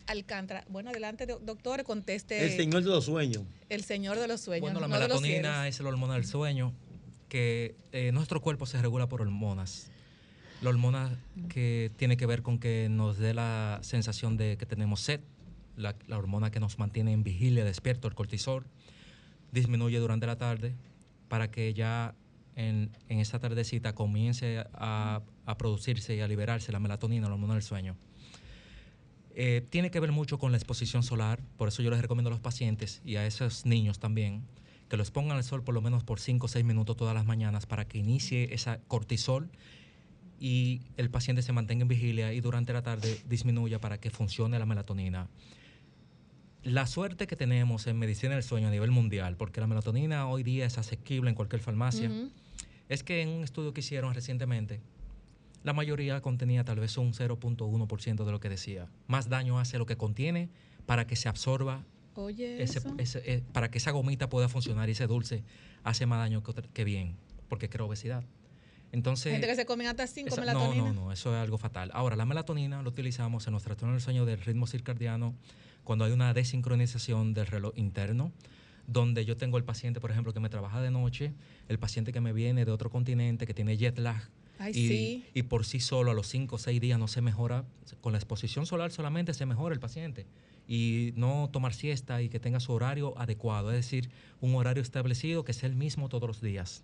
Alcántara. 0.06 0.64
Bueno, 0.68 0.90
adelante, 0.90 1.26
do- 1.26 1.38
doctor, 1.40 1.82
conteste. 1.84 2.42
El 2.44 2.56
señor 2.56 2.82
de 2.82 2.88
los 2.90 3.04
sueños. 3.04 3.42
El 3.68 3.84
señor 3.84 4.18
de 4.18 4.26
los 4.28 4.40
sueños. 4.40 4.62
Bueno, 4.62 4.80
la 4.80 4.88
no 4.88 4.94
melatonina 4.94 5.68
es 5.68 5.80
la 5.80 5.88
hormona 5.88 6.14
del 6.14 6.24
sueño, 6.24 6.72
que 7.28 7.74
eh, 7.92 8.10
nuestro 8.12 8.40
cuerpo 8.40 8.64
se 8.66 8.80
regula 8.80 9.06
por 9.08 9.20
hormonas. 9.20 9.90
La 10.60 10.70
hormona 10.70 11.16
que 11.48 11.92
tiene 11.96 12.16
que 12.16 12.26
ver 12.26 12.42
con 12.42 12.58
que 12.58 12.88
nos 12.88 13.18
dé 13.18 13.32
la 13.34 13.78
sensación 13.82 14.36
de 14.36 14.56
que 14.56 14.66
tenemos 14.66 15.00
sed, 15.00 15.20
la, 15.76 15.94
hormona 16.10 16.50
que 16.50 16.58
nos 16.60 16.78
mantiene 16.78 17.12
en 17.12 17.22
vigilia, 17.22 17.64
despierto, 17.64 18.08
el 18.08 18.14
cortisol, 18.14 18.66
disminuye 19.52 19.98
durante 19.98 20.26
la 20.26 20.36
tarde 20.36 20.74
para 21.28 21.50
que 21.50 21.74
ya 21.74 22.14
en, 22.56 22.90
esta 23.08 23.38
tardecita 23.38 23.94
comience 23.94 24.64
a, 24.74 25.22
a 25.46 25.58
producirse 25.58 26.16
y 26.16 26.20
a 26.20 26.28
liberarse 26.28 26.72
la 26.72 26.80
melatonina, 26.80 27.28
la 27.28 27.34
hormona 27.34 27.54
del 27.54 27.62
sueño. 27.62 27.96
Eh, 29.40 29.64
tiene 29.70 29.92
que 29.92 30.00
ver 30.00 30.10
mucho 30.10 30.36
con 30.40 30.50
la 30.50 30.58
exposición 30.58 31.04
solar, 31.04 31.40
por 31.56 31.68
eso 31.68 31.80
yo 31.80 31.90
les 31.90 32.00
recomiendo 32.00 32.28
a 32.28 32.32
los 32.32 32.40
pacientes 32.40 33.00
y 33.04 33.14
a 33.14 33.24
esos 33.24 33.66
niños 33.66 34.00
también 34.00 34.42
que 34.88 34.96
los 34.96 35.12
pongan 35.12 35.36
al 35.36 35.44
sol 35.44 35.62
por 35.62 35.74
lo 35.74 35.80
menos 35.80 36.02
por 36.02 36.18
5 36.18 36.46
o 36.46 36.48
6 36.48 36.64
minutos 36.64 36.96
todas 36.96 37.14
las 37.14 37.24
mañanas 37.24 37.64
para 37.64 37.86
que 37.86 37.98
inicie 37.98 38.52
esa 38.52 38.80
cortisol 38.88 39.48
y 40.40 40.82
el 40.96 41.10
paciente 41.10 41.42
se 41.42 41.52
mantenga 41.52 41.82
en 41.82 41.88
vigilia 41.88 42.32
y 42.32 42.40
durante 42.40 42.72
la 42.72 42.82
tarde 42.82 43.20
disminuya 43.28 43.80
para 43.80 43.98
que 43.98 44.10
funcione 44.10 44.58
la 44.58 44.66
melatonina. 44.66 45.28
La 46.64 46.86
suerte 46.86 47.26
que 47.26 47.36
tenemos 47.36 47.86
en 47.86 47.98
medicina 47.98 48.34
del 48.34 48.42
sueño 48.42 48.68
a 48.68 48.70
nivel 48.70 48.90
mundial, 48.90 49.36
porque 49.36 49.60
la 49.60 49.66
melatonina 49.66 50.26
hoy 50.28 50.42
día 50.42 50.66
es 50.66 50.76
asequible 50.76 51.30
en 51.30 51.36
cualquier 51.36 51.62
farmacia, 51.62 52.08
Ujú. 52.10 52.30
es 52.88 53.02
que 53.02 53.22
en 53.22 53.28
un 53.30 53.44
estudio 53.44 53.72
que 53.72 53.80
hicieron 53.80 54.12
recientemente, 54.14 54.80
la 55.64 55.72
mayoría 55.72 56.20
contenía 56.20 56.64
tal 56.64 56.80
vez 56.80 56.96
un 56.98 57.12
0.1% 57.14 58.24
de 58.24 58.32
lo 58.32 58.40
que 58.40 58.48
decía. 58.48 58.88
Más 59.06 59.28
daño 59.28 59.58
hace 59.58 59.78
lo 59.78 59.86
que 59.86 59.96
contiene 59.96 60.50
para 60.86 61.06
que 61.06 61.16
se 61.16 61.28
absorba, 61.28 61.84
Oye, 62.14 62.62
ese- 62.62 62.78
eso. 62.80 62.94
ese- 62.98 63.22
eh, 63.32 63.42
para 63.52 63.70
que 63.70 63.78
esa 63.78 63.90
gomita 63.92 64.28
pueda 64.28 64.48
funcionar 64.48 64.88
y 64.88 64.92
ese 64.92 65.06
dulce 65.06 65.44
hace 65.84 66.06
más 66.06 66.18
daño 66.18 66.42
que 66.72 66.84
bien, 66.84 67.14
porque 67.48 67.68
crea 67.68 67.86
obesidad. 67.86 68.24
Entonces, 68.92 69.32
Gente 69.32 69.46
que 69.46 69.54
se 69.54 69.66
comen 69.66 69.86
hasta 69.86 70.06
cinco 70.06 70.28
esa- 70.28 70.40
no, 70.40 70.46
melatonina. 70.46 70.84
no, 70.84 70.92
no, 70.92 71.12
eso 71.12 71.30
es 71.34 71.42
algo 71.42 71.58
fatal. 71.58 71.90
Ahora, 71.92 72.16
la 72.16 72.24
melatonina 72.24 72.82
lo 72.82 72.88
utilizamos 72.88 73.46
en 73.46 73.52
los 73.52 73.62
trastornos 73.62 73.94
del 73.96 74.00
sueño 74.02 74.24
del 74.24 74.40
ritmo 74.40 74.66
circadiano 74.66 75.34
cuando 75.84 76.04
hay 76.04 76.12
una 76.12 76.32
desincronización 76.34 77.34
del 77.34 77.46
reloj 77.46 77.72
interno, 77.76 78.32
donde 78.86 79.24
yo 79.26 79.36
tengo 79.36 79.58
el 79.58 79.64
paciente, 79.64 80.00
por 80.00 80.10
ejemplo, 80.10 80.32
que 80.32 80.40
me 80.40 80.48
trabaja 80.48 80.80
de 80.80 80.90
noche, 80.90 81.32
el 81.68 81.78
paciente 81.78 82.12
que 82.12 82.20
me 82.22 82.32
viene 82.32 82.64
de 82.64 82.72
otro 82.72 82.88
continente, 82.90 83.46
que 83.46 83.52
tiene 83.54 83.76
jet 83.76 83.98
lag, 83.98 84.22
Ay, 84.58 84.72
y, 84.74 84.88
sí. 84.88 85.24
y 85.34 85.42
por 85.42 85.66
sí 85.66 85.80
solo 85.80 86.10
a 86.10 86.14
los 86.14 86.26
5 86.26 86.56
o 86.56 86.58
6 86.58 86.80
días 86.80 86.98
no 86.98 87.06
se 87.08 87.20
mejora, 87.20 87.64
con 88.00 88.12
la 88.12 88.18
exposición 88.18 88.64
solar 88.66 88.90
solamente 88.90 89.34
se 89.34 89.44
mejora 89.46 89.74
el 89.74 89.80
paciente. 89.80 90.26
Y 90.66 91.12
no 91.16 91.48
tomar 91.52 91.72
siesta 91.74 92.20
y 92.22 92.28
que 92.28 92.40
tenga 92.40 92.60
su 92.60 92.72
horario 92.72 93.18
adecuado, 93.18 93.70
es 93.70 93.76
decir, 93.76 94.10
un 94.40 94.54
horario 94.54 94.82
establecido 94.82 95.44
que 95.44 95.52
sea 95.52 95.68
el 95.68 95.76
mismo 95.76 96.08
todos 96.08 96.26
los 96.28 96.40
días. 96.42 96.82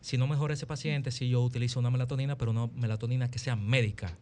Si 0.00 0.16
no 0.16 0.26
mejora 0.26 0.54
ese 0.54 0.66
paciente, 0.66 1.10
si 1.10 1.28
yo 1.28 1.42
utilizo 1.42 1.78
una 1.78 1.90
melatonina, 1.90 2.36
pero 2.38 2.50
una 2.50 2.66
melatonina 2.68 3.30
que 3.30 3.38
sea 3.38 3.56
médica, 3.56 4.16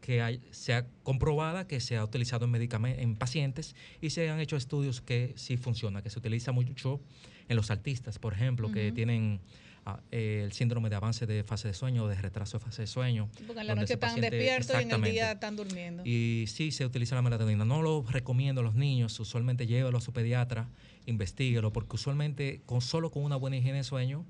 que 0.00 0.22
hay- 0.22 0.40
sea 0.50 0.86
comprobada, 1.02 1.66
que 1.66 1.80
se 1.80 1.96
ha 1.96 2.04
utilizado 2.04 2.44
en, 2.44 2.54
en 2.86 3.16
pacientes 3.16 3.74
y 4.00 4.10
se 4.10 4.28
han 4.30 4.38
hecho 4.40 4.56
estudios 4.56 5.00
que 5.00 5.32
sí 5.36 5.56
funciona, 5.56 6.02
que 6.02 6.10
se 6.10 6.18
utiliza 6.18 6.52
mucho 6.52 7.00
en 7.48 7.56
los 7.56 7.70
artistas, 7.70 8.18
por 8.18 8.34
ejemplo, 8.34 8.70
que 8.70 8.88
Ujú. 8.88 8.94
tienen 8.94 9.40
ah, 9.84 10.00
eh, 10.12 10.42
el 10.44 10.52
síndrome 10.52 10.90
de 10.90 10.96
avance 10.96 11.26
de 11.26 11.44
fase 11.44 11.68
de 11.68 11.74
sueño 11.74 12.04
o 12.04 12.08
de 12.08 12.16
retraso 12.16 12.58
de 12.58 12.64
fase 12.64 12.82
de 12.82 12.86
sueño. 12.86 13.28
Porque 13.46 13.62
en 13.62 13.66
la 13.68 13.74
noche 13.74 13.94
están 13.94 14.20
despiertos 14.20 14.80
y 14.80 14.82
en 14.82 14.92
el 14.92 15.02
día 15.12 15.32
están 15.32 15.56
durmiendo. 15.56 16.02
Y 16.04 16.44
sí, 16.48 16.72
se 16.72 16.84
utiliza 16.84 17.14
la 17.14 17.22
melatonina. 17.22 17.64
No 17.64 17.82
lo 17.82 18.04
recomiendo 18.08 18.60
a 18.60 18.64
los 18.64 18.74
niños. 18.74 19.18
Usualmente 19.18 19.66
llévalo 19.66 19.98
a 19.98 20.00
su 20.00 20.12
pediatra, 20.12 20.68
investiguelo, 21.06 21.72
porque 21.72 21.94
usualmente 21.96 22.60
con 22.66 22.80
solo 22.80 23.10
con 23.10 23.22
una 23.24 23.36
buena 23.36 23.56
higiene 23.56 23.78
de 23.78 23.84
sueño 23.84 24.24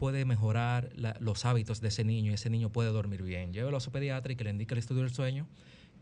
puede 0.00 0.24
mejorar 0.24 0.88
los 1.20 1.44
hábitos 1.44 1.82
de 1.82 1.88
ese 1.88 2.04
niño 2.04 2.30
y 2.30 2.34
ese 2.34 2.48
niño 2.48 2.72
puede 2.72 2.88
dormir 2.88 3.22
bien. 3.22 3.52
Llévelo 3.52 3.76
a 3.76 3.80
su 3.80 3.92
pediatra 3.92 4.32
y 4.32 4.36
que 4.36 4.44
le 4.44 4.50
indique 4.50 4.72
el 4.72 4.78
estudio 4.78 5.02
del 5.02 5.12
sueño, 5.12 5.46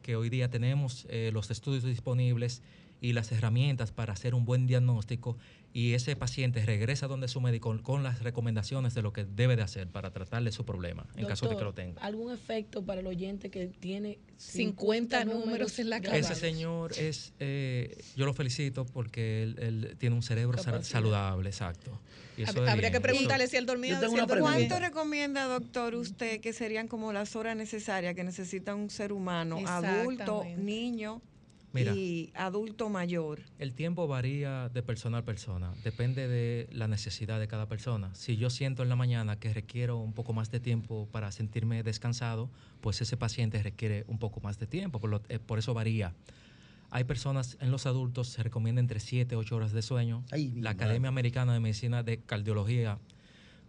que 0.02 0.14
hoy 0.14 0.30
día 0.30 0.48
tenemos 0.48 1.04
eh, 1.10 1.30
los 1.32 1.50
estudios 1.50 1.82
disponibles 1.82 2.62
y 3.00 3.12
las 3.12 3.30
herramientas 3.32 3.92
para 3.92 4.12
hacer 4.12 4.34
un 4.34 4.44
buen 4.44 4.66
diagnóstico 4.66 5.36
y 5.72 5.92
ese 5.92 6.16
paciente 6.16 6.64
regresa 6.64 7.06
donde 7.06 7.28
su 7.28 7.40
médico 7.40 7.76
con 7.82 8.02
las 8.02 8.22
recomendaciones 8.22 8.94
de 8.94 9.02
lo 9.02 9.12
que 9.12 9.24
debe 9.24 9.54
de 9.54 9.62
hacer 9.62 9.86
para 9.86 10.10
tratarle 10.10 10.50
su 10.50 10.64
problema, 10.64 11.06
en 11.14 11.26
caso 11.26 11.48
de 11.48 11.56
que 11.56 11.62
lo 11.62 11.74
tenga. 11.74 12.00
¿Algún 12.02 12.32
efecto 12.32 12.82
para 12.82 13.00
el 13.00 13.06
oyente 13.06 13.50
que 13.50 13.66
tiene 13.66 14.18
50 14.38 15.24
números 15.26 15.78
en 15.78 15.90
la 15.90 15.98
grabados? 15.98 16.30
Ese 16.30 16.40
señor 16.40 16.92
es, 16.98 17.34
eh, 17.38 17.96
yo 18.16 18.24
lo 18.24 18.32
felicito 18.32 18.86
porque 18.86 19.42
él, 19.42 19.56
él 19.58 19.96
tiene 19.98 20.16
un 20.16 20.22
cerebro 20.22 20.56
Capacidad. 20.56 20.82
saludable, 20.82 21.50
exacto. 21.50 22.00
Y 22.36 22.42
eso 22.42 22.58
Habría 22.60 22.74
bien. 22.74 22.92
que 22.92 23.00
preguntarle 23.00 23.46
si 23.46 23.56
él 23.56 23.66
dormía. 23.66 23.98
si 23.98 24.04
él 24.04 24.10
dormía 24.26 24.26
bien. 24.26 24.68
¿Cuánto 24.68 24.78
recomienda, 24.78 25.44
doctor, 25.44 25.94
usted 25.96 26.40
que 26.40 26.52
serían 26.52 26.88
como 26.88 27.12
las 27.12 27.36
horas 27.36 27.56
necesarias 27.56 28.14
que 28.14 28.24
necesita 28.24 28.74
un 28.74 28.90
ser 28.90 29.12
humano, 29.12 29.58
adulto, 29.66 30.44
niño 30.56 31.20
Mira. 31.72 31.94
y 31.94 32.30
adulto 32.34 32.88
mayor? 32.88 33.40
El 33.58 33.74
tiempo 33.74 34.06
varía 34.08 34.68
de 34.70 34.82
persona 34.82 35.18
a 35.18 35.24
persona, 35.24 35.72
depende 35.84 36.26
de 36.26 36.66
la 36.72 36.88
necesidad 36.88 37.38
de 37.38 37.46
cada 37.48 37.66
persona. 37.68 38.14
Si 38.14 38.36
yo 38.36 38.48
siento 38.50 38.82
en 38.82 38.88
la 38.88 38.96
mañana 38.96 39.38
que 39.38 39.52
requiero 39.52 39.98
un 39.98 40.12
poco 40.14 40.32
más 40.32 40.50
de 40.50 40.60
tiempo 40.60 41.08
para 41.12 41.30
sentirme 41.30 41.82
descansado, 41.82 42.50
pues 42.80 43.00
ese 43.02 43.16
paciente 43.16 43.62
requiere 43.62 44.04
un 44.08 44.18
poco 44.18 44.40
más 44.40 44.58
de 44.58 44.66
tiempo, 44.66 44.98
por, 44.98 45.10
lo- 45.10 45.22
eh, 45.28 45.38
por 45.38 45.58
eso 45.58 45.74
varía. 45.74 46.14
Hay 46.90 47.04
personas 47.04 47.58
en 47.60 47.70
los 47.70 47.84
adultos, 47.84 48.28
se 48.28 48.42
recomienda 48.42 48.80
entre 48.80 48.98
7 48.98 49.36
8 49.36 49.54
horas 49.56 49.72
de 49.72 49.82
sueño. 49.82 50.24
la 50.56 50.70
Academia 50.70 51.08
Americana 51.08 51.52
de 51.52 51.60
Medicina 51.60 52.02
de 52.02 52.18
Cardiología 52.20 52.98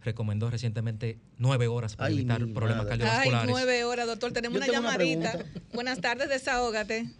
recomendó 0.02 0.48
recientemente 0.50 1.18
9 1.36 1.68
horas 1.68 1.96
para 1.96 2.08
Ay, 2.08 2.14
evitar 2.20 2.38
problemas 2.54 2.84
madre. 2.86 2.92
Ay, 2.94 2.98
cardiovasculares. 2.98 3.50
nueve 3.50 3.84
horas, 3.84 4.06
doctor. 4.06 4.32
Tenemos 4.32 4.58
Yo 4.58 4.64
una 4.64 4.72
llamadita. 4.72 5.38
Buenas 5.74 6.00
tardes, 6.00 6.30
desahógate. 6.30 7.10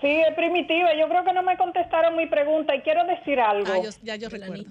Sí, 0.00 0.20
es 0.20 0.34
primitiva. 0.34 0.94
Yo 0.94 1.08
creo 1.08 1.24
que 1.24 1.32
no 1.32 1.42
me 1.42 1.56
contestaron 1.56 2.16
mi 2.16 2.26
pregunta 2.26 2.74
y 2.74 2.80
quiero 2.80 3.04
decir 3.04 3.40
algo. 3.40 3.70
Ah, 3.72 3.78
yo- 3.82 3.90
ya 4.02 4.16
yo 4.16 4.28
recuerdo. 4.28 4.64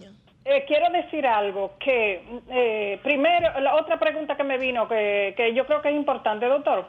Eh, 0.46 0.64
quiero 0.68 0.90
decir 0.90 1.28
algo, 1.28 1.74
que 1.80 2.24
eh, 2.50 3.00
primero, 3.04 3.60
la 3.60 3.76
otra 3.76 4.00
pregunta 4.00 4.36
que 4.36 4.44
me 4.44 4.58
vino, 4.58 4.88
que, 4.88 5.34
que 5.38 5.54
yo 5.54 5.66
creo 5.68 5.82
que 5.82 5.90
es 5.90 5.96
importante, 5.96 6.46
doctor. 6.48 6.88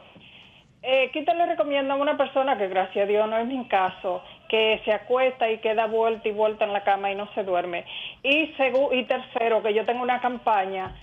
Eh, 0.82 1.10
¿Qué 1.12 1.22
te 1.24 1.34
le 1.34 1.44
recomiendo 1.44 1.92
a 1.92 1.96
una 1.96 2.16
persona 2.16 2.56
que, 2.56 2.68
gracias 2.68 3.04
a 3.04 3.06
Dios, 3.06 3.28
no 3.28 3.36
es 3.36 3.46
mi 3.46 3.66
caso, 3.68 4.22
que 4.48 4.80
se 4.86 4.92
acuesta 4.92 5.50
y 5.50 5.58
queda 5.58 5.84
vuelta 5.86 6.26
y 6.26 6.32
vuelta 6.32 6.64
en 6.64 6.72
la 6.72 6.84
cama 6.84 7.10
y 7.12 7.16
no 7.16 7.28
se 7.34 7.42
duerme? 7.42 7.84
Y, 8.22 8.54
y 8.92 9.04
tercero, 9.04 9.62
que 9.62 9.74
yo 9.74 9.84
tengo 9.84 10.02
una 10.02 10.22
campaña 10.22 10.96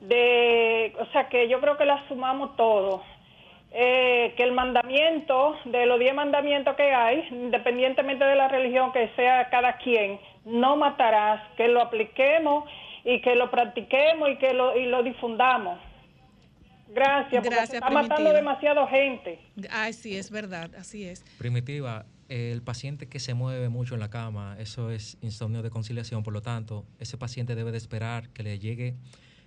de, 0.00 0.94
o 1.00 1.06
sea, 1.06 1.28
que 1.28 1.48
yo 1.48 1.60
creo 1.60 1.76
que 1.76 1.84
la 1.86 2.06
sumamos 2.06 2.54
todo. 2.56 3.02
Eh, 3.76 4.34
que 4.36 4.44
el 4.44 4.52
mandamiento, 4.52 5.56
de 5.64 5.84
los 5.86 5.98
diez 5.98 6.14
mandamientos 6.14 6.76
que 6.76 6.94
hay, 6.94 7.26
independientemente 7.28 8.24
de 8.24 8.36
la 8.36 8.46
religión 8.46 8.92
que 8.92 9.10
sea 9.16 9.50
cada 9.50 9.78
quien, 9.78 10.20
no 10.44 10.76
matarás, 10.76 11.42
que 11.56 11.66
lo 11.66 11.82
apliquemos 11.82 12.70
y 13.04 13.20
que 13.20 13.34
lo 13.34 13.50
practiquemos 13.50 14.30
y 14.30 14.36
que 14.36 14.54
lo, 14.54 14.78
y 14.78 14.86
lo 14.86 15.02
difundamos. 15.02 15.80
Gracias, 16.86 17.42
porque 17.42 17.48
Gracias, 17.48 17.70
se 17.70 17.76
está 17.78 17.90
matando 17.90 18.32
demasiado 18.32 18.86
gente. 18.86 19.40
Ay, 19.72 19.92
sí, 19.92 20.16
es 20.16 20.30
verdad, 20.30 20.70
así 20.78 21.04
es. 21.08 21.24
Primitiva, 21.38 22.06
el 22.28 22.62
paciente 22.62 23.08
que 23.08 23.18
se 23.18 23.34
mueve 23.34 23.70
mucho 23.70 23.94
en 23.94 24.00
la 24.00 24.08
cama, 24.08 24.54
eso 24.60 24.92
es 24.92 25.18
insomnio 25.20 25.62
de 25.62 25.70
conciliación, 25.70 26.22
por 26.22 26.32
lo 26.32 26.42
tanto, 26.42 26.84
ese 27.00 27.18
paciente 27.18 27.56
debe 27.56 27.72
de 27.72 27.78
esperar 27.78 28.28
que 28.28 28.44
le 28.44 28.60
llegue 28.60 28.94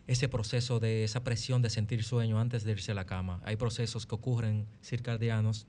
ese 0.07 0.29
proceso 0.29 0.79
de 0.79 1.03
esa 1.03 1.23
presión 1.23 1.61
de 1.61 1.69
sentir 1.69 2.03
sueño 2.03 2.39
antes 2.39 2.63
de 2.63 2.71
irse 2.71 2.91
a 2.91 2.95
la 2.95 3.05
cama. 3.05 3.41
Hay 3.43 3.57
procesos 3.57 4.05
que 4.05 4.15
ocurren 4.15 4.65
circadianos 4.83 5.67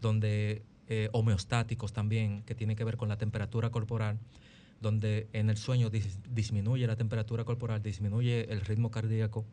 donde 0.00 0.62
eh, 0.88 1.08
homeostáticos 1.12 1.92
también, 1.92 2.42
que 2.44 2.54
tienen 2.54 2.76
que 2.76 2.84
ver 2.84 2.96
con 2.96 3.08
la 3.08 3.16
temperatura 3.18 3.70
corporal, 3.70 4.18
donde 4.80 5.28
en 5.32 5.48
el 5.50 5.56
sueño 5.56 5.90
dis- 5.90 6.18
disminuye 6.34 6.86
la 6.86 6.96
temperatura 6.96 7.44
corporal, 7.44 7.82
disminuye 7.82 8.52
el 8.52 8.60
ritmo 8.62 8.90
cardíaco, 8.90 9.44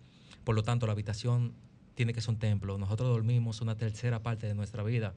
por 0.43 0.55
lo 0.55 0.63
tanto 0.63 0.85
la 0.87 0.93
habitación 0.93 1.53
tiene 1.95 2.13
que 2.13 2.21
ser 2.21 2.31
un 2.31 2.39
templo. 2.39 2.77
Nosotros 2.77 3.09
dormimos 3.09 3.61
una 3.61 3.75
tercera 3.75 4.21
parte 4.23 4.47
de 4.47 4.55
nuestra 4.55 4.83
vida, 4.83 5.13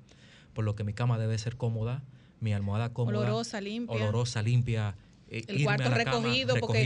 por 0.54 0.64
lo 0.64 0.74
que 0.74 0.84
mi 0.84 0.92
cama 0.92 1.18
debe 1.18 1.38
ser 1.38 1.56
cómoda, 1.56 2.02
mi 2.40 2.52
almohada 2.52 2.92
cómoda, 2.92 3.18
Olorosa, 3.18 3.60
limpia. 3.60 3.96
olorosa, 3.96 4.42
limpia, 4.42 4.94
eh, 5.32 5.44
El 5.48 5.64
cuarto 5.64 5.88
la 5.88 6.04
cama 6.04 6.18
recogido, 6.18 6.56
porque 6.60 6.78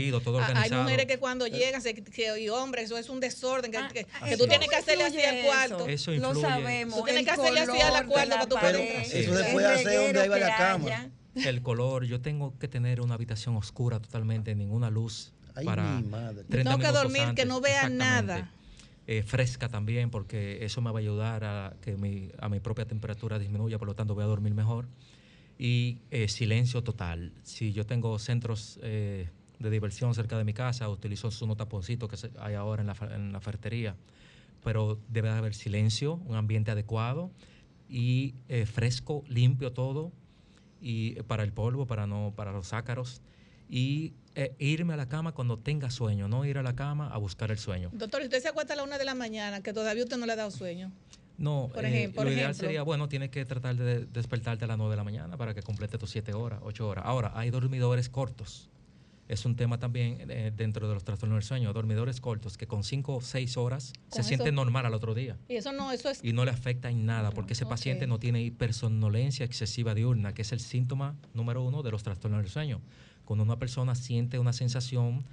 hay 0.55 0.71
mujeres 0.71 1.05
que 1.05 1.17
cuando 1.19 1.47
llegan, 1.47 1.81
se, 1.81 1.93
que, 1.93 2.39
y 2.41 2.49
hombres, 2.49 2.85
eso 2.85 2.97
es 2.97 3.09
un 3.09 3.19
desorden, 3.19 3.71
que, 3.71 3.79
que- 3.93 4.05
que 4.05 4.29
eso 4.29 4.37
tú 4.37 4.47
tienes 4.47 4.69
que 4.69 4.75
hacerle 4.75 5.03
así 5.03 5.21
al 5.21 5.41
cuarto. 5.43 5.87
Eso 5.87 6.11
Lo 6.13 6.33
sabemos. 6.33 6.97
Tú 6.99 7.03
tienes 7.05 7.19
el 7.21 7.25
que 7.25 7.31
hacerle 7.31 7.59
así 7.59 7.81
a 7.81 7.91
la 7.91 8.05
color 8.05 8.27
cuarto 8.27 8.55
para 8.55 8.61
pared, 8.61 8.79
poder-. 8.79 9.01
Eso 9.01 9.33
se 9.35 9.47
el 9.47 9.53
puede 9.53 9.67
hacer 9.67 10.15
donde 10.15 10.35
hay 10.35 10.51
camas. 10.57 10.87
haya. 10.87 11.09
El 11.35 11.61
color, 11.61 12.05
yo 12.05 12.19
tengo 12.21 12.57
que 12.57 12.67
tener 12.67 12.99
una 13.01 13.13
habitación 13.15 13.55
oscura 13.57 13.99
totalmente, 13.99 14.55
ninguna 14.55 14.89
luz 14.89 15.33
Ay, 15.53 15.65
para 15.65 15.83
mi 15.83 16.07
madre. 16.07 16.43
30 16.49 16.71
Tengo 16.71 16.83
que 16.83 16.91
dormir, 16.91 17.35
que 17.35 17.45
no 17.45 17.61
vea 17.61 17.89
nada. 17.89 18.51
Eh, 19.09 19.23
fresca 19.23 19.69
también, 19.69 20.09
porque 20.09 20.65
eso 20.65 20.81
me 20.81 20.91
va 20.91 20.99
a 20.99 21.01
ayudar 21.01 21.43
a 21.43 21.73
que 21.81 21.95
mi, 21.95 22.29
a 22.39 22.49
mi 22.49 22.59
propia 22.59 22.85
temperatura 22.85 23.39
disminuya, 23.39 23.77
por 23.77 23.87
lo 23.87 23.95
tanto 23.95 24.15
voy 24.15 24.23
a 24.23 24.27
dormir 24.27 24.53
mejor. 24.53 24.87
Y 25.59 25.99
eh, 26.11 26.27
silencio 26.27 26.83
total. 26.83 27.31
Si 27.43 27.73
yo 27.73 27.85
tengo 27.85 28.19
centros 28.19 28.79
eh, 28.83 29.29
de 29.59 29.69
diversión 29.69 30.13
cerca 30.13 30.37
de 30.37 30.43
mi 30.43 30.53
casa, 30.53 30.87
utilizo 30.87 31.29
unos 31.41 31.57
taponcitos 31.57 32.09
que 32.09 32.29
hay 32.39 32.53
ahora 32.53 32.81
en 32.81 32.87
la, 32.87 32.95
en 33.15 33.31
la 33.33 33.41
ferretería, 33.41 33.95
pero 34.63 34.99
debe 35.09 35.29
haber 35.29 35.55
silencio, 35.55 36.15
un 36.25 36.35
ambiente 36.35 36.71
adecuado 36.71 37.31
y 37.89 38.35
eh, 38.49 38.65
fresco, 38.65 39.23
limpio 39.27 39.71
todo, 39.71 40.11
y 40.79 41.17
eh, 41.17 41.23
para 41.23 41.43
el 41.43 41.53
polvo, 41.53 41.87
para 41.87 42.05
no, 42.05 42.33
para 42.35 42.51
los 42.51 42.73
ácaros, 42.73 43.21
y 43.69 44.13
irme 44.59 44.93
a 44.93 44.97
la 44.97 45.09
cama 45.09 45.31
cuando 45.31 45.57
tenga 45.57 45.89
sueño, 45.89 46.27
no 46.27 46.45
ir 46.45 46.59
a 46.59 46.63
la 46.63 46.75
cama 46.75 47.07
a 47.07 47.17
buscar 47.17 47.49
el 47.49 47.57
sueño. 47.57 47.89
Doctor, 47.91 48.21
usted 48.21 48.39
se 48.39 48.47
acuesta 48.47 48.73
a 48.73 48.75
la 48.77 48.83
una 48.83 48.99
de 48.99 49.05
la 49.05 49.15
mañana, 49.15 49.61
que 49.61 49.73
todavía 49.73 50.03
usted 50.03 50.17
no 50.17 50.27
le 50.27 50.33
ha 50.33 50.35
dado 50.35 50.51
sueño. 50.51 50.91
No, 51.37 51.69
Por 51.73 51.85
eh, 51.85 52.11
lo 52.15 52.23
ideal 52.23 52.39
ejemplo. 52.51 52.53
sería, 52.53 52.81
bueno, 52.83 53.07
tienes 53.07 53.29
que 53.29 53.45
tratar 53.45 53.75
de 53.75 54.05
despertarte 54.05 54.65
a 54.65 54.67
las 54.67 54.77
9 54.77 54.91
de 54.91 54.97
la 54.97 55.03
mañana 55.03 55.37
para 55.37 55.53
que 55.53 55.61
complete 55.61 55.97
tus 55.97 56.09
7 56.09 56.33
horas, 56.33 56.59
8 56.63 56.87
horas. 56.87 57.05
Ahora, 57.05 57.31
hay 57.35 57.51
dormidores 57.51 58.09
cortos. 58.09 58.69
Es 59.27 59.45
un 59.45 59.55
tema 59.57 59.77
también 59.77 60.25
eh, 60.29 60.51
dentro 60.55 60.87
de 60.87 60.93
los 60.93 61.03
trastornos 61.03 61.35
del 61.35 61.43
sueño. 61.43 61.73
Dormidores 61.73 62.21
cortos 62.21 62.57
que 62.57 62.65
con 62.65 62.83
5 62.83 63.17
o 63.17 63.21
6 63.21 63.57
horas 63.57 63.91
Con 64.09 64.23
se 64.23 64.27
sienten 64.27 64.47
eso- 64.47 64.55
normal 64.55 64.85
al 64.85 64.93
otro 64.93 65.13
día. 65.13 65.35
Y 65.49 65.57
eso 65.57 65.73
no, 65.73 65.91
eso 65.91 66.09
es. 66.09 66.23
Y 66.23 66.31
no 66.33 66.45
le 66.45 66.51
afecta 66.51 66.89
en 66.89 67.05
nada 67.05 67.31
porque 67.31 67.53
ese 67.53 67.65
paciente 67.65 68.07
no 68.07 68.19
tiene 68.19 68.41
hipersonolencia 68.41 69.45
excesiva 69.45 69.93
diurna, 69.93 70.33
que 70.33 70.43
es 70.43 70.51
el 70.53 70.59
síntoma 70.61 71.15
número 71.33 71.61
uno 71.61 71.83
de 71.83 71.91
los 71.91 72.03
trastornos 72.03 72.41
del 72.41 72.49
sueño. 72.49 72.79
Cuando 73.25 73.43
una 73.43 73.59
persona 73.59 73.95
siente 73.95 74.39
una 74.39 74.53
sensación, 74.53 75.25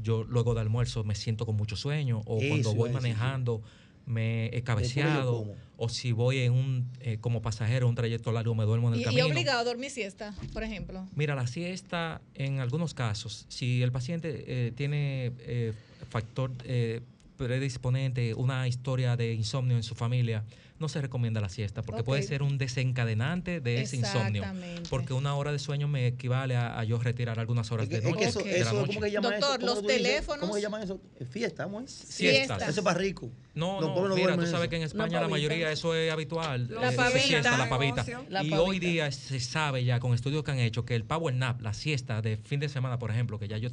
yo 0.00 0.22
luego 0.22 0.54
de 0.54 0.60
almuerzo 0.60 1.02
me 1.02 1.16
siento 1.16 1.44
con 1.44 1.56
mucho 1.56 1.74
sueño, 1.76 2.22
o 2.26 2.38
Eso 2.38 2.48
cuando 2.48 2.74
voy 2.74 2.88
decir, 2.90 3.02
manejando 3.02 3.60
me 4.06 4.46
he 4.56 4.62
cabeceado, 4.62 5.46
o 5.76 5.88
si 5.88 6.12
voy 6.12 6.38
en 6.38 6.52
un, 6.52 6.88
eh, 7.00 7.18
como 7.20 7.42
pasajero 7.42 7.88
un 7.88 7.94
trayecto 7.94 8.30
largo 8.32 8.54
me 8.54 8.64
duermo 8.64 8.88
en 8.88 8.94
el 8.94 9.00
Y, 9.00 9.02
y 9.02 9.06
camino. 9.06 9.26
obligado 9.26 9.60
a 9.60 9.64
dormir 9.64 9.90
siesta, 9.90 10.34
por 10.52 10.62
ejemplo. 10.62 11.06
Mira, 11.14 11.34
la 11.34 11.46
siesta, 11.46 12.20
en 12.34 12.60
algunos 12.60 12.94
casos, 12.94 13.46
si 13.48 13.82
el 13.82 13.92
paciente 13.92 14.44
eh, 14.46 14.72
tiene 14.76 15.32
eh, 15.40 15.72
factor, 16.10 16.50
eh, 16.64 17.00
predisponente, 17.36 18.34
una 18.34 18.66
historia 18.68 19.16
de 19.16 19.32
insomnio 19.34 19.76
en 19.76 19.82
su 19.82 19.94
familia, 19.94 20.44
no 20.82 20.88
se 20.90 21.00
recomienda 21.00 21.40
la 21.40 21.48
siesta 21.48 21.80
porque 21.80 22.02
puede 22.04 22.22
ser 22.22 22.42
un 22.42 22.58
desencadenante 22.58 23.60
de 23.60 23.80
ese 23.80 23.96
insomnio. 23.96 24.44
Porque 24.90 25.14
una 25.14 25.34
hora 25.34 25.50
de 25.52 25.58
sueño 25.58 25.88
me 25.88 26.06
equivale 26.06 26.56
a, 26.56 26.78
a 26.78 26.84
yo 26.84 26.98
retirar 26.98 27.38
algunas 27.40 27.72
horas 27.72 27.88
de 27.88 27.98
Es 27.98 28.04
noche. 28.04 28.16
que 28.18 28.24
eso, 28.26 28.38
de 28.40 28.50
la 28.50 28.56
eso 28.58 28.72
noche. 28.74 28.86
¿cómo 28.88 29.00
que 29.00 29.10
llaman 29.10 29.40
Doctor, 29.40 29.62
los 29.62 29.82
teléfonos- 29.84 30.40
¿Cómo 30.40 30.54
que 30.54 30.60
llaman 30.60 30.82
eso? 30.82 31.00
Fiesta, 31.30 31.64
¿cómo 31.64 31.80
es? 31.80 31.90
Siestas. 31.90 32.62
Eso 32.68 32.80
es 32.80 32.84
para 32.84 32.98
rico. 32.98 33.30
No, 33.54 33.80
no, 33.80 34.08
no 34.08 34.14
mira, 34.14 34.34
tú 34.36 34.42
sabes 34.46 34.60
eso. 34.60 34.68
que 34.70 34.76
en 34.76 34.82
España 34.82 35.20
La 35.20 35.28
mayoría 35.28 35.70
eso 35.72 35.94
es 35.94 36.12
habitual. 36.12 36.68
La 36.70 36.92
eh, 36.92 36.96
pavita. 36.96 37.20
siesta, 37.20 37.56
la 37.56 37.68
pavita. 37.68 38.04
La 38.28 38.42
y 38.42 38.50
pavita. 38.50 38.62
hoy 38.62 38.78
día 38.78 39.10
se 39.12 39.40
sabe 39.40 39.84
ya 39.84 40.00
con 40.00 40.12
estudios 40.14 40.42
que 40.42 40.50
han 40.50 40.58
hecho 40.58 40.84
que 40.84 40.94
el 40.94 41.04
power 41.04 41.34
nap, 41.34 41.60
la 41.62 41.72
siesta 41.72 42.20
de 42.22 42.36
fin 42.36 42.60
de 42.60 42.68
semana, 42.68 42.98
por 42.98 43.10
ejemplo, 43.10 43.38
que 43.38 43.48
ya 43.48 43.58
yo 43.58 43.70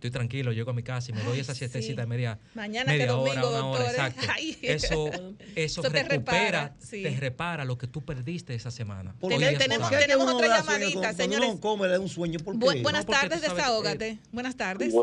estoy 0.00 0.10
tranquilo, 0.10 0.52
llego 0.52 0.70
a 0.70 0.72
mi 0.72 0.82
casa 0.82 1.10
y 1.10 1.14
me 1.14 1.22
doy 1.22 1.40
esa 1.40 1.54
siestecita 1.54 1.92
sí. 1.92 2.00
de 2.00 2.06
media, 2.06 2.38
Mañana 2.54 2.90
media 2.90 3.04
que 3.04 3.12
domingo, 3.12 3.48
hora, 3.48 3.58
una 3.58 3.66
hora, 3.66 3.84
¿eh? 3.84 3.88
exacto. 3.90 4.22
Ay. 4.34 4.56
Eso, 4.62 5.08
eso, 5.08 5.34
Eso 5.54 5.82
te 5.82 5.88
recupera, 6.02 6.16
repara, 6.16 6.74
sí. 6.78 7.02
te 7.02 7.10
repara 7.20 7.64
lo 7.66 7.76
que 7.76 7.86
tú 7.86 8.00
perdiste 8.00 8.54
esa 8.54 8.70
semana. 8.70 9.14
¿Por 9.20 9.30
Hoy 9.32 9.38
qué- 9.38 9.48
día 9.50 9.58
tenemos- 9.58 9.90
tenemos 9.90 10.32
otra 10.32 10.58
llamadita, 10.58 11.12
señores. 11.12 11.50
uno 11.50 11.60
come, 11.60 11.86
le 11.86 11.92
da 11.94 12.00
un 12.00 12.08
sueño. 12.08 12.38
¿Por 12.42 12.54
qué? 12.58 12.60
Bu- 12.64 12.82
buenas 12.82 13.02
No, 13.04 13.12
porque 13.12 13.28
tardes, 13.28 13.40
que- 13.42 13.54
desahógate. 13.54 14.18
Buenas 14.32 14.56
tardes. 14.56 14.94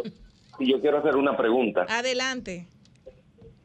Y 0.60 0.72
yo 0.72 0.82
quiero 0.82 0.98
hacer 0.98 1.16
una 1.16 1.38
pregunta. 1.38 1.86
Adelante. 1.88 2.66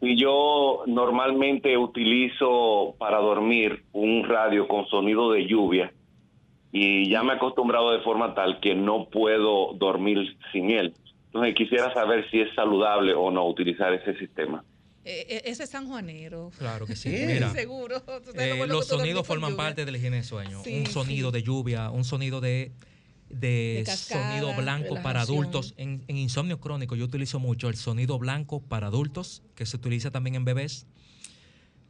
Y 0.02 0.20
yo 0.20 0.82
normalmente 0.86 1.78
utilizo 1.78 2.94
para 2.98 3.18
dormir 3.18 3.84
un 3.92 4.24
radio 4.28 4.68
con 4.68 4.86
sonido 4.88 5.30
de 5.32 5.46
lluvia 5.46 5.92
y 6.72 7.08
ya 7.10 7.22
me 7.22 7.32
he 7.34 7.36
acostumbrado 7.36 7.92
de 7.92 8.00
forma 8.00 8.34
tal 8.34 8.58
que 8.60 8.74
no 8.74 9.08
puedo 9.10 9.74
dormir 9.74 10.36
sin 10.52 10.70
él. 10.70 10.94
Entonces 11.32 11.54
quisiera 11.54 11.92
saber 11.94 12.30
si 12.30 12.42
es 12.42 12.54
saludable 12.54 13.14
o 13.14 13.30
no 13.30 13.48
utilizar 13.48 13.90
ese 13.94 14.18
sistema. 14.18 14.62
Eh, 15.02 15.26
eh, 15.30 15.42
ese 15.46 15.64
es 15.64 15.70
sanjuanero. 15.70 16.50
Claro 16.58 16.86
que 16.86 16.94
sí. 16.94 17.08
Mira, 17.08 17.50
seguro. 17.54 18.02
Eh, 18.34 18.54
lo 18.58 18.66
los 18.66 18.86
sonidos 18.86 19.26
forman 19.26 19.56
parte 19.56 19.86
de 19.86 19.92
la 19.92 19.96
higiene 19.96 20.18
de 20.18 20.24
sueño. 20.24 20.62
Sí, 20.62 20.80
un 20.80 20.86
sonido 20.86 21.30
sí. 21.30 21.38
de 21.38 21.42
lluvia, 21.42 21.88
un 21.88 22.04
sonido 22.04 22.42
de, 22.42 22.72
de, 23.30 23.76
De 23.78 23.82
cascada, 23.86 24.38
sonido 24.38 24.54
blanco 24.60 25.00
para 25.02 25.22
adultos. 25.22 25.72
En, 25.78 26.04
en 26.06 26.18
insomnio 26.18 26.60
crónico 26.60 26.96
yo 26.96 27.06
utilizo 27.06 27.40
mucho 27.40 27.70
el 27.70 27.76
sonido 27.76 28.18
blanco 28.18 28.60
para 28.60 28.88
adultos, 28.88 29.42
que 29.54 29.64
se 29.64 29.78
utiliza 29.78 30.10
también 30.10 30.34
en 30.34 30.44
bebés. 30.44 30.86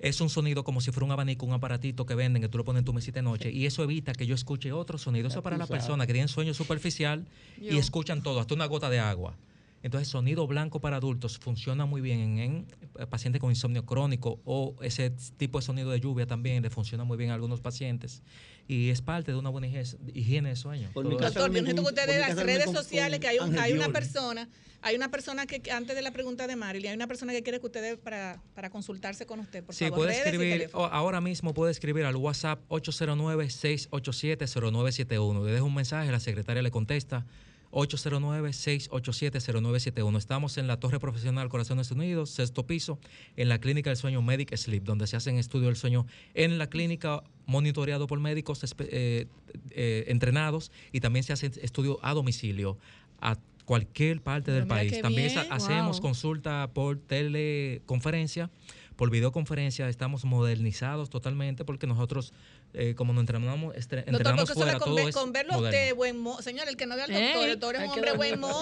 Es 0.02 0.20
un 0.20 0.28
sonido 0.28 0.64
como 0.64 0.80
si 0.80 0.90
fuera 0.90 1.06
un 1.06 1.12
abanico, 1.12 1.46
un 1.46 1.52
aparatito 1.52 2.04
que 2.04 2.14
venden, 2.14 2.42
que 2.42 2.48
tú 2.48 2.58
lo 2.58 2.64
pones 2.64 2.80
en 2.80 2.84
tu 2.84 2.92
mesita 2.92 3.20
de 3.20 3.22
noche. 3.22 3.50
Y 3.50 3.66
eso 3.66 3.84
evita 3.84 4.12
que 4.12 4.26
yo 4.26 4.34
escuche 4.34 4.72
otro 4.72 4.98
sonido. 4.98 5.28
Eso 5.28 5.38
es 5.38 5.44
para 5.44 5.56
las 5.56 5.68
personas 5.68 6.06
que 6.06 6.12
tienen 6.12 6.28
sueño 6.28 6.54
superficial 6.54 7.24
y 7.60 7.78
escuchan 7.78 8.22
todo, 8.22 8.40
hasta 8.40 8.52
una 8.54 8.66
gota 8.66 8.90
de 8.90 8.98
agua. 8.98 9.34
Entonces, 9.82 10.08
sonido 10.08 10.46
blanco 10.46 10.80
para 10.80 10.96
adultos 10.98 11.38
funciona 11.38 11.84
muy 11.86 12.00
bien 12.00 12.20
en, 12.20 12.38
en 12.38 12.66
pacientes 13.08 13.40
con 13.40 13.50
insomnio 13.50 13.84
crónico 13.84 14.40
o 14.44 14.76
ese 14.82 15.10
tipo 15.36 15.58
de 15.58 15.64
sonido 15.64 15.90
de 15.90 15.98
lluvia 16.00 16.24
también 16.26 16.62
le 16.62 16.70
funciona 16.70 17.02
muy 17.04 17.16
bien 17.16 17.30
a 17.30 17.34
algunos 17.34 17.60
pacientes. 17.60 18.22
Y 18.68 18.90
es 18.90 19.02
parte 19.02 19.32
de 19.32 19.38
una 19.38 19.50
buena 19.50 19.66
higiene, 19.66 20.50
de 20.50 20.56
sueño. 20.56 20.88
Por 20.94 21.04
mi. 21.04 21.16
Doctor, 21.16 21.52
yo 21.52 21.62
necesito 21.62 21.82
que 21.82 21.88
ustedes 21.88 22.20
las 22.20 22.36
redes 22.36 22.66
con- 22.66 22.76
sociales, 22.76 23.18
con 23.18 23.22
que 23.22 23.28
hay, 23.28 23.38
un- 23.40 23.58
hay 23.58 23.72
una 23.72 23.88
persona, 23.88 24.48
hay 24.82 24.94
una 24.94 25.10
persona 25.10 25.46
que, 25.46 25.60
antes 25.72 25.96
de 25.96 26.02
la 26.02 26.12
pregunta 26.12 26.46
de 26.46 26.54
Marilyn, 26.54 26.90
hay 26.90 26.94
una 26.96 27.08
persona 27.08 27.32
que 27.32 27.42
quiere 27.42 27.58
que 27.58 27.66
ustedes 27.66 27.98
para, 27.98 28.40
para 28.54 28.70
consultarse 28.70 29.26
con 29.26 29.40
usted, 29.40 29.64
por 29.64 29.74
Sí, 29.74 29.86
favor. 29.86 29.98
puede 30.06 30.16
escribir, 30.16 30.70
ahora 30.74 31.20
mismo 31.20 31.54
puede 31.54 31.72
escribir 31.72 32.04
al 32.04 32.14
WhatsApp 32.14 32.60
809-687-0971. 32.68 35.44
Le 35.44 35.52
deja 35.52 35.64
un 35.64 35.74
mensaje, 35.74 36.10
la 36.10 36.20
secretaria 36.20 36.62
le 36.62 36.70
contesta. 36.70 37.26
809-687-0971. 37.72 40.16
Estamos 40.16 40.58
en 40.58 40.66
la 40.66 40.78
Torre 40.78 41.00
Profesional 41.00 41.48
Corazones 41.48 41.90
Unidos, 41.90 42.30
sexto 42.30 42.66
piso, 42.66 42.98
en 43.36 43.48
la 43.48 43.58
Clínica 43.58 43.90
del 43.90 43.96
Sueño 43.96 44.22
Medic 44.22 44.54
Sleep, 44.54 44.84
donde 44.84 45.06
se 45.06 45.16
hacen 45.16 45.38
estudios 45.38 45.68
del 45.68 45.76
sueño 45.76 46.06
en 46.34 46.58
la 46.58 46.68
clínica, 46.68 47.22
monitoreado 47.46 48.06
por 48.06 48.20
médicos 48.20 48.60
eh, 48.78 49.26
eh, 49.70 50.04
entrenados 50.08 50.70
y 50.92 51.00
también 51.00 51.24
se 51.24 51.32
hace 51.32 51.50
estudio 51.62 51.98
a 52.02 52.14
domicilio 52.14 52.78
a 53.20 53.36
cualquier 53.64 54.20
parte 54.20 54.50
del 54.50 54.64
mira 54.64 54.76
país. 54.76 55.00
También 55.00 55.28
bien. 55.28 55.46
hacemos 55.50 55.98
Wow. 55.98 56.08
consulta 56.08 56.70
por 56.72 56.98
teleconferencia, 56.98 58.50
por 58.96 59.10
videoconferencia. 59.10 59.88
Estamos 59.88 60.24
modernizados 60.24 61.10
totalmente 61.10 61.64
porque 61.64 61.86
nosotros, 61.86 62.32
eh, 62.74 62.94
como 62.94 63.12
nos 63.12 63.22
entrenamos, 63.22 63.74
Doctor, 63.74 63.98
entrenamos 63.98 64.40
porque 64.40 64.52
eso 64.52 64.54
fuera, 64.54 64.72
con, 64.78 64.86
todo 64.86 64.94
ver- 64.96 65.08
es 65.08 65.14
con 65.14 65.32
verlo 65.32 65.52
a 65.52 65.56
moderno. 65.56 65.78
usted, 65.78 65.94
buen 65.94 66.18
mozo. 66.18 66.42
Señor, 66.42 66.68
el 66.68 66.76
que 66.76 66.86
no 66.86 66.96
ve 66.96 67.02
al 67.02 67.10
Ey, 67.10 67.22
doctor, 67.32 67.44
el 67.48 67.58
doctor 67.58 67.76
es 67.76 67.82
un 67.82 67.88
hombre 67.90 68.12
buen 68.12 68.40
mozo. 68.40 68.60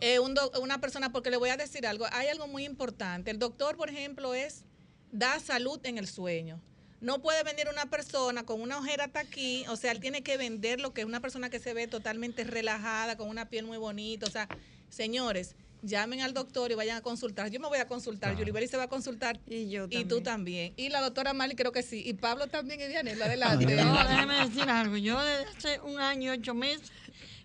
Eh, 0.00 0.18
un 0.20 0.34
doc- 0.34 0.56
una 0.60 0.80
persona, 0.80 1.10
porque 1.12 1.30
le 1.30 1.36
voy 1.36 1.50
a 1.50 1.56
decir 1.56 1.86
algo. 1.86 2.06
Hay 2.12 2.28
algo 2.28 2.46
muy 2.46 2.64
importante. 2.64 3.30
El 3.30 3.38
doctor, 3.38 3.76
por 3.76 3.88
ejemplo, 3.90 4.34
es 4.34 4.64
da 5.12 5.40
salud 5.40 5.80
en 5.84 5.98
el 5.98 6.06
sueño. 6.06 6.60
No 7.00 7.20
puede 7.22 7.42
venir 7.42 7.66
una 7.72 7.86
persona 7.86 8.44
con 8.44 8.60
una 8.60 8.78
ojera 8.78 9.04
hasta 9.06 9.20
aquí, 9.20 9.64
o 9.68 9.76
sea, 9.76 9.90
él 9.90 10.00
tiene 10.00 10.22
que 10.22 10.36
vender 10.36 10.80
lo 10.80 10.92
que 10.92 11.00
es 11.00 11.06
una 11.06 11.20
persona 11.20 11.48
que 11.48 11.58
se 11.58 11.72
ve 11.72 11.86
totalmente 11.88 12.44
relajada, 12.44 13.16
con 13.16 13.28
una 13.28 13.48
piel 13.48 13.64
muy 13.64 13.78
bonita. 13.78 14.26
O 14.26 14.30
sea, 14.30 14.46
señores, 14.90 15.56
llamen 15.82 16.20
al 16.20 16.34
doctor 16.34 16.70
y 16.70 16.74
vayan 16.74 16.96
a 16.96 17.00
consultar. 17.00 17.50
Yo 17.50 17.60
me 17.60 17.68
voy 17.68 17.78
a 17.78 17.86
consultar, 17.86 18.30
Claro. 18.30 18.38
Yuliberi 18.40 18.68
se 18.68 18.76
va 18.76 18.84
a 18.84 18.88
consultar. 18.88 19.38
Y 19.46 19.68
yo 19.70 19.86
Y 19.90 20.04
tú 20.04 20.20
también. 20.20 20.72
Y 20.76 20.88
la 20.88 21.00
doctora 21.00 21.32
Mali 21.32 21.54
creo 21.54 21.72
que 21.72 21.82
sí. 21.82 22.02
Y 22.04 22.14
Pablo 22.14 22.46
también, 22.48 22.80
y 22.80 22.86
Dianela, 22.86 23.26
adelante. 23.26 23.74
No, 23.76 24.08
déjeme 24.08 24.48
decir 24.48 24.68
algo. 24.68 24.96
Yo 24.96 25.20
desde 25.22 25.44
hace 25.50 25.80
un 25.80 25.98
año 26.00 26.34
y 26.34 26.38
ocho 26.38 26.54
meses 26.54 26.90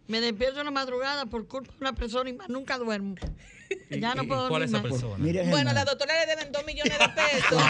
me 0.07 0.21
despierto 0.21 0.59
en 0.59 0.65
la 0.65 0.71
madrugada 0.71 1.25
por 1.25 1.47
culpa 1.47 1.71
de 1.71 1.77
una 1.79 1.93
persona 1.93 2.29
y 2.29 2.33
más 2.33 2.49
nunca 2.49 2.77
duermo. 2.77 3.15
Ya 3.89 4.13
no 4.15 4.25
puedo 4.27 4.49
¿Cuál 4.49 4.63
es 4.63 4.71
dormir 4.71 4.91
esa 4.91 5.03
más. 5.03 5.17
persona? 5.17 5.49
Bueno, 5.49 5.69
a 5.69 5.73
la 5.73 5.85
doctora 5.85 6.13
le 6.19 6.25
deben 6.25 6.51
dos 6.51 6.65
millones 6.65 6.97
de 6.99 7.09
pesos. 7.15 7.61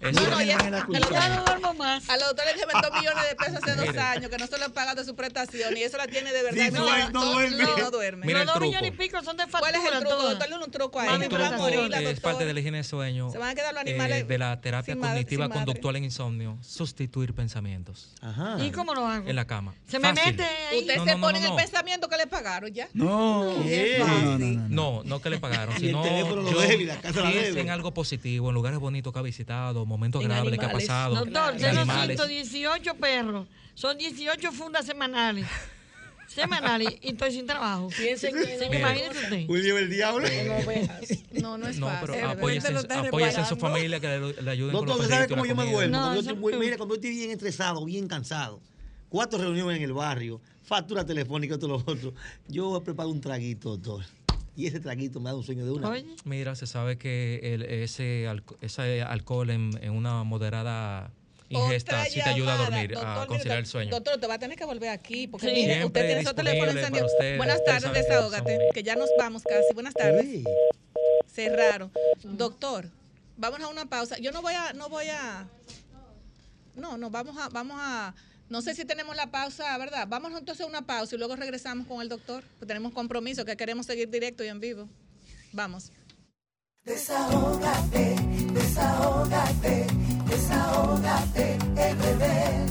Eso- 0.00 0.20
No, 0.20 0.30
no, 0.30 0.42
ya- 0.42 0.56
a 0.58 0.70
la 0.70 0.80
doctora- 0.84 1.28
no 1.36 1.44
duermo 1.44 1.74
más. 1.74 2.08
A 2.08 2.16
la 2.16 2.26
doctora 2.26 2.52
le 2.52 2.58
deben 2.58 2.76
dos 2.82 2.92
millones 2.92 3.24
de 3.28 3.36
pesos 3.36 3.54
hace 3.62 3.74
dos 3.86 3.96
años 3.96 4.30
que 4.30 4.38
no 4.38 4.46
se 4.46 4.58
lo 4.58 4.64
han 4.64 4.72
pagado 4.72 5.04
su 5.04 5.14
prestación 5.14 5.76
y 5.76 5.82
eso 5.82 5.96
la 5.96 6.06
tiene 6.06 6.32
de 6.32 6.42
verdad. 6.42 6.64
Sí, 6.66 6.70
no, 6.72 6.84
Mira, 6.84 7.10
no 7.10 7.24
duerme. 7.32 7.62
No, 7.64 7.76
no 7.76 7.90
duerme. 7.90 8.26
Mira 8.26 8.44
Los 8.44 8.54
dos 8.54 8.62
millones 8.62 8.88
y 8.92 8.96
pico 8.96 9.22
son 9.22 9.36
de 9.36 9.44
factura 9.46 9.60
¿Cuál 9.60 9.74
es 9.74 9.92
el 9.92 10.00
truco, 10.00 10.22
doctor? 10.22 10.48
Un 10.60 10.70
truco 10.70 11.00
ahí. 11.00 11.08
Mami, 11.08 11.18
Me 11.28 11.34
El 11.34 11.40
va 11.42 11.46
a 11.46 11.48
truco 11.50 11.62
morir 11.62 11.88
la 11.90 12.00
es 12.00 12.20
parte 12.20 12.44
de 12.44 12.52
la 12.54 12.60
higiene 12.60 12.78
de 12.78 12.84
sueño. 12.84 13.30
Se 13.30 13.38
van 13.38 13.50
a 13.50 13.54
quedar 13.54 13.72
los 13.72 13.84
eh, 13.84 13.90
animales 13.90 14.28
de 14.28 14.38
la 14.38 14.60
terapia 14.60 14.96
cognitiva 14.96 15.48
conductual 15.48 15.96
en 15.96 16.04
insomnio, 16.04 16.58
sustituir 16.62 17.34
pensamientos. 17.34 18.10
¿Y 18.58 18.70
cómo 18.70 18.94
lo 18.94 19.06
hago? 19.06 19.28
En 19.28 19.36
la 19.36 19.46
cama. 19.46 19.74
Se 19.88 19.98
me 19.98 20.08
Fácil. 20.14 20.32
mete 20.36 20.44
ahí. 20.44 20.80
Usted 20.80 20.96
No, 20.96 21.04
se 21.04 21.10
no, 21.12 21.16
no, 21.18 21.26
pone 21.26 21.32
no, 21.32 21.38
en 21.38 21.44
el 21.44 21.50
no. 21.50 21.56
pensamiento 21.56 22.08
que 22.08 22.16
le 22.16 22.26
pagaron 22.26 22.70
ya. 22.72 22.88
No, 22.92 23.56
¿Qué? 23.64 23.96
no, 23.98 24.38
no, 24.56 24.62
no, 24.62 24.68
no. 24.68 25.02
No, 25.02 25.02
no 25.04 25.20
que 25.22 25.30
le 25.30 25.38
pagaron, 25.38 25.74
sino 25.78 26.04
yo 26.04 26.60
debe 26.60 26.84
la 26.84 27.00
casa 27.00 27.22
la 27.22 27.30
debe. 27.30 27.60
en 27.60 27.70
algo 27.70 27.92
positivo, 27.94 28.48
en 28.48 28.54
lugares 28.54 28.78
bonitos 28.78 29.12
que 29.12 29.18
ha 29.18 29.22
visitado, 29.22 29.86
momentos 29.86 30.22
En 30.22 30.30
agradables 30.30 30.58
que 30.60 30.66
ha 30.66 30.72
pasado. 30.72 31.14
Doctor, 31.24 31.56
tengo 31.56 31.80
animales. 31.80 32.16
118 32.16 32.94
perros. 32.96 33.46
Son 33.74 33.96
18 33.96 34.52
fundas 34.52 34.84
semanales. 34.86 35.46
Semanales. 36.28 36.94
Y 37.02 37.10
estoy 37.10 37.32
sin 37.32 37.44
trabajo. 37.46 37.88
Piensen 37.96 38.32
que 38.32 38.68
no. 38.68 38.74
imagínese 38.78 39.18
usted. 39.24 39.48
William 39.48 39.76
el 39.78 39.90
diablo. 39.90 40.28
No, 41.32 41.58
no 41.58 41.66
es 41.66 41.78
No, 41.78 41.88
fácil. 41.88 42.06
pero 42.06 42.12
de 42.12 42.22
apóyese, 42.32 42.68
apóyese 42.68 43.40
en 43.40 43.46
su 43.46 43.56
familia 43.56 43.98
que 43.98 44.06
le, 44.06 44.42
le 44.42 44.50
ayuden 44.50 44.72
con 44.76 44.86
Doctor, 44.86 44.88
los 44.88 45.06
¿usted 45.06 45.08
sabe 45.08 45.26
perritos 45.26 45.26
y 45.26 45.34
cómo 45.34 45.44
yo 45.46 45.56
me 45.56 45.72
duermo? 45.72 45.96
No, 45.96 46.02
Cuando 46.04 46.22
yo 46.22 46.30
estoy 46.30 46.60
mire, 46.60 46.76
cuando 46.76 46.94
yo 46.94 47.00
estoy 47.00 47.10
bien 47.10 47.30
estresado, 47.32 47.84
bien 47.84 48.06
cansado, 48.06 48.60
cuatro 49.08 49.40
reuniones 49.40 49.78
en 49.78 49.82
el 49.82 49.92
barrio, 49.92 50.40
factura 50.62 51.04
telefónica, 51.04 51.54
esto 51.54 51.66
lo 51.66 51.76
otro, 51.76 52.14
yo 52.46 52.80
preparo 52.84 53.08
un 53.08 53.20
traguito, 53.20 53.76
doctor. 53.76 54.04
Y 54.56 54.66
ese 54.66 54.80
traguito 54.80 55.20
me 55.20 55.30
da 55.30 55.36
un 55.36 55.44
sueño 55.44 55.64
de 55.64 55.70
una. 55.70 55.92
Mira, 56.24 56.54
se 56.54 56.66
sabe 56.66 56.98
que 56.98 57.40
el- 57.54 57.62
ese, 57.62 58.26
ese 58.60 59.02
alcohol 59.02 59.50
en, 59.50 59.70
en 59.80 59.92
una 59.92 60.24
moderada 60.24 61.10
ingesta 61.48 62.04
sí 62.04 62.20
te 62.22 62.28
ayuda 62.28 62.54
a 62.54 62.56
dormir, 62.58 62.92
Doctor, 62.92 63.08
a 63.22 63.26
conciliar 63.26 63.58
el 63.58 63.66
sueño. 63.66 63.90
Doctor, 63.90 64.18
te 64.20 64.26
va 64.26 64.34
a 64.34 64.38
tener 64.38 64.56
que 64.58 64.64
volver 64.64 64.88
aquí 64.90 65.26
porque 65.28 65.48
Sí. 65.48 65.52
mire, 65.54 65.84
usted 65.84 66.06
tiene 66.06 66.24
su 66.24 66.34
teléfono 66.34 66.70
encendido. 66.72 67.06
usted. 67.06 67.36
Buenas 67.38 67.64
tardes, 67.64 67.90
que 67.90 67.98
desahógate, 68.02 68.58
que 68.74 68.82
ya 68.82 68.96
nos 68.96 69.08
vamos 69.18 69.42
casi. 69.42 69.72
Buenas 69.74 69.94
tardes. 69.94 70.44
Cerraron. 71.26 71.90
Doctor, 72.22 72.90
vamos 73.36 73.60
a 73.60 73.68
una 73.68 73.86
pausa. 73.86 74.18
Yo 74.18 74.30
no 74.32 74.42
voy 74.42 74.54
a, 74.54 74.72
no 74.74 74.88
voy 74.88 75.06
a, 75.08 75.48
no, 76.74 76.98
no, 76.98 77.10
vamos 77.10 77.36
a, 77.38 77.48
vamos 77.48 77.76
a, 77.80 78.14
no 78.50 78.60
sé 78.62 78.74
si 78.74 78.84
tenemos 78.84 79.14
la 79.14 79.30
pausa, 79.30 79.78
¿verdad? 79.78 80.06
Vamos 80.08 80.32
entonces 80.36 80.66
a 80.66 80.68
una 80.68 80.82
pausa 80.82 81.14
y 81.14 81.18
luego 81.18 81.36
regresamos 81.36 81.86
con 81.86 82.02
el 82.02 82.08
doctor. 82.08 82.42
Pues 82.58 82.66
tenemos 82.66 82.92
compromiso 82.92 83.44
que 83.44 83.56
queremos 83.56 83.86
seguir 83.86 84.10
directo 84.10 84.42
y 84.44 84.48
en 84.48 84.58
vivo. 84.58 84.88
Vamos. 85.52 85.92
Desahógate, 86.84 88.16
desahógate, 88.52 89.86
desahógate, 90.28 91.58
bebé. 91.76 92.66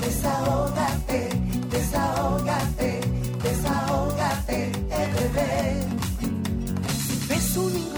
Desahógate, 0.00 1.28
desahógate, 1.70 3.00
desahógate, 3.42 4.64
el 4.66 5.12
bebé. 5.14 5.88
Si 7.28 7.97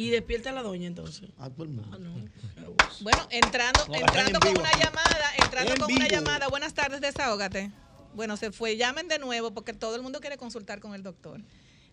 Y 0.00 0.08
despierta 0.08 0.48
a 0.48 0.54
la 0.54 0.62
doña 0.62 0.86
entonces. 0.86 1.28
A 1.36 1.50
todo 1.50 1.64
el 1.64 1.68
mundo. 1.68 1.98
Bueno, 3.02 3.28
entrando, 3.28 3.86
No, 3.86 3.94
entrando 3.94 4.30
en 4.30 4.40
con 4.40 4.48
vivo 4.48 4.60
una 4.62 4.72
llamada, 4.72 5.30
entrando 5.44 5.72
En 5.72 5.78
con 5.78 5.92
una 5.92 6.08
llamada. 6.08 6.48
Buenas 6.48 6.72
tardes, 6.72 7.02
desahógate. 7.02 7.70
Bueno, 8.14 8.38
se 8.38 8.50
fue. 8.50 8.78
Llamen 8.78 9.08
de 9.08 9.18
nuevo 9.18 9.50
porque 9.52 9.74
todo 9.74 9.96
el 9.96 10.02
mundo 10.02 10.20
quiere 10.20 10.38
consultar 10.38 10.80
con 10.80 10.94
el 10.94 11.02
doctor. 11.02 11.42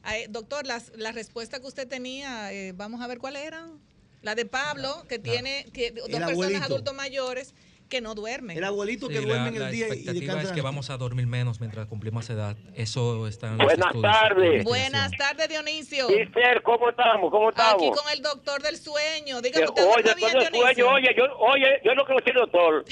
Ay, 0.03 0.27
doctor, 0.29 0.65
las, 0.65 0.93
la 0.95 1.11
respuesta 1.11 1.59
que 1.59 1.67
usted 1.67 1.85
tenía, 1.85 2.53
eh, 2.53 2.71
vamos 2.71 3.01
a 3.01 3.07
ver 3.07 3.17
cuáles 3.17 3.43
eran. 3.43 3.77
La 4.21 4.35
de 4.35 4.45
Pablo, 4.45 5.03
que 5.09 5.19
tiene 5.19 5.65
que, 5.73 5.91
dos 5.91 6.07
personas 6.07 6.61
adultos 6.61 6.95
mayores 6.95 7.55
que 7.87 8.01
no 8.01 8.15
duermen. 8.15 8.57
El 8.57 8.63
abuelito 8.63 9.07
que 9.07 9.17
Sí, 9.19 9.25
duerme 9.25 9.51
la, 9.51 9.57
en 9.57 9.63
el 9.63 9.71
día 9.71 9.87
y 9.87 9.89
expectativa 9.91 10.19
descansa 10.33 10.49
es 10.49 10.51
que 10.55 10.61
vamos 10.61 10.89
a 10.89 10.97
dormir 10.97 11.27
menos 11.27 11.59
mientras 11.59 11.87
cumplimos 11.87 12.29
edad. 12.29 12.55
Eso 12.75 13.27
está 13.27 13.47
en 13.47 13.57
Buenas 13.57 13.93
tardes. 14.01 14.63
Buenas 14.63 15.11
tardes, 15.17 15.49
Dionisio. 15.49 16.09
Mister, 16.09 16.61
¿cómo 16.63 16.89
estamos? 16.89 17.31
¿Cómo 17.31 17.49
estamos? 17.49 17.73
Aquí 17.75 17.89
con 17.91 18.11
el 18.13 18.21
doctor 18.21 18.61
del 18.61 18.77
sueño. 18.77 19.41
Dígame, 19.41 19.65
Eh, 19.65 19.69
¿usted 19.69 19.83
oye, 19.85 20.13
bien, 20.15 20.31
Dionisio? 20.31 20.85
sueño, 20.85 20.89
oye, 20.93 21.15
yo, 21.17 21.23
oye, 21.37 21.67
yo 21.83 21.91
a 21.91 22.15
decir, 22.15 22.33
doctor, 22.33 22.85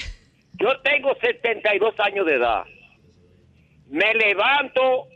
yo 0.54 0.80
tengo 0.82 1.14
72 1.20 1.94
años 2.00 2.26
de 2.26 2.34
edad. 2.34 2.64
Me 3.88 4.14
levanto, 4.14 5.08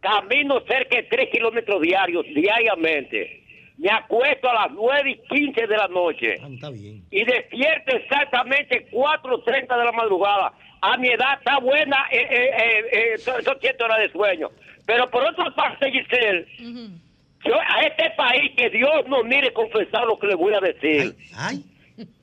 camino 0.00 0.60
cerca 0.66 0.96
de 0.96 1.04
3 1.04 1.28
kilómetros 1.30 1.80
diarios, 1.82 2.24
diariamente. 2.34 3.37
Me 3.78 3.90
acuesto 3.90 4.50
a 4.50 4.66
las 4.66 4.72
9 4.72 5.10
y 5.10 5.28
15 5.28 5.66
de 5.66 5.76
la 5.76 5.86
noche. 5.88 6.34
Está 6.34 6.70
bien. 6.70 7.04
Y 7.12 7.24
despierto 7.24 7.96
exactamente 7.96 8.88
4.30 8.90 9.78
de 9.78 9.84
la 9.84 9.92
madrugada. 9.92 10.52
A 10.80 10.96
mi 10.96 11.08
edad 11.08 11.38
está 11.38 11.58
buena, 11.58 12.06
eh, 12.10 12.26
eh, 12.28 12.50
eh, 12.56 12.84
eh, 13.14 13.18
son 13.18 13.42
son 13.44 13.56
siete 13.60 13.82
horas 13.84 13.98
de 13.98 14.10
sueño. 14.10 14.48
Pero 14.84 15.08
por 15.10 15.22
otra 15.24 15.50
parte, 15.54 15.90
Giselle, 15.90 16.46
yo 17.44 17.54
a 17.54 17.82
este 17.82 18.10
país 18.16 18.52
que 18.56 18.68
Dios 18.70 19.06
nos 19.08 19.24
mire 19.24 19.52
confesar 19.52 20.04
lo 20.06 20.18
que 20.18 20.26
le 20.28 20.34
voy 20.34 20.54
a 20.54 20.60
decir. 20.60 21.14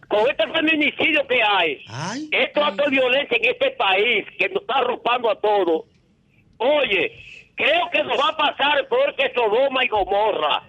Con 0.07 0.29
este 0.29 0.47
feminicidio 0.47 1.25
que 1.27 1.41
hay, 1.41 1.83
estos 2.31 2.63
actos 2.63 2.85
de 2.85 2.91
violencia 2.91 3.37
en 3.37 3.45
este 3.45 3.71
país 3.71 4.25
que 4.37 4.49
nos 4.49 4.61
está 4.61 4.75
arropando 4.75 5.29
a 5.31 5.35
todos, 5.39 5.83
oye, 6.57 7.11
creo 7.55 7.89
que 7.91 8.03
nos 8.03 8.17
va 8.19 8.29
a 8.29 8.37
pasar 8.37 8.87
peor 8.87 9.15
que 9.15 9.31
Sodoma 9.33 9.83
y 9.83 9.87
Gomorra. 9.87 10.63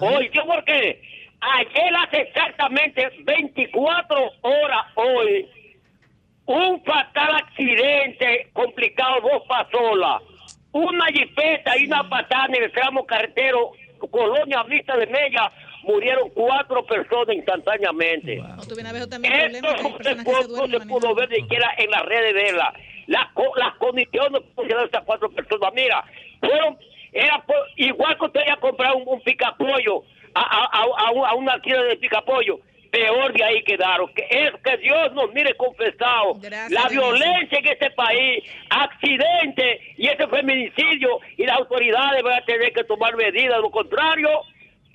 Oye, 0.00 0.30
¿yo 0.32 0.44
por 0.46 0.64
qué? 0.64 1.02
Ayer 1.40 1.94
hace 1.96 2.20
exactamente 2.22 3.08
24 3.24 4.32
horas 4.42 4.86
hoy, 4.94 5.48
un 6.46 6.82
fatal 6.84 7.34
accidente 7.36 8.48
complicado, 8.52 9.20
dos 9.22 9.42
pasolas, 9.48 10.22
una 10.72 11.06
jipeta 11.06 11.76
y 11.78 11.86
una 11.86 12.08
patada 12.08 12.46
en 12.46 12.62
el 12.64 12.72
tramo 12.72 13.04
carretero 13.06 13.72
Colonia 14.10 14.62
Vista 14.64 14.96
de 14.96 15.06
Mella, 15.06 15.52
murieron 15.82 16.30
cuatro 16.30 16.84
personas 16.86 17.36
instantáneamente. 17.36 18.42
También 19.32 19.64
Esto 19.66 19.82
no 19.82 19.98
se, 20.02 20.16
pudo, 20.24 20.42
se 20.42 20.48
no 20.48 20.54
duermen 20.56 20.80
se 20.82 20.86
pudo 20.88 21.14
ver 21.14 21.28
ni 21.30 21.36
siquiera 21.36 21.74
en 21.78 21.90
las 21.90 22.02
redes 22.06 22.34
de 22.34 22.52
la, 22.52 22.72
la 23.06 23.30
co- 23.34 23.52
las 23.56 23.74
condiciones 23.76 24.40
que 24.42 24.48
pusieron 24.54 24.86
esas 24.88 25.04
cuatro 25.04 25.30
personas. 25.30 25.72
Mira, 25.74 26.04
fueron, 26.40 26.78
era 27.12 27.42
por- 27.46 27.66
igual 27.76 28.16
que 28.18 28.24
usted 28.26 28.40
iba 28.46 28.54
a 28.54 28.60
comprar 28.60 28.94
un, 28.94 29.02
un 29.06 29.20
picapollo 29.22 30.02
a, 30.34 30.40
a, 30.40 30.64
a, 30.64 31.06
a 31.06 31.10
un- 31.12 31.26
a 31.26 31.34
una 31.34 31.60
tienda 31.60 31.82
de 31.84 31.96
picapollo. 31.96 32.60
Peor 32.90 33.32
de 33.32 33.44
ahí 33.44 33.62
quedaron. 33.62 34.12
Que 34.14 34.26
es 34.30 34.50
que 34.64 34.76
Dios 34.78 35.12
nos 35.12 35.32
mire 35.32 35.54
confesado. 35.54 36.34
Gracias, 36.40 36.72
la 36.72 36.88
violencia 36.88 37.58
en 37.58 37.66
este 37.68 37.90
país, 37.92 38.42
accidente 38.68 39.80
y 39.96 40.08
ese 40.08 40.26
feminicidio, 40.26 41.20
y 41.36 41.44
las 41.46 41.58
autoridades 41.58 42.22
van 42.22 42.42
a 42.42 42.44
tener 42.44 42.72
que 42.72 42.82
tomar 42.84 43.14
medidas. 43.16 43.56
De 43.56 43.62
lo 43.62 43.70
contrario, 43.70 44.28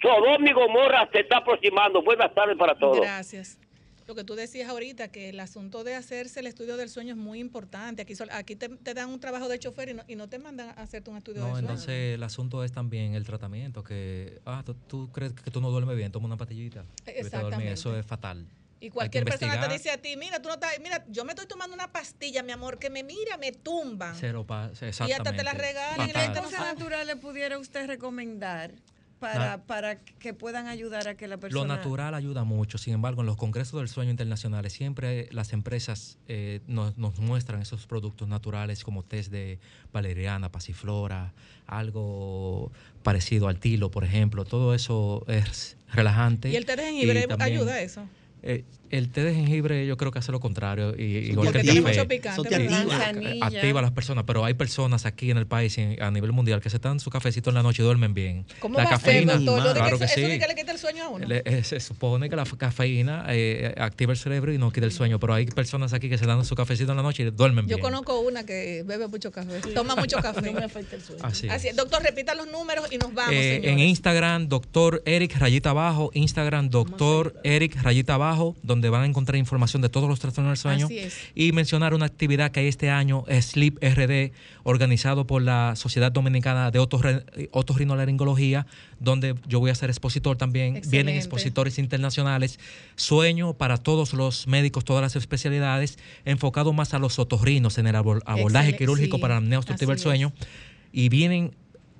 Sodoma 0.02 0.50
y 0.50 0.52
Gomorra 0.54 1.08
se 1.14 1.22
está 1.22 1.38
aproximando. 1.38 2.02
Buenas 2.02 2.34
tardes 2.34 2.58
para 2.58 2.76
todos. 2.76 3.00
Gracias. 3.00 3.60
Lo 4.08 4.14
que 4.14 4.24
tú 4.24 4.36
decías 4.36 4.70
ahorita, 4.70 5.08
que 5.08 5.30
el 5.30 5.40
asunto 5.40 5.84
de 5.84 5.96
hacerse 5.96 6.40
el 6.40 6.48
estudio 6.48 6.78
del 6.78 6.90
sueño 6.90 7.14
es 7.14 7.18
muy 7.18 7.40
importante. 7.40 8.04
Aquí, 8.04 8.16
sol- 8.16 8.30
aquí 8.32 8.56
te, 8.56 8.70
te 8.70 8.94
dan 8.94 9.10
un 9.10 9.20
trabajo 9.20 9.48
de 9.48 9.58
chofer 9.58 9.90
y 9.90 9.94
no, 9.96 10.04
y 10.08 10.16
no 10.16 10.30
te 10.30 10.38
mandan 10.38 10.70
a 10.70 10.72
hacerte 10.74 11.10
un 11.10 11.18
estudio 11.18 11.40
No, 11.42 11.46
del 11.48 11.54
sueño. 11.56 11.70
entonces 11.70 12.14
el 12.16 12.22
asunto 12.24 12.64
es 12.64 12.72
también 12.72 13.16
el 13.16 13.26
tratamiento, 13.26 13.84
que, 13.84 14.42
ah, 14.46 14.62
tú, 14.64 14.76
tú 14.88 15.12
crees 15.12 15.34
que 15.34 15.50
tú 15.50 15.60
no 15.60 15.72
duermes 15.72 15.98
bien, 15.98 16.12
toma 16.12 16.28
una 16.28 16.38
pastillita. 16.38 16.86
Exactamente. 17.06 17.74
Eso 17.74 17.98
es 17.98 18.06
fatal. 18.06 18.48
Y 18.80 18.90
cualquier 18.92 19.26
persona 19.26 19.60
te 19.68 19.74
dice 19.74 19.90
a 19.90 19.98
ti, 19.98 20.16
mira, 20.18 20.40
tú 20.40 20.50
no 20.50 20.56
estás, 20.56 20.72
mira, 20.84 21.04
yo 21.08 21.26
me 21.26 21.32
estoy 21.32 21.48
tomando 21.48 21.74
una 21.74 21.92
pastilla, 21.92 22.44
mi 22.44 22.52
amor, 22.52 22.78
que 22.78 22.92
me 22.92 23.02
mira, 23.04 23.38
me 23.38 23.52
tumban. 23.54 24.14
Cero 24.20 24.46
pa- 24.46 24.70
Y 24.72 25.12
hasta 25.12 25.32
te 25.34 25.44
la 25.44 25.52
exactamente. 25.52 25.52
regalan 25.56 26.10
y 26.10 26.12
¿Qué 26.12 26.40
cosas 26.40 26.60
naturales 26.60 27.16
pudiera 27.16 27.58
usted 27.58 27.88
recomendar 27.88 28.74
para, 29.20 29.64
para 29.64 30.00
que 30.00 30.34
puedan 30.34 30.68
ayudar 30.68 31.08
a 31.08 31.16
que 31.16 31.28
la 31.28 31.38
persona... 31.38 31.62
Lo 31.62 31.68
natural 31.68 32.14
ayuda 32.14 32.44
mucho, 32.44 32.78
sin 32.78 32.94
embargo, 32.94 33.22
en 33.22 33.28
los 33.28 33.38
congresos 33.38 33.80
del 33.80 33.90
sueño 33.90 34.12
internacionales 34.12 34.74
siempre 34.74 35.28
las 35.32 35.54
empresas 35.54 36.18
eh, 36.28 36.62
nos, 36.68 36.98
nos 36.98 37.20
muestran 37.20 37.62
esos 37.62 37.88
productos 37.88 38.28
naturales 38.28 38.84
como 38.84 39.04
test 39.04 39.32
de 39.32 39.60
valeriana, 39.94 40.52
pasiflora, 40.52 41.34
algo 41.68 42.72
parecido 43.04 43.48
al 43.48 43.60
tilo, 43.60 43.92
por 43.92 44.04
ejemplo. 44.04 44.46
Todo 44.46 44.74
eso 44.74 45.26
es 45.28 45.78
relajante. 45.92 46.50
Y 46.50 46.56
el 46.56 46.66
té 46.66 46.76
de 46.76 46.84
jengibre 46.84 47.28
ayuda 47.40 47.74
a 47.74 47.82
eso. 47.82 48.08
Eh, 48.46 48.64
el 48.92 49.10
té 49.10 49.24
de 49.24 49.34
jengibre 49.34 49.86
yo 49.88 49.98
creo 49.98 50.12
que 50.12 50.20
hace 50.20 50.32
lo 50.32 50.40
contrario, 50.40 50.96
y, 50.98 51.04
igual 51.32 51.52
que 51.52 51.58
el 51.58 51.64
tiene 51.66 51.82
café. 51.82 51.96
mucho 51.98 52.08
picante, 52.08 52.42
Eso 52.66 52.92
activa. 52.94 53.46
Activa 53.48 53.80
a 53.80 53.82
las 53.82 53.92
personas, 53.92 54.24
pero 54.26 54.46
hay 54.46 54.54
personas 54.54 55.06
aquí 55.06 55.32
en 55.32 55.38
el 55.38 55.48
país 55.48 55.78
y 55.78 55.98
a 56.00 56.12
nivel 56.12 56.32
mundial 56.32 56.62
que 56.62 56.70
se 56.70 56.78
dan 56.80 57.00
su 57.00 57.10
cafecito 57.10 57.50
en 57.50 57.56
la 57.56 57.64
noche 57.64 57.82
y 57.82 57.86
duermen 57.86 58.14
bien. 58.14 58.46
¿Cómo 58.60 58.78
la 58.78 58.86
va 58.86 58.92
a 58.92 59.00
ser, 59.00 59.26
cafeína, 59.26 59.38
doctor? 59.38 59.74
Claro 59.76 59.98
que 59.98 60.06
eso, 60.06 60.14
eso 60.14 60.26
sí. 60.28 60.32
de 60.34 60.40
que 60.40 60.48
le 60.48 60.56
quita 60.56 60.72
el 60.72 60.78
sueño 60.78 61.04
a 61.04 61.10
uno. 61.10 61.28
Le- 61.28 61.42
eh, 61.46 61.64
se 61.64 61.80
supone 61.80 62.30
que 62.30 62.36
la 62.36 62.46
cafeína 62.46 63.26
eh, 63.30 63.74
activa 63.78 64.14
el 64.14 64.20
cerebro 64.20 64.54
y 64.54 64.58
no 64.60 64.72
quita 64.72 64.86
el 64.86 64.92
sueño, 64.94 65.20
pero 65.20 65.34
hay 65.34 65.48
personas 65.48 65.92
aquí 65.94 66.08
que 66.08 66.18
se 66.20 66.26
dan 66.28 66.46
su 66.46 66.56
cafecito 66.56 66.92
en 66.92 66.98
la 66.98 67.04
noche 67.04 67.24
y 67.24 67.32
duermen 67.32 67.66
Yo 67.68 67.78
bien. 67.78 67.82
conozco 67.82 68.20
una 68.20 68.46
que 68.46 68.84
bebe 68.86 69.08
mucho 69.08 69.32
café, 69.32 69.60
toma 69.74 69.96
mucho 69.96 70.18
café. 70.18 70.42
No 70.44 70.54
me 70.54 70.64
afecta 70.66 70.96
el 70.96 71.02
sueño. 71.02 71.22
Así 71.26 71.48
es. 71.48 71.54
Así 71.54 71.68
es. 71.70 71.76
Doctor, 71.76 72.04
repita 72.04 72.36
los 72.36 72.48
números 72.52 72.86
y 72.92 72.98
nos 73.00 73.14
vamos, 73.14 73.34
Eh, 73.34 73.62
en 73.64 73.80
Instagram, 73.80 74.48
doctor 74.48 75.02
Eric 75.06 75.36
Rayita 75.38 75.72
Abajo, 75.72 76.12
Instagram, 76.14 76.70
doctor 76.70 77.34
Eric 77.44 77.82
Rayita 77.82 78.14
Abajo, 78.14 78.35
donde 78.64 78.90
van 78.90 79.04
a 79.04 79.06
encontrar 79.06 79.38
información 79.38 79.82
de 79.82 79.90
todos 79.90 80.08
los 80.10 80.20
trastornos 80.20 80.52
del 80.52 80.58
sueño. 80.58 80.86
Así 80.86 81.00
es. 81.00 81.16
Y 81.36 81.52
mencionar 81.52 81.94
una 81.94 82.06
actividad 82.06 82.52
que 82.52 82.60
hay 82.62 82.68
este 82.68 82.90
año, 82.90 83.24
Sleep 83.42 83.78
RD, 83.82 84.32
organizado 84.64 85.26
por 85.28 85.42
la 85.42 85.76
Sociedad 85.76 86.12
Dominicana 86.12 86.72
de 86.72 86.80
Otorrinolaringología, 87.52 88.66
donde 89.00 89.36
yo 89.48 89.60
voy 89.60 89.72
a 89.72 89.76
ser 89.76 89.90
expositor 89.90 90.38
también. 90.38 90.82
Vienen 90.90 91.16
expositores 91.16 91.80
internacionales. 91.80 92.60
Sueño 92.96 93.54
para 93.54 93.78
todos 93.78 94.14
los 94.14 94.48
médicos, 94.48 94.86
todas 94.86 95.02
las 95.02 95.16
especialidades, 95.16 95.98
enfocado 96.26 96.74
más 96.74 96.94
a 96.94 97.00
los 97.00 97.20
otorrinos 97.20 97.78
en 97.78 97.88
el 97.88 97.96
abor- 97.96 98.22
abordaje 98.26 98.76
quirúrgico 98.76 99.18
sí, 99.18 99.22
para 99.22 99.36
la 99.36 99.40
apnea 99.40 99.60
obstructiva 99.60 99.92
del 99.94 100.00
sueño. 100.00 100.34
Y 100.92 101.10
vienen 101.10 101.52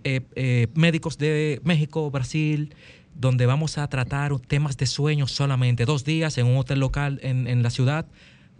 eh, 0.04 0.22
eh, 0.36 0.68
médicos 0.76 1.18
de 1.18 1.60
México, 1.64 2.10
Brasil, 2.12 2.76
donde 3.16 3.46
vamos 3.46 3.78
a 3.78 3.88
tratar 3.88 4.38
temas 4.40 4.78
de 4.78 4.86
sueño 4.86 5.28
solamente 5.28 5.86
dos 5.86 6.04
días 6.04 6.38
en 6.38 6.46
un 6.48 6.58
hotel 6.58 6.80
local 6.80 7.20
en, 7.24 7.48
en 7.48 7.64
la 7.64 7.70
ciudad, 7.70 8.06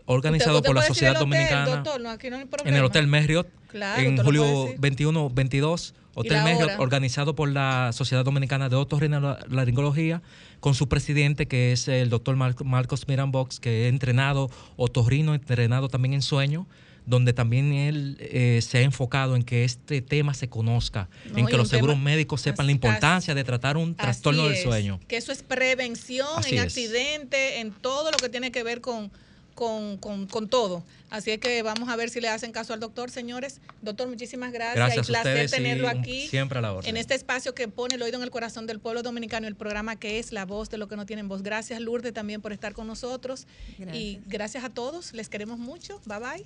organizado 0.06 0.64
por 0.64 0.76
la 0.76 0.82
Sociedad 0.82 1.14
decir 1.14 1.28
el 1.28 1.34
hotel, 1.34 1.50
Dominicana. 1.50 1.76
doctor, 1.76 2.02
no, 2.02 2.10
aquí 2.10 2.30
no 2.30 2.38
hay 2.38 2.48
en 2.64 2.76
el 2.76 2.84
Hotel 2.84 3.08
Marriott, 3.08 3.48
Claro, 3.68 4.02
en 4.02 4.18
julio 4.18 4.44
decir. 4.44 4.80
21, 4.80 5.30
22. 5.30 5.94
¿Y 5.98 6.20
Hotel 6.20 6.44
Marriott, 6.44 6.80
organizado 6.80 7.36
por 7.36 7.50
la 7.50 7.92
Sociedad 7.92 8.24
Dominicana 8.24 8.70
de 8.70 8.78
Otorrinolaringología, 8.78 10.22
con 10.62 10.74
su 10.74 10.88
presidente, 10.88 11.46
que 11.46 11.74
es 11.74 11.90
el 11.90 12.10
doctor 12.10 12.38
Marcos 12.38 13.08
Mirambox, 13.10 13.60
que 13.60 13.88
es 13.88 13.90
entrenado 13.90 14.50
otorrino, 14.78 15.34
entrenado 15.34 15.90
también 15.90 16.14
en 16.14 16.22
sueño, 16.22 16.68
donde 17.06 17.34
también 17.34 17.74
él 17.74 18.18
eh, 18.20 18.60
se 18.62 18.80
ha 18.80 18.82
enfocado 18.82 19.36
en 19.36 19.44
que 19.44 19.64
este 19.64 20.02
tema 20.02 20.34
se 20.34 20.50
conozca, 20.50 21.08
No, 21.32 21.38
en 21.40 21.46
que 21.48 21.58
los 21.58 21.70
seguros 21.70 21.96
tema- 21.96 22.04
médicos 22.06 22.42
sepan 22.42 22.66
la 22.66 22.72
así- 22.72 22.76
importancia 22.76 23.36
de 23.36 23.44
tratar 23.44 23.78
un 23.78 23.96
trastorno 23.96 24.44
del 24.46 24.54
es, 24.54 24.64
sueño. 24.64 25.00
Que 25.08 25.18
eso 25.18 25.32
es 25.32 25.44
prevención 25.44 26.28
Así 26.38 26.52
en 26.56 26.58
es. 26.60 26.64
accidente, 26.66 27.60
en 27.60 27.72
todo 27.72 28.12
lo 28.12 28.18
que 28.18 28.30
tiene 28.30 28.52
que 28.52 28.64
ver 28.64 28.82
con, 28.82 29.12
con, 29.54 29.98
con- 29.98 30.26
con 30.28 30.50
todo. 30.50 30.84
Así 31.12 31.32
es 31.32 31.38
que 31.40 31.62
vamos 31.62 31.88
a 31.88 31.96
ver 31.96 32.10
si 32.10 32.20
le 32.20 32.28
hacen 32.28 32.52
caso 32.52 32.74
al 32.74 32.80
doctor, 32.82 33.10
señores. 33.10 33.62
Doctor, 33.82 34.10
muchísimas 34.10 34.52
gracias. 34.52 34.76
Gracias 34.76 35.06
y 35.08 35.12
placer 35.12 35.32
ustedes 35.34 35.52
tenerlo 35.52 35.88
aquí. 35.88 36.28
siempre 36.28 36.58
a 36.60 36.62
la 36.62 36.74
orden. 36.74 36.90
En 36.90 36.98
este 36.98 37.14
espacio 37.14 37.54
que 37.56 37.68
pone 37.70 37.96
el 37.96 38.02
oído 38.02 38.18
en 38.18 38.24
el 38.24 38.32
corazón 38.32 38.66
del 38.68 38.80
pueblo 38.80 39.02
dominicano, 39.04 39.48
el 39.48 39.56
programa 39.56 39.96
que 39.96 40.20
es 40.20 40.34
La 40.34 40.44
Voz 40.46 40.70
de 40.72 40.78
lo 40.78 40.88
que 40.90 40.98
no 40.98 41.06
tienen 41.06 41.30
voz. 41.30 41.42
Gracias, 41.44 41.80
Lourdes, 41.80 42.12
también 42.14 42.42
por 42.42 42.52
estar 42.52 42.74
con 42.74 42.88
nosotros. 42.88 43.46
Y 43.94 44.20
gracias 44.26 44.64
a 44.66 44.70
todos. 44.72 45.14
Les 45.14 45.30
queremos 45.30 45.58
mucho. 45.60 46.02
Bye 46.06 46.20
bye. 46.20 46.46